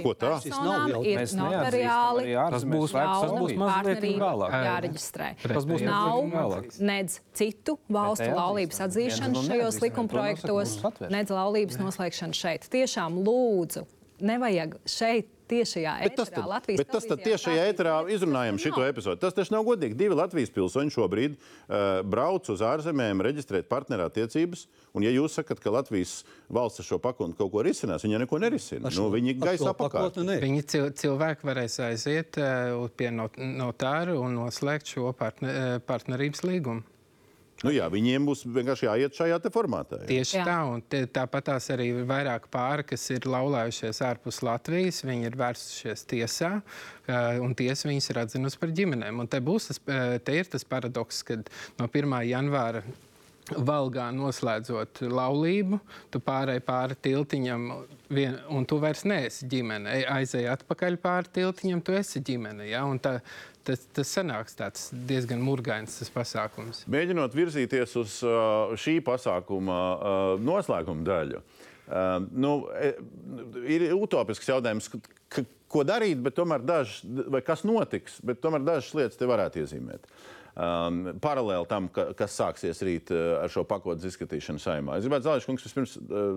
ko 0.03 0.15
tā? 0.15 0.33
Ir 0.45 1.19
notariāli 1.39 2.35
Tas 2.51 2.65
būs- 2.65 2.91
slēgtas 2.93 3.21
tas 3.21 3.31
būs 3.31 3.39
laulības. 3.39 3.59
mazliet 3.59 3.85
partnerība 3.85 4.29
vēlāk. 4.29 4.51
jāreģistrē. 4.69 5.29
Tas 5.55 5.65
būs 5.65 5.83
Nav 5.85 6.65
nedz 6.81 7.21
citu 7.35 7.79
valstu 7.91 8.31
laulības 8.35 8.81
atzīšanu 8.87 9.33
Viena 9.33 9.43
no 9.43 9.43
šajos 9.43 9.81
likumprojektos, 9.81 10.77
nedz 11.11 11.31
laulības 11.31 11.77
noslēgšanu 11.79 12.35
šeit. 12.35 12.69
Tiešām 12.71 13.25
lūdzu, 13.25 13.87
nevajag 14.21 14.77
šeit 14.87 15.27
tiešajā 15.51 15.95
Bet 16.05 16.17
tas, 16.19 16.31
ēterā 16.31 16.47
Latvijas 16.51 16.81
bet 16.81 16.91
tas 16.95 17.09
tad 17.09 17.23
tiešajā 17.25 17.67
ēterā 17.73 17.97
izrunājam 18.15 18.61
šo 18.61 18.85
episodu. 18.87 19.21
Tas 19.23 19.37
taču 19.37 19.55
nav 19.55 19.67
godīgi. 19.69 19.97
Divi 19.99 20.17
Latvijas 20.19 20.53
pilsoņi 20.55 20.95
šobrīd 20.95 21.37
uh, 21.37 22.01
brauc 22.07 22.49
uz 22.53 22.65
ārzemēm 22.65 23.23
reģistrēt 23.25 23.69
partnerattiecības. 23.71 24.67
Un, 24.95 25.05
ja 25.07 25.13
jūs 25.15 25.37
sakat, 25.41 25.61
ka 25.63 25.73
Latvijas 25.75 26.23
valsts 26.53 26.83
ar 26.83 26.89
šo 26.89 27.01
pakotni 27.03 27.37
kaut 27.39 27.53
ko 27.53 27.65
risinās, 27.67 28.05
viņa 28.07 28.23
neko 28.25 28.41
nerisina. 28.43 28.93
Nu, 28.95 29.09
viņi 29.13 29.37
gaisā 29.41 29.75
pakāpē. 29.75 30.09
pakotni. 30.09 30.39
Viņi 30.45 30.67
cil 30.71 30.89
cilvēki 31.03 31.51
varēs 31.51 31.81
aiziet 31.89 32.41
uh, 32.41 32.89
pie 32.97 33.11
not 33.15 33.39
notāra 33.39 34.17
un 34.21 34.39
noslēgt 34.39 34.95
šo 34.95 35.13
partne 35.19 35.53
eh, 35.55 35.77
partnerības 35.85 36.45
līgumu. 36.47 36.85
Nu, 37.65 37.73
jā, 37.73 37.87
viņiem 37.93 38.27
būs 38.29 38.43
vienkārši 38.45 38.87
jāiet 38.87 39.17
šajā 39.17 39.39
te 39.41 39.51
formātā. 39.55 40.03
Jā. 40.03 40.09
Tieši 40.11 40.37
Jā. 40.37 40.45
Tā, 40.45 40.57
un 40.69 40.83
te- 40.85 41.07
tāpat 41.07 41.47
tās 41.49 41.71
arī 41.73 41.87
ir 41.95 42.05
vairāk 42.11 42.51
pāri, 42.53 42.85
kas 42.91 43.07
ir 43.15 43.25
laulājušies 43.25 44.03
ārpus 44.05 44.43
Latvijas. 44.45 45.01
Viņi 45.09 45.31
ir 45.31 45.39
vērsušies 45.41 46.05
tiesā, 46.13 46.53
un 47.41 47.55
tiesa 47.57 47.89
viņus 47.89 48.11
ir 48.13 48.21
atzinusi 48.25 48.61
par 48.61 48.69
ģimenēm. 48.77 49.25
Un 49.25 49.27
te, 49.33 49.41
būs 49.41 49.71
tas, 49.73 49.81
eh, 49.89 50.19
te 50.19 50.37
ir 50.37 50.45
tas 50.53 50.65
paradoks, 50.65 51.23
ka 51.25 51.41
no 51.81 51.89
1. 51.89 52.21
janvāra. 52.29 52.85
Valgā 53.45 54.07
noslēdzot 54.17 55.03
laulību, 55.05 55.79
tu 56.09 56.21
pārēji 56.25 56.63
pāri 56.65 56.97
tiltiņam, 57.05 57.67
vien, 58.09 58.39
un 58.49 58.65
tu 58.65 58.79
vairs 58.81 59.05
neesi 59.05 59.45
ģimene. 59.53 59.99
Aizej 60.09 60.49
atpakaļ 60.55 60.97
pāri 61.03 61.33
tiltiņam, 61.41 61.83
tu 61.85 61.93
esi 61.99 62.25
ģimene. 62.25 62.71
Ja? 62.71 62.87
Un 62.89 63.03
Tā, 63.05 63.19
tas, 63.67 63.85
tas 63.97 64.13
sanāks 64.17 64.57
tāds 64.59 64.89
diezgan 65.09 65.43
murgains 65.45 65.99
tas 66.01 66.13
pasākums. 66.13 66.85
Mēģinot 66.91 67.37
virzīties 67.37 67.97
uz 68.01 68.19
uh, 68.27 68.75
šī 68.81 68.99
pasākuma 69.05 69.79
uh, 69.95 70.21
noslēguma 70.41 71.05
daļu, 71.07 71.41
uh, 71.41 72.17
nu, 72.31 72.55
e, 72.81 72.95
ir 73.77 73.87
utopisks 73.97 74.49
jautājums, 74.53 74.91
ko 75.75 75.83
darīt, 75.87 76.21
bet 76.23 76.37
tomēr 76.39 76.65
dažs, 76.65 77.03
vai 77.33 77.43
kas 77.45 77.65
notiks, 77.67 78.21
bet 78.25 78.43
tomēr 78.45 78.65
dažas 78.67 78.95
lietas 78.97 79.21
te 79.21 79.29
varētu 79.29 79.65
iezīmēt. 79.65 80.09
Um, 80.55 81.17
paralēli 81.19 81.67
tam, 81.67 81.89
ka, 81.91 82.13
kas 82.15 82.37
sāksies 82.39 82.79
rīt 82.87 83.09
uh, 83.11 83.41
ar 83.43 83.51
šo 83.51 83.65
pakotnes 83.67 84.07
izskatīšanu 84.07 84.61
saimā. 84.63 85.01
Es 85.01 85.03
gribētu, 85.03 85.27
Zāļš 85.27 85.49
kungs, 85.49 85.65
vispirms 85.67 85.95
uh, 85.99 86.29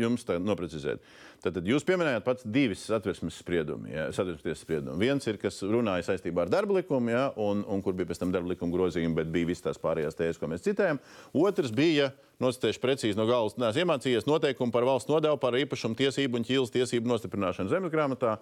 jums 0.00 0.24
noprecizēt. 0.40 1.02
Tad, 1.44 1.58
tad 1.58 1.68
jūs 1.68 1.84
pieminējāt 1.84 2.24
pats 2.24 2.46
divas 2.48 2.86
satversmes 2.88 3.36
spriedumi, 3.42 3.90
ja, 3.92 4.06
satversmes 4.08 4.46
tiesas 4.46 4.62
spriedumi. 4.64 4.96
Viens 5.04 5.28
ir, 5.28 5.36
kas 5.42 5.60
runāja 5.68 6.06
saistībā 6.06 6.46
ar 6.46 6.52
darba 6.54 6.78
likumu, 6.78 7.12
ja, 7.12 7.26
un, 7.44 7.60
un 7.68 7.82
kur 7.84 7.92
bija 7.98 8.08
pēc 8.08 8.22
tam 8.22 8.32
darba 8.32 8.54
likuma 8.54 8.72
grozījumi, 8.72 9.18
bet 9.18 9.28
bija 9.34 9.50
visas 9.50 9.66
tās 9.66 9.82
pārējās 9.82 10.16
tēzes, 10.16 10.40
ko 10.40 10.48
mēs 10.48 10.64
citējam. 10.64 11.02
Otrs 11.42 11.74
bija, 11.76 12.08
nosacīšu 12.40 12.80
precīzi 12.80 13.20
no 13.20 13.28
galvas, 13.28 13.58
neesmu 13.60 13.84
iemācījies 13.84 14.30
noteikumu 14.30 14.72
par 14.72 14.88
valsts 14.88 15.12
nodevu 15.12 15.36
par 15.42 15.58
īpašumu 15.60 15.98
tiesību 16.00 16.40
un 16.40 16.48
ķīlas 16.48 16.72
tiesību 16.72 17.12
nostiprināšanu 17.12 17.74
zemesgrāmatā, 17.74 18.38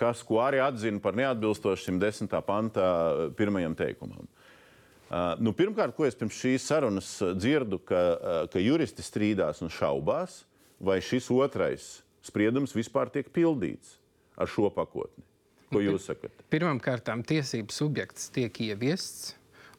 kas, 0.00 0.24
ko 0.24 0.40
arī 0.46 0.64
atzina 0.64 1.04
par 1.04 1.20
neatbilstošu 1.20 1.90
110. 1.90 2.32
pantā 2.48 2.88
pirmajam 3.36 3.76
teikumam. 3.78 4.24
Uh, 4.24 4.50
nu, 5.38 5.52
pirmkārt, 5.56 5.94
ko 5.96 6.06
es 6.08 6.16
pirms 6.18 6.38
šīs 6.38 6.64
sarunas 6.70 7.10
uh, 7.22 7.34
dzirdu, 7.36 7.80
ka, 7.84 8.00
uh, 8.14 8.40
ka 8.50 8.62
juristi 8.62 9.04
strīdās 9.04 9.62
un 9.64 9.72
šaubās, 9.72 10.42
vai 10.80 11.00
šis 11.04 11.30
otrais 11.34 11.88
spriedums 12.24 12.74
vispār 12.76 13.12
tiek 13.12 13.28
pildīts 13.34 13.98
ar 14.40 14.50
šo 14.50 14.70
pakotni. 14.74 15.24
Ko 15.74 15.82
jūs 15.82 16.08
sakat? 16.08 16.44
Pirmkārt, 16.52 17.08
tiesību 17.28 17.74
subjekts 17.74 18.30
tiek 18.34 18.60
ieviests. 18.64 19.34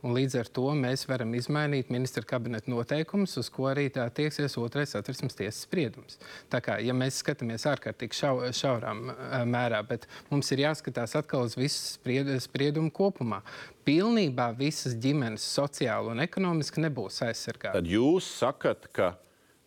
Un 0.06 0.14
līdz 0.14 0.36
ar 0.38 0.50
to 0.54 0.68
mēs 0.78 1.08
varam 1.10 1.32
izmainīt 1.34 1.90
ministra 1.90 2.22
kabineta 2.30 2.70
noteikumus, 2.70 3.34
uz 3.42 3.48
ko 3.50 3.66
arī 3.72 3.88
tā 3.94 4.04
attieksies 4.06 4.54
otrais 4.62 4.94
satversmes 4.94 5.34
tiesas 5.34 5.64
spriedums. 5.66 6.20
Tā 6.54 6.60
kā 6.62 6.76
ja 6.86 6.94
mēs 6.94 7.24
skatāmies 7.24 7.66
ārkārtīgi 7.72 8.20
šau, 8.20 8.36
šaurām 8.54 9.02
mērā, 9.50 9.82
bet 9.90 10.06
mums 10.30 10.54
ir 10.54 10.62
jāskatās 10.68 11.18
atkal 11.18 11.48
uz 11.50 11.58
visu 11.58 11.96
spried, 11.96 12.30
spriedumu 12.46 12.94
kopumā. 12.94 13.42
Pilnībā 13.88 14.52
visas 14.60 14.94
ģimenes 15.02 15.46
sociāli 15.58 16.14
un 16.14 16.22
ekonomiski 16.22 16.86
nebūs 16.86 17.24
aizsargātas. 17.26 17.82
Tad 17.82 17.90
jūs 17.90 18.30
sakat, 18.44 18.86
ka 18.94 19.16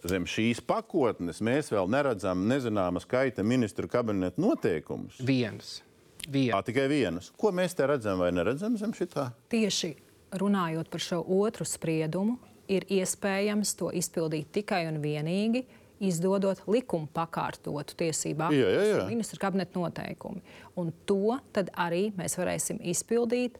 zem 0.06 0.22
šīs 0.22 0.62
pakotnes 0.62 1.42
mēs 1.42 1.74
vēl 1.74 1.90
neredzam 1.90 2.46
nezināma 2.46 3.02
skaita 3.02 3.42
ministru 3.42 3.90
kabineta 3.90 4.38
noteikumus. 4.38 5.18
Vienus. 5.18 5.80
Tā 6.28 6.34
Vienu. 6.34 6.58
tikai 6.66 6.90
vienas. 6.90 7.32
Ko 7.40 7.50
mēs 7.54 7.74
te 7.74 7.86
redzam 7.88 8.20
vai 8.20 8.28
neredzam 8.34 8.74
zem 8.78 8.92
šitā? 8.94 9.30
Tieši 9.50 9.96
runājot 10.32 10.90
par 10.92 11.02
šo 11.02 11.20
otru 11.38 11.66
spriedumu, 11.68 12.38
ir 12.68 12.86
iespējams 12.92 13.74
to 13.78 13.92
izpildīt 13.96 14.52
tikai 14.60 14.86
un 14.90 15.00
vienīgi. 15.02 15.64
Izdodot 15.98 16.60
likumu 16.70 17.08
pakārtotu 17.10 17.96
tiesību 17.98 18.44
aktu, 18.46 19.06
ministra 19.08 19.40
kabineta 19.42 19.80
noteikumi. 19.80 20.44
Un 20.78 20.92
to 21.10 21.34
tad 21.50 21.72
arī 21.74 22.12
mēs 22.14 22.38
varēsim 22.38 22.78
izpildīt 22.86 23.56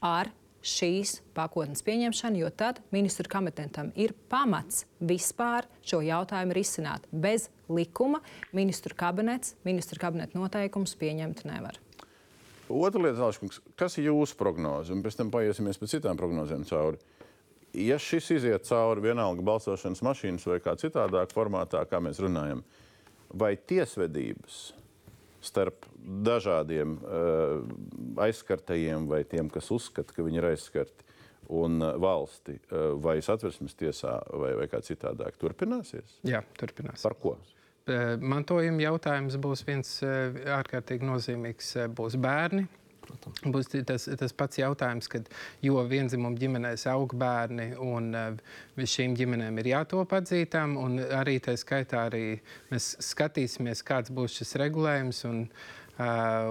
ar 0.00 0.30
šīs 0.64 1.18
pakotnes 1.36 1.82
pieņemšanu, 1.84 2.40
jo 2.40 2.48
tad 2.54 2.80
ministru 2.94 3.28
kabinetam 3.28 3.90
ir 3.98 4.14
pamats 4.32 4.86
vispār 5.04 5.66
šo 5.84 6.00
jautājumu 6.06 6.56
risināt. 6.56 7.04
Bez 7.12 7.50
likuma 7.68 8.22
ministru 8.56 8.96
kabinets, 8.96 9.56
ministru 9.66 10.00
kabineta 10.00 10.38
noteikumus 10.38 10.94
pieņemt 10.96 11.44
nevar. 11.50 11.76
Otra 12.72 13.02
lieta, 13.02 13.18
Zalškungs, 13.20 13.60
kas 13.76 13.98
ir 14.00 14.08
jūsu 14.08 14.36
prognoze? 14.40 14.94
Un 14.94 15.02
pēc 15.04 15.18
tam 15.18 15.32
paiesimies 15.32 15.80
pēc 15.80 15.98
citām 15.98 16.20
prognozēm 16.20 16.64
cauri. 16.68 17.00
Ja 17.76 17.98
šis 18.00 18.30
iziet 18.36 18.66
cauri 18.68 19.04
vienalga 19.04 19.44
balsošanas 19.44 20.02
mašīnas 20.04 20.46
vai 20.48 20.58
kā 20.64 20.74
citādāk 20.80 21.32
formātā, 21.32 21.84
kā 21.88 22.00
mēs 22.04 22.20
runājam, 22.20 22.64
vai 23.32 23.54
tiesvedības 23.56 24.60
starp 25.42 25.86
dažādiem 26.02 26.98
uh, 27.00 27.62
aizskartajiem 28.24 29.08
vai 29.10 29.22
tiem, 29.28 29.48
kas 29.52 29.70
uzskata, 29.74 30.14
ka 30.14 30.24
viņi 30.24 30.38
ir 30.38 30.48
aizskarti, 30.52 31.08
un 31.52 31.80
uh, 31.82 31.96
valsti 32.00 32.56
uh, 32.58 32.92
vai 33.02 33.18
satversmes 33.24 33.74
tiesā 33.78 34.18
vai, 34.30 34.52
vai 34.60 34.68
kā 34.70 34.80
citādāk 34.84 35.40
turpināsies? 35.40 36.20
Jā, 36.28 36.44
turpinās. 36.60 37.02
Par 37.02 37.18
ko? 37.20 37.36
Eh, 37.90 38.14
Mantojuma 38.22 38.84
jautājums 38.84 39.34
būs 39.42 39.64
viens 39.66 39.88
eh, 40.06 40.36
ārkārtīgi 40.54 41.08
nozīmīgs. 41.08 41.74
eh, 41.82 41.88
Būs 41.90 42.14
bērni. 42.20 42.68
Būs 43.42 43.66
ti- 43.68 43.82
tas, 43.82 44.06
tas 44.18 44.32
pats 44.32 44.60
jautājums, 44.60 45.08
kad 45.10 45.26
jo 45.60 45.82
vienzimuma 45.90 46.38
ģimenēs 46.38 46.86
aug 46.92 47.12
bērni, 47.18 47.72
un 47.76 48.14
šīm 48.78 49.16
ģimenēm 49.18 49.58
ir 49.58 49.72
jātop 49.72 50.14
atzītām, 50.16 50.76
un 50.78 51.00
arī 51.18 51.40
tā 51.42 51.56
skaitā 51.58 52.06
arī 52.06 52.38
mēs 52.70 52.92
skatīsimies, 53.02 53.82
kāds 53.82 54.14
būs 54.14 54.38
šis 54.38 54.54
regulējums, 54.62 55.24
un, 55.28 55.42
uh, 55.42 55.81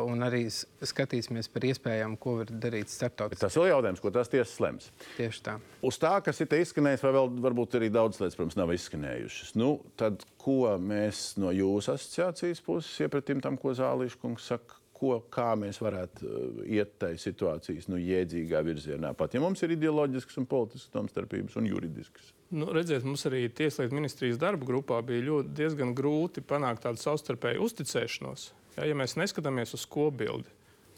un 0.07 0.25
arī 0.25 0.43
skatīsimies 0.49 1.49
par 1.51 1.65
iespējām, 1.69 2.17
ko 2.21 2.37
var 2.41 2.51
darīt 2.51 2.91
starptautiski. 2.91 3.41
Tas 3.43 3.57
ir 3.57 3.71
jautājums, 3.71 4.01
ko 4.03 4.11
tas 4.13 4.31
tiesas 4.31 4.57
lems. 4.63 4.89
Tieši 5.17 5.45
tā. 5.45 5.55
Uz 5.85 5.97
tā, 6.01 6.13
kas 6.25 6.41
ir 6.43 6.49
te 6.51 6.59
izskanējis, 6.61 7.05
vai 7.05 7.15
vēl 7.17 7.31
varbūt 7.47 7.79
arī 7.79 7.91
daudz 7.93 8.21
lietas, 8.21 8.37
protams, 8.39 8.59
nav 8.59 8.73
izskanējušas. 8.75 9.55
Nu, 9.59 9.71
tad, 9.99 10.25
ko 10.41 10.75
mēs 10.81 11.31
no 11.41 11.53
jūsu 11.55 11.95
asociācijas 11.95 12.63
puses 12.65 13.07
iepratīm 13.07 13.41
tam, 13.43 13.59
ko 13.61 13.75
Zālīša 13.77 14.21
kungs 14.21 14.51
saka, 14.51 14.81
ko, 15.01 15.15
kā 15.33 15.53
mēs 15.57 15.81
varētu 15.81 16.27
uh, 16.27 16.61
iet 16.69 16.93
tajā 17.01 17.17
situācijas 17.23 17.89
nu, 17.89 17.97
jēdzīgā 18.01 18.61
virzienā, 18.65 19.15
pat 19.17 19.33
ja 19.33 19.41
mums 19.41 19.63
ir 19.65 19.73
ideoloģisks 19.73 20.37
un 20.37 20.47
politisks 20.49 20.93
domstarpības 20.93 21.57
un 21.57 21.69
juridisks. 21.71 22.29
Nu, 22.51 22.67
redziet, 22.75 23.05
mums 23.07 23.23
arī 23.29 23.45
Tieslietu 23.55 23.95
ministrijas 23.95 24.39
darba 24.41 24.67
grupā 24.67 24.99
bija 25.07 25.23
ļoti, 25.29 25.53
diezgan 25.55 25.95
grūti 25.97 26.43
panākt 26.43 26.83
tādu 26.85 26.99
savstarpēju 27.01 27.63
uzticēšanos. 27.63 28.49
Ja, 28.77 28.87
ja 28.87 28.95
mēs 28.97 29.17
neskatāmies 29.19 29.75
uz 29.75 29.83
kobildi, 29.89 30.49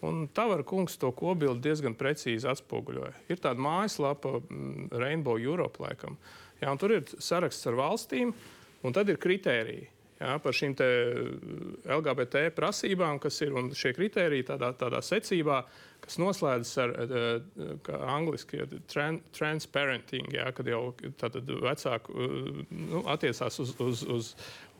un 0.05 0.27
Tavara 0.35 0.65
kungs 0.67 0.97
to 1.01 1.09
kobildi 1.15 1.69
diezgan 1.69 1.95
precīzi 1.97 2.49
atspoguļoja. 2.51 3.13
Ir 3.33 3.41
tāda 3.41 3.63
mājaslapa, 3.63 4.37
mm, 4.43 4.91
Rainbow 4.91 5.39
Europe, 5.41 5.81
laikam, 5.83 6.17
un 6.61 6.79
tur 6.79 6.97
ir 6.97 7.07
saraksts 7.17 7.67
ar 7.67 7.79
valstīm, 7.79 8.33
un 8.83 8.95
tad 8.95 9.09
ir 9.09 9.19
kritēriji. 9.21 9.89
Jā, 10.21 10.35
par 10.39 10.55
šīm 10.55 10.75
te 10.77 10.87
LGBT 11.89 12.45
prasībām, 12.55 13.17
kas 13.23 13.41
ir 13.43 13.55
un 13.57 13.71
šie 13.75 13.91
kriteriji 13.97 14.45
tādā, 14.51 14.69
tādā 14.77 15.01
secībā, 15.03 15.63
kas 16.03 16.19
noslēdzas 16.21 16.73
ar, 16.83 16.93
eh, 17.01 17.71
kā 17.83 17.99
angliski, 18.13 18.59
ir 18.61 18.83
tran, 18.91 19.21
transparenting, 19.35 20.29
jā, 20.35 20.49
kad 20.55 20.69
jau 20.69 20.93
tātad 21.19 21.49
vecāku 21.63 22.13
eh, 22.13 22.61
nu, 22.69 23.03
attiecās 23.13 23.59
uz, 23.63 23.73
uz, 23.79 24.03
uz, 24.15 24.31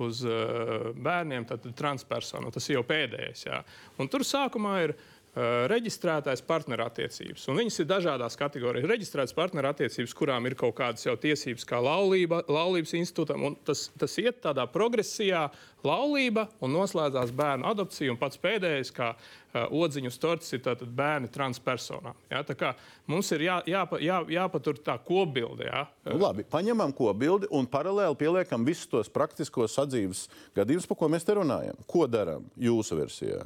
uz 0.04 0.24
eh, 0.28 0.92
bērniem, 0.96 1.48
tad 1.50 1.66
transpersonu. 1.80 2.52
Tas 2.54 2.70
ir 2.70 2.80
jau 2.80 2.86
pēdējais. 2.88 3.48
Jā. 3.48 3.64
Un 3.98 4.12
tur 4.12 4.28
sākumā 4.28 4.78
ir 4.88 4.96
reģistrētais 5.34 6.44
partnerattiecības. 6.46 7.48
Un 7.50 7.58
viņas 7.58 7.80
ir 7.82 7.88
dažādās 7.90 8.38
kategorijās. 8.38 8.86
Reģistrētas 8.90 9.34
partnerattiecības, 9.34 10.14
kurām 10.18 10.46
ir 10.46 10.56
kaut 10.60 10.76
kādas 10.78 11.08
jau 11.08 11.16
tiesības, 11.18 11.66
kā 11.66 11.80
laulība, 11.82 12.44
laulības 12.46 12.94
institūtam, 13.00 13.48
un 13.50 13.56
tas, 13.66 13.88
tas 13.98 14.18
iet 14.22 14.44
tādā 14.44 14.68
progresijā 14.70 15.48
laulība 15.84 16.46
un 16.62 16.76
noslēdzās 16.78 17.34
bērnu 17.34 17.66
adopcija. 17.72 18.14
Un 18.14 18.22
pats 18.22 18.38
pēdējais, 18.46 18.94
kā 18.94 19.10
uh, 19.16 19.66
odziņu 19.74 20.14
storts, 20.14 20.54
ir 20.54 20.62
tātad 20.70 20.94
bērni 20.94 21.32
transpersonām. 21.34 22.14
Ja? 22.30 22.46
Tā 22.46 22.54
kā 22.60 22.76
mums 23.10 23.34
ir 23.34 23.48
jā, 23.50 23.58
jāpa, 23.74 23.98
jā, 24.06 24.22
jāpatur 24.38 24.78
tā 24.86 25.00
kopbilde. 25.02 25.66
Ja? 25.66 25.88
Nu, 26.06 26.22
labi, 26.28 26.46
paņemam 26.46 26.94
kopbildi 26.94 27.50
un 27.50 27.66
paralēli 27.66 28.22
pieliekam 28.22 28.70
visus 28.70 28.86
tos 28.92 29.10
praktiskos 29.10 29.74
sadzīves 29.82 30.28
gadījumus, 30.54 30.90
par 30.94 31.02
ko 31.02 31.10
mēs 31.10 31.26
te 31.26 31.42
runājam. 31.42 31.86
Ko 31.90 32.06
darām 32.06 32.46
jūsu 32.54 33.02
versijā? 33.02 33.42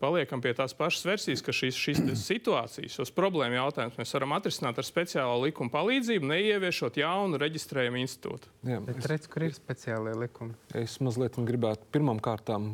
Paliekam 0.00 0.40
pie 0.42 0.52
tās 0.56 0.72
pašas 0.76 1.04
versijas, 1.06 1.42
ka 1.44 1.52
šīs, 1.54 1.76
šīs 1.76 2.00
situācijas, 2.24 2.94
šos 2.96 3.12
problēmu 3.16 3.58
jautājumus 3.58 3.98
mēs 4.00 4.14
varam 4.16 4.34
atrisināt 4.36 4.80
ar 4.80 4.86
speciālo 4.86 5.36
likumu 5.44 5.72
palīdzību, 5.74 6.30
neieviešot 6.30 7.00
jaunu 7.02 7.40
reģistrējumu 7.40 8.00
institūtu. 8.02 8.52
Jā, 8.68 8.80
es 8.94 9.08
redzu, 9.10 9.30
kur 9.32 9.46
ir 9.46 9.56
speciālie 9.56 10.14
likumi. 10.18 10.56
Es 10.76 10.96
mazliet 11.04 11.36
gribētu 11.50 11.88
pirmām 11.92 12.22
kārtām 12.24 12.72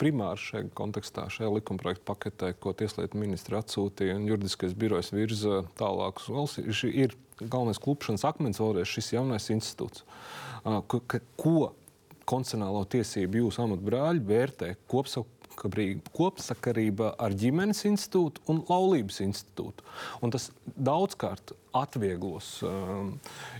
primāri 0.00 0.44
šajā 0.44 0.68
kontekstā, 0.78 1.28
šajā 1.32 1.50
likuma 1.56 1.82
projekta 1.82 2.06
paketē, 2.12 2.52
ko 2.60 2.74
Tieslietu 2.78 3.20
ministra 3.20 3.62
atsūtīja 3.62 4.18
un 4.18 4.28
juridiskais 4.28 4.76
birojs 4.78 5.12
virza 5.16 5.64
tālāk 5.80 6.22
uz 6.22 6.30
valsts, 6.34 6.84
ir 6.92 7.16
galvenais 7.40 7.80
klupšanas 7.82 8.26
akmens 8.28 8.60
vēlreiz 8.62 8.90
šis 8.90 9.12
jaunais 9.14 9.48
institūts. 9.54 10.04
Ko, 10.90 11.00
ko 11.38 11.58
konstitucionālo 12.28 12.82
tiesību 12.92 13.44
jūsu 13.44 13.62
amatbrāļi 13.64 14.24
vērtē 14.28 14.72
kopsavilkumā 14.90 15.37
kopsakarība 16.14 17.12
ar 17.18 17.34
ģimenes 17.34 17.84
institūtu 17.88 18.44
un 18.50 18.62
laulības 18.68 19.22
institūtu. 19.24 19.86
Un 20.22 20.34
tas 20.34 20.50
daudzkārt 20.76 21.54
atvieglos 21.78 22.58
um, 22.66 23.16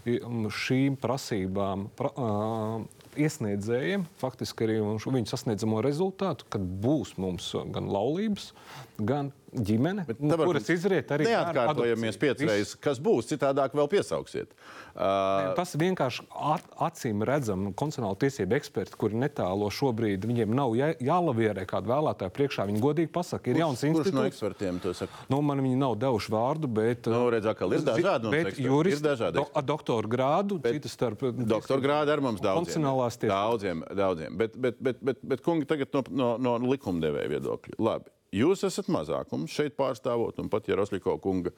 šīm 0.07 0.97
prasībām. 1.01 1.89
Pra, 1.99 2.13
uh, 2.15 2.87
iesniedzējiem, 3.19 4.05
faktiski 4.21 4.67
arī 4.67 4.79
viņu 4.83 5.27
sasniedzamo 5.31 5.83
rezultātu, 5.85 6.47
kad 6.53 6.63
būs 6.83 7.17
mums 7.21 7.51
gan 7.75 7.91
laulības, 7.91 8.53
gan 8.99 9.33
ģimene, 9.53 10.05
no 10.19 10.37
nu, 10.37 10.39
kuras 10.49 10.69
izriet 10.73 11.11
arī 11.15 11.29
neatkārtojamies 11.31 12.21
piecas 12.21 12.45
reizes. 12.49 12.75
Kas 12.83 13.01
būs 13.03 13.31
citādāk, 13.31 13.77
vēl 13.77 13.89
piesauksiet? 13.93 14.53
Uh, 14.99 15.55
Tas 15.59 15.75
vienkārši 15.79 16.25
at, 16.53 16.65
acīm 16.89 17.23
redzam, 17.27 17.69
konstitucionāla 17.79 18.19
tiesība 18.21 18.59
eksperti, 18.59 18.97
kuri 18.99 19.19
netālo 19.21 19.69
šobrīd, 19.73 20.27
viņiem 20.29 20.55
nav 20.57 20.75
jā, 20.79 20.91
jālavierē 21.05 21.65
kādu 21.71 21.93
vēlētāju 21.93 22.35
priekšā. 22.35 22.67
Viņi 22.71 22.83
godīgi 22.83 23.13
pasaka, 23.15 23.53
ir 23.53 23.63
jauns 23.63 23.85
institūts. 23.87 24.11
Kurš 24.11 24.19
no 24.19 24.27
ekspertiem 24.29 24.83
to 24.83 24.95
saka? 24.99 25.25
Nu, 25.33 25.41
man 25.45 25.63
viņi 25.65 25.79
nav 25.81 25.97
devuši 26.03 26.35
vārdu, 26.35 26.71
bet. 26.81 27.09
Nu, 27.11 27.25
redz, 27.35 27.49
ir 27.49 27.87
dažādi. 27.89 28.35
Bet 28.35 28.61
juristi, 28.63 28.99
ir 28.99 29.07
dažādi. 29.07 29.41
Do, 29.41 29.65
doktora 29.73 30.13
grādu, 30.17 30.61
citas 30.67 30.99
starp. 30.99 31.25
Doktora 31.39 31.85
grādu 31.85 32.17
ar 32.17 32.25
mums 32.25 32.45
daudziem. 32.45 32.91
Daudziem, 33.29 33.87
daudziem. 33.97 34.39
Bet, 34.39 34.59
bet, 34.59 34.83
bet, 34.83 35.03
bet, 35.03 35.25
bet 35.35 35.45
kungi 35.47 35.69
tagad 35.69 35.95
no, 35.95 36.05
no, 36.11 36.31
no 36.43 36.59
likumdevēja 36.67 37.37
viedokļa. 37.37 37.79
Labi. 37.79 38.18
Jūs 38.35 38.61
esat 38.67 38.91
mazākums 38.93 39.55
šeit 39.57 39.73
pārstāvot, 39.79 40.37
un 40.43 40.51
pat 40.53 40.67
ja 40.69 40.77
Rosliko 40.77 41.15
kunga 41.25 41.49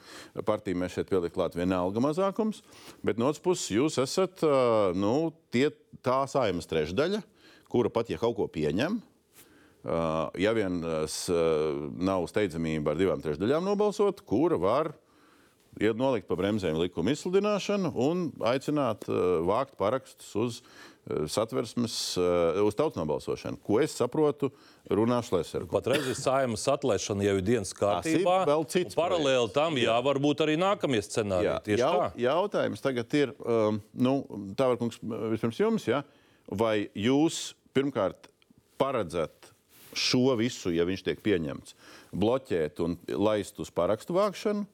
partija 0.47 0.79
mēs 0.79 0.95
šeit 0.95 1.09
pielikt 1.11 1.35
klāt 1.35 1.57
vienalga 1.59 2.03
mazākums, 2.05 2.61
bet 3.03 3.19
no 3.19 3.27
otras 3.27 3.43
puses 3.43 3.73
jūs 3.75 3.99
esat 3.99 4.45
nu, 4.95 5.15
tie, 5.51 5.73
tā 6.07 6.21
saimas 6.31 6.71
trešdaļa, 6.71 7.25
kura 7.71 7.91
pat 7.91 8.13
ja 8.15 8.21
kaut 8.23 8.37
ko 8.39 8.47
pieņem, 8.47 9.01
ja 10.39 10.55
vien 10.55 10.79
nav 12.07 12.31
steidzamība 12.31 12.95
ar 12.95 13.01
divām 13.01 13.23
trešdaļām 13.25 13.67
nobalsot, 13.67 14.23
kura 14.23 14.61
var 14.61 14.93
nolikt 15.79 16.29
pa 16.29 16.39
bremzēm 16.39 16.79
likuma 16.79 17.17
izsludināšanu 17.17 17.91
un 17.99 18.29
aicināt 18.47 19.11
vākt 19.47 19.75
parakstus 19.81 20.31
uz 20.39 20.63
satversmes, 21.31 21.95
uz 22.63 22.77
tautas 22.79 22.99
nobalsošanu, 23.01 23.59
ko 23.65 23.81
es 23.83 23.95
saprotu, 23.97 24.51
runā 24.91 25.21
Šlēsers. 25.27 25.69
Patreiz 25.71 26.07
ir 26.11 26.19
saimas 26.19 26.67
atlaišana 26.71 27.25
jau 27.27 27.37
ir 27.41 27.45
dienas 27.47 27.73
kārtībā. 27.77 28.37
Vēl 28.49 28.67
cits. 28.71 28.99
Paralēli 28.99 29.53
tam, 29.55 29.79
jā, 29.81 29.97
varbūt 30.05 30.45
arī 30.45 30.57
nākamie 30.61 31.03
scenāriji. 31.05 31.51
Jā, 31.51 31.59
Tieši 31.67 31.83
jau, 31.83 31.93
tā. 31.97 32.11
Jautājums 32.27 32.85
tagad 32.85 33.17
ir, 33.19 33.35
um, 33.43 33.81
nu, 34.07 34.17
tā 34.59 34.71
var 34.73 34.81
kungs 34.81 35.01
vispirms 35.03 35.63
jums, 35.63 35.89
ja? 35.91 36.03
vai 36.51 36.91
jūs 36.99 37.55
pirmkārt 37.77 38.29
paredzat 38.81 39.51
šo 39.97 40.37
visu, 40.39 40.71
ja 40.75 40.87
viņš 40.87 41.07
tiek 41.07 41.23
pieņemts, 41.23 41.75
bloķēt 42.15 42.83
un 42.85 42.99
laist 43.19 43.59
uz 43.63 43.73
parakstu 43.75 44.15
vākšanu? 44.17 44.67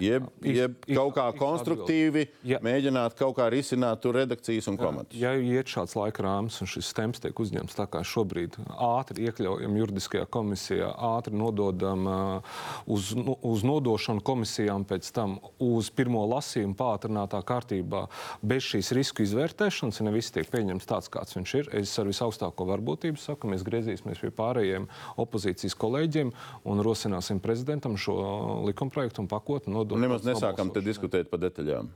Jeb, 0.00 0.24
jeb 0.42 0.74
kaut 0.88 1.12
kā 1.14 1.24
konstruktīvi 1.38 2.24
ja. 2.48 2.58
mēģināt 2.64 3.14
kaut 3.18 3.36
kā 3.36 3.46
risināt 3.52 4.00
tur 4.02 4.16
redakcijas 4.18 4.66
un 4.72 4.78
komandas. 4.78 5.14
Ja 5.14 5.30
iet 5.38 5.70
šāds 5.70 5.94
laika 5.94 6.24
rāmis 6.24 6.56
un 6.64 6.70
šis 6.70 6.88
temps 6.96 7.22
tiek 7.22 7.38
uzņemts 7.38 7.76
tā 7.78 7.86
kā 7.90 8.00
šobrīd, 8.02 8.56
ātri 8.74 9.28
iekļaujam 9.28 9.76
juridiskajā 9.78 10.26
komisijā, 10.34 10.88
ātri 11.14 11.38
nododam 11.38 12.08
uh, 12.10 12.56
uz, 12.90 13.12
uz 13.14 13.62
nodošanu 13.66 14.24
komisijām, 14.26 14.86
pēc 14.88 15.12
tam 15.14 15.36
uz 15.62 15.92
pirmo 15.94 16.24
lasījumu 16.32 16.74
pātrinātā 16.80 17.44
kārtībā, 17.46 18.06
bez 18.42 18.66
šīs 18.72 18.90
risku 18.98 19.22
izvērtēšanas, 19.22 20.00
ja 20.00 20.08
ne 20.08 20.14
viss 20.16 20.34
tiek 20.34 20.50
pieņemts 20.50 20.90
tāds, 20.90 21.12
kāds 21.12 21.38
viņš 21.38 21.54
ir. 21.60 21.70
Es 21.84 21.94
ar 22.02 22.10
visaugstāko 22.10 22.66
varbūtību 22.72 23.22
saku, 23.22 23.52
mēs 23.52 23.62
griezīsimies 23.66 24.24
pie 24.24 24.32
pārējiem 24.34 24.90
opozīcijas 25.22 25.78
kolēģiem 25.78 26.34
un 26.66 26.82
rosināsim 26.82 27.38
prezidentam 27.44 27.94
šo 28.00 28.18
likumprojektu 28.66 29.22
un 29.22 29.30
pakotni 29.30 29.73
nodokļu. 29.74 30.02
Nemaz 30.06 30.26
nesākam 30.26 30.72
te 30.74 30.82
diskutēt 30.84 31.30
par 31.32 31.42
detaļām. 31.42 31.90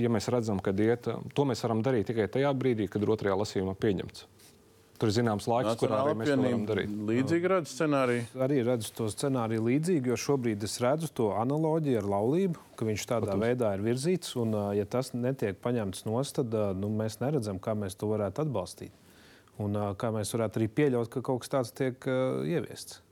Ja 0.00 0.12
mēs 0.12 0.30
redzam, 0.34 0.60
ka 0.64 0.74
iet, 0.76 1.08
to 1.08 1.46
mēs 1.48 1.62
varam 1.66 1.82
darīt 1.86 2.10
tikai 2.10 2.28
tajā 2.38 2.52
brīdī, 2.58 2.90
kad 2.90 3.04
ir 3.04 3.14
otrajā 3.14 3.38
lasījumā 3.40 3.76
pieņemts. 3.80 4.26
Tur 4.94 5.10
ir 5.10 5.14
zināms 5.16 5.48
laiks, 5.50 5.74
kurā 5.80 6.04
arī 6.04 6.12
mēs 6.20 6.28
to 6.30 6.36
varam 6.38 6.66
darīt. 6.68 6.90
Līdzīgi 7.08 7.48
redzu 7.50 7.72
scenāriju. 7.72 8.26
Arī 8.46 8.60
redzu 8.64 8.92
to 8.94 9.08
scenāriju 9.10 9.64
līdzīgi, 9.66 10.12
jo 10.12 10.18
šobrīd 10.22 10.62
es 10.68 10.76
redzu 10.82 11.10
to 11.18 11.26
analoģiju 11.34 11.98
ar 11.98 12.06
laulību, 12.12 12.62
ka 12.78 12.86
viņš 12.86 13.06
tādā 13.10 13.32
Protams. 13.32 13.42
veidā 13.42 13.72
ir 13.74 13.82
virzīts. 13.82 14.36
Un, 14.38 14.54
ja 14.78 14.86
tas 14.86 15.10
netiek 15.16 15.58
paņemts 15.64 16.06
nost, 16.06 16.38
tad 16.38 16.54
nu, 16.78 16.92
mēs 16.94 17.18
neredzam, 17.24 17.58
kā 17.58 17.74
mēs 17.78 17.98
to 17.98 18.12
varētu 18.12 18.46
atbalstīt. 18.46 18.94
Un 19.64 19.74
kā 19.98 20.12
mēs 20.14 20.30
varētu 20.34 20.62
arī 20.62 20.70
pieļaut, 20.78 21.10
ka 21.10 21.22
kaut 21.26 21.42
kas 21.42 21.52
tāds 21.56 21.74
tiek 21.74 22.06
uh, 22.10 22.46
ieviests. 22.46 23.02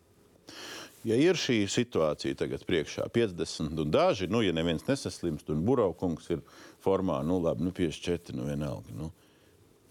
Ja 1.02 1.16
ir 1.18 1.38
šī 1.38 1.64
situācija 1.70 2.36
tagad 2.38 2.62
priekšā, 2.68 3.08
50 3.10 3.80
un 3.82 3.90
daži, 3.90 4.28
nu, 4.30 4.42
ja 4.44 4.54
neviens 4.54 4.84
nesaslimst, 4.86 5.50
un 5.50 5.64
buraukungs 5.66 6.28
ir 6.30 6.44
formā, 6.84 7.18
nu, 7.26 7.40
labi, 7.42 7.66
nu, 7.66 7.72
54, 7.74 8.36
nu, 8.38 8.46
vienalga. 8.46 8.94
Nu. 8.94 9.10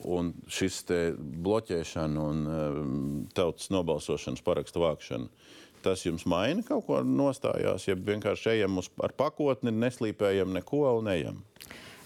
Un 0.07 0.31
šis 0.49 0.79
bloķēšana 1.19 2.23
un 2.31 2.45
um, 2.47 2.93
tautas 3.38 3.67
nobalsošanas 3.73 4.41
parakstu 4.45 4.81
vākšana, 4.81 5.27
tas 5.83 6.05
jums 6.05 6.23
maina 6.29 6.63
kaut 6.65 6.88
ko 6.88 7.01
nostājās, 7.05 7.89
ja 7.89 7.97
vienkārši 7.97 8.55
ejam 8.55 8.79
uz, 8.81 8.88
ar 9.03 9.13
pakotni, 9.17 9.73
neslīpējam 9.75 10.55
neko 10.55 10.85
un 11.01 11.11
ejam? 11.11 11.43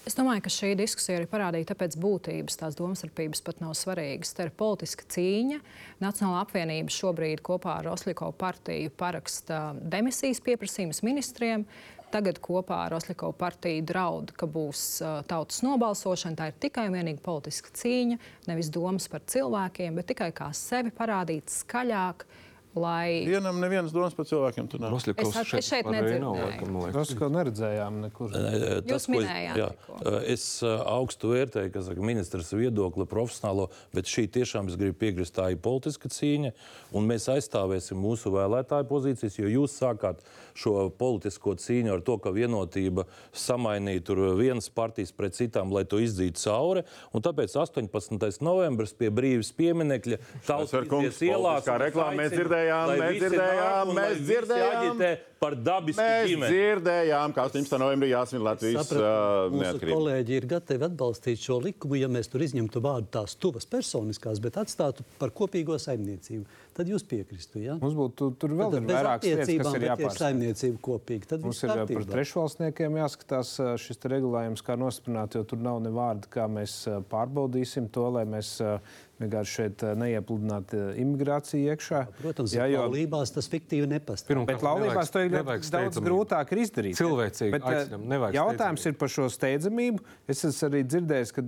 Es 0.06 0.14
domāju, 0.14 0.44
ka 0.44 0.50
šī 0.54 0.68
diskusija 0.78 1.16
arī 1.18 1.26
parādīja, 1.26 1.66
tāpēc 1.72 1.96
būtības 1.98 2.60
tās 2.60 2.76
domstarpības 2.78 3.40
pat 3.42 3.58
nav 3.58 3.72
svarīgas. 3.74 4.36
Tā 4.38 4.44
ir 4.46 4.52
politiska 4.54 5.02
cīņa. 5.10 5.58
Nacionāla 5.98 6.44
apvienība 6.44 6.94
šobrīd 6.94 7.42
kopā 7.46 7.80
ar 7.80 7.88
Osļiko 7.90 8.28
partiju 8.38 8.92
paraksta 8.94 9.74
demisijas 9.82 10.38
pieprasījumus 10.46 11.02
ministriem. 11.02 11.66
Tagad 12.14 12.38
kopā 12.38 12.84
ar 12.84 12.94
Osļiko 13.00 13.32
partiju 13.34 13.82
draud, 13.90 14.30
ka 14.38 14.46
būs 14.46 14.86
uh, 15.02 15.18
tautas 15.26 15.58
nobalsošana. 15.66 16.38
Tā 16.38 16.52
ir 16.52 16.60
tikai 16.62 16.86
un 16.86 17.00
vienīgi 17.00 17.24
politiska 17.26 17.74
cīņa, 17.74 18.22
nevis 18.46 18.70
domas 18.70 19.10
par 19.10 19.26
cilvēkiem, 19.26 19.98
bet 19.98 20.12
tikai 20.14 20.30
kā 20.38 20.52
sevi 20.54 20.94
parādīt 20.94 21.50
skaļāk. 21.50 22.22
Uh, 22.22 22.45
lai. 22.80 23.24
Vienam 23.28 23.58
nevienas 23.62 23.94
domas 23.94 24.14
par 24.16 24.28
cilvēkiem 24.28 24.68
tur 24.70 24.82
nav. 24.82 24.94
Es, 24.96 25.08
es 25.10 25.50
šeit, 25.50 25.66
šeit 25.66 25.90
nedzirdēju. 25.90 26.82
Tas, 26.94 27.12
ko 27.18 27.28
neredzējām 27.32 28.00
nekur. 28.04 28.32
Tas, 28.32 28.86
Jūs 28.92 29.08
minējāt. 29.12 29.60
Jā, 29.60 29.68
es 30.32 30.46
augstu 30.64 31.32
vērtēju, 31.34 31.72
ka 31.74 31.84
saka, 31.88 32.06
ministrs 32.06 32.52
viedokli 32.56 33.08
profesionālo, 33.10 33.68
bet 33.96 34.10
šī 34.10 34.26
tiešām 34.38 34.70
es 34.70 34.78
gribu 34.80 34.98
piekrist, 35.02 35.36
tā 35.38 35.50
ir 35.54 35.60
politiska 35.62 36.10
cīņa, 36.12 36.52
un 36.96 37.08
mēs 37.10 37.28
aizstāvēsim 37.32 38.00
mūsu 38.00 38.32
vēlētāju 38.34 38.88
pozīcijas, 38.90 39.40
jo 39.40 39.52
jūs 39.58 39.78
sākāt 39.80 40.24
šo 40.56 40.88
politisko 40.98 41.54
cīņu 41.60 41.94
ar 41.96 42.02
to, 42.06 42.16
ka 42.22 42.32
vienotība 42.34 43.06
samainīja 43.36 44.04
tur 44.08 44.22
vienas 44.38 44.68
partijas 44.72 45.12
pret 45.16 45.36
citām, 45.36 45.72
lai 45.74 45.84
to 45.88 46.00
izdzītu 46.02 46.40
cauri, 46.42 46.84
un 47.12 47.24
tāpēc 47.24 47.54
18. 47.60 48.40
novembris 48.44 48.94
pie 48.96 49.12
brīvas 49.14 49.52
pieminekļa 49.56 50.20
tautas 50.48 51.22
ielās. 51.22 51.64
Kā 51.66 51.78
reklāmā 51.82 52.22
mēs 52.22 52.34
dzirdējām, 52.34 52.92
mēs 53.00 53.22
dzirdējām, 53.22 53.96
mēs 54.00 54.20
dzirdējām. 54.26 55.02
par 55.40 55.54
dabisku 55.60 56.00
Mēs 56.00 56.30
ģimeni. 56.30 56.52
dzirdējām, 56.52 57.34
ka 57.36 57.44
18. 57.50 57.78
novembrī 57.80 58.08
jāsvin 58.08 58.44
Latvijas 58.46 58.92
uh, 58.94 59.52
neatkarība. 59.52 59.92
kolēģi 59.92 60.36
ir 60.38 60.46
gatavi 60.48 60.86
atbalstīt 60.88 61.42
šo 61.42 61.58
likumu, 61.60 61.98
ja 62.00 62.08
mēs 62.08 62.30
tur 62.32 62.44
izņemtu 62.46 62.80
vārdu 62.84 63.10
tās 63.18 63.36
tuvas 63.36 63.68
personiskās, 63.68 64.40
bet 64.42 64.56
atstātu 64.62 65.04
par 65.20 65.34
kopīgo 65.36 65.76
saimniecību. 65.82 66.46
Tad 66.76 66.90
jūs 66.92 67.04
piekristu. 67.08 67.62
Ja? 67.64 67.78
Mums 67.80 67.94
būtu 67.96 68.28
tur 68.36 68.52
vēl 68.58 68.74
Tad 68.74 68.84
vairākas 68.90 69.24
lietas, 69.30 69.48
kas 69.62 69.78
ir 69.78 69.86
jāpārskata. 69.88 70.20
saimniecība 70.26 70.82
kopīgi. 70.84 71.28
Tad 71.30 71.46
Mums 71.46 71.62
ir 71.64 71.72
par 71.72 71.78
kārtībā. 71.82 72.04
trešvalstniekiem 72.12 72.98
jāskatās 73.00 73.54
uh, 73.64 73.72
šis 73.80 74.02
regulējums, 74.12 74.60
kā 74.66 74.76
nostiprināt, 74.76 75.38
jo 75.38 75.44
tur 75.48 75.62
nav 75.64 75.80
ne 75.80 75.94
vārda, 75.96 76.28
kā 76.36 76.44
mēs 76.52 76.76
uh, 76.90 77.00
pārbaudīsim 77.12 77.88
to, 77.96 78.08
lai 78.18 78.26
mēs 78.28 78.58
vienkārši 79.16 79.52
šeit 79.56 79.82
neiepludinātu 79.96 80.76
uh, 80.76 80.88
imigrāciju 81.00 81.70
iekšā. 81.72 82.02
Protams, 82.20 82.52
ja 82.52 82.66
jo- 82.68 82.82
laulībās 82.84 83.32
tas 83.32 83.48
fiktīvi 83.48 83.88
nepastāv. 83.88 84.28
Pirmkārt, 84.34 84.50
Bet 84.60 84.64
laulībās 84.66 85.12
to 85.14 85.22
ir 85.24 85.30
nevajag 85.32 85.64
daudz 85.72 86.00
grūtāk 86.04 86.52
ir 86.52 86.60
izdarīt. 86.66 86.98
Cilvēcīgi 87.00 87.54
Bet, 87.56 87.64
eh, 87.64 87.96
nevajag 87.96 88.36
jautājums 88.36 88.84
steidzamību. 88.84 88.92
ir 88.92 89.00
par 89.00 89.08
šo 89.16 89.28
steidzamību. 89.32 90.04
Es 90.28 90.44
esmu 90.44 90.68
arī 90.68 90.82
dzirdējis, 90.92 91.32
ka 91.32 91.46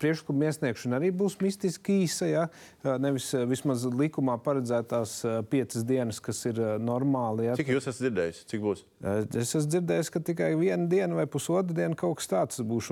priekšlikuma 0.00 0.48
iesniegšana 0.48 0.96
arī 1.02 1.12
būs 1.20 1.36
mistiski 1.44 1.98
īsa. 2.06 2.30
Ja? 2.30 2.46
Nevis 2.96 3.28
vismaz 3.52 3.84
likumā 3.84 4.38
paredzētās 4.70 5.14
uh, 5.24 5.40
piecas 5.50 5.84
dienas, 5.86 6.20
kas 6.22 6.40
ir 6.48 6.60
uh, 6.60 6.76
normāli. 6.80 7.48
Ja? 7.48 7.56
Cik 7.58 7.72
jūs 7.74 7.88
esat 7.90 8.04
dzirdējis? 8.04 8.40
Cik 8.50 8.62
būs? 8.64 8.84
Uh, 9.02 9.22
Es 9.40 9.54
esmu 9.56 9.70
dzirdējis, 9.74 10.10
ka 10.12 10.22
tikai 10.24 10.50
viena 10.58 10.86
diena 10.90 11.18
vai 11.18 11.26
pusotra 11.30 11.74
diena 11.74 11.96
kaut 11.98 12.20
kas 12.20 12.30
tāds 12.30 12.62
būs 12.66 12.90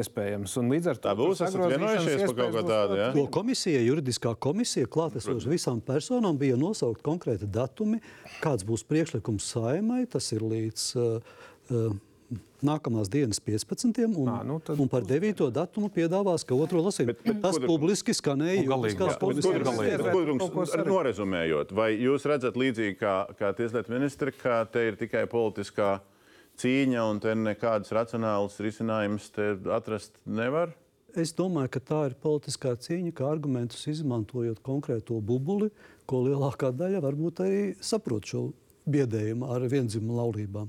iespējams. 0.00 0.56
Un 0.60 0.70
līdz 0.74 0.90
ar 0.92 1.00
to 1.00 1.08
Tā 1.08 1.16
būs, 1.18 1.40
sagrozīšanas 1.40 2.04
vienojušies 2.04 2.26
par 2.26 2.38
kaut 2.40 2.56
ko 2.56 2.64
tādu, 2.68 2.98
ja? 3.00 3.08
To 3.16 3.26
komisija, 3.32 3.82
juridiskā 3.84 4.34
komisija, 4.40 4.90
klātesoša 4.90 5.52
visām 5.52 5.80
personām, 5.84 6.38
bija 6.40 6.58
nosaukt 6.60 7.04
konkrēti 7.06 7.48
datumi, 7.50 8.00
kāds 8.44 8.66
būs 8.68 8.86
priekšlikums 8.88 9.50
saimai. 9.54 10.04
Tas 10.10 10.30
ir 10.34 10.44
līdz 10.46 10.86
uh, 11.00 11.34
uh, 11.70 11.90
nākamās 12.62 13.08
dienas 13.10 13.40
15. 13.40 14.16
Un, 14.16 14.28
Ā, 14.28 14.44
nu 14.46 14.58
tad 14.60 14.78
un 14.80 14.88
par 14.88 15.02
9. 15.08 15.50
datumu 15.50 15.88
piedāvās, 15.90 16.44
ka 16.46 16.54
otro 16.54 16.82
lasījumu. 16.84 17.06
Bet- 17.14 17.24
bet 17.24 17.42
Tas 17.42 17.58
ko- 17.58 17.66
publiski 17.66 18.12
skanēja 18.12 18.66
sarežģīt. 18.66 18.98
Norezumējot, 20.86 21.72
vai 21.74 21.90
jūs 21.98 22.24
redzat 22.28 22.56
līdzīgi 22.58 22.96
kā, 23.00 23.14
kā 23.38 23.52
tieslietu 23.56 23.92
ministri, 23.92 24.32
ka 24.32 24.64
te 24.64 24.86
ir 24.90 24.96
tikai 25.00 25.24
politiskā 25.30 26.00
cīņa 26.60 27.06
un 27.10 27.20
te 27.20 27.34
nekādas 27.34 27.90
racionālas 27.96 28.58
risinājumus 28.60 29.30
te 29.34 29.54
atrast 29.72 30.12
nevar? 30.26 30.74
Es 31.16 31.32
domāju, 31.34 31.70
ka 31.74 31.80
tā 31.80 32.00
ir 32.10 32.14
politiskā 32.22 32.76
cīņa, 32.78 33.12
kā 33.12 33.30
argumentus 33.32 33.86
izmantojot 33.90 34.60
konkrēto 34.62 35.18
bubuli, 35.20 35.70
ko 36.06 36.22
lielākā 36.28 36.70
daļa 36.76 37.00
varbūt 37.02 37.42
arī 37.42 37.62
saprot 37.82 38.22
šo 38.30 38.44
biedējumu 38.90 39.48
ar 39.50 39.60
vienzimumu 39.70 40.20
laulībām, 40.20 40.68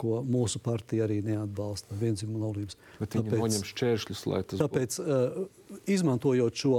ko 0.00 0.20
mūsu 0.26 0.60
partija 0.62 1.06
arī 1.06 1.20
neatbalsta. 1.24 1.96
Vienzimumu 2.00 2.42
laulības. 2.46 2.78
Bet 3.00 3.16
viņi 3.18 3.38
noņem 3.38 3.64
šķēršļus, 3.70 4.26
lai 4.30 4.42
tas 4.42 4.60
būtu. 4.60 4.64
Tāpēc, 4.64 4.98
izmantojot 5.96 6.60
šo 6.64 6.76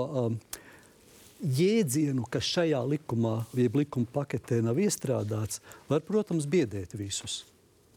jēdzienu, 1.43 2.25
kas 2.31 2.47
šajā 2.47 2.79
likumā, 2.95 3.39
jeb 3.57 3.75
likuma 3.81 4.07
paketē 4.13 4.61
nav 4.65 4.79
iestrādāts, 4.81 5.61
var, 5.89 6.03
protams, 6.05 6.47
biedēt 6.49 6.95
visus. 6.97 7.43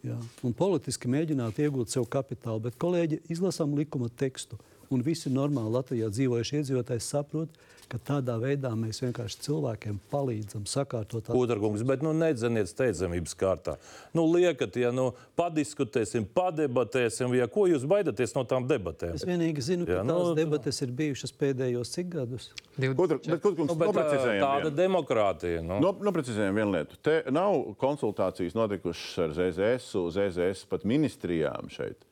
Jā. 0.07 0.17
Un 0.47 0.55
politiski 0.55 1.11
mēģināt 1.11 1.59
iegūt 1.63 1.91
sev 1.95 2.07
kapitālu, 2.11 2.63
bet 2.69 2.79
kolēģi 2.79 3.23
izlasām 3.35 3.75
likuma 3.79 4.11
tekstu. 4.11 4.59
Un 4.95 5.03
visi 5.05 5.31
normāli 5.33 5.75
Latvijā 5.75 6.09
dzīvojušie 6.13 6.63
iedzīvotāji 6.63 7.03
saprot, 7.05 7.51
ka 7.53 7.78
tādā 7.97 8.35
veidā 8.43 8.75
mēs 8.77 8.99
vienkārši 9.01 9.39
cilvēkiem 9.47 9.97
palīdzam 10.13 10.67
sakārtot 10.69 11.25
tādu 11.25 11.39
Kūderkungs, 11.39 11.81
bet 11.89 12.03
nu 12.05 12.13
nedzeniet 12.13 12.69
steidzamības 12.69 13.33
kārtā. 13.41 13.79
Nu, 14.13 14.27
liekat, 14.29 14.77
ja 14.77 14.91
nu 14.93 15.15
padiskutēsim, 15.41 16.27
padebatēsim, 16.37 17.33
ja 17.39 17.47
ko 17.49 17.65
jūs 17.71 17.87
baidaties 17.89 18.35
no 18.37 18.45
tām 18.45 18.67
debatēm? 18.69 19.15
Es 19.17 19.25
vienīgi 19.25 19.65
zinu, 19.65 19.87
ka 19.89 19.97
Jā, 19.97 20.03
tās 20.05 20.11
nu, 20.29 20.35
debates 20.37 20.83
ir 20.85 20.93
bijušas 20.99 21.33
pēdējos 21.41 21.95
cik 21.97 22.11
gadus. 22.19 22.51
Gudru- 22.77 23.21
Bet, 23.25 23.41
Gudrungs, 23.43 23.73
Nu, 23.73 23.79
bet, 23.79 23.95
tāda 23.95 24.69
vienu. 24.69 24.75
demokrātija. 24.77 25.63
Nu. 25.65 25.81
No, 25.81 25.93
noprecizējam 25.93 26.55
vienu 26.61 26.75
lietu. 26.77 26.97
Te 27.03 27.23
nav 27.31 27.75
konsultācijas 27.81 28.55
notikušas 28.59 29.19
ar 29.25 29.35
ZZS, 29.39 29.95
ZZS 30.13 30.67
pat 30.69 30.85
ministrijām 30.85 31.71
šeit. 31.73 32.05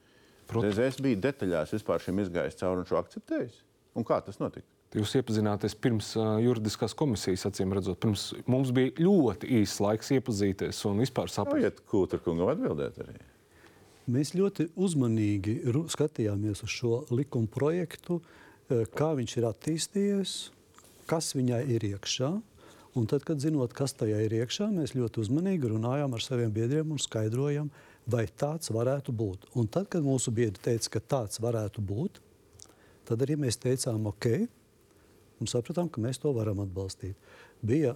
ZZS 0.47 1.01
bija 1.03 1.17
detaļās 1.29 1.75
vispār 1.75 2.01
šim 2.01 2.23
izgājis 2.23 2.57
cauri 2.61 2.85
un 2.85 2.89
šo 2.89 3.01
akceptējis. 3.03 3.63
Un 3.97 4.05
kā 4.05 4.21
tas 4.25 4.39
notika? 4.39 4.67
Jūs 4.97 5.13
iepazināties 5.19 5.75
pirms 5.77 6.15
juridiskās 6.41 6.95
komisijas, 6.97 7.45
acīm 7.51 7.75
redzot. 7.77 7.99
Pirms 8.01 8.31
mums 8.49 8.73
bija 8.73 8.95
ļoti 8.97 9.51
īsts 9.59 9.83
laiks 9.85 10.13
iepazīties 10.17 10.81
un 10.89 11.03
vispār 11.05 11.29
saprast. 11.29 11.59
Ļaujiet 11.61 11.83
Kūtrkungam 11.91 12.53
atbildēt 12.55 13.03
arī. 13.05 13.19
Mēs 14.09 14.33
ļoti 14.39 14.71
uzmanīgi 14.79 15.59
skatījāmies 15.93 16.63
uz 16.65 16.73
šo 16.73 17.01
likuma 17.11 17.51
projektu, 17.51 18.21
kā 18.97 19.11
viņš 19.19 19.37
ir 19.37 19.49
attīstījies, 19.51 20.37
kas 21.11 21.33
viņai 21.37 21.65
ir 21.77 21.91
iekšā. 21.93 22.31
Un 22.97 23.05
tad, 23.11 23.27
kad 23.29 23.43
zinot, 23.43 23.75
kas 23.77 23.93
tajā 23.93 24.23
ir 24.25 24.33
iekšā, 24.39 24.71
mēs 24.73 24.95
ļoti 24.97 25.21
uzmanīgi 25.21 25.69
runājām 25.75 26.15
ar 26.17 26.23
saviem 26.25 26.55
biedriem 26.55 26.95
un 26.95 27.03
skaidrojām, 27.03 27.69
vai 28.09 28.25
tāds 28.31 28.73
varētu 28.73 29.13
būt. 29.13 29.51
Un 29.59 29.69
tad, 29.69 29.91
kad 29.93 30.07
mūsu 30.07 30.33
biedri 30.33 30.63
teica, 30.71 30.95
ka 30.95 31.03
tāds 31.19 31.43
varētu 31.43 31.85
būt, 31.85 32.23
tad 33.11 33.27
arī 33.27 33.37
mēs 33.43 33.61
teicām, 33.61 34.09
ok, 34.15 34.47
un 35.41 35.51
sapratām, 35.51 35.91
ka 35.93 36.03
mēs 36.03 36.21
to 36.23 36.33
varam 36.37 36.61
atbalstīt. 36.65 37.17
Bija 37.67 37.95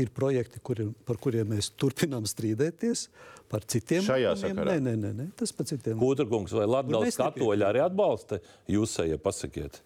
ir 0.00 0.10
projekti, 0.14 0.60
kuri, 0.64 0.88
par 1.06 1.18
kuriem 1.20 1.52
mēs 1.52 1.70
turpinām 1.76 2.26
strīdēties, 2.28 3.06
par 3.52 3.66
citiem 3.68 4.04
Šajā 4.06 4.34
sakarā? 4.40 4.76
Nē, 4.76 4.80
nē, 4.80 4.94
nē, 4.96 5.14
nē, 5.18 5.26
tas 5.36 5.52
par 5.56 5.68
citiem. 5.68 5.98
Kūderkungs 6.00 6.54
vai 6.56 6.68
Latvijas 6.70 7.18
katoļi 7.20 7.66
arī 7.68 7.82
atbalsta 7.84 8.40
jūs, 8.72 8.96
ja 9.08 9.20
pasakiet? 9.20 9.82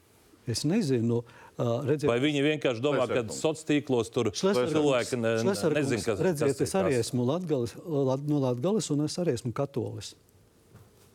Es 0.46 0.62
nezinu, 0.62 1.24
redziet, 1.58 2.06
Vai 2.06 2.20
viņi 2.22 2.44
vienkārši 2.44 2.82
domā, 2.84 3.08
ka 3.10 3.24
sociālos 3.34 3.64
tīklos 3.66 4.12
tur 4.14 4.30
cilvēki 4.30 5.18
ne, 5.18 5.32
nezina, 5.42 6.02
kas 6.04 6.22
redziet, 6.22 6.52
ir 6.54 6.68
es 6.68 6.74
arī 6.78 6.94
esmu 7.00 7.26
Latgales, 7.26 7.74
Lat, 7.82 8.22
no 8.30 8.38
Latvijas, 8.44 8.92
un 8.94 9.02
es 9.08 9.18
arī 9.18 9.34
esmu 9.34 9.50
katolis. 9.56 10.12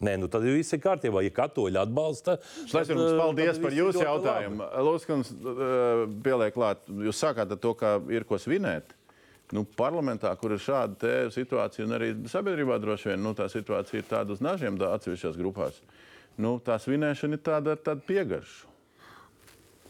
Nē, 0.02 0.16
nu 0.18 0.30
tad 0.32 0.46
viss 0.48 0.74
ir 0.74 0.82
kārtībā. 0.82 1.22
Ja 1.26 1.34
katoļi 1.36 1.78
atbalsta, 1.82 2.38
tad, 2.72 2.94
paldies 3.20 3.58
tad 3.58 3.66
par 3.68 3.76
jūsu 3.78 4.02
jautājumu. 4.02 4.70
Lūskums 4.88 5.30
pieliek 6.26 6.56
klāt. 6.56 6.90
Jūs 6.90 7.22
sākāt 7.22 7.54
ar 7.54 7.62
to, 7.62 7.76
ka 7.78 8.00
ir 8.14 8.26
ko 8.30 8.42
svinēt. 8.42 8.96
Nu, 9.52 9.66
parlamentā, 9.78 10.32
kur 10.40 10.56
ir 10.56 10.64
šāda 10.64 11.28
situācija, 11.36 11.84
un 11.84 11.98
arī 11.98 12.14
sabiedrībā 12.32 12.78
droši 12.80 13.12
vien 13.12 13.22
nu, 13.22 13.36
tā 13.36 13.50
situācija 13.52 14.00
ir 14.00 14.08
tāda 14.08 14.32
uz 14.32 14.42
nažiem 14.44 14.80
tā 14.80 14.94
atsevišķās 14.96 15.40
grupās. 15.40 15.82
Nu, 16.40 16.56
tā 16.64 16.80
svinēšana 16.80 17.36
ir 17.36 17.44
tāda 17.44 17.76
ar 17.76 17.82
tādu 17.84 18.06
piegaršu. 18.08 18.71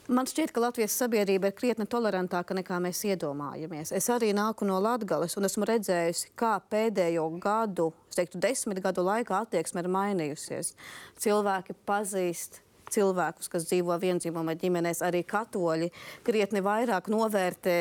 Man 0.10 0.26
šķiet, 0.26 0.50
ka 0.50 0.64
Latvijas 0.64 0.96
sabiedrība 0.98 1.52
ir 1.52 1.54
krietni 1.54 1.86
tolerantāka 1.86 2.56
nekā 2.58 2.80
mēs 2.82 3.04
iedomājamies. 3.06 3.92
Es 3.94 4.10
arī 4.10 4.32
nāku 4.34 4.66
no 4.66 4.80
Latvijas 4.82 5.38
un 5.38 5.46
esmu 5.46 5.68
redzējusi, 5.70 6.32
kā 6.40 6.56
pēdējo 6.74 7.28
gadu, 7.44 7.92
es 8.10 8.18
teiktu, 8.18 8.42
desmit 8.42 8.82
gadu 8.82 9.06
laikā 9.06 9.44
attieksme 9.46 9.84
ir 9.84 9.92
mainījusies. 9.94 10.74
Cilvēki 11.22 11.78
pazīst 11.86 12.64
cilvēkus, 12.92 13.50
kas 13.52 13.68
dzīvo 13.70 13.98
vienzimuma 14.02 14.56
ģimenēs, 14.60 15.04
arī 15.08 15.24
katoļi 15.28 15.92
krietni 16.28 16.64
vairāk 16.66 17.10
novērtē 17.12 17.78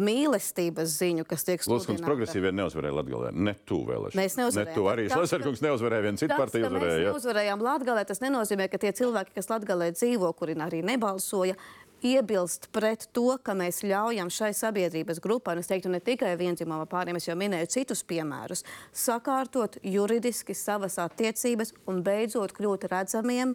mīlestības 0.00 0.98
ziņu, 1.00 1.26
kas 1.28 1.46
tiek 1.46 1.64
sludināta. 1.64 2.06
progresīvie 2.06 2.52
neuzvarēja 2.54 2.98
Latvijā. 3.00 3.32
Ne 3.34 3.56
tu 3.66 3.82
vēlēšanās. 3.88 4.20
Mēs 4.20 4.38
neuzvarējām, 4.40 4.74
Ne 4.74 4.78
tu 4.78 4.88
arī 4.90 5.06
Šlesnerkungs 5.12 5.64
neuzvarēja. 5.64 6.06
Viena 6.08 6.20
cita 6.20 6.34
Tas, 6.34 6.42
partija 6.44 6.68
mēs 6.68 6.76
uzvarēja. 6.76 7.00
ja? 7.04 7.14
neuzvarējām 7.14 7.64
Latvijā, 7.68 8.04
tas 8.08 8.22
nenozīmē, 8.24 8.68
ka 8.72 8.82
tie 8.82 8.92
cilvēki, 8.96 9.34
kas 9.38 9.50
Latvijā 9.52 9.90
dzīvo, 9.94 10.32
kuri 10.38 10.58
arī 10.64 10.82
nebalsoja, 10.86 11.56
iebilst 12.04 12.68
pret 12.72 13.08
to, 13.16 13.38
ka 13.42 13.54
mēs 13.56 13.82
ļaujam 13.86 14.30
šai 14.32 14.52
sabiedrības 14.56 15.20
grupai, 15.24 15.56
un 15.56 15.62
es 15.62 15.70
teiktu, 15.70 15.92
ne 15.92 16.00
tikai 16.04 16.34
vienzimuma 16.40 16.86
pāriem, 16.90 17.16
es 17.16 17.28
jau 17.28 17.36
minēju 17.38 17.70
citus 17.72 18.04
piemērus, 18.06 18.64
sakārtot 18.92 19.78
juridiski 19.82 20.56
savas 20.58 20.98
attiecības 21.02 21.72
un 21.90 22.02
beidzot 22.04 22.52
kļūt 22.56 22.88
redzamiem 22.92 23.54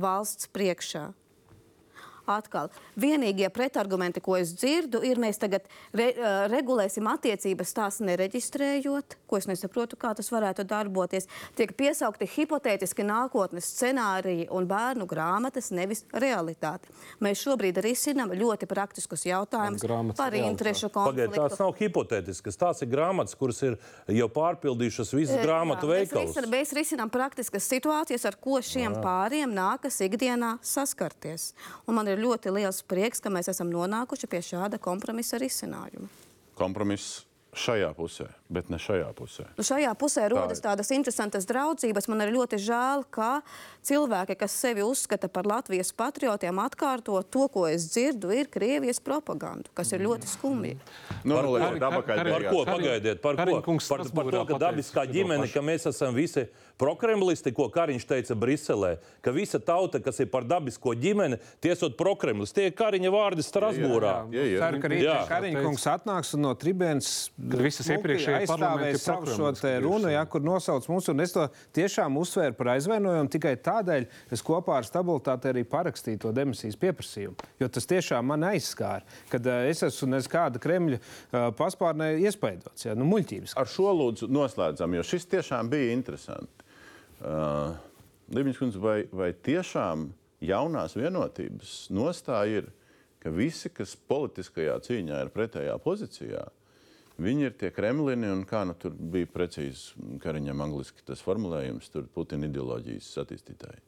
valsts 0.00 0.48
priekšā. 0.50 1.10
Atkal, 2.30 2.68
vienīgie 3.00 3.48
pretargumenti, 3.50 4.20
ko 4.22 4.36
es 4.38 4.52
dzirdu, 4.54 5.00
ir, 5.02 5.18
mēs 5.18 5.40
tagad 5.42 5.64
re, 5.92 6.12
uh, 6.14 6.44
regulēsim 6.52 7.08
attiecības 7.10 7.72
tās 7.74 7.98
nereģistrējot, 8.06 9.16
ko 9.26 9.38
es 9.40 9.48
nesaprotu, 9.50 9.98
kā 10.00 10.12
tas 10.14 10.30
varētu 10.30 10.62
darboties. 10.70 11.26
Tiek 11.58 11.72
piesaukti 11.78 12.28
hipotētiski 12.36 13.02
nākotnes 13.06 13.66
scenāriji 13.74 14.46
un 14.54 14.68
bērnu 14.70 15.06
grāmatas, 15.10 15.72
nevis 15.74 16.04
realitāte. 16.14 16.86
Mēs 17.24 17.42
šobrīd 17.42 17.80
risinām 17.82 18.30
ļoti 18.38 18.68
praktiskus 18.70 19.26
jautājumus 19.26 19.82
par 20.16 20.36
interešu 20.38 20.90
Pagaidiet, 20.94 21.34
tās 21.34 21.56
konfliktu. 21.56 21.64
nav 21.64 21.74
hipotētiskas. 21.80 22.56
Tās 22.60 22.82
ir 22.86 22.90
grāmatas, 22.94 23.34
kuras 23.38 23.58
ir 23.66 23.76
jau 24.20 24.28
pārpildījušas 24.28 25.10
visas 25.18 25.36
Jā, 25.40 25.44
grāmatu 25.48 25.90
mēs 25.90 26.06
veikalus. 26.06 26.36
risinām- 26.36 26.50
Mēs 26.50 26.72
risinām 26.76 27.10
praktiskas 27.10 27.66
situācijas, 27.70 28.24
ar 28.26 28.36
ko 28.40 28.58
šiem 28.60 28.94
pāriem 29.02 29.50
nākas 29.54 29.98
ikdienā 30.06 30.58
saskarties. 30.62 31.52
Un 31.88 31.94
man 31.94 32.08
ir 32.08 32.19
ļoti 32.22 32.52
liels 32.58 32.82
prieks, 32.86 33.20
ka 33.24 33.32
mēs 33.32 33.48
esam 33.52 33.72
nonākuši 33.72 34.28
pie 34.30 34.42
šāda 34.52 34.78
kompromisa 34.82 35.40
risinājuma. 35.40 36.08
kompromiss 36.60 37.22
šajā 37.56 37.88
pusē, 37.98 38.28
bet 38.52 38.68
ne 38.70 38.78
šajā 38.78 39.08
pusē. 39.18 39.42
Nu, 39.58 39.64
šajā 39.66 39.90
pusē 39.98 40.28
rodas 40.30 40.60
tādas 40.62 40.90
interesantas 40.94 41.48
draudzības. 41.50 42.06
Man 42.12 42.20
ir 42.22 42.30
ļoti 42.36 42.60
žēl, 42.62 43.02
ka 43.10 43.40
cilvēki, 43.82 44.36
kas 44.38 44.54
sevi 44.54 44.84
uzskata 44.86 45.26
par 45.28 45.48
Latvijas 45.50 45.90
patriotiem, 45.90 46.60
atkārto 46.62 47.18
to, 47.26 47.48
ko 47.50 47.64
es 47.66 47.88
dzirdu, 47.90 48.30
ir 48.30 48.46
Krievijas 48.54 49.00
propaganda, 49.02 49.66
kas 49.74 49.90
ir 49.96 50.04
ļoti 50.06 50.30
skumji. 50.30 50.76
Nu, 51.24 51.34
Par 51.34 51.42
nu, 51.42 51.50
ko? 51.50 51.56
lieciet 51.58 51.86
apakaļ 51.90 52.16
Par 52.22 52.30
beigās. 52.30 52.52
ko? 52.54 52.64
Pagaidiet, 52.70 53.20
par 53.24 53.34
ko? 53.34 53.62
Par, 53.88 54.06
par 54.20 54.30
to, 54.36 54.44
ka 54.52 54.60
dabiskā 54.68 55.06
ģimene, 55.10 55.50
ka 55.50 55.60
mēs 55.72 55.88
esam 55.90 56.14
visi 56.14 56.46
prokremlisti, 56.78 57.52
ko 57.56 57.68
Kariņš 57.72 58.06
teica 58.06 58.36
Briselē, 58.38 58.96
ka 59.24 59.34
visa 59.34 59.60
tauta, 59.62 60.00
kas 60.02 60.20
ir 60.22 60.30
par 60.32 60.46
dabisko 60.48 60.94
ģimeni, 60.98 61.40
tiesot 61.64 61.96
prokremlis. 61.98 62.54
Tie 62.56 62.68
ir 62.70 62.76
Kariņa 62.78 63.12
vārdi 63.14 63.44
Strasbūrā. 63.46 64.14
Jā, 64.34 64.46
jā. 64.46 64.60
Ceru, 64.62 64.82
ka 64.82 64.92
rīt 64.92 65.04
Jā. 65.04 65.16
Kariņkungs 65.30 65.86
atnāks 65.90 66.34
un 66.36 66.44
no 66.44 66.52
tribienes 66.58 67.10
Kad 67.36 67.62
visas 67.64 67.88
parlamenti 67.88 68.26
ir 68.26 68.38
aizstāvēs 68.40 69.04
savu 69.04 69.34
šo 69.34 69.50
te 69.58 69.72
runu, 69.82 70.10
ja, 70.12 70.22
kur 70.28 70.44
nosauc 70.44 70.86
mūs. 70.90 71.10
Un 71.12 71.24
es 71.24 71.34
to 71.34 71.46
tiešām 71.76 72.18
uzsvēru 72.20 72.56
par 72.58 72.72
aizvainojumu. 72.76 73.32
Tikai 73.32 73.54
tādēļ 73.64 74.06
es 74.34 74.44
kopā 74.46 74.78
ar 74.80 74.88
stabilitāti 74.88 75.50
arī 75.50 75.64
parakstīju 75.68 76.22
to 76.26 76.34
demisijas 76.36 76.78
pieprasījumu. 76.80 77.50
Jo 77.62 77.70
tas 77.72 77.88
tiešām 77.90 78.30
man 78.32 78.46
aizskāra, 78.52 79.04
kad 79.32 79.46
uh, 79.48 79.66
es 79.70 79.84
esmu 79.86 80.12
nes 80.14 80.28
kāda 80.30 80.62
Kremļa 80.62 81.00
uh, 81.00 81.50
paspārnē 81.58 82.12
iespaidots. 82.24 82.86
Ja, 82.86 82.96
nu, 82.98 83.08
muļķības. 83.10 83.56
Ar 83.60 83.70
šo 83.70 83.94
lūdzu 83.96 84.30
noslēdzam, 84.32 84.98
jo 84.98 85.06
šis 85.06 85.28
tiešām 85.36 85.70
bija 85.72 85.94
interesanti. 85.96 86.69
Uh, 87.20 87.76
Libiņš 88.30 88.60
kundze, 88.60 88.80
vai, 88.80 88.98
vai 89.12 89.32
tiešām 89.34 90.06
jaunās 90.46 90.94
vienotības 90.96 91.74
nostāja 91.92 92.62
ir, 92.62 92.70
ka 93.20 93.32
visi, 93.34 93.68
kas 93.74 93.96
politiskajā 94.08 94.78
cīņā 94.86 95.18
ir 95.24 95.32
pretējā 95.34 95.74
pozīcijā, 95.82 96.44
viņi 97.20 97.48
ir 97.48 97.56
tie 97.60 97.72
kremlini 97.74 98.30
un 98.32 98.46
kā 98.48 98.62
nu 98.64 98.76
tur 98.80 98.94
bija 98.94 99.28
precīzi 99.28 100.16
Kariņam 100.22 100.62
angliski 100.64 101.04
tas 101.04 101.20
formulējums, 101.26 101.90
tur 101.92 102.06
Putina 102.14 102.48
ideoloģijas 102.48 103.10
attīstītāji. 103.24 103.82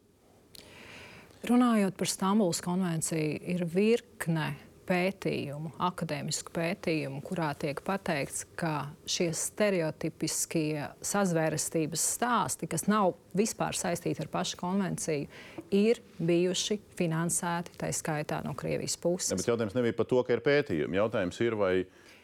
Runājot 1.49 1.97
par 1.99 2.11
Stambulas 2.11 2.61
konvenciju, 2.63 3.39
ir 3.55 3.65
virkne 3.67 4.53
pētījumu, 4.89 5.73
akadēmisku 5.83 6.53
pētījumu, 6.57 7.21
kurā 7.27 7.51
tiek 7.59 7.81
pateikts, 7.87 8.45
ka 8.59 8.89
šie 9.09 9.31
stereotipiskie 9.37 10.89
sazvērestības 11.05 12.05
stāsti, 12.17 12.69
kas 12.71 12.87
nav 12.91 13.15
vispār 13.39 13.77
saistīti 13.79 14.23
ar 14.25 14.31
pašu 14.33 14.59
konvenciju, 14.61 15.27
ir 15.75 16.01
bijuši 16.19 16.79
finansēti, 16.99 17.77
tā 17.81 17.91
skaitā 17.95 18.43
no 18.45 18.55
Krievijas 18.59 18.97
Ja, 18.99 19.03
puses. 19.03 19.35
bet 19.39 19.49
jautājums 19.49 19.75
nebija 19.79 19.97
par 19.97 20.07
to, 20.11 20.23
ka 20.23 20.33
ir 20.37 20.41
pētījumi. 20.45 20.99
Jautājums 21.01 21.41
ir, 21.41 21.55
vai, 21.59 21.75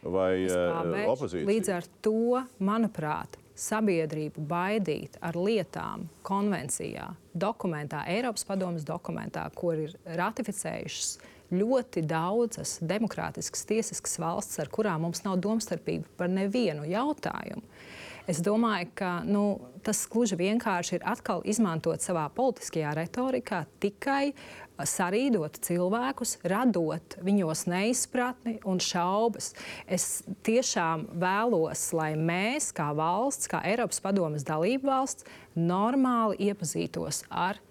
vai 0.02 0.32
pabeigšu. 0.48 1.12
opozīcija. 1.14 1.46
Līdz 1.48 1.72
ar 1.78 1.88
to, 2.04 2.14
manuprāt, 2.60 3.38
sabiedrību 3.58 4.44
baidīt 4.46 5.16
ar 5.20 5.34
lietām 5.34 6.04
konvencijā, 6.22 7.08
dokumentā, 7.34 8.04
Eiropas 8.06 8.44
padomas 8.46 8.84
dokumentā, 8.86 9.48
kur 9.58 9.74
ir 9.88 9.96
ratificējušas 10.06 11.18
ļoti 11.54 12.02
daudzas 12.08 12.78
demokrātiskas, 12.84 13.64
tiesiskas 13.68 14.18
valsts, 14.20 14.58
ar 14.62 14.70
kurām 14.72 15.06
mums 15.06 15.24
nav 15.24 15.38
domstarpība 15.44 16.08
par 16.20 16.30
nevienu 16.32 16.86
jautājumu. 16.88 17.64
Es 18.28 18.42
domāju, 18.44 18.90
ka 18.98 19.10
nu, 19.24 19.42
tas 19.80 20.02
gluži 20.12 20.36
vienkārši 20.36 20.98
ir 20.98 21.04
atkal 21.08 21.40
izmantot 21.48 22.04
savā 22.04 22.26
politiskajā 22.36 22.90
retorikā 22.98 23.62
tikai 23.80 24.34
sarīdot 24.84 25.56
cilvēkus, 25.64 26.36
radot 26.52 27.16
viņos 27.24 27.64
neizpratni 27.72 28.58
un 28.68 28.82
šaubas. 28.84 29.54
Es 29.88 30.26
tiešām 30.44 31.06
vēlos, 31.18 31.86
lai 31.96 32.12
mēs, 32.20 32.68
kā 32.76 32.90
valsts, 32.96 33.48
kā 33.48 33.62
Eiropas 33.64 34.04
Padomes 34.04 34.44
dalība 34.46 34.92
valsts, 34.92 35.24
normāli 35.56 36.50
iepazītos 36.50 37.24
ar 37.32 37.62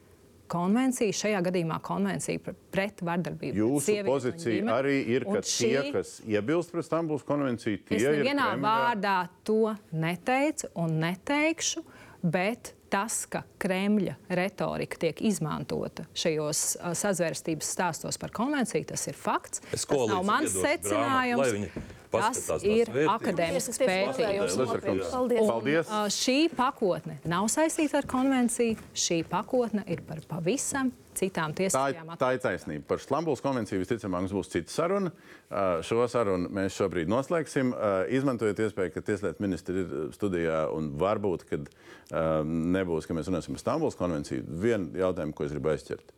konvenciju, 0.47 1.13
šajā 1.13 1.41
gadījumā 1.43 1.79
konvenciju 1.81 2.39
par- 2.39 2.55
pret 2.71 3.01
vardarbību. 3.01 3.53
pret 3.53 3.61
Jūsu 3.61 3.99
un 3.99 4.05
pozīcija 4.05 4.61
ģimeni. 4.61 4.73
arī 4.77 4.95
ir, 5.07 5.23
ka 5.23 5.29
Un 5.29 5.41
tie, 5.41 5.91
kas 5.91 6.21
iebilst 6.27 6.71
pret 6.71 6.85
Stambulas 6.85 7.23
konvenciju, 7.23 7.83
tie 7.85 7.95
Es 7.97 8.03
ir 8.03 8.23
nevienā 8.23 8.53
Kremļa- 8.55 8.63
vārdā 8.63 9.29
to 9.43 9.75
neteicu 9.93 10.65
un 10.75 10.99
neteikšu, 11.01 11.83
bet 12.23 12.73
tas, 12.89 13.25
ka 13.25 13.43
Kremļa 13.59 14.15
retorika 14.29 14.97
tiek 14.97 15.21
izmantota 15.21 16.05
šajos 16.15 16.77
sazvērstības 16.95 17.67
stāstos 17.75 18.17
par 18.17 18.29
konvenciju, 18.31 18.85
tas 18.87 19.07
ir 19.07 19.13
fakts. 19.13 19.61
Es 19.73 19.85
Tas 19.85 20.07
nav 20.07 20.23
mans 20.25 20.53
secinājums. 20.53 21.69
Tas 22.11 22.63
ir 22.63 22.87
akadēmisks 23.11 23.79
pētījums. 23.81 24.55
Paldies. 24.57 25.09
Paldies. 25.11 25.47
Paldies. 25.49 25.89
Uh, 25.91 26.05
šī 26.13 26.37
pakotne 26.55 27.17
nav 27.27 27.49
saistīta 27.51 27.99
ar 28.01 28.07
konvenciju. 28.09 28.77
Šī 28.95 29.21
pakotne 29.27 29.83
ir 29.91 30.01
par 30.07 30.21
pavisam 30.29 30.91
citām 31.17 31.49
Tā, 31.51 31.65
ir- 31.65 31.71
tiesiskajām 31.71 32.11
tā 32.21 32.29
ir 32.35 32.41
taisnība. 32.43 32.85
Par 32.91 33.01
Stambulas 33.01 33.41
konvenciju 33.41 33.81
visticamāk 33.81 34.27
mums 34.27 34.35
būs 34.37 34.51
cita 34.53 34.71
saruna. 34.71 35.11
Uh, 35.49 35.81
Šo 35.83 36.05
sarunu 36.11 36.51
mēs 36.53 36.77
šobrīd 36.77 37.09
noslēgsim. 37.11 37.73
Uh, 37.73 38.03
Izmantojiet 38.13 38.61
iespēju, 38.67 38.93
ka 38.93 39.01
Tieslietu 39.07 39.43
ministri 39.43 39.83
ir 39.83 39.95
studijā 40.15 40.67
un 40.75 40.91
varbūt, 40.99 41.43
kad 41.49 41.67
nebūs, 42.47 43.03
ka 43.03 43.11
mēs 43.17 43.27
runāsim 43.27 43.57
par 43.57 43.59
Stambulas 43.65 43.97
konvenciju. 43.99 44.45
Vienu 44.63 44.93
jautājumu, 44.95 45.33
ko 45.35 45.43
es 45.43 45.51
gribu 45.51 45.73
aizķert. 45.73 46.13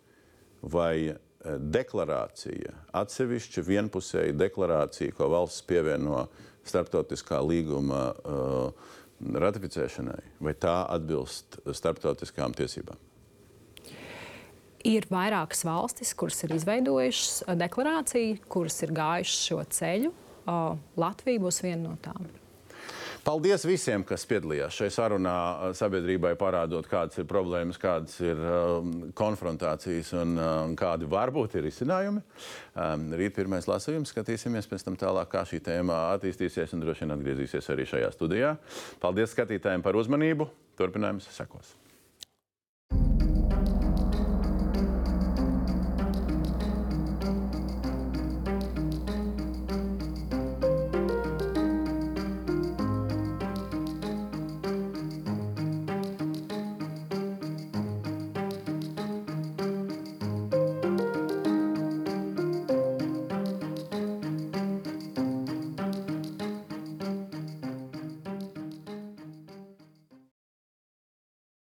Vai 0.61 1.15
deklarācija, 1.45 2.73
atsevišķa 2.99 3.63
vienpusēja 3.63 4.35
deklarācija, 4.35 5.13
ko 5.15 5.29
valsts 5.31 5.63
pievieno 5.67 6.25
starptautiskā 6.67 7.39
līguma 7.45 8.01
uh, 8.11 8.89
ratificēšanai, 9.19 10.19
vai 10.43 10.55
tā 10.59 10.81
atbilst 10.91 11.61
starptautiskām 11.75 12.55
tiesībām? 12.57 12.99
Ir 14.87 15.07
vairākas 15.11 15.65
valstis, 15.67 16.13
kuras 16.15 16.43
ir 16.47 16.55
izveidojušas 16.55 17.45
uh, 17.45 17.55
deklarāciju, 17.59 18.43
kuras 18.51 18.79
ir 18.83 18.95
gājušas 18.99 19.47
šo 19.49 19.63
ceļu. 19.79 20.13
Uh, 20.43 20.75
Latvija 20.99 21.43
būs 21.43 21.63
viena 21.63 21.83
no 21.87 21.97
tām. 22.03 22.27
Paldies 23.29 23.61
visiem, 23.67 24.01
kas 24.09 24.23
piedalījās 24.25 24.73
šajā 24.73 24.93
sarunā, 24.95 25.33
uh, 25.37 25.73
sabiedrībai 25.77 26.31
parādot, 26.39 26.87
kādas 26.89 27.19
ir 27.21 27.27
problēmas, 27.29 27.77
kādas 27.77 28.15
ir 28.23 28.39
um, 28.41 28.87
konfrontācijas 29.13 30.09
un 30.17 30.31
um, 30.33 30.73
kādi 30.79 31.05
varbūt 31.11 31.59
ir 31.59 31.67
izcinājumi. 31.69 32.23
Um, 32.73 33.03
rīt 33.19 33.35
pirmais 33.37 33.69
lasījums, 33.69 34.09
skatīsimies 34.15 34.65
pēc 34.71 34.87
tam 34.87 34.97
tālāk, 34.97 35.29
kā 35.35 35.43
šī 35.45 35.61
tēma 35.67 35.99
attīstīsies 36.15 36.73
un 36.73 36.81
droši 36.81 37.05
vien 37.05 37.13
atgriezīsies 37.19 37.69
arī 37.75 37.85
šajā 37.91 38.09
studijā. 38.17 38.55
Paldies 39.03 39.37
skatītājiem 39.37 39.85
par 39.85 39.99
uzmanību. 40.01 40.49
Turpinājums 40.81 41.29
sekos. 41.35 41.75